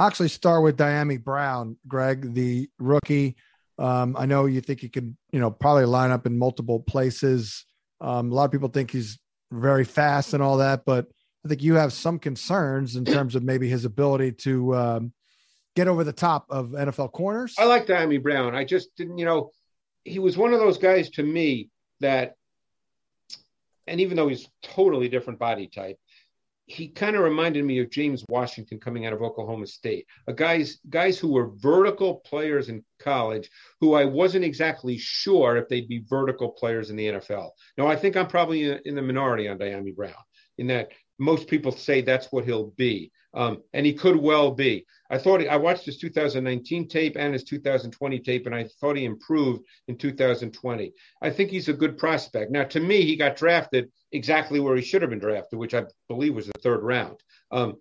Actually, 0.00 0.28
start 0.28 0.64
with 0.64 0.76
Dyami 0.76 1.22
Brown, 1.22 1.76
Greg, 1.86 2.34
the 2.34 2.68
rookie. 2.78 3.36
Um, 3.78 4.16
I 4.18 4.26
know 4.26 4.46
you 4.46 4.60
think 4.60 4.80
he 4.80 4.88
could, 4.88 5.16
you 5.32 5.38
know, 5.38 5.50
probably 5.50 5.84
line 5.84 6.10
up 6.10 6.26
in 6.26 6.38
multiple 6.38 6.80
places. 6.80 7.64
Um, 8.00 8.32
a 8.32 8.34
lot 8.34 8.46
of 8.46 8.50
people 8.50 8.68
think 8.68 8.90
he's 8.90 9.18
very 9.52 9.84
fast 9.84 10.34
and 10.34 10.42
all 10.42 10.58
that, 10.58 10.84
but 10.84 11.06
I 11.44 11.48
think 11.48 11.62
you 11.62 11.74
have 11.74 11.92
some 11.92 12.18
concerns 12.18 12.96
in 12.96 13.04
terms 13.04 13.34
of 13.34 13.42
maybe 13.42 13.68
his 13.68 13.84
ability 13.84 14.32
to 14.32 14.74
um, 14.74 15.12
get 15.74 15.88
over 15.88 16.04
the 16.04 16.12
top 16.12 16.46
of 16.50 16.70
NFL 16.70 17.12
corners. 17.12 17.54
I 17.58 17.64
like 17.64 17.86
Dyami 17.86 18.22
Brown. 18.22 18.54
I 18.54 18.64
just 18.64 18.94
didn't, 18.96 19.18
you 19.18 19.24
know, 19.24 19.50
he 20.04 20.18
was 20.18 20.36
one 20.36 20.52
of 20.52 20.60
those 20.60 20.78
guys 20.78 21.10
to 21.10 21.22
me 21.22 21.70
that, 22.00 22.34
and 23.86 24.00
even 24.00 24.16
though 24.16 24.28
he's 24.28 24.48
totally 24.62 25.08
different 25.08 25.38
body 25.38 25.66
type, 25.66 25.98
he 26.72 26.88
kind 26.88 27.16
of 27.16 27.22
reminded 27.22 27.64
me 27.66 27.78
of 27.80 27.90
James 27.90 28.24
Washington 28.30 28.80
coming 28.80 29.04
out 29.04 29.12
of 29.12 29.20
Oklahoma 29.20 29.66
State. 29.66 30.06
A 30.26 30.32
guys 30.32 30.78
guys 30.88 31.18
who 31.18 31.28
were 31.28 31.50
vertical 31.56 32.16
players 32.20 32.70
in 32.70 32.82
college 32.98 33.50
who 33.80 33.92
I 33.92 34.06
wasn't 34.06 34.46
exactly 34.46 34.96
sure 34.96 35.58
if 35.58 35.68
they'd 35.68 35.88
be 35.88 36.04
vertical 36.08 36.50
players 36.50 36.88
in 36.88 36.96
the 36.96 37.08
NFL. 37.08 37.50
Now 37.76 37.88
I 37.88 37.96
think 37.96 38.16
I'm 38.16 38.26
probably 38.26 38.80
in 38.86 38.94
the 38.94 39.02
minority 39.02 39.48
on 39.48 39.58
Dyami 39.58 39.94
Brown 39.94 40.14
in 40.56 40.66
that 40.68 40.88
most 41.22 41.48
people 41.48 41.72
say 41.72 42.00
that's 42.00 42.32
what 42.32 42.44
he'll 42.44 42.72
be. 42.76 43.12
Um, 43.34 43.62
and 43.72 43.86
he 43.86 43.94
could 43.94 44.16
well 44.16 44.50
be. 44.50 44.84
I 45.08 45.18
thought 45.18 45.46
I 45.46 45.56
watched 45.56 45.86
his 45.86 45.98
2019 45.98 46.88
tape 46.88 47.16
and 47.18 47.32
his 47.32 47.44
2020 47.44 48.18
tape, 48.20 48.44
and 48.44 48.54
I 48.54 48.68
thought 48.80 48.96
he 48.96 49.04
improved 49.04 49.64
in 49.88 49.96
2020. 49.96 50.92
I 51.22 51.30
think 51.30 51.50
he's 51.50 51.68
a 51.68 51.72
good 51.72 51.96
prospect. 51.96 52.50
Now, 52.50 52.64
to 52.64 52.80
me, 52.80 53.02
he 53.04 53.16
got 53.16 53.36
drafted 53.36 53.90
exactly 54.10 54.60
where 54.60 54.76
he 54.76 54.82
should 54.82 55.00
have 55.00 55.10
been 55.10 55.18
drafted, 55.18 55.58
which 55.58 55.74
I 55.74 55.84
believe 56.08 56.34
was 56.34 56.46
the 56.46 56.60
third 56.62 56.82
round. 56.82 57.18
Um, 57.50 57.76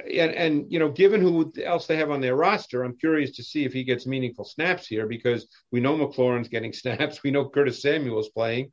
and, 0.00 0.32
and 0.32 0.72
you 0.72 0.78
know, 0.78 0.90
given 0.90 1.20
who 1.20 1.52
else 1.64 1.86
they 1.86 1.96
have 1.96 2.10
on 2.10 2.20
their 2.20 2.36
roster, 2.36 2.82
I'm 2.82 2.98
curious 2.98 3.36
to 3.36 3.42
see 3.44 3.64
if 3.64 3.72
he 3.72 3.84
gets 3.84 4.06
meaningful 4.06 4.44
snaps 4.44 4.86
here 4.86 5.06
because 5.06 5.48
we 5.72 5.80
know 5.80 5.96
McLaurin's 5.96 6.48
getting 6.48 6.72
snaps. 6.74 7.22
We 7.22 7.30
know 7.30 7.48
Curtis 7.48 7.80
Samuel's 7.80 8.28
playing 8.28 8.70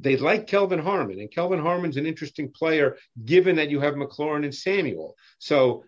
they 0.00 0.16
like 0.16 0.46
Kelvin 0.46 0.78
Harmon, 0.78 1.20
and 1.20 1.30
Kelvin 1.30 1.60
Harmon's 1.60 1.96
an 1.96 2.06
interesting 2.06 2.50
player 2.50 2.96
given 3.24 3.56
that 3.56 3.70
you 3.70 3.80
have 3.80 3.94
McLaurin 3.94 4.44
and 4.44 4.54
Samuel. 4.54 5.14
So, 5.38 5.84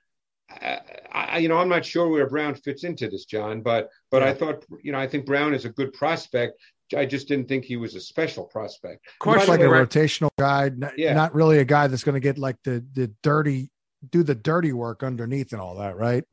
uh, 0.62 0.76
I, 1.12 1.38
you 1.38 1.48
know, 1.48 1.58
I'm 1.58 1.68
not 1.68 1.84
sure 1.84 2.08
where 2.08 2.28
Brown 2.28 2.54
fits 2.54 2.84
into 2.84 3.08
this, 3.08 3.24
John, 3.24 3.62
but 3.62 3.90
but 4.10 4.22
yeah. 4.22 4.28
I 4.28 4.34
thought, 4.34 4.64
you 4.82 4.92
know, 4.92 4.98
I 4.98 5.08
think 5.08 5.26
Brown 5.26 5.54
is 5.54 5.64
a 5.64 5.70
good 5.70 5.92
prospect. 5.92 6.60
I 6.96 7.04
just 7.04 7.26
didn't 7.26 7.48
think 7.48 7.64
he 7.64 7.76
was 7.76 7.96
a 7.96 8.00
special 8.00 8.44
prospect. 8.44 9.04
Much 9.24 9.48
like 9.48 9.58
a 9.58 9.64
rotational 9.64 10.30
guy, 10.38 10.70
not, 10.76 10.96
yeah. 10.96 11.14
not 11.14 11.34
really 11.34 11.58
a 11.58 11.64
guy 11.64 11.88
that's 11.88 12.04
going 12.04 12.14
to 12.14 12.20
get 12.20 12.38
like 12.38 12.56
the 12.62 12.84
the 12.92 13.08
dirty, 13.22 13.70
do 14.10 14.22
the 14.22 14.36
dirty 14.36 14.72
work 14.72 15.02
underneath 15.02 15.52
and 15.52 15.60
all 15.60 15.76
that, 15.76 15.96
right? 15.96 16.24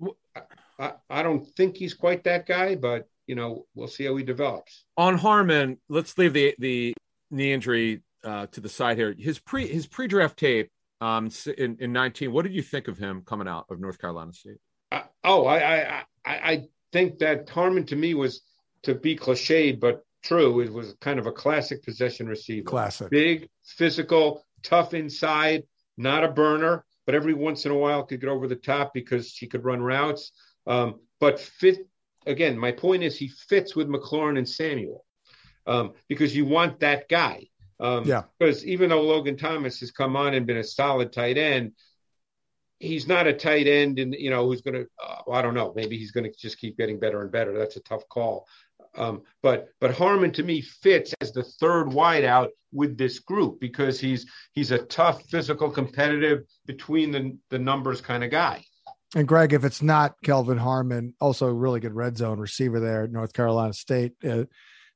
I, 0.78 0.94
I 1.10 1.24
don't 1.24 1.46
think 1.56 1.78
he's 1.78 1.96
quite 1.96 2.24
that 2.26 2.46
guy, 2.46 2.76
but 2.76 3.08
you 3.26 3.36
know, 3.36 3.66
we'll 3.74 3.88
see 3.88 4.06
how 4.06 4.16
he 4.16 4.24
develops. 4.24 4.86
On 4.98 5.18
Harmon, 5.18 5.80
let's 5.90 6.18
leave 6.18 6.34
the 6.34 6.54
the 6.60 6.94
knee 7.34 7.52
injury 7.52 8.02
uh, 8.24 8.48
to 8.48 8.62
the 8.62 8.70
side 8.70 8.98
here. 8.98 9.14
His 9.18 9.40
pre 9.40 9.68
his 9.68 9.88
pre 9.88 10.08
draft 10.08 10.38
tape 10.38 10.72
um, 11.02 11.30
in, 11.58 11.78
in 11.80 11.92
19. 11.92 12.32
What 12.32 12.44
did 12.44 12.54
you 12.54 12.62
think 12.62 12.88
of 12.88 12.98
him 12.98 13.24
coming 13.26 13.48
out 13.48 13.66
of 13.70 13.80
North 13.80 14.00
Carolina 14.00 14.32
State? 14.34 14.58
Uh, 14.92 15.02
oh, 15.24 15.46
I, 15.46 15.58
I 15.66 16.04
I 16.26 16.64
think 16.92 17.20
that 17.20 17.50
Harmon 17.50 17.86
to 17.88 17.96
me 17.96 18.14
was 18.14 18.42
to 18.84 18.96
be 18.96 19.18
cliched 19.18 19.80
but 19.80 20.04
true. 20.24 20.62
It 20.62 20.72
was 20.72 20.96
kind 21.02 21.20
of 21.20 21.28
a 21.28 21.32
classic 21.32 21.84
possession 21.84 22.28
receiver. 22.28 22.66
Classic, 22.66 23.10
big, 23.10 23.50
physical, 23.66 24.46
tough 24.62 24.94
inside, 24.94 25.64
not 25.98 26.24
a 26.24 26.30
burner, 26.30 26.86
but 27.06 27.16
every 27.16 27.34
once 27.34 27.66
in 27.66 27.72
a 27.72 27.78
while 27.78 28.04
could 28.04 28.22
get 28.22 28.30
over 28.30 28.48
the 28.48 28.56
top 28.56 28.94
because 28.94 29.36
he 29.36 29.48
could 29.48 29.66
run 29.66 29.82
routes. 29.82 30.32
Um, 30.66 31.02
but 31.20 31.40
fit 31.40 31.88
again. 32.26 32.58
My 32.58 32.72
point 32.72 33.04
is 33.04 33.18
he 33.18 33.28
fits 33.28 33.76
with 33.76 33.90
McLaurin 33.90 34.38
and 34.38 34.48
Samuel 34.48 35.04
um, 35.66 35.94
because 36.08 36.36
you 36.36 36.46
want 36.46 36.80
that 36.82 37.10
guy. 37.10 37.48
Um, 37.80 38.06
yeah. 38.06 38.24
Because 38.40 38.66
even 38.66 38.90
though 38.90 39.02
Logan 39.02 39.38
Thomas 39.38 39.80
has 39.80 39.92
come 39.92 40.16
on 40.16 40.34
and 40.34 40.46
been 40.46 40.58
a 40.58 40.64
solid 40.64 41.12
tight 41.12 41.38
end, 41.38 41.74
he's 42.80 43.08
not 43.08 43.28
a 43.28 43.34
tight 43.34 43.68
end, 43.68 44.00
and 44.00 44.14
you 44.14 44.30
know 44.30 44.48
who's 44.48 44.62
going 44.62 44.76
to. 44.76 44.88
Uh, 45.04 45.22
well, 45.26 45.38
I 45.38 45.42
don't 45.42 45.54
know. 45.54 45.74
Maybe 45.76 45.98
he's 45.98 46.12
going 46.12 46.26
to 46.26 46.38
just 46.38 46.60
keep 46.60 46.78
getting 46.78 47.00
better 47.00 47.22
and 47.22 47.32
better. 47.32 47.58
That's 47.58 47.78
a 47.78 47.82
tough 47.82 48.08
call. 48.10 48.48
Um, 48.96 49.24
but 49.42 49.70
but 49.80 49.96
Harmon 49.96 50.32
to 50.34 50.44
me 50.44 50.62
fits 50.62 51.14
as 51.20 51.32
the 51.32 51.44
third 51.44 51.88
wideout 51.88 52.50
with 52.72 52.98
this 52.98 53.20
group 53.20 53.60
because 53.60 54.00
he's 54.00 54.26
he's 54.52 54.72
a 54.72 54.80
tough, 54.80 55.24
physical, 55.26 55.70
competitive, 55.70 56.44
between 56.66 57.12
the 57.12 57.38
the 57.50 57.60
numbers 57.60 58.02
kind 58.02 58.24
of 58.24 58.32
guy. 58.32 58.64
And 59.16 59.28
Greg, 59.28 59.54
if 59.54 59.64
it's 59.64 59.82
not 59.82 60.16
Kelvin 60.24 60.58
Harmon, 60.58 61.14
also 61.22 61.48
really 61.48 61.80
good 61.80 61.94
red 61.94 62.18
zone 62.18 62.40
receiver 62.40 62.80
there 62.80 63.04
at 63.04 63.12
North 63.12 63.34
Carolina 63.34 63.74
State. 63.74 64.14
Uh, 64.28 64.46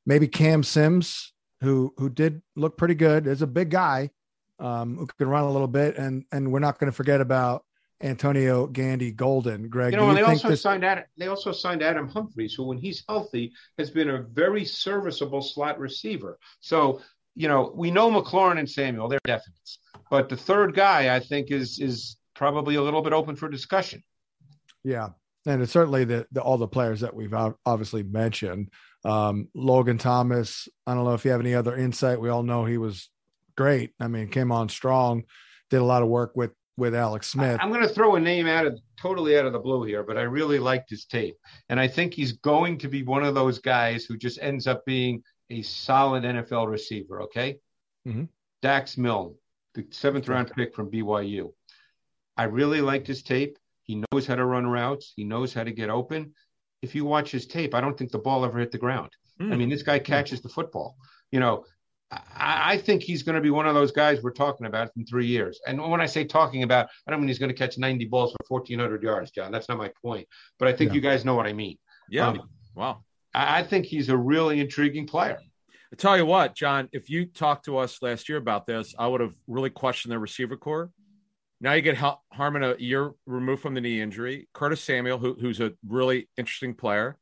maybe 0.08 0.28
Cam 0.28 0.64
Sims, 0.64 1.34
who 1.62 1.94
who 1.98 2.10
did 2.10 2.42
look 2.56 2.78
pretty 2.78 2.96
good. 2.96 3.28
Is 3.28 3.44
a 3.44 3.48
big 3.48 3.70
guy 3.70 4.10
um, 4.58 4.98
who 4.98 5.06
can 5.06 5.28
run 5.28 5.44
a 5.44 5.52
little 5.52 5.68
bit, 5.68 5.98
and 5.98 6.26
and 6.32 6.52
we're 6.52 6.60
not 6.60 6.80
going 6.80 6.92
to 6.92 6.96
forget 6.96 7.22
about 7.22 7.64
Antonio 8.02 8.66
Gandy 8.66 9.12
Golden. 9.12 9.70
Greg, 9.70 9.92
you 9.92 9.98
know, 9.98 10.10
you 10.10 10.16
they 10.16 10.22
also 10.24 10.50
this... 10.50 10.62
signed 10.62 10.84
Adam, 10.84 11.04
they 11.18 11.28
also 11.28 11.52
signed 11.52 11.84
Adam 11.84 12.08
Humphries, 12.08 12.56
who 12.56 12.64
when 12.64 12.78
he's 12.78 13.04
healthy 13.08 13.54
has 13.78 13.92
been 13.92 14.10
a 14.10 14.24
very 14.24 14.66
serviceable 14.66 15.42
slot 15.42 15.78
receiver. 15.78 16.40
So 16.62 17.02
you 17.36 17.48
know, 17.48 17.72
we 17.76 17.92
know 17.92 18.10
McLaurin 18.10 18.58
and 18.58 18.68
Samuel, 18.70 19.08
they're 19.08 19.20
definites, 19.28 19.78
but 20.10 20.28
the 20.28 20.38
third 20.38 20.74
guy 20.74 21.16
I 21.16 21.20
think 21.20 21.52
is 21.52 21.80
is 21.80 22.18
probably 22.34 22.76
a 22.76 22.82
little 22.82 23.02
bit 23.02 23.14
open 23.14 23.36
for 23.36 23.50
discussion. 23.50 24.04
Yeah, 24.84 25.10
and 25.46 25.62
it's 25.62 25.72
certainly 25.72 26.06
the, 26.06 26.28
the 26.32 26.42
all 26.42 26.58
the 26.58 26.68
players 26.68 27.02
that 27.02 27.14
we've 27.14 27.34
obviously 27.66 28.04
mentioned. 28.04 28.70
Um, 29.08 29.48
Logan 29.56 29.98
Thomas, 29.98 30.68
I 30.86 30.94
don't 30.94 31.06
know 31.06 31.14
if 31.14 31.24
you 31.24 31.32
have 31.32 31.40
any 31.40 31.56
other 31.56 31.76
insight. 31.76 32.20
We 32.20 32.30
all 32.30 32.44
know 32.44 32.66
he 32.66 32.78
was 32.78 33.10
great. 33.56 33.92
I 34.00 34.08
mean, 34.08 34.30
came 34.30 34.52
on 34.52 34.68
strong. 34.70 35.24
did 35.70 35.78
a 35.78 35.86
lot 35.86 36.04
of 36.04 36.10
work 36.10 36.34
with 36.36 36.52
with 36.78 36.94
Alex 36.94 37.28
Smith. 37.28 37.58
I, 37.60 37.64
am 37.64 37.72
going 37.72 37.88
to 37.88 37.94
throw 37.94 38.16
a 38.16 38.20
name 38.20 38.48
out 38.48 38.68
of 38.68 38.80
totally 39.02 39.38
out 39.38 39.46
of 39.46 39.54
the 39.54 39.60
blue 39.60 39.84
here, 39.84 40.04
but 40.04 40.18
I 40.18 40.22
really 40.22 40.60
liked 40.60 40.90
his 40.90 41.06
tape, 41.06 41.36
and 41.70 41.80
I 41.80 41.88
think 41.88 42.14
he's 42.14 42.34
going 42.34 42.78
to 42.80 42.88
be 42.88 43.04
one 43.04 43.24
of 43.24 43.34
those 43.34 43.60
guys 43.60 44.06
who 44.06 44.18
just 44.18 44.40
ends 44.42 44.68
up 44.68 44.86
being 44.86 45.24
a 45.50 45.62
solid 45.64 46.24
NFL 46.24 46.68
receiver. 46.68 47.24
Okay, 47.24 47.58
mm-hmm. 48.08 48.26
Dax 48.62 48.98
Milne, 48.98 49.36
the 49.74 49.88
seventh 49.90 50.28
round 50.28 50.52
pick 50.52 50.76
from 50.76 50.92
BYU. 50.92 51.52
I 52.38 52.44
really 52.44 52.82
liked 52.82 53.08
his 53.08 53.24
tape. 53.24 53.58
He 53.84 54.04
knows 54.12 54.28
how 54.28 54.36
to 54.36 54.46
run 54.46 54.68
routes. 54.68 55.14
He 55.16 55.24
knows 55.24 55.54
how 55.54 55.64
to 55.64 55.72
get 55.72 55.90
open. 55.90 56.34
If 56.82 56.96
you 56.96 57.06
watch 57.06 57.32
his 57.32 57.48
tape, 57.48 57.74
I 57.74 57.82
don't 57.82 57.98
think 57.98 58.12
the 58.12 58.20
ball 58.20 58.46
ever 58.46 58.60
hit 58.60 58.72
the 58.72 58.78
ground. 58.78 59.10
Mm. 59.42 59.54
I 59.54 59.56
mean, 59.56 59.70
this 59.70 59.84
guy 59.84 60.00
catches 60.00 60.42
the 60.42 60.50
football. 60.50 60.96
You 61.32 61.40
know, 61.40 61.66
I, 62.12 62.74
I 62.74 62.78
think 62.78 63.04
he's 63.04 63.24
going 63.24 63.36
to 63.36 63.42
be 63.42 63.50
one 63.50 63.68
of 63.68 63.74
those 63.74 63.92
guys 63.92 64.22
we're 64.22 64.32
talking 64.32 64.68
about 64.68 64.92
in 64.96 65.06
three 65.06 65.26
years. 65.26 65.60
And 65.68 65.82
when 65.90 66.02
I 66.02 66.06
say 66.06 66.24
talking 66.24 66.64
about, 66.64 66.88
I 67.08 67.12
don't 67.12 67.20
mean 67.20 67.28
he's 67.28 67.40
going 67.40 67.52
to 67.52 67.58
catch 67.58 67.78
90 67.78 68.06
balls 68.06 68.32
for 68.32 68.60
1,400 68.60 69.04
yards, 69.04 69.32
John. 69.32 69.52
That's 69.52 69.70
not 69.70 69.78
my 69.78 69.92
point. 70.02 70.28
But 70.60 70.68
I 70.68 70.74
think 70.74 70.92
yeah. 70.92 70.96
you 70.96 71.02
guys 71.02 71.26
know 71.26 71.36
what 71.36 71.48
I 71.48 71.54
mean. 71.54 71.78
Yeah. 72.10 72.30
Um, 72.30 72.50
wow. 72.76 73.04
I, 73.34 73.60
I 73.60 73.64
think 73.64 73.86
he's 73.86 74.10
a 74.10 74.18
really 74.18 74.60
intriguing 74.60 75.08
player. 75.08 75.40
I 75.92 75.96
tell 75.96 76.18
you 76.18 76.26
what, 76.26 76.54
John, 76.54 76.90
if 76.92 77.10
you 77.10 77.26
talked 77.26 77.66
to 77.66 77.78
us 77.78 78.02
last 78.02 78.28
year 78.28 78.38
about 78.38 78.66
this, 78.66 78.94
I 79.00 79.08
would 79.08 79.22
have 79.22 79.34
really 79.48 79.70
questioned 79.70 80.12
the 80.12 80.20
receiver 80.20 80.58
core. 80.58 80.92
Now 81.60 81.74
you 81.74 81.82
get 81.82 81.98
Harmon 82.32 82.64
a 82.64 82.76
year 82.78 83.12
removed 83.26 83.62
from 83.62 83.74
the 83.74 83.82
knee 83.82 84.00
injury. 84.00 84.48
Curtis 84.54 84.82
Samuel, 84.82 85.18
who, 85.18 85.34
who's 85.40 85.60
a 85.60 85.74
really 85.88 86.30
interesting 86.38 86.76
player. 86.76 87.18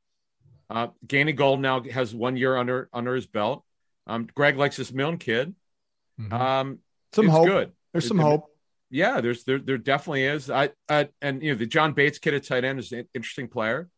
Uh, 0.70 0.88
Gandy-Golden 1.08 1.62
now 1.62 1.82
has 1.84 2.14
one 2.14 2.36
year 2.36 2.58
under 2.58 2.90
under 2.92 3.16
his 3.16 3.28
belt. 3.28 3.64
Um, 4.08 4.28
Greg 4.34 4.58
likes 4.58 4.78
this 4.78 4.92
Milne 4.92 5.18
kid. 5.18 5.56
Mm-hmm. 6.20 6.34
Um, 6.34 6.80
some 7.14 7.28
hope. 7.28 7.48
Good. 7.48 7.72
There's 7.94 8.08
some 8.08 8.20
hope. 8.20 8.46
Yeah, 8.90 9.22
there's 9.22 9.44
there 9.44 9.60
there 9.60 9.78
definitely 9.78 10.26
is. 10.26 10.50
I, 10.50 10.72
I 10.90 11.10
and 11.22 11.42
you 11.42 11.52
know 11.52 11.58
the 11.58 11.66
John 11.66 11.94
Bates 11.94 12.20
kid 12.20 12.34
at 12.34 12.46
tight 12.46 12.64
end 12.64 12.80
is 12.80 12.92
an 12.92 13.08
interesting 13.14 13.48
player. 13.48 13.90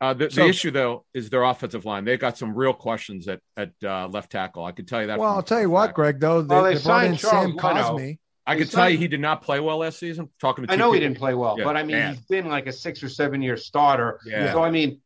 Uh, 0.00 0.14
the, 0.14 0.30
so, 0.30 0.42
the, 0.42 0.48
issue 0.48 0.70
though 0.70 1.04
is 1.12 1.28
their 1.28 1.42
offensive 1.42 1.84
line. 1.84 2.04
They've 2.04 2.18
got 2.18 2.38
some 2.38 2.54
real 2.54 2.72
questions 2.72 3.28
at 3.28 3.40
at 3.56 3.72
uh, 3.84 4.08
left 4.08 4.32
tackle. 4.32 4.64
I 4.64 4.72
can 4.72 4.86
tell 4.86 5.00
you 5.00 5.08
that. 5.08 5.18
Well, 5.18 5.34
I'll 5.34 5.42
tell 5.42 5.60
you 5.60 5.70
what, 5.70 5.94
Greg. 5.94 6.20
Though 6.20 6.42
they, 6.42 6.54
well, 6.54 6.64
they, 6.64 6.74
they 6.74 6.82
brought 6.82 7.04
in 7.04 7.16
Charles 7.16 7.46
Sam 7.46 7.56
Cosmi. 7.56 8.18
I 8.46 8.56
can 8.56 8.66
tell 8.66 8.88
you 8.88 8.98
he 8.98 9.08
did 9.08 9.20
not 9.20 9.42
play 9.42 9.60
well 9.60 9.78
last 9.78 9.98
season. 9.98 10.28
Talking 10.40 10.66
to 10.66 10.72
I 10.72 10.76
know 10.76 10.86
people. 10.86 10.94
he 10.94 11.00
didn't 11.00 11.18
play 11.18 11.34
well, 11.34 11.56
yeah, 11.58 11.64
but 11.64 11.76
I 11.76 11.82
mean 11.82 11.96
man. 11.96 12.14
he's 12.14 12.24
been 12.24 12.48
like 12.48 12.66
a 12.66 12.72
six 12.72 13.02
or 13.02 13.08
seven 13.08 13.42
year 13.42 13.56
starter. 13.56 14.20
Yeah. 14.24 14.52
So 14.52 14.62
I 14.62 14.70
mean, 14.70 15.00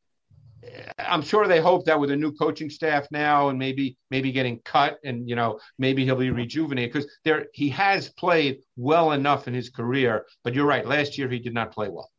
I'm 0.99 1.23
sure 1.23 1.47
they 1.47 1.61
hope 1.61 1.85
that 1.87 1.99
with 1.99 2.11
a 2.11 2.17
new 2.17 2.33
coaching 2.33 2.71
staff 2.71 3.07
now 3.11 3.49
and 3.49 3.59
maybe 3.59 3.97
maybe 4.11 4.33
getting 4.33 4.61
cut 4.65 4.99
and 5.05 5.29
you 5.29 5.37
know 5.37 5.59
maybe 5.79 6.05
he'll 6.05 6.17
be 6.17 6.31
rejuvenated 6.31 6.93
because 6.93 7.11
there 7.25 7.47
he 7.53 7.69
has 7.71 8.09
played 8.11 8.61
well 8.77 9.13
enough 9.13 9.49
in 9.49 9.55
his 9.55 9.69
career. 9.69 10.27
But 10.43 10.55
you're 10.55 10.67
right, 10.67 10.87
last 10.87 11.19
year 11.19 11.29
he 11.29 11.39
did 11.39 11.55
not 11.55 11.73
play 11.73 11.89
well. 11.89 12.11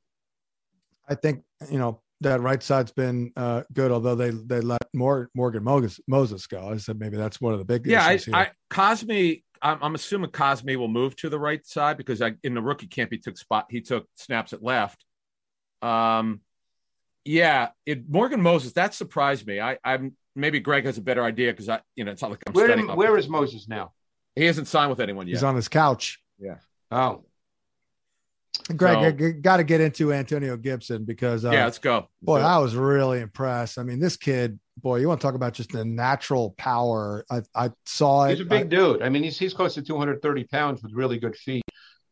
I 1.08 1.16
think 1.16 1.44
you 1.70 1.80
know 1.80 2.02
that 2.22 2.42
right 2.42 2.62
side's 2.62 2.92
been 2.92 3.32
uh, 3.36 3.64
good, 3.74 3.92
although 3.92 4.16
they 4.16 4.32
they 4.32 4.62
let 4.62 4.82
more 4.94 5.30
Morgan 5.36 5.64
Moses, 5.64 6.00
Moses 6.08 6.48
go. 6.48 6.70
I 6.70 6.78
said 6.78 7.00
maybe 7.00 7.18
that's 7.18 7.42
one 7.42 7.54
of 7.54 7.60
the 7.60 7.66
big 7.66 7.86
yeah. 7.86 8.06
I, 8.06 8.20
I 8.34 8.52
Cosmi, 8.72 9.44
I'm, 9.66 9.80
I'm, 9.82 9.96
assuming 9.96 10.30
Cosmi 10.30 10.76
will 10.76 10.88
move 10.88 11.16
to 11.18 11.30
the 11.30 11.40
right 11.40 11.66
side 11.66 11.98
because 11.98 12.22
I, 12.22 12.34
in 12.44 12.54
the 12.54 12.62
rookie 12.62 12.88
camp 12.88 13.12
he 13.12 13.18
took 13.18 13.38
spot 13.38 13.66
he 13.70 13.82
took 13.82 14.08
snaps 14.16 14.54
at 14.54 14.62
left. 14.62 15.04
Um, 15.82 16.42
yeah, 17.24 17.70
it, 17.86 18.08
Morgan 18.08 18.42
Moses 18.42 18.74
that 18.74 18.94
surprised 18.94 19.48
me. 19.48 19.60
I, 19.60 19.78
I'm 19.84 20.16
maybe 20.36 20.60
Greg 20.60 20.86
has 20.86 21.00
a 21.00 21.02
better 21.02 21.24
idea 21.24 21.52
because 21.52 21.68
I, 21.68 21.82
you 21.96 22.04
know, 22.04 22.12
it's 22.12 22.22
not 22.22 22.30
like 22.32 22.44
I'm. 22.48 22.54
Where, 22.54 22.78
where 22.96 23.18
is 23.18 23.28
Moses 23.28 23.68
now? 23.68 23.94
He 24.36 24.46
hasn't 24.46 24.68
signed 24.68 24.92
with 24.92 25.00
anyone 25.00 25.28
yet. 25.28 25.34
He's 25.34 25.44
on 25.44 25.56
his 25.56 25.68
couch. 25.68 26.20
Yeah. 26.40 26.58
Oh. 26.92 27.26
Greg, 28.76 29.20
so, 29.20 29.32
got 29.42 29.58
to 29.58 29.64
get 29.64 29.82
into 29.82 30.14
Antonio 30.14 30.58
Gibson 30.58 31.04
because 31.06 31.44
uh, 31.46 31.52
yeah, 31.52 31.66
let's 31.66 31.78
go. 31.80 31.96
Let's 31.96 32.10
boy, 32.22 32.40
go. 32.40 32.46
I 32.46 32.58
was 32.60 32.76
really 32.76 33.20
impressed. 33.20 33.78
I 33.78 33.84
mean, 33.84 34.00
this 34.00 34.18
kid, 34.18 34.60
boy, 34.78 34.98
you 34.98 35.08
want 35.08 35.22
to 35.22 35.26
talk 35.26 35.36
about 35.36 35.54
just 35.54 35.72
the 35.72 35.86
natural 35.86 36.52
power. 36.58 37.26
I, 37.30 37.42
I 37.56 37.72
saw 37.86 38.26
it. 38.26 38.32
He's 38.32 38.42
a 38.42 38.50
big 38.50 38.66
I, 38.66 38.68
dude. 38.68 39.02
I 39.02 39.10
mean, 39.10 39.24
he's 39.24 39.38
he's 39.38 39.54
close 39.54 39.74
to 39.76 39.82
230 39.82 40.44
pounds 40.46 40.84
with 40.84 40.94
really 40.94 41.18
good 41.18 41.36
feet. 41.36 41.64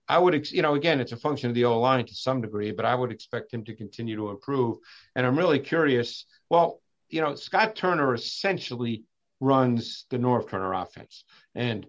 I 0.07 0.19
would, 0.19 0.51
you 0.51 0.61
know, 0.61 0.75
again, 0.75 0.99
it's 0.99 1.13
a 1.13 1.17
function 1.17 1.49
of 1.49 1.55
the 1.55 1.65
O 1.65 1.79
line 1.79 2.05
to 2.05 2.13
some 2.13 2.41
degree, 2.41 2.71
but 2.71 2.85
I 2.85 2.93
would 2.93 3.11
expect 3.11 3.53
him 3.53 3.63
to 3.65 3.75
continue 3.75 4.15
to 4.17 4.29
improve. 4.29 4.77
And 5.15 5.25
I'm 5.25 5.37
really 5.37 5.59
curious. 5.59 6.25
Well, 6.49 6.81
you 7.09 7.21
know, 7.21 7.35
Scott 7.35 7.75
Turner 7.75 8.13
essentially 8.13 9.03
runs 9.39 10.05
the 10.09 10.17
Norv 10.17 10.49
Turner 10.49 10.73
offense, 10.73 11.23
and 11.55 11.85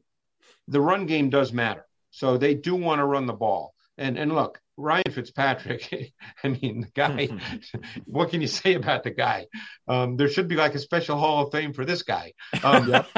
the 0.68 0.80
run 0.80 1.06
game 1.06 1.30
does 1.30 1.52
matter. 1.52 1.86
So 2.10 2.36
they 2.36 2.54
do 2.54 2.76
want 2.76 3.00
to 3.00 3.04
run 3.04 3.26
the 3.26 3.32
ball. 3.32 3.74
And 3.98 4.18
and 4.18 4.32
look, 4.32 4.60
Ryan 4.76 5.10
Fitzpatrick. 5.10 6.12
I 6.44 6.48
mean, 6.48 6.82
the 6.82 6.88
guy. 6.94 7.28
what 8.04 8.30
can 8.30 8.40
you 8.40 8.46
say 8.46 8.74
about 8.74 9.04
the 9.04 9.10
guy? 9.10 9.46
Um, 9.88 10.16
there 10.16 10.28
should 10.28 10.48
be 10.48 10.56
like 10.56 10.74
a 10.74 10.78
special 10.78 11.16
Hall 11.16 11.46
of 11.46 11.52
Fame 11.52 11.72
for 11.72 11.84
this 11.84 12.02
guy. 12.02 12.32
Um, 12.62 12.88
yep. 12.90 13.08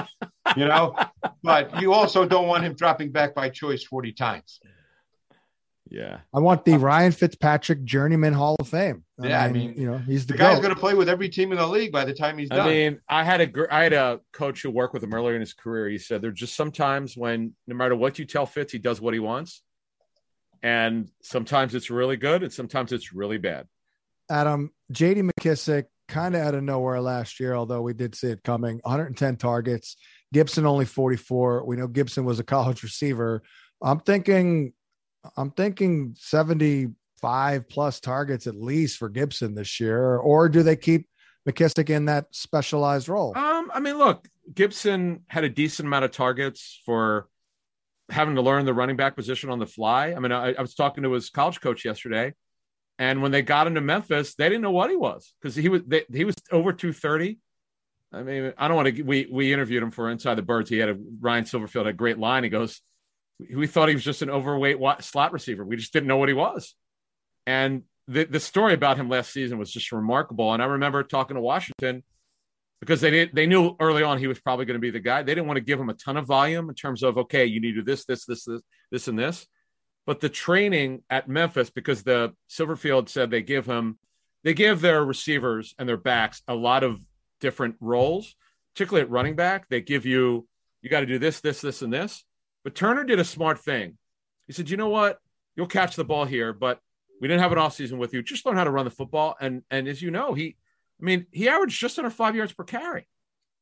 You 0.56 0.66
know, 0.66 0.94
but 1.42 1.80
you 1.80 1.92
also 1.92 2.24
don't 2.26 2.46
want 2.46 2.64
him 2.64 2.74
dropping 2.74 3.12
back 3.12 3.34
by 3.34 3.48
choice 3.48 3.84
forty 3.84 4.12
times. 4.12 4.60
Yeah. 5.88 6.18
I 6.34 6.40
want 6.40 6.64
the 6.64 6.76
Ryan 6.78 7.12
Fitzpatrick 7.12 7.84
Journeyman 7.84 8.32
Hall 8.32 8.56
of 8.58 8.68
Fame. 8.68 9.04
I 9.20 9.28
yeah, 9.28 9.48
mean, 9.48 9.62
I 9.62 9.66
mean, 9.66 9.80
you 9.80 9.90
know, 9.90 9.98
he's 9.98 10.26
the, 10.26 10.32
the 10.32 10.38
guy's 10.38 10.58
going 10.58 10.74
to 10.74 10.80
play 10.80 10.94
with 10.94 11.08
every 11.08 11.28
team 11.28 11.52
in 11.52 11.58
the 11.58 11.66
league 11.66 11.92
by 11.92 12.04
the 12.04 12.12
time 12.12 12.38
he's 12.38 12.48
done. 12.48 12.60
I 12.60 12.70
mean, 12.70 13.00
I 13.08 13.22
had 13.22 13.40
a 13.40 13.74
I 13.74 13.84
had 13.84 13.92
a 13.92 14.20
coach 14.32 14.62
who 14.62 14.70
worked 14.70 14.94
with 14.94 15.02
him 15.02 15.14
earlier 15.14 15.34
in 15.34 15.40
his 15.40 15.54
career. 15.54 15.88
He 15.88 15.98
said 15.98 16.22
there's 16.22 16.38
just 16.38 16.56
sometimes 16.56 17.16
when 17.16 17.54
no 17.66 17.74
matter 17.76 17.94
what 17.94 18.18
you 18.18 18.24
tell 18.24 18.46
Fitz, 18.46 18.72
he 18.72 18.78
does 18.78 19.00
what 19.00 19.14
he 19.14 19.20
wants, 19.20 19.62
and 20.62 21.10
sometimes 21.22 21.74
it's 21.74 21.90
really 21.90 22.16
good, 22.16 22.42
and 22.42 22.52
sometimes 22.52 22.92
it's 22.92 23.12
really 23.12 23.38
bad. 23.38 23.66
Adam, 24.30 24.72
J.D. 24.90 25.22
McKissic, 25.22 25.84
kind 26.08 26.34
of 26.34 26.42
out 26.42 26.54
of 26.54 26.62
nowhere 26.62 27.00
last 27.00 27.40
year, 27.40 27.54
although 27.54 27.82
we 27.82 27.92
did 27.92 28.14
see 28.14 28.28
it 28.28 28.42
coming. 28.42 28.80
110 28.82 29.36
targets. 29.36 29.96
Gibson 30.32 30.66
only 30.66 30.84
44. 30.84 31.64
We 31.64 31.76
know 31.76 31.86
Gibson 31.86 32.24
was 32.24 32.40
a 32.40 32.44
college 32.44 32.82
receiver. 32.82 33.42
I'm 33.82 34.00
thinking 34.00 34.72
I'm 35.36 35.50
thinking 35.50 36.14
75 36.18 37.68
plus 37.68 38.00
targets 38.00 38.46
at 38.46 38.54
least 38.54 38.98
for 38.98 39.08
Gibson 39.08 39.54
this 39.54 39.80
year, 39.80 40.16
or 40.18 40.48
do 40.48 40.62
they 40.62 40.76
keep 40.76 41.08
McKissic 41.48 41.90
in 41.90 42.06
that 42.06 42.26
specialized 42.32 43.08
role? 43.08 43.36
Um, 43.36 43.70
I 43.72 43.80
mean, 43.80 43.98
look, 43.98 44.28
Gibson 44.54 45.22
had 45.28 45.44
a 45.44 45.48
decent 45.48 45.86
amount 45.86 46.04
of 46.04 46.10
targets 46.10 46.80
for 46.84 47.28
having 48.08 48.36
to 48.36 48.42
learn 48.42 48.64
the 48.64 48.74
running 48.74 48.96
back 48.96 49.16
position 49.16 49.50
on 49.50 49.58
the 49.58 49.66
fly. 49.66 50.12
I 50.12 50.18
mean, 50.18 50.32
I, 50.32 50.54
I 50.54 50.60
was 50.60 50.74
talking 50.74 51.02
to 51.04 51.12
his 51.12 51.30
college 51.30 51.60
coach 51.60 51.84
yesterday, 51.84 52.34
and 52.98 53.22
when 53.22 53.32
they 53.32 53.42
got 53.42 53.66
into 53.66 53.80
Memphis, 53.80 54.34
they 54.34 54.48
didn't 54.48 54.62
know 54.62 54.70
what 54.70 54.90
he 54.90 54.96
was 54.96 55.34
because 55.40 55.54
he 55.54 55.68
was 55.68 55.82
they, 55.86 56.04
he 56.12 56.24
was 56.24 56.34
over 56.50 56.72
230. 56.72 57.38
I 58.12 58.22
mean, 58.22 58.52
I 58.56 58.68
don't 58.68 58.76
want 58.76 58.94
to. 58.94 59.02
We 59.02 59.28
we 59.30 59.52
interviewed 59.52 59.82
him 59.82 59.90
for 59.90 60.10
Inside 60.10 60.36
the 60.36 60.42
Birds. 60.42 60.70
He 60.70 60.78
had 60.78 60.88
a 60.88 60.96
Ryan 61.20 61.44
Silverfield 61.44 61.86
had 61.86 61.88
a 61.88 61.92
great 61.92 62.18
line. 62.18 62.44
He 62.44 62.50
goes, 62.50 62.80
we 63.54 63.66
thought 63.66 63.88
he 63.88 63.94
was 63.94 64.04
just 64.04 64.22
an 64.22 64.30
overweight 64.30 64.78
slot 65.00 65.32
receiver. 65.32 65.64
We 65.64 65.76
just 65.76 65.92
didn't 65.92 66.08
know 66.08 66.16
what 66.16 66.28
he 66.28 66.34
was. 66.34 66.74
And 67.46 67.82
the, 68.08 68.24
the 68.24 68.40
story 68.40 68.74
about 68.74 68.96
him 68.96 69.08
last 69.08 69.32
season 69.32 69.58
was 69.58 69.70
just 69.70 69.92
remarkable. 69.92 70.52
And 70.52 70.62
I 70.62 70.66
remember 70.66 71.02
talking 71.02 71.34
to 71.34 71.40
Washington 71.40 72.02
because 72.80 73.00
they 73.00 73.10
didn't, 73.10 73.34
they 73.34 73.46
knew 73.46 73.74
early 73.80 74.02
on 74.02 74.18
he 74.18 74.26
was 74.26 74.38
probably 74.38 74.64
going 74.64 74.74
to 74.74 74.80
be 74.80 74.90
the 74.90 75.00
guy. 75.00 75.22
They 75.22 75.34
didn't 75.34 75.46
want 75.46 75.56
to 75.56 75.64
give 75.64 75.80
him 75.80 75.88
a 75.88 75.94
ton 75.94 76.16
of 76.16 76.26
volume 76.26 76.68
in 76.68 76.74
terms 76.74 77.02
of 77.02 77.18
okay, 77.18 77.46
you 77.46 77.60
need 77.60 77.72
to 77.72 77.80
do 77.80 77.84
this, 77.84 78.04
this, 78.04 78.24
this, 78.26 78.44
this, 78.44 78.60
this, 78.90 79.08
and 79.08 79.18
this. 79.18 79.46
But 80.06 80.20
the 80.20 80.28
training 80.28 81.02
at 81.10 81.28
Memphis, 81.28 81.70
because 81.70 82.02
the 82.02 82.32
Silverfield 82.48 83.08
said 83.08 83.30
they 83.30 83.42
give 83.42 83.66
him, 83.66 83.98
they 84.44 84.54
give 84.54 84.80
their 84.80 85.04
receivers 85.04 85.74
and 85.78 85.88
their 85.88 85.96
backs 85.96 86.42
a 86.46 86.54
lot 86.54 86.84
of 86.84 87.00
different 87.40 87.76
roles, 87.80 88.36
particularly 88.74 89.02
at 89.04 89.10
running 89.10 89.34
back. 89.34 89.68
They 89.68 89.80
give 89.80 90.06
you, 90.06 90.46
you 90.82 90.90
got 90.90 91.00
to 91.00 91.06
do 91.06 91.18
this, 91.18 91.40
this, 91.40 91.60
this, 91.60 91.82
and 91.82 91.92
this. 91.92 92.24
But 92.62 92.74
Turner 92.74 93.04
did 93.04 93.18
a 93.18 93.24
smart 93.24 93.58
thing. 93.58 93.98
He 94.46 94.52
said, 94.52 94.70
you 94.70 94.76
know 94.76 94.88
what? 94.88 95.18
You'll 95.56 95.66
catch 95.66 95.96
the 95.96 96.04
ball 96.04 96.24
here, 96.24 96.52
but 96.52 96.78
we 97.20 97.26
didn't 97.26 97.40
have 97.40 97.52
an 97.52 97.58
offseason 97.58 97.98
with 97.98 98.12
you. 98.12 98.22
Just 98.22 98.46
learn 98.46 98.56
how 98.56 98.64
to 98.64 98.70
run 98.70 98.84
the 98.84 98.90
football. 98.90 99.36
And 99.40 99.62
and 99.70 99.88
as 99.88 100.02
you 100.02 100.10
know, 100.10 100.34
he 100.34 100.56
I 101.00 101.04
mean, 101.04 101.26
he 101.32 101.48
averaged 101.48 101.78
just 101.78 101.98
under 101.98 102.10
five 102.10 102.34
yards 102.34 102.52
per 102.52 102.64
carry. 102.64 103.06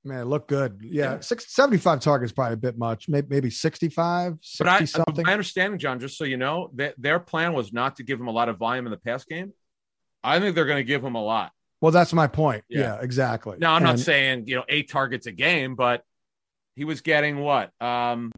Man, 0.05 0.27
look 0.27 0.49
good. 0.49 0.81
Yeah, 0.83 1.15
yeah. 1.15 1.21
Six, 1.21 1.55
75 1.55 2.01
targets 2.01 2.31
probably 2.31 2.55
a 2.55 2.59
bit 2.59 2.77
much. 2.77 3.09
Maybe, 3.09 3.27
maybe 3.31 3.51
65, 3.51 4.37
60 4.41 4.65
but 4.65 4.71
I, 4.71 4.85
something. 4.85 5.25
My 5.25 5.33
understanding, 5.33 5.79
John, 5.79 5.99
just 5.99 6.19
so 6.19 6.25
you 6.25 6.37
know, 6.37 6.71
that 6.75 6.95
their 6.99 7.19
plan 7.19 7.55
was 7.55 7.73
not 7.73 7.97
to 7.97 8.03
give 8.03 8.21
him 8.21 8.29
a 8.29 8.31
lot 8.31 8.51
of 8.51 8.59
volume 8.59 8.87
in 8.87 8.91
the 8.91 8.99
pass 8.99 9.25
game. 9.25 9.53
I 10.23 10.41
think 10.41 10.55
they're 10.55 10.67
going 10.67 10.79
to 10.79 10.85
give 10.85 11.03
him 11.03 11.15
a 11.15 11.23
lot. 11.23 11.53
Well, 11.81 11.91
that's 11.91 12.13
my 12.13 12.27
point. 12.27 12.65
Yeah, 12.69 12.81
yeah 12.81 12.99
exactly. 13.01 13.57
Now, 13.59 13.73
I'm 13.73 13.79
and, 13.79 13.85
not 13.85 13.99
saying, 13.99 14.47
you 14.47 14.57
know, 14.57 14.65
eight 14.69 14.91
targets 14.91 15.27
a 15.27 15.33
game, 15.33 15.75
but 15.75 16.03
he 16.77 16.85
was 16.85 17.01
getting 17.01 17.39
what? 17.39 17.71
Um, 17.81 18.31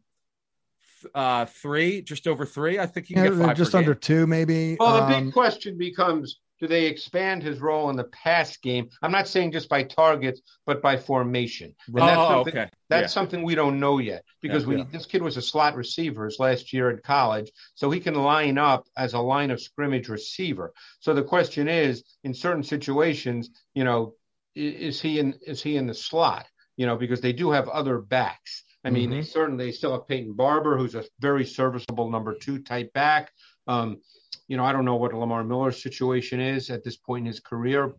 uh, 1.13 1.45
three, 1.45 2.01
just 2.01 2.27
over 2.27 2.45
three. 2.45 2.79
I 2.79 2.85
think 2.85 3.09
you 3.09 3.15
can 3.15 3.25
yeah, 3.25 3.29
get 3.31 3.45
five. 3.45 3.57
Just 3.57 3.75
under 3.75 3.93
game. 3.93 4.01
two, 4.01 4.27
maybe. 4.27 4.77
Well, 4.79 5.07
the 5.07 5.15
um, 5.15 5.25
big 5.25 5.33
question 5.33 5.77
becomes 5.77 6.39
do 6.59 6.67
they 6.67 6.85
expand 6.85 7.43
his 7.43 7.59
role 7.59 7.89
in 7.89 7.95
the 7.95 8.05
pass 8.05 8.57
game? 8.57 8.89
I'm 9.01 9.11
not 9.11 9.27
saying 9.27 9.51
just 9.51 9.69
by 9.69 9.83
targets, 9.83 10.41
but 10.65 10.81
by 10.81 10.97
formation. 10.97 11.75
And 11.87 11.97
that's 11.97 12.17
Oh, 12.19 12.27
something, 12.29 12.57
okay. 12.57 12.69
that's 12.89 13.03
Yeah. 13.03 13.07
something 13.07 13.43
we 13.43 13.55
don't 13.55 13.79
know 13.79 13.99
yet 13.99 14.23
because 14.41 14.63
Yeah, 14.63 14.69
we 14.69 14.77
yeah. 14.77 14.83
this 14.91 15.05
kid 15.05 15.21
was 15.21 15.37
a 15.37 15.41
slot 15.41 15.75
receiver 15.75 16.25
his 16.25 16.39
last 16.39 16.73
year 16.73 16.89
in 16.89 16.99
college, 17.03 17.51
so 17.75 17.91
he 17.91 17.99
can 17.99 18.15
line 18.15 18.57
up 18.57 18.87
as 18.97 19.13
a 19.13 19.19
line 19.19 19.51
of 19.51 19.61
scrimmage 19.61 20.09
receiver. 20.09 20.73
So 20.99 21.13
the 21.13 21.23
question 21.23 21.67
is, 21.67 22.03
in 22.23 22.33
certain 22.33 22.63
situations, 22.63 23.49
you 23.73 23.83
know, 23.83 24.15
is 24.55 24.99
he 24.99 25.19
in 25.19 25.35
is 25.45 25.61
he 25.61 25.77
in 25.77 25.85
the 25.87 25.93
slot? 25.93 26.47
You 26.77 26.85
know, 26.87 26.95
because 26.95 27.21
they 27.21 27.33
do 27.33 27.51
have 27.51 27.67
other 27.69 27.99
backs. 27.99 28.63
I 28.83 28.89
mean, 28.89 29.09
they 29.09 29.21
certainly 29.21 29.65
they 29.65 29.71
still 29.73 29.91
have 29.91 30.07
Peyton 30.07 30.33
Barber, 30.33 30.77
who's 30.77 30.95
a 30.95 31.03
very 31.19 31.43
serviceable 31.45 32.09
number 32.09 32.33
two 32.33 32.59
type 32.59 32.93
back. 32.93 33.31
Um, 33.67 34.01
you 34.47 34.57
know, 34.57 34.63
I 34.63 34.71
don't 34.71 34.85
know 34.85 34.95
what 34.95 35.13
Lamar 35.13 35.43
Miller's 35.43 35.81
situation 35.81 36.39
is 36.39 36.69
at 36.69 36.83
this 36.83 36.95
point 36.97 37.21
in 37.21 37.25
his 37.27 37.39
career. 37.39 37.93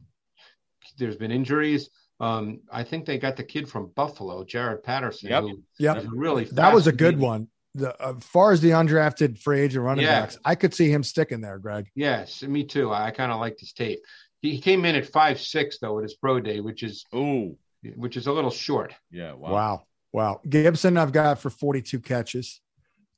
There's 0.97 1.17
been 1.17 1.31
injuries. 1.31 1.91
Um, 2.21 2.61
I 2.73 2.83
think 2.83 3.05
they 3.07 3.19
got 3.19 3.37
the 3.37 3.45
kid 3.45 3.69
from 3.69 3.93
Buffalo, 3.95 4.45
Jaret 4.45 4.83
Patterson. 4.83 5.31
Yep. 5.31 5.45
Yep. 5.79 6.05
really 6.11 6.45
That 6.45 6.75
was 6.75 6.87
a 6.87 6.93
good 6.93 7.19
one. 7.19 7.49
The, 7.75 7.95
uh, 8.03 8.15
as 8.17 8.25
far 8.25 8.51
as 8.51 8.61
the 8.61 8.71
undrafted 8.71 9.39
free 9.39 9.61
agent 9.61 9.85
running 9.85 10.05
Yeah. 10.05 10.23
backs, 10.23 10.39
I 10.45 10.55
could 10.55 10.75
see 10.75 10.91
him 10.91 11.05
sticking 11.05 11.41
there, 11.41 11.59
Greg. 11.59 11.89
Yes, 11.95 12.43
me 12.43 12.65
too. 12.65 12.93
I 12.93 13.11
kind 13.13 13.31
of 13.31 13.39
liked 13.39 13.61
his 13.61 13.73
tape. 13.73 14.01
He, 14.41 14.53
he 14.53 14.61
came 14.61 14.85
in 14.85 14.97
at 14.97 15.07
five 15.07 15.39
six 15.41 15.79
though 15.79 15.99
at 15.99 16.03
his 16.05 16.15
pro 16.15 16.41
day, 16.41 16.61
which 16.61 16.83
is 16.83 17.05
Ooh, 17.15 17.57
which 17.95 18.17
is 18.17 18.27
a 18.27 18.33
little 18.33 18.51
short. 18.51 18.95
yeah. 19.13 19.33
Wow. 19.33 19.53
Wow. 19.53 19.87
wow. 20.13 20.41
Gibson, 20.49 20.97
I've 20.97 21.13
got 21.13 21.39
for 21.39 21.51
42 21.51 22.01
catches, 22.01 22.61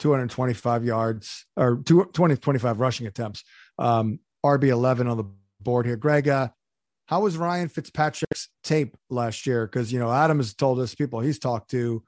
225 0.01 0.84
yards, 0.84 1.46
or 1.57 1.76
two, 1.84 2.05
20, 2.12 2.36
25 2.36 2.80
rushing 2.80 3.07
attempts. 3.07 3.44
Um, 3.78 4.18
RB 4.44 4.64
11 4.68 5.07
on 5.07 5.16
the 5.16 5.24
board 5.61 5.86
here. 5.86 5.96
Greg, 5.96 6.26
uh, 6.28 6.48
how 7.07 7.20
was 7.20 7.36
Ryan 7.36 7.68
Fitzpatrick's 7.68 8.48
tape 8.64 8.96
last 9.11 9.46
year? 9.46 9.66
Because, 9.66 9.92
you 9.92 9.98
know, 10.01 10.11
Adam 10.12 10.38
has 10.38 10.55
told 10.55 10.80
us 10.80 10.94
people 10.94 11.20
he's 11.20 11.38
talked 11.38 11.70
to, 11.70 12.03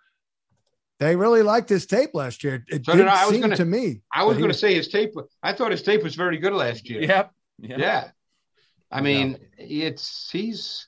they 0.99 1.17
really 1.17 1.43
liked 1.43 1.69
his 1.69 1.87
tape 1.87 2.11
last 2.15 2.43
year. 2.45 2.65
It 2.69 2.85
So 2.87 2.93
did 2.93 2.99
did 2.99 3.09
I. 3.09 3.23
I 3.23 3.25
was 3.27 3.33
seem 3.33 3.41
gonna- 3.43 3.57
to 3.57 3.65
me. 3.65 4.03
I 4.15 4.25
was 4.25 4.37
going 4.39 4.51
to 4.51 4.57
say 4.57 4.75
his 4.75 4.89
tape. 4.89 5.13
I 5.43 5.53
thought 5.53 5.71
his 5.73 5.83
tape 5.83 6.03
was 6.03 6.15
very 6.15 6.39
good 6.39 6.53
last 6.53 6.89
year. 6.89 7.03
Yep. 7.03 7.31
Yeah. 7.59 8.11
I 8.91 9.01
mean, 9.01 9.39
it's 9.59 10.31
he's 10.31 10.87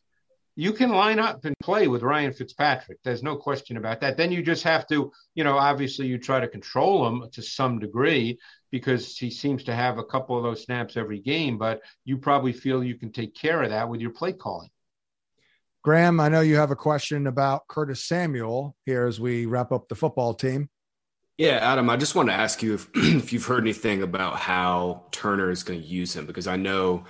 you 0.56 0.72
can 0.72 0.90
line 0.90 1.18
up 1.18 1.44
and 1.44 1.54
play 1.60 1.88
with 1.88 2.02
Ryan 2.02 2.32
Fitzpatrick. 2.32 2.98
There's 3.02 3.22
no 3.22 3.36
question 3.36 3.76
about 3.76 4.00
that. 4.00 4.16
Then 4.16 4.30
you 4.30 4.42
just 4.42 4.62
have 4.62 4.86
to, 4.88 5.10
you 5.34 5.42
know, 5.42 5.58
obviously 5.58 6.06
you 6.06 6.18
try 6.18 6.40
to 6.40 6.48
control 6.48 7.06
him 7.06 7.28
to 7.32 7.42
some 7.42 7.80
degree 7.80 8.38
because 8.70 9.16
he 9.16 9.30
seems 9.30 9.64
to 9.64 9.74
have 9.74 9.98
a 9.98 10.04
couple 10.04 10.36
of 10.36 10.44
those 10.44 10.64
snaps 10.64 10.96
every 10.96 11.18
game, 11.20 11.58
but 11.58 11.80
you 12.04 12.18
probably 12.18 12.52
feel 12.52 12.84
you 12.84 12.96
can 12.96 13.10
take 13.10 13.34
care 13.34 13.62
of 13.62 13.70
that 13.70 13.88
with 13.88 14.00
your 14.00 14.10
play 14.10 14.32
calling. 14.32 14.70
Graham, 15.82 16.18
I 16.18 16.28
know 16.28 16.40
you 16.40 16.56
have 16.56 16.70
a 16.70 16.76
question 16.76 17.26
about 17.26 17.66
Curtis 17.68 18.04
Samuel 18.04 18.74
here 18.86 19.06
as 19.06 19.20
we 19.20 19.46
wrap 19.46 19.70
up 19.70 19.88
the 19.88 19.94
football 19.94 20.34
team. 20.34 20.70
Yeah, 21.36 21.58
Adam, 21.60 21.90
I 21.90 21.96
just 21.96 22.14
want 22.14 22.28
to 22.28 22.34
ask 22.34 22.62
you 22.62 22.74
if, 22.74 22.88
if 22.94 23.32
you've 23.32 23.44
heard 23.44 23.64
anything 23.64 24.02
about 24.02 24.36
how 24.36 25.06
Turner 25.10 25.50
is 25.50 25.64
going 25.64 25.82
to 25.82 25.86
use 25.86 26.14
him 26.14 26.26
because 26.26 26.46
I 26.46 26.56
know, 26.56 27.04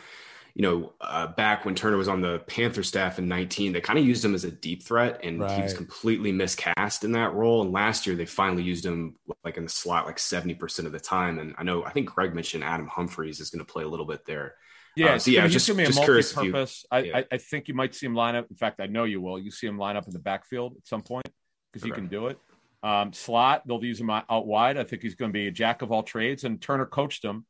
you 0.55 0.62
know, 0.62 0.92
uh, 1.00 1.26
back 1.26 1.64
when 1.64 1.74
Turner 1.74 1.96
was 1.96 2.07
on 2.07 2.20
the 2.20 2.38
Panther 2.46 2.84
staff 2.84 3.18
in 3.18 3.26
19, 3.26 3.72
they 3.72 3.80
kind 3.80 3.98
of 3.98 4.05
used 4.05 4.24
him 4.24 4.34
as 4.36 4.44
a 4.44 4.52
deep 4.52 4.84
threat 4.84 5.20
and 5.24 5.42
he 5.50 5.62
was 5.62 5.74
completely 5.74 6.30
miscast 6.30 7.02
in 7.02 7.11
that 7.12 7.34
role. 7.34 7.62
And 7.62 7.72
last 7.72 8.07
year 8.07 8.14
they 8.14 8.24
finally 8.24 8.62
used 8.62 8.86
him 8.86 9.16
like 9.44 9.57
in 9.57 9.64
the 9.64 9.68
slot 9.68 10.07
like 10.07 10.18
70% 10.18 10.86
of 10.86 10.92
the 10.92 11.00
time. 11.00 11.40
And 11.40 11.55
I 11.59 11.64
know, 11.64 11.84
I 11.84 11.90
think 11.90 12.09
Greg 12.14 12.34
mentioned 12.34 12.62
Adam 12.62 12.86
Humphries 12.86 13.40
is 13.40 13.50
going 13.50 13.64
to 13.66 13.70
play 13.72 13.82
a 13.82 13.88
little 13.88 14.07
bit 14.07 14.24
there. 14.26 14.55
Yeah, 14.96 15.14
Uh, 15.14 15.18
so 15.18 15.32
yeah, 15.32 15.42
he's 15.42 15.55
just- 15.55 15.66
gonna 15.66 15.78
be 15.78 15.82
a 15.82 15.86
just 15.86 16.05
curious 16.05 16.36
if 16.36 16.44
you- 16.44 16.66
I, 16.92 16.98
yeah. 17.00 17.16
I, 17.18 17.24
I 17.32 17.38
think 17.38 17.66
you 17.66 17.74
might 17.74 17.92
see 17.96 18.07
him 18.07 18.14
line 18.14 18.36
up. 18.36 18.46
In 18.48 18.55
fact, 18.55 18.78
I 18.78 18.86
know 18.86 19.02
you 19.02 19.20
will. 19.20 19.40
You 19.40 19.50
see 19.50 19.66
him 19.66 19.76
line 19.76 19.96
up 19.96 20.07
in 20.07 20.12
the 20.12 20.20
backfield 20.20 20.76
at 20.76 20.86
some 20.86 21.02
point 21.02 21.26
because 21.72 21.84
he 21.84 21.90
can 21.90 22.07
do 22.07 22.28
it. 22.28 22.38
Um, 22.84 23.12
slot, 23.12 23.66
they'll 23.66 23.82
use 23.82 24.00
him 24.00 24.11
out 24.11 24.24
out 24.30 24.46
wide. 24.46 24.76
I 24.76 24.84
think 24.84 25.02
he's 25.02 25.16
going 25.16 25.30
to 25.30 25.32
be 25.32 25.48
a 25.48 25.50
jack 25.50 25.82
of 25.82 25.90
all 25.90 26.05
trades. 26.05 26.44
And 26.44 26.62
Turner 26.62 26.86
coached 26.86 27.24
him 27.24 27.44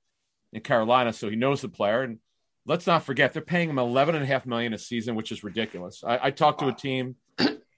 in 0.55 0.63
Carolina, 0.63 1.13
so 1.13 1.29
he 1.29 1.37
knows 1.37 1.61
the 1.61 1.69
player. 1.69 2.01
And 2.03 2.19
let's 2.67 2.87
not 2.87 3.05
forget, 3.05 3.33
they're 3.33 3.43
paying 3.43 3.69
him 3.69 3.79
eleven 3.79 4.15
and 4.15 4.25
a 4.25 4.27
half 4.27 4.47
million 4.47 4.75
a 4.75 4.79
season, 4.79 5.15
which 5.15 5.33
is 5.33 5.45
ridiculous. 5.45 6.03
I, 6.07 6.19
I 6.25 6.31
talked 6.31 6.61
to 6.61 6.69
a 6.69 6.73
team 6.73 7.17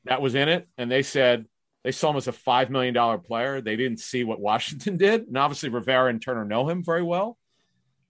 that 0.04 0.20
was 0.22 0.34
in 0.34 0.48
it, 0.48 0.68
and 0.78 0.90
they 0.90 1.02
said 1.02 1.46
they 1.84 1.92
saw 1.92 2.10
him 2.10 2.16
as 2.16 2.28
a 2.28 2.32
five 2.32 2.70
million 2.70 2.94
dollar 2.94 3.18
player. 3.18 3.60
They 3.60 3.76
didn't 3.76 4.00
see 4.00 4.24
what 4.24 4.40
Washington 4.40 4.96
did, 4.98 5.26
and 5.28 5.36
obviously 5.36 5.68
Rivera 5.68 6.10
and 6.10 6.20
Turner 6.20 6.44
know 6.44 6.68
him 6.68 6.84
very 6.84 7.02
well. 7.02 7.38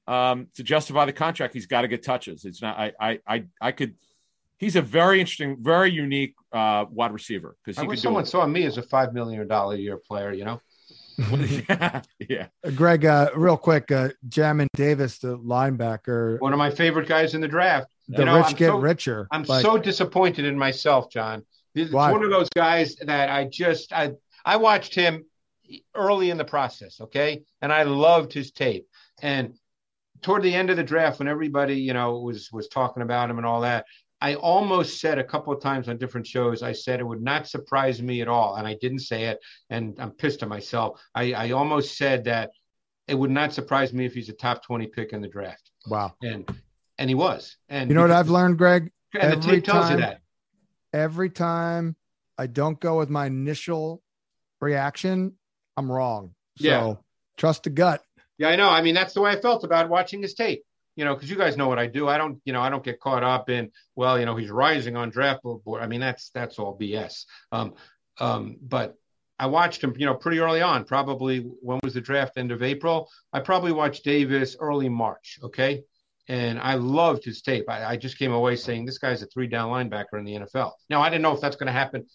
Um, 0.09 0.47
to 0.55 0.63
justify 0.63 1.05
the 1.05 1.13
contract, 1.13 1.53
he's 1.53 1.67
got 1.67 1.83
to 1.83 1.89
get 1.89 2.03
touches. 2.03 2.45
It's 2.45 2.63
not. 2.63 2.79
I. 2.79 2.93
I. 3.01 3.19
I. 3.27 3.45
I 3.61 3.73
could. 3.73 3.95
He's 4.59 4.77
a 4.77 4.83
very 4.83 5.21
interesting, 5.21 5.59
very 5.61 5.91
unique 5.91 6.35
uh, 6.53 6.87
wide 6.91 7.13
receiver 7.13 7.57
because 7.63 7.79
I 7.79 7.87
wish 7.87 8.01
someone 8.01 8.25
saw 8.25 8.47
me 8.47 8.65
as 8.65 8.79
a 8.79 8.83
five 8.83 9.13
million 9.13 9.47
dollar 9.47 9.75
a 9.75 9.79
year 9.79 9.99
player, 9.99 10.33
you 10.33 10.45
know. 10.45 10.61
Yeah, 11.19 12.03
yeah. 12.29 12.47
Uh, 12.65 12.71
Greg, 12.71 13.05
uh, 13.05 13.31
real 13.35 13.57
quick, 13.57 13.91
uh, 13.91 14.11
Jamin 14.29 14.67
Davis, 14.75 15.19
the 15.19 15.39
linebacker, 15.39 16.41
One 16.41 16.53
of 16.53 16.59
my 16.59 16.71
favorite 16.71 17.09
guys 17.09 17.35
in 17.35 17.41
the 17.41 17.49
draft. 17.49 17.87
the 18.09 18.19
You 18.19 18.25
know, 18.27 18.37
rich 18.37 18.47
I'm 18.49 18.55
get 18.55 18.69
so- 18.69 18.79
richer. 18.79 19.29
I'm 19.31 19.43
Like, 19.45 19.63
so 19.63 19.79
disappointed 19.79 20.45
in 20.45 20.59
myself, 20.59 21.11
John. 21.11 21.45
It's 21.75 21.93
Why? 21.93 22.11
one 22.13 22.25
of 22.25 22.31
those 22.31 22.49
guys 22.51 22.97
that 22.97 23.29
I 23.31 23.45
just 23.45 23.93
I 23.93 24.13
I 24.45 24.57
watched 24.57 24.95
him 24.95 25.25
early 25.95 26.31
in 26.31 26.39
the 26.39 26.45
process, 26.45 27.01
okay, 27.01 27.43
and 27.61 27.73
I 27.73 27.83
loved 27.83 28.33
his 28.33 28.51
tape. 28.53 28.87
And 29.21 29.55
toward 30.23 30.43
the 30.43 30.55
end 30.55 30.71
of 30.71 30.77
the 30.77 30.83
draft, 30.85 31.19
when 31.19 31.29
everybody 31.29 31.75
you 31.81 31.93
know 31.93 32.19
was 32.21 32.51
was 32.53 32.69
talking 32.69 33.03
about 33.03 33.29
him 33.31 33.37
and 33.39 33.47
all 33.47 33.61
that, 33.63 33.85
I 34.27 34.35
almost 34.35 35.01
said 35.01 35.19
a 35.19 35.25
couple 35.25 35.53
of 35.53 35.61
times 35.63 35.89
on 35.89 35.99
different 35.99 36.27
shows, 36.27 36.61
I 36.61 36.73
said 36.73 36.99
it 36.99 37.05
would 37.07 37.23
not 37.23 37.47
surprise 37.47 38.03
me 38.03 38.23
at 38.23 38.27
all, 38.29 38.57
and 38.57 38.67
I 38.67 38.75
didn't 38.75 38.99
say 38.99 39.27
it, 39.27 39.39
and 39.71 39.95
I'm 40.01 40.11
pissed 40.11 40.43
at 40.43 40.49
myself. 40.49 41.01
I, 41.15 41.33
I 41.33 41.51
almost 41.53 41.97
said 41.97 42.25
that 42.25 42.51
it 43.07 43.15
would 43.15 43.31
not 43.31 43.53
surprise 43.53 43.93
me 43.93 44.05
if 44.05 44.15
he's 44.15 44.29
a 44.29 44.33
top 44.33 44.65
twenty 44.65 44.89
pick 44.89 45.13
in 45.13 45.21
the 45.23 45.29
draft, 45.29 45.71
wow. 45.87 46.13
and 46.23 46.45
and 46.99 47.09
he 47.09 47.15
was. 47.15 47.57
And 47.69 47.89
You 47.89 47.95
know 47.95 48.03
what 48.03 48.11
I've 48.11 48.29
learned, 48.29 48.59
Greg? 48.59 48.91
And 49.15 49.31
the 49.33 49.37
every 49.37 49.57
tape 49.59 49.65
tells 49.65 49.91
you 49.91 49.97
time- 49.97 50.01
that. 50.01 50.21
Every 50.93 51.31
time 51.31 51.95
I 52.37 52.49
don't 52.49 52.81
go 52.81 52.99
with 52.99 53.09
my 53.11 53.27
initial 53.27 54.03
reaction, 54.61 55.35
I'm 55.77 55.93
wrong. 55.93 56.35
So 56.59 56.65
Yeah. 56.67 56.95
trust 57.37 57.63
the 57.63 57.71
gut. 57.71 58.03
Yeah, 58.39 58.49
I 58.49 58.57
know. 58.57 58.71
I 58.71 58.83
mean, 58.83 58.95
that's 58.97 59.15
the 59.15 59.21
way 59.21 59.31
I 59.31 59.37
felt 59.37 59.63
about 59.63 59.89
watching 59.89 60.21
his 60.21 60.35
tape. 60.35 60.65
You 60.97 61.05
know, 61.05 61.15
because 61.15 61.31
you 61.31 61.37
guys 61.37 61.57
know 61.57 61.69
what 61.69 61.79
I 61.79 61.87
do. 61.87 62.09
I 62.09 62.19
don't, 62.19 62.41
you 62.45 62.53
know, 62.53 62.61
I 62.61 62.71
don't 62.71 62.83
get 62.83 63.01
caught 63.01 63.23
up 63.23 63.51
in, 63.51 63.71
well, 63.95 64.19
you 64.19 64.25
know, 64.25 64.35
he's 64.35 64.51
rising 64.51 64.97
on 64.97 65.11
draft 65.11 65.43
board. 65.43 65.83
I 65.83 65.87
mean, 65.87 66.01
that's 66.01 66.31
that's 66.31 66.59
all 66.59 66.79
BS. 66.79 67.25
Um, 67.53 67.75
um, 68.19 68.57
but 68.63 68.95
I 69.39 69.47
watched 69.47 69.85
him, 69.85 69.95
you 69.99 70.07
know, 70.07 70.15
pretty 70.15 70.39
early 70.39 70.63
on. 70.63 70.85
Probably 70.85 71.41
when 71.41 71.81
was 71.85 71.95
the 71.95 72.01
draft? 72.01 72.39
End 72.39 72.51
of 72.51 72.63
April. 72.63 73.11
I 73.33 73.41
probably 73.41 73.73
watched 73.73 74.05
Davis 74.05 74.57
early 74.59 74.89
March. 74.89 75.39
Okay, 75.43 75.85
and 76.29 76.59
I 76.59 76.75
loved 76.75 77.25
his 77.25 77.43
tape. 77.43 77.69
I, 77.69 77.85
I 77.85 77.97
just 77.97 78.19
came 78.19 78.33
away 78.33 78.57
saying 78.57 78.87
this 78.87 78.99
guy's 78.99 79.23
a 79.23 79.27
three 79.27 79.47
down 79.47 79.71
linebacker 79.71 80.19
in 80.19 80.25
the 80.25 80.35
NFL. 80.35 80.73
Now 80.89 81.03
I 81.03 81.11
didn't 81.11 81.23
know 81.23 81.35
if 81.35 81.41
that's 81.41 81.57
going 81.57 81.67
to 81.67 81.73
happen 81.73 82.07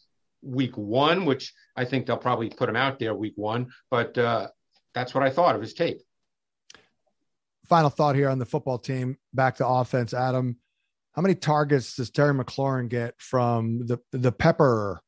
week 0.42 0.76
one, 0.76 1.26
which 1.26 1.54
I 1.76 1.86
think 1.86 2.06
they'll 2.06 2.18
probably 2.18 2.50
put 2.50 2.70
him 2.70 2.76
out 2.76 3.00
there 3.00 3.14
week 3.14 3.34
one. 3.36 3.68
But 3.90 4.18
uh, 4.18 4.48
that's 4.94 5.14
what 5.14 5.24
I 5.24 5.30
thought 5.30 5.56
of 5.56 5.62
his 5.62 5.74
tape. 5.74 6.02
Final 7.72 7.90
thought 7.90 8.18
here 8.18 8.28
on 8.28 8.38
the 8.38 8.46
football 8.46 8.78
team. 8.78 9.18
Back 9.34 9.56
to 9.56 9.66
offense, 9.66 10.14
Adam. 10.14 10.58
How 11.14 11.22
many 11.22 11.36
targets 11.36 11.96
does 11.96 12.10
Terry 12.10 12.34
McLaurin 12.34 12.90
get 12.90 13.14
from 13.18 13.88
the 13.88 13.98
the 14.12 14.34
pepper, 14.34 15.02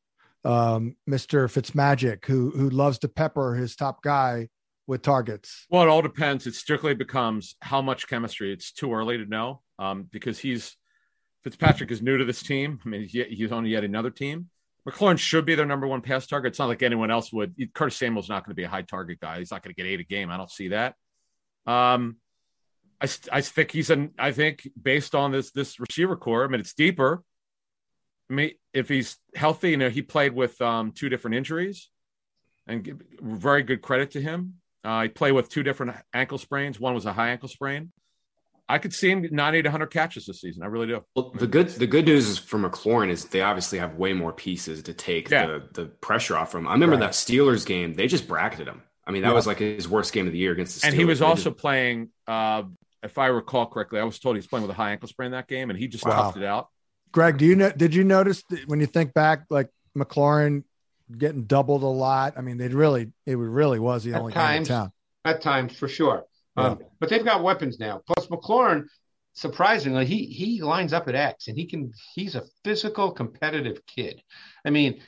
um, 0.46 0.96
Mr. 1.06 1.44
Fitzmagic, 1.44 2.24
who 2.24 2.52
who 2.52 2.70
loves 2.70 2.98
to 3.00 3.08
pepper 3.08 3.54
his 3.54 3.76
top 3.76 4.02
guy 4.02 4.48
with 4.86 5.02
targets? 5.02 5.66
Well, 5.68 5.82
it 5.82 5.90
all 5.90 6.00
depends. 6.00 6.46
It 6.46 6.54
strictly 6.54 6.94
becomes 6.94 7.54
how 7.60 7.82
much 7.82 8.08
chemistry. 8.08 8.50
It's 8.50 8.72
too 8.72 8.94
early 8.94 9.18
to 9.18 9.26
know 9.26 9.60
um, 9.78 10.08
because 10.10 10.38
he's 10.38 10.74
Fitzpatrick 11.42 11.90
is 11.90 12.00
new 12.00 12.16
to 12.16 12.24
this 12.24 12.42
team. 12.42 12.80
I 12.86 12.88
mean, 12.88 13.06
he's, 13.06 13.26
he's 13.26 13.52
on 13.52 13.66
yet 13.66 13.84
another 13.84 14.08
team. 14.08 14.48
McLaurin 14.88 15.18
should 15.18 15.44
be 15.44 15.54
their 15.54 15.66
number 15.66 15.86
one 15.86 16.00
pass 16.00 16.26
target. 16.26 16.52
It's 16.52 16.58
not 16.58 16.68
like 16.68 16.82
anyone 16.82 17.10
else 17.10 17.30
would. 17.30 17.54
Curtis 17.74 17.98
Samuel's 17.98 18.30
not 18.30 18.42
going 18.42 18.52
to 18.52 18.56
be 18.56 18.64
a 18.64 18.68
high 18.70 18.80
target 18.80 19.20
guy. 19.20 19.40
He's 19.40 19.50
not 19.50 19.62
going 19.62 19.74
to 19.74 19.82
get 19.82 19.86
eight 19.86 20.00
a 20.00 20.04
game. 20.04 20.30
I 20.30 20.38
don't 20.38 20.50
see 20.50 20.68
that. 20.68 20.94
Um, 21.66 22.16
I, 23.04 23.38
I 23.38 23.40
think 23.40 23.70
he's 23.70 23.90
an. 23.90 24.12
I 24.18 24.32
think 24.32 24.68
based 24.80 25.14
on 25.14 25.30
this 25.32 25.50
this 25.52 25.78
receiver 25.78 26.16
core, 26.16 26.44
I 26.44 26.48
mean, 26.48 26.60
it's 26.60 26.74
deeper. 26.74 27.22
I 28.30 28.34
mean, 28.34 28.50
if 28.72 28.88
he's 28.88 29.16
healthy, 29.34 29.70
you 29.72 29.76
know, 29.76 29.90
he 29.90 30.02
played 30.02 30.32
with 30.34 30.60
um, 30.62 30.92
two 30.92 31.08
different 31.08 31.36
injuries, 31.36 31.90
and 32.66 32.82
give, 32.82 33.00
very 33.20 33.62
good 33.62 33.82
credit 33.82 34.12
to 34.12 34.20
him. 34.20 34.54
Uh, 34.82 35.02
he 35.02 35.08
played 35.08 35.32
with 35.32 35.48
two 35.48 35.62
different 35.62 35.96
ankle 36.12 36.38
sprains. 36.38 36.78
One 36.80 36.94
was 36.94 37.06
a 37.06 37.12
high 37.12 37.30
ankle 37.30 37.48
sprain. 37.48 37.92
I 38.66 38.78
could 38.78 38.94
see 38.94 39.10
him 39.10 39.26
90 39.30 39.62
to 39.62 39.68
100 39.68 39.86
catches 39.88 40.24
this 40.24 40.40
season. 40.40 40.62
I 40.62 40.66
really 40.66 40.86
do. 40.86 41.04
Well, 41.14 41.32
the 41.38 41.46
good 41.46 41.68
the 41.68 41.86
good 41.86 42.06
news 42.06 42.28
is 42.28 42.38
for 42.38 42.58
McLaurin 42.58 43.10
is 43.10 43.26
they 43.26 43.42
obviously 43.42 43.78
have 43.78 43.96
way 43.96 44.14
more 44.14 44.32
pieces 44.32 44.82
to 44.84 44.94
take 44.94 45.28
Yeah. 45.30 45.46
the, 45.46 45.68
the 45.74 45.84
pressure 45.86 46.36
off 46.36 46.50
from. 46.52 46.66
I 46.66 46.72
remember 46.72 46.96
Right. 46.96 47.02
that 47.02 47.12
Steelers 47.12 47.66
game; 47.66 47.92
they 47.94 48.06
just 48.06 48.26
bracketed 48.26 48.66
him. 48.66 48.82
I 49.06 49.10
mean, 49.10 49.20
that 49.22 49.28
Yeah. 49.28 49.34
was 49.34 49.46
like 49.46 49.58
his 49.58 49.86
worst 49.86 50.14
game 50.14 50.26
of 50.26 50.32
the 50.32 50.38
year 50.38 50.52
against 50.52 50.74
the 50.74 50.80
Steelers. 50.80 50.90
And 50.90 50.96
he 50.98 51.04
was 51.04 51.20
also 51.20 51.50
just- 51.50 51.60
playing 51.60 52.08
uh, 52.26 52.62
if 53.04 53.18
I 53.18 53.26
recall 53.26 53.66
correctly, 53.66 54.00
I 54.00 54.04
was 54.04 54.18
told 54.18 54.36
he's 54.36 54.46
playing 54.46 54.66
with 54.66 54.70
a 54.70 54.74
high 54.74 54.90
ankle 54.92 55.08
sprain 55.08 55.30
that 55.32 55.46
game, 55.48 55.70
and 55.70 55.78
he 55.78 55.86
just 55.86 56.04
Wow. 56.06 56.32
toughed 56.32 56.36
it 56.38 56.44
out. 56.44 56.68
Greg, 57.12 57.36
do 57.38 57.44
you 57.44 57.54
know? 57.54 57.70
Did 57.70 57.94
you 57.94 58.02
notice 58.02 58.42
that 58.50 58.66
when 58.66 58.80
you 58.80 58.86
think 58.86 59.14
back, 59.14 59.44
like 59.50 59.68
McLaurin 59.96 60.64
getting 61.16 61.44
doubled 61.44 61.82
a 61.82 61.86
lot? 61.86 62.34
I 62.36 62.40
mean, 62.40 62.56
they 62.56 62.68
really, 62.68 63.12
it 63.26 63.36
really 63.36 63.78
was 63.78 64.02
the 64.02 64.14
At 64.14 64.20
only 64.20 64.32
guy 64.32 64.54
in 64.56 64.64
town. 64.64 64.90
at 65.24 65.40
times 65.40 65.76
for 65.76 65.86
sure. 65.86 66.24
Um, 66.56 66.78
but 67.00 67.08
they've 67.08 67.24
got 67.24 67.42
weapons 67.42 67.78
now. 67.78 68.00
Plus 68.06 68.26
McLaurin, 68.28 68.84
surprisingly, 69.32 70.06
he 70.06 70.26
he 70.26 70.62
lines 70.62 70.92
up 70.92 71.08
at 71.08 71.14
X 71.14 71.48
and 71.48 71.56
he 71.56 71.66
can 71.66 71.92
he's 72.14 72.34
a 72.34 72.44
physical, 72.64 73.10
competitive 73.12 73.84
kid. 73.86 74.22
I 74.64 74.70
mean, 74.70 75.00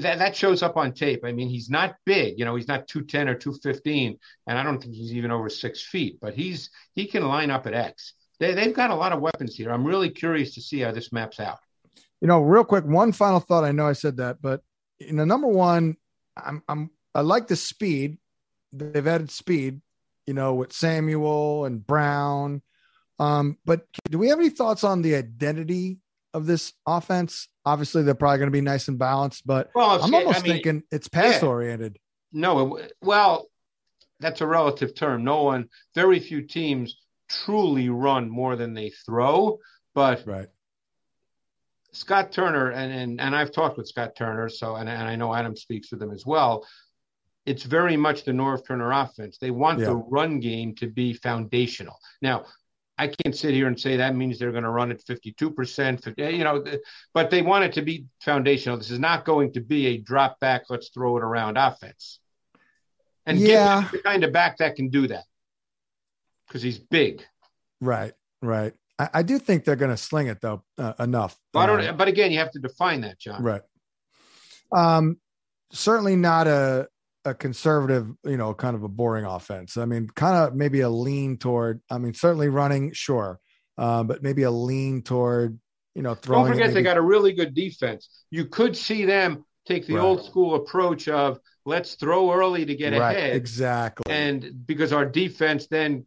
that, 0.00 0.18
that 0.18 0.36
shows 0.36 0.62
up 0.62 0.76
on 0.76 0.92
tape. 0.92 1.20
I 1.24 1.32
mean, 1.32 1.48
he's 1.48 1.70
not 1.70 1.96
big, 2.04 2.38
you 2.38 2.44
know, 2.44 2.56
he's 2.56 2.68
not 2.68 2.88
210 2.88 3.28
or 3.28 3.34
215, 3.34 4.18
and 4.46 4.58
I 4.58 4.62
don't 4.62 4.80
think 4.80 4.94
he's 4.94 5.12
even 5.12 5.30
over 5.30 5.48
six 5.48 5.82
feet, 5.82 6.18
but 6.20 6.34
he's 6.34 6.70
he 6.94 7.06
can 7.06 7.26
line 7.26 7.50
up 7.50 7.66
at 7.66 7.74
X. 7.74 8.14
They, 8.38 8.54
they've 8.54 8.74
got 8.74 8.90
a 8.90 8.94
lot 8.94 9.12
of 9.12 9.20
weapons 9.20 9.54
here. 9.54 9.70
I'm 9.70 9.84
really 9.84 10.10
curious 10.10 10.54
to 10.54 10.60
see 10.60 10.80
how 10.80 10.92
this 10.92 11.12
maps 11.12 11.40
out. 11.40 11.58
You 12.20 12.28
know, 12.28 12.40
real 12.40 12.64
quick, 12.64 12.84
one 12.84 13.12
final 13.12 13.40
thought. 13.40 13.64
I 13.64 13.72
know 13.72 13.86
I 13.86 13.92
said 13.92 14.18
that, 14.18 14.40
but 14.40 14.62
you 14.98 15.12
know, 15.12 15.24
number 15.24 15.48
one, 15.48 15.96
I'm 16.36 16.62
I'm 16.68 16.90
I 17.14 17.20
like 17.20 17.46
the 17.48 17.56
speed. 17.56 18.18
They've 18.72 19.06
added 19.06 19.30
speed, 19.30 19.80
you 20.26 20.34
know, 20.34 20.54
with 20.54 20.72
Samuel 20.72 21.64
and 21.64 21.86
Brown. 21.86 22.62
Um, 23.18 23.56
but 23.64 23.86
do 24.10 24.18
we 24.18 24.28
have 24.28 24.38
any 24.38 24.50
thoughts 24.50 24.84
on 24.84 25.00
the 25.00 25.14
identity 25.14 25.98
of 26.36 26.46
this 26.46 26.72
offense? 26.86 27.48
Obviously, 27.64 28.02
they're 28.02 28.14
probably 28.14 28.38
going 28.38 28.48
to 28.48 28.52
be 28.52 28.60
nice 28.60 28.88
and 28.88 28.98
balanced, 28.98 29.46
but 29.46 29.70
Well, 29.74 30.02
I'm 30.02 30.14
almost 30.14 30.40
I 30.40 30.42
mean, 30.42 30.52
thinking 30.52 30.82
it's 30.90 31.08
pass 31.08 31.42
oriented. 31.42 31.98
No, 32.32 32.76
it, 32.76 32.92
well, 33.02 33.46
that's 34.20 34.40
a 34.40 34.46
relative 34.46 34.94
term. 34.94 35.24
No 35.24 35.42
one, 35.42 35.68
very 35.94 36.20
few 36.20 36.42
teams 36.42 36.96
truly 37.28 37.88
run 37.88 38.28
more 38.28 38.54
than 38.56 38.74
they 38.74 38.90
throw. 39.04 39.58
But 39.94 40.22
Right. 40.26 40.48
Scott 41.92 42.30
Turner, 42.30 42.70
and 42.70 42.92
and, 42.92 43.20
and 43.20 43.34
I've 43.34 43.52
talked 43.52 43.78
with 43.78 43.88
Scott 43.88 44.14
Turner, 44.16 44.48
so 44.50 44.76
and, 44.76 44.88
and 44.88 45.08
I 45.08 45.16
know 45.16 45.34
Adam 45.34 45.56
speaks 45.56 45.90
with 45.90 46.00
them 46.00 46.12
as 46.12 46.26
well. 46.26 46.66
It's 47.46 47.62
very 47.62 47.96
much 47.96 48.24
the 48.24 48.32
Norv 48.32 48.66
Turner 48.66 48.92
offense. 48.92 49.38
They 49.38 49.50
want 49.50 49.78
Yeah. 49.78 49.86
the 49.86 49.94
run 49.96 50.40
game 50.40 50.74
to 50.76 50.88
be 50.88 51.14
foundational. 51.14 51.96
Now, 52.20 52.44
I 52.98 53.08
can't 53.08 53.36
sit 53.36 53.52
here 53.52 53.66
and 53.66 53.78
say 53.78 53.96
that 53.96 54.16
means 54.16 54.38
they're 54.38 54.52
going 54.52 54.64
to 54.64 54.70
run 54.70 54.90
at 54.90 55.04
52%, 55.04 56.32
you 56.32 56.44
know, 56.44 56.64
but 57.12 57.30
they 57.30 57.42
want 57.42 57.64
it 57.64 57.72
to 57.74 57.82
be 57.82 58.06
foundational. 58.20 58.78
This 58.78 58.90
is 58.90 58.98
not 58.98 59.24
going 59.24 59.52
to 59.52 59.60
be 59.60 59.88
a 59.88 59.98
drop 59.98 60.40
back, 60.40 60.64
let's 60.70 60.88
throw 60.88 61.16
it 61.18 61.22
around 61.22 61.58
offense. 61.58 62.20
And 63.26 63.38
Yeah. 63.38 63.88
the 63.92 63.98
kind 63.98 64.24
of 64.24 64.32
back 64.32 64.58
that 64.58 64.76
can 64.76 64.88
do 64.88 65.08
that 65.08 65.24
because 66.46 66.62
he's 66.62 66.78
big. 66.78 67.22
Right. 67.80 68.14
Right. 68.40 68.72
I, 68.98 69.08
I 69.14 69.22
do 69.22 69.38
think 69.38 69.64
they're 69.64 69.76
going 69.76 69.90
to 69.90 69.96
sling 69.96 70.28
it 70.28 70.40
though 70.40 70.62
uh, 70.78 70.94
enough. 70.98 71.38
But, 71.52 71.58
I 71.60 71.66
don't, 71.66 71.98
but 71.98 72.08
again, 72.08 72.30
you 72.30 72.38
have 72.38 72.52
to 72.52 72.60
define 72.60 73.02
that, 73.02 73.18
John. 73.18 73.42
Right. 73.42 73.62
Um, 74.72 75.18
certainly 75.70 76.16
not 76.16 76.46
a 76.46 76.88
a 77.26 77.34
conservative, 77.34 78.08
you 78.24 78.36
know, 78.36 78.54
kind 78.54 78.76
of 78.76 78.84
a 78.84 78.88
boring 78.88 79.24
offense. 79.24 79.76
I 79.76 79.84
mean, 79.84 80.08
kind 80.08 80.36
of 80.36 80.54
maybe 80.54 80.80
a 80.80 80.88
lean 80.88 81.36
toward. 81.36 81.82
I 81.90 81.98
mean, 81.98 82.14
certainly 82.14 82.48
running, 82.48 82.92
sure, 82.92 83.40
uh, 83.76 84.04
but 84.04 84.22
maybe 84.22 84.44
a 84.44 84.50
lean 84.50 85.02
toward, 85.02 85.58
you 85.94 86.02
know, 86.02 86.14
throwing. 86.14 86.44
Don't 86.44 86.52
it 86.52 86.54
forget 86.54 86.74
they 86.74 86.82
got 86.82 86.96
a 86.96 87.02
really 87.02 87.32
good 87.32 87.52
defense. 87.52 88.08
You 88.30 88.46
could 88.46 88.76
see 88.76 89.04
them 89.04 89.44
take 89.66 89.86
the 89.86 89.94
Right. 89.94 90.04
old 90.04 90.24
school 90.24 90.54
approach 90.54 91.08
of 91.08 91.40
let's 91.64 91.96
throw 91.96 92.32
early 92.32 92.64
to 92.64 92.76
get 92.76 92.92
right, 92.92 93.16
ahead, 93.16 93.34
exactly. 93.34 94.12
and 94.12 94.64
because 94.64 94.92
our 94.92 95.04
defense 95.04 95.66
then 95.66 96.06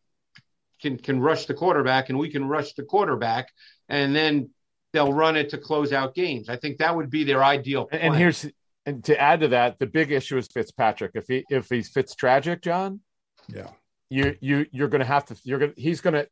can 0.81 0.97
can 0.97 1.19
rush 1.19 1.45
the 1.45 1.53
quarterback, 1.53 2.09
and 2.09 2.17
we 2.17 2.29
can 2.29 2.47
rush 2.47 2.73
the 2.73 2.83
quarterback, 2.83 3.49
and 3.89 4.15
then 4.15 4.49
they'll 4.93 5.13
run 5.13 5.35
it 5.35 5.49
to 5.49 5.57
close 5.57 5.91
out 5.91 6.15
games. 6.15 6.47
I 6.47 6.55
think 6.55 6.77
that 6.77 6.95
would 6.95 7.09
be 7.09 7.25
their 7.25 7.43
ideal. 7.43 7.89
And, 7.91 8.01
and 8.01 8.15
here's 8.15 8.45
and 8.89 9.03
to 9.05 9.19
add 9.19 9.39
to 9.41 9.47
that, 9.49 9.79
the 9.79 9.85
big 9.87 10.11
issue 10.11 10.37
is 10.37 10.47
Fitzpatrick. 10.47 11.11
If 11.15 11.27
he 11.27 11.45
if 11.49 11.69
he's 11.69 11.89
Fitz 11.89 12.15
tragic, 12.15 12.61
John, 12.61 13.01
yeah, 13.47 13.69
you 14.09 14.35
you 14.41 14.65
you're 14.71 14.87
going 14.87 14.99
to 14.99 15.05
have 15.05 15.25
to 15.25 15.35
you're 15.43 15.59
going 15.59 15.73
to 15.73 15.81
he's 15.81 16.01
going 16.01 16.13
to 16.15 16.27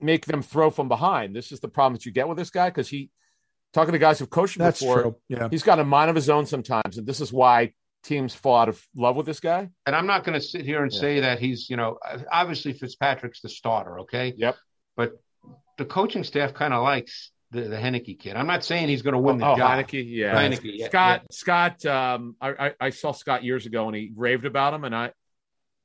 make 0.00 0.26
them 0.26 0.42
throw 0.42 0.70
from 0.70 0.88
behind. 0.88 1.34
This 1.34 1.52
is 1.52 1.60
the 1.60 1.68
problem 1.68 1.94
that 1.94 2.06
you 2.06 2.12
get 2.12 2.28
with 2.28 2.38
this 2.38 2.50
guy 2.50 2.68
because 2.70 2.88
he 2.88 3.10
talking 3.72 3.92
to 3.92 3.98
guys 3.98 4.18
who've 4.18 4.30
coached 4.30 4.56
him 4.56 4.62
that's 4.62 4.80
before. 4.80 5.02
true. 5.02 5.16
Yeah, 5.28 5.48
He's 5.50 5.62
got 5.62 5.78
a 5.78 5.84
mind 5.84 6.08
of 6.10 6.16
his 6.16 6.30
own 6.30 6.46
sometimes, 6.46 6.98
and 6.98 7.06
this 7.06 7.20
is 7.20 7.32
why 7.32 7.72
teams 8.04 8.34
fall 8.34 8.56
out 8.56 8.68
of 8.68 8.80
love 8.94 9.16
with 9.16 9.26
this 9.26 9.40
guy. 9.40 9.68
and 9.86 9.96
I'm 9.96 10.06
not 10.06 10.22
going 10.24 10.38
to 10.38 10.46
sit 10.46 10.64
here 10.64 10.82
and 10.82 10.92
Yeah. 10.92 11.00
say 11.00 11.20
that 11.20 11.38
he's 11.40 11.68
you 11.70 11.76
know 11.76 11.98
obviously 12.30 12.72
Fitzpatrick's 12.72 13.40
the 13.40 13.48
starter, 13.48 14.00
okay? 14.00 14.32
Yep. 14.36 14.56
But 14.96 15.12
the 15.78 15.84
coaching 15.84 16.24
staff 16.24 16.54
kind 16.54 16.72
of 16.72 16.82
likes 16.82 17.30
the 17.50 17.62
the 17.62 17.76
Heinicke 17.76 18.18
kid. 18.18 18.36
I'm 18.36 18.46
not 18.46 18.64
saying 18.64 18.88
he's 18.88 19.02
going 19.02 19.14
to 19.14 19.18
win 19.18 19.38
the 19.38 19.46
oh, 19.46 19.56
job. 19.56 19.70
Heinicke, 19.84 20.04
yeah. 20.06 20.34
Heinicke, 20.34 20.78
yeah, 20.78 20.86
Scott, 20.88 21.22
Scott. 21.30 21.86
Um, 21.86 22.36
I, 22.40 22.66
I 22.68 22.74
I 22.80 22.90
saw 22.90 23.12
Scott 23.12 23.44
years 23.44 23.66
ago, 23.66 23.86
and 23.86 23.96
he 23.96 24.12
raved 24.14 24.44
about 24.44 24.74
him, 24.74 24.84
and 24.84 24.94
I 24.94 25.12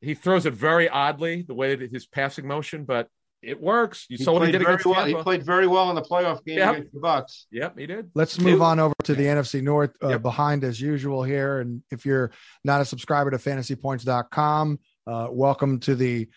he 0.02 0.16
throws 0.16 0.46
it 0.46 0.54
very 0.54 0.90
oddly 0.90 1.44
the 1.44 1.54
way 1.54 1.76
that 1.76 1.92
his 1.92 2.08
passing 2.08 2.48
motion, 2.48 2.86
but 2.86 3.08
it 3.42 3.60
works. 3.60 4.06
You 4.10 4.18
He 4.18 4.24
saw 4.24 4.34
what 4.34 4.44
he 4.44 4.46
played 4.46 4.52
did 4.52 4.62
very 4.64 4.74
against 4.76 4.86
well. 4.86 5.06
He 5.06 5.16
played 5.16 5.44
very 5.44 5.68
well 5.68 5.90
in 5.90 5.96
the 5.96 6.02
playoff 6.02 6.44
game 6.46 6.60
Yep. 6.60 6.74
against 6.74 6.94
the 6.94 7.00
Bucks. 7.00 7.48
Yep, 7.52 7.78
he 7.78 7.88
did. 7.88 8.12
Let's 8.14 8.40
move 8.40 8.62
on 8.62 8.80
over 8.80 8.94
to 9.04 9.16
the 9.16 9.26
NFC 9.26 9.62
North 9.62 9.92
uh, 10.04 10.10
Yep. 10.10 10.22
behind 10.22 10.64
as 10.64 10.80
usual 10.80 11.24
here. 11.24 11.60
And 11.60 11.82
if 11.92 12.06
you're 12.06 12.32
not 12.64 12.82
a 12.82 12.86
subscriber 12.86 13.32
to 13.32 13.38
fantasypoints.com, 13.38 14.80
uh, 15.08 15.28
welcome 15.32 15.80
to 15.82 15.96
the 15.96 16.30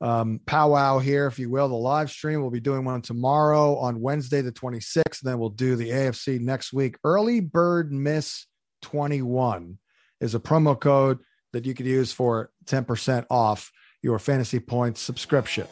um, 0.00 0.40
powwow 0.46 0.98
here, 0.98 1.26
if 1.26 1.38
you 1.38 1.50
will. 1.50 1.68
The 1.68 1.74
live 1.74 2.10
stream, 2.10 2.40
we'll 2.40 2.50
be 2.50 2.60
doing 2.60 2.84
one 2.84 3.02
tomorrow 3.02 3.76
on 3.76 4.00
Wednesday, 4.00 4.40
the 4.40 4.52
26th. 4.52 5.20
Then 5.20 5.38
we'll 5.38 5.50
do 5.50 5.76
the 5.76 5.90
AFC 5.90 6.40
next 6.40 6.72
week. 6.72 6.96
Early 7.04 7.40
Bird 7.40 7.92
Miss 7.92 8.46
21 8.82 9.78
is 10.20 10.34
a 10.34 10.40
promo 10.40 10.78
code 10.78 11.18
that 11.52 11.64
you 11.64 11.74
could 11.74 11.86
use 11.86 12.12
for 12.12 12.50
10% 12.66 13.24
off 13.30 13.72
your 14.02 14.18
fantasy 14.18 14.60
points 14.60 15.00
subscription. 15.00 15.66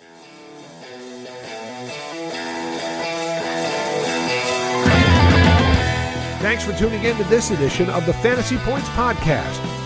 Thanks 6.40 6.64
for 6.64 6.74
tuning 6.74 7.02
in 7.04 7.16
to 7.16 7.24
this 7.24 7.50
edition 7.50 7.88
of 7.88 8.04
the 8.04 8.12
Fantasy 8.14 8.58
Points 8.58 8.88
Podcast. 8.90 9.83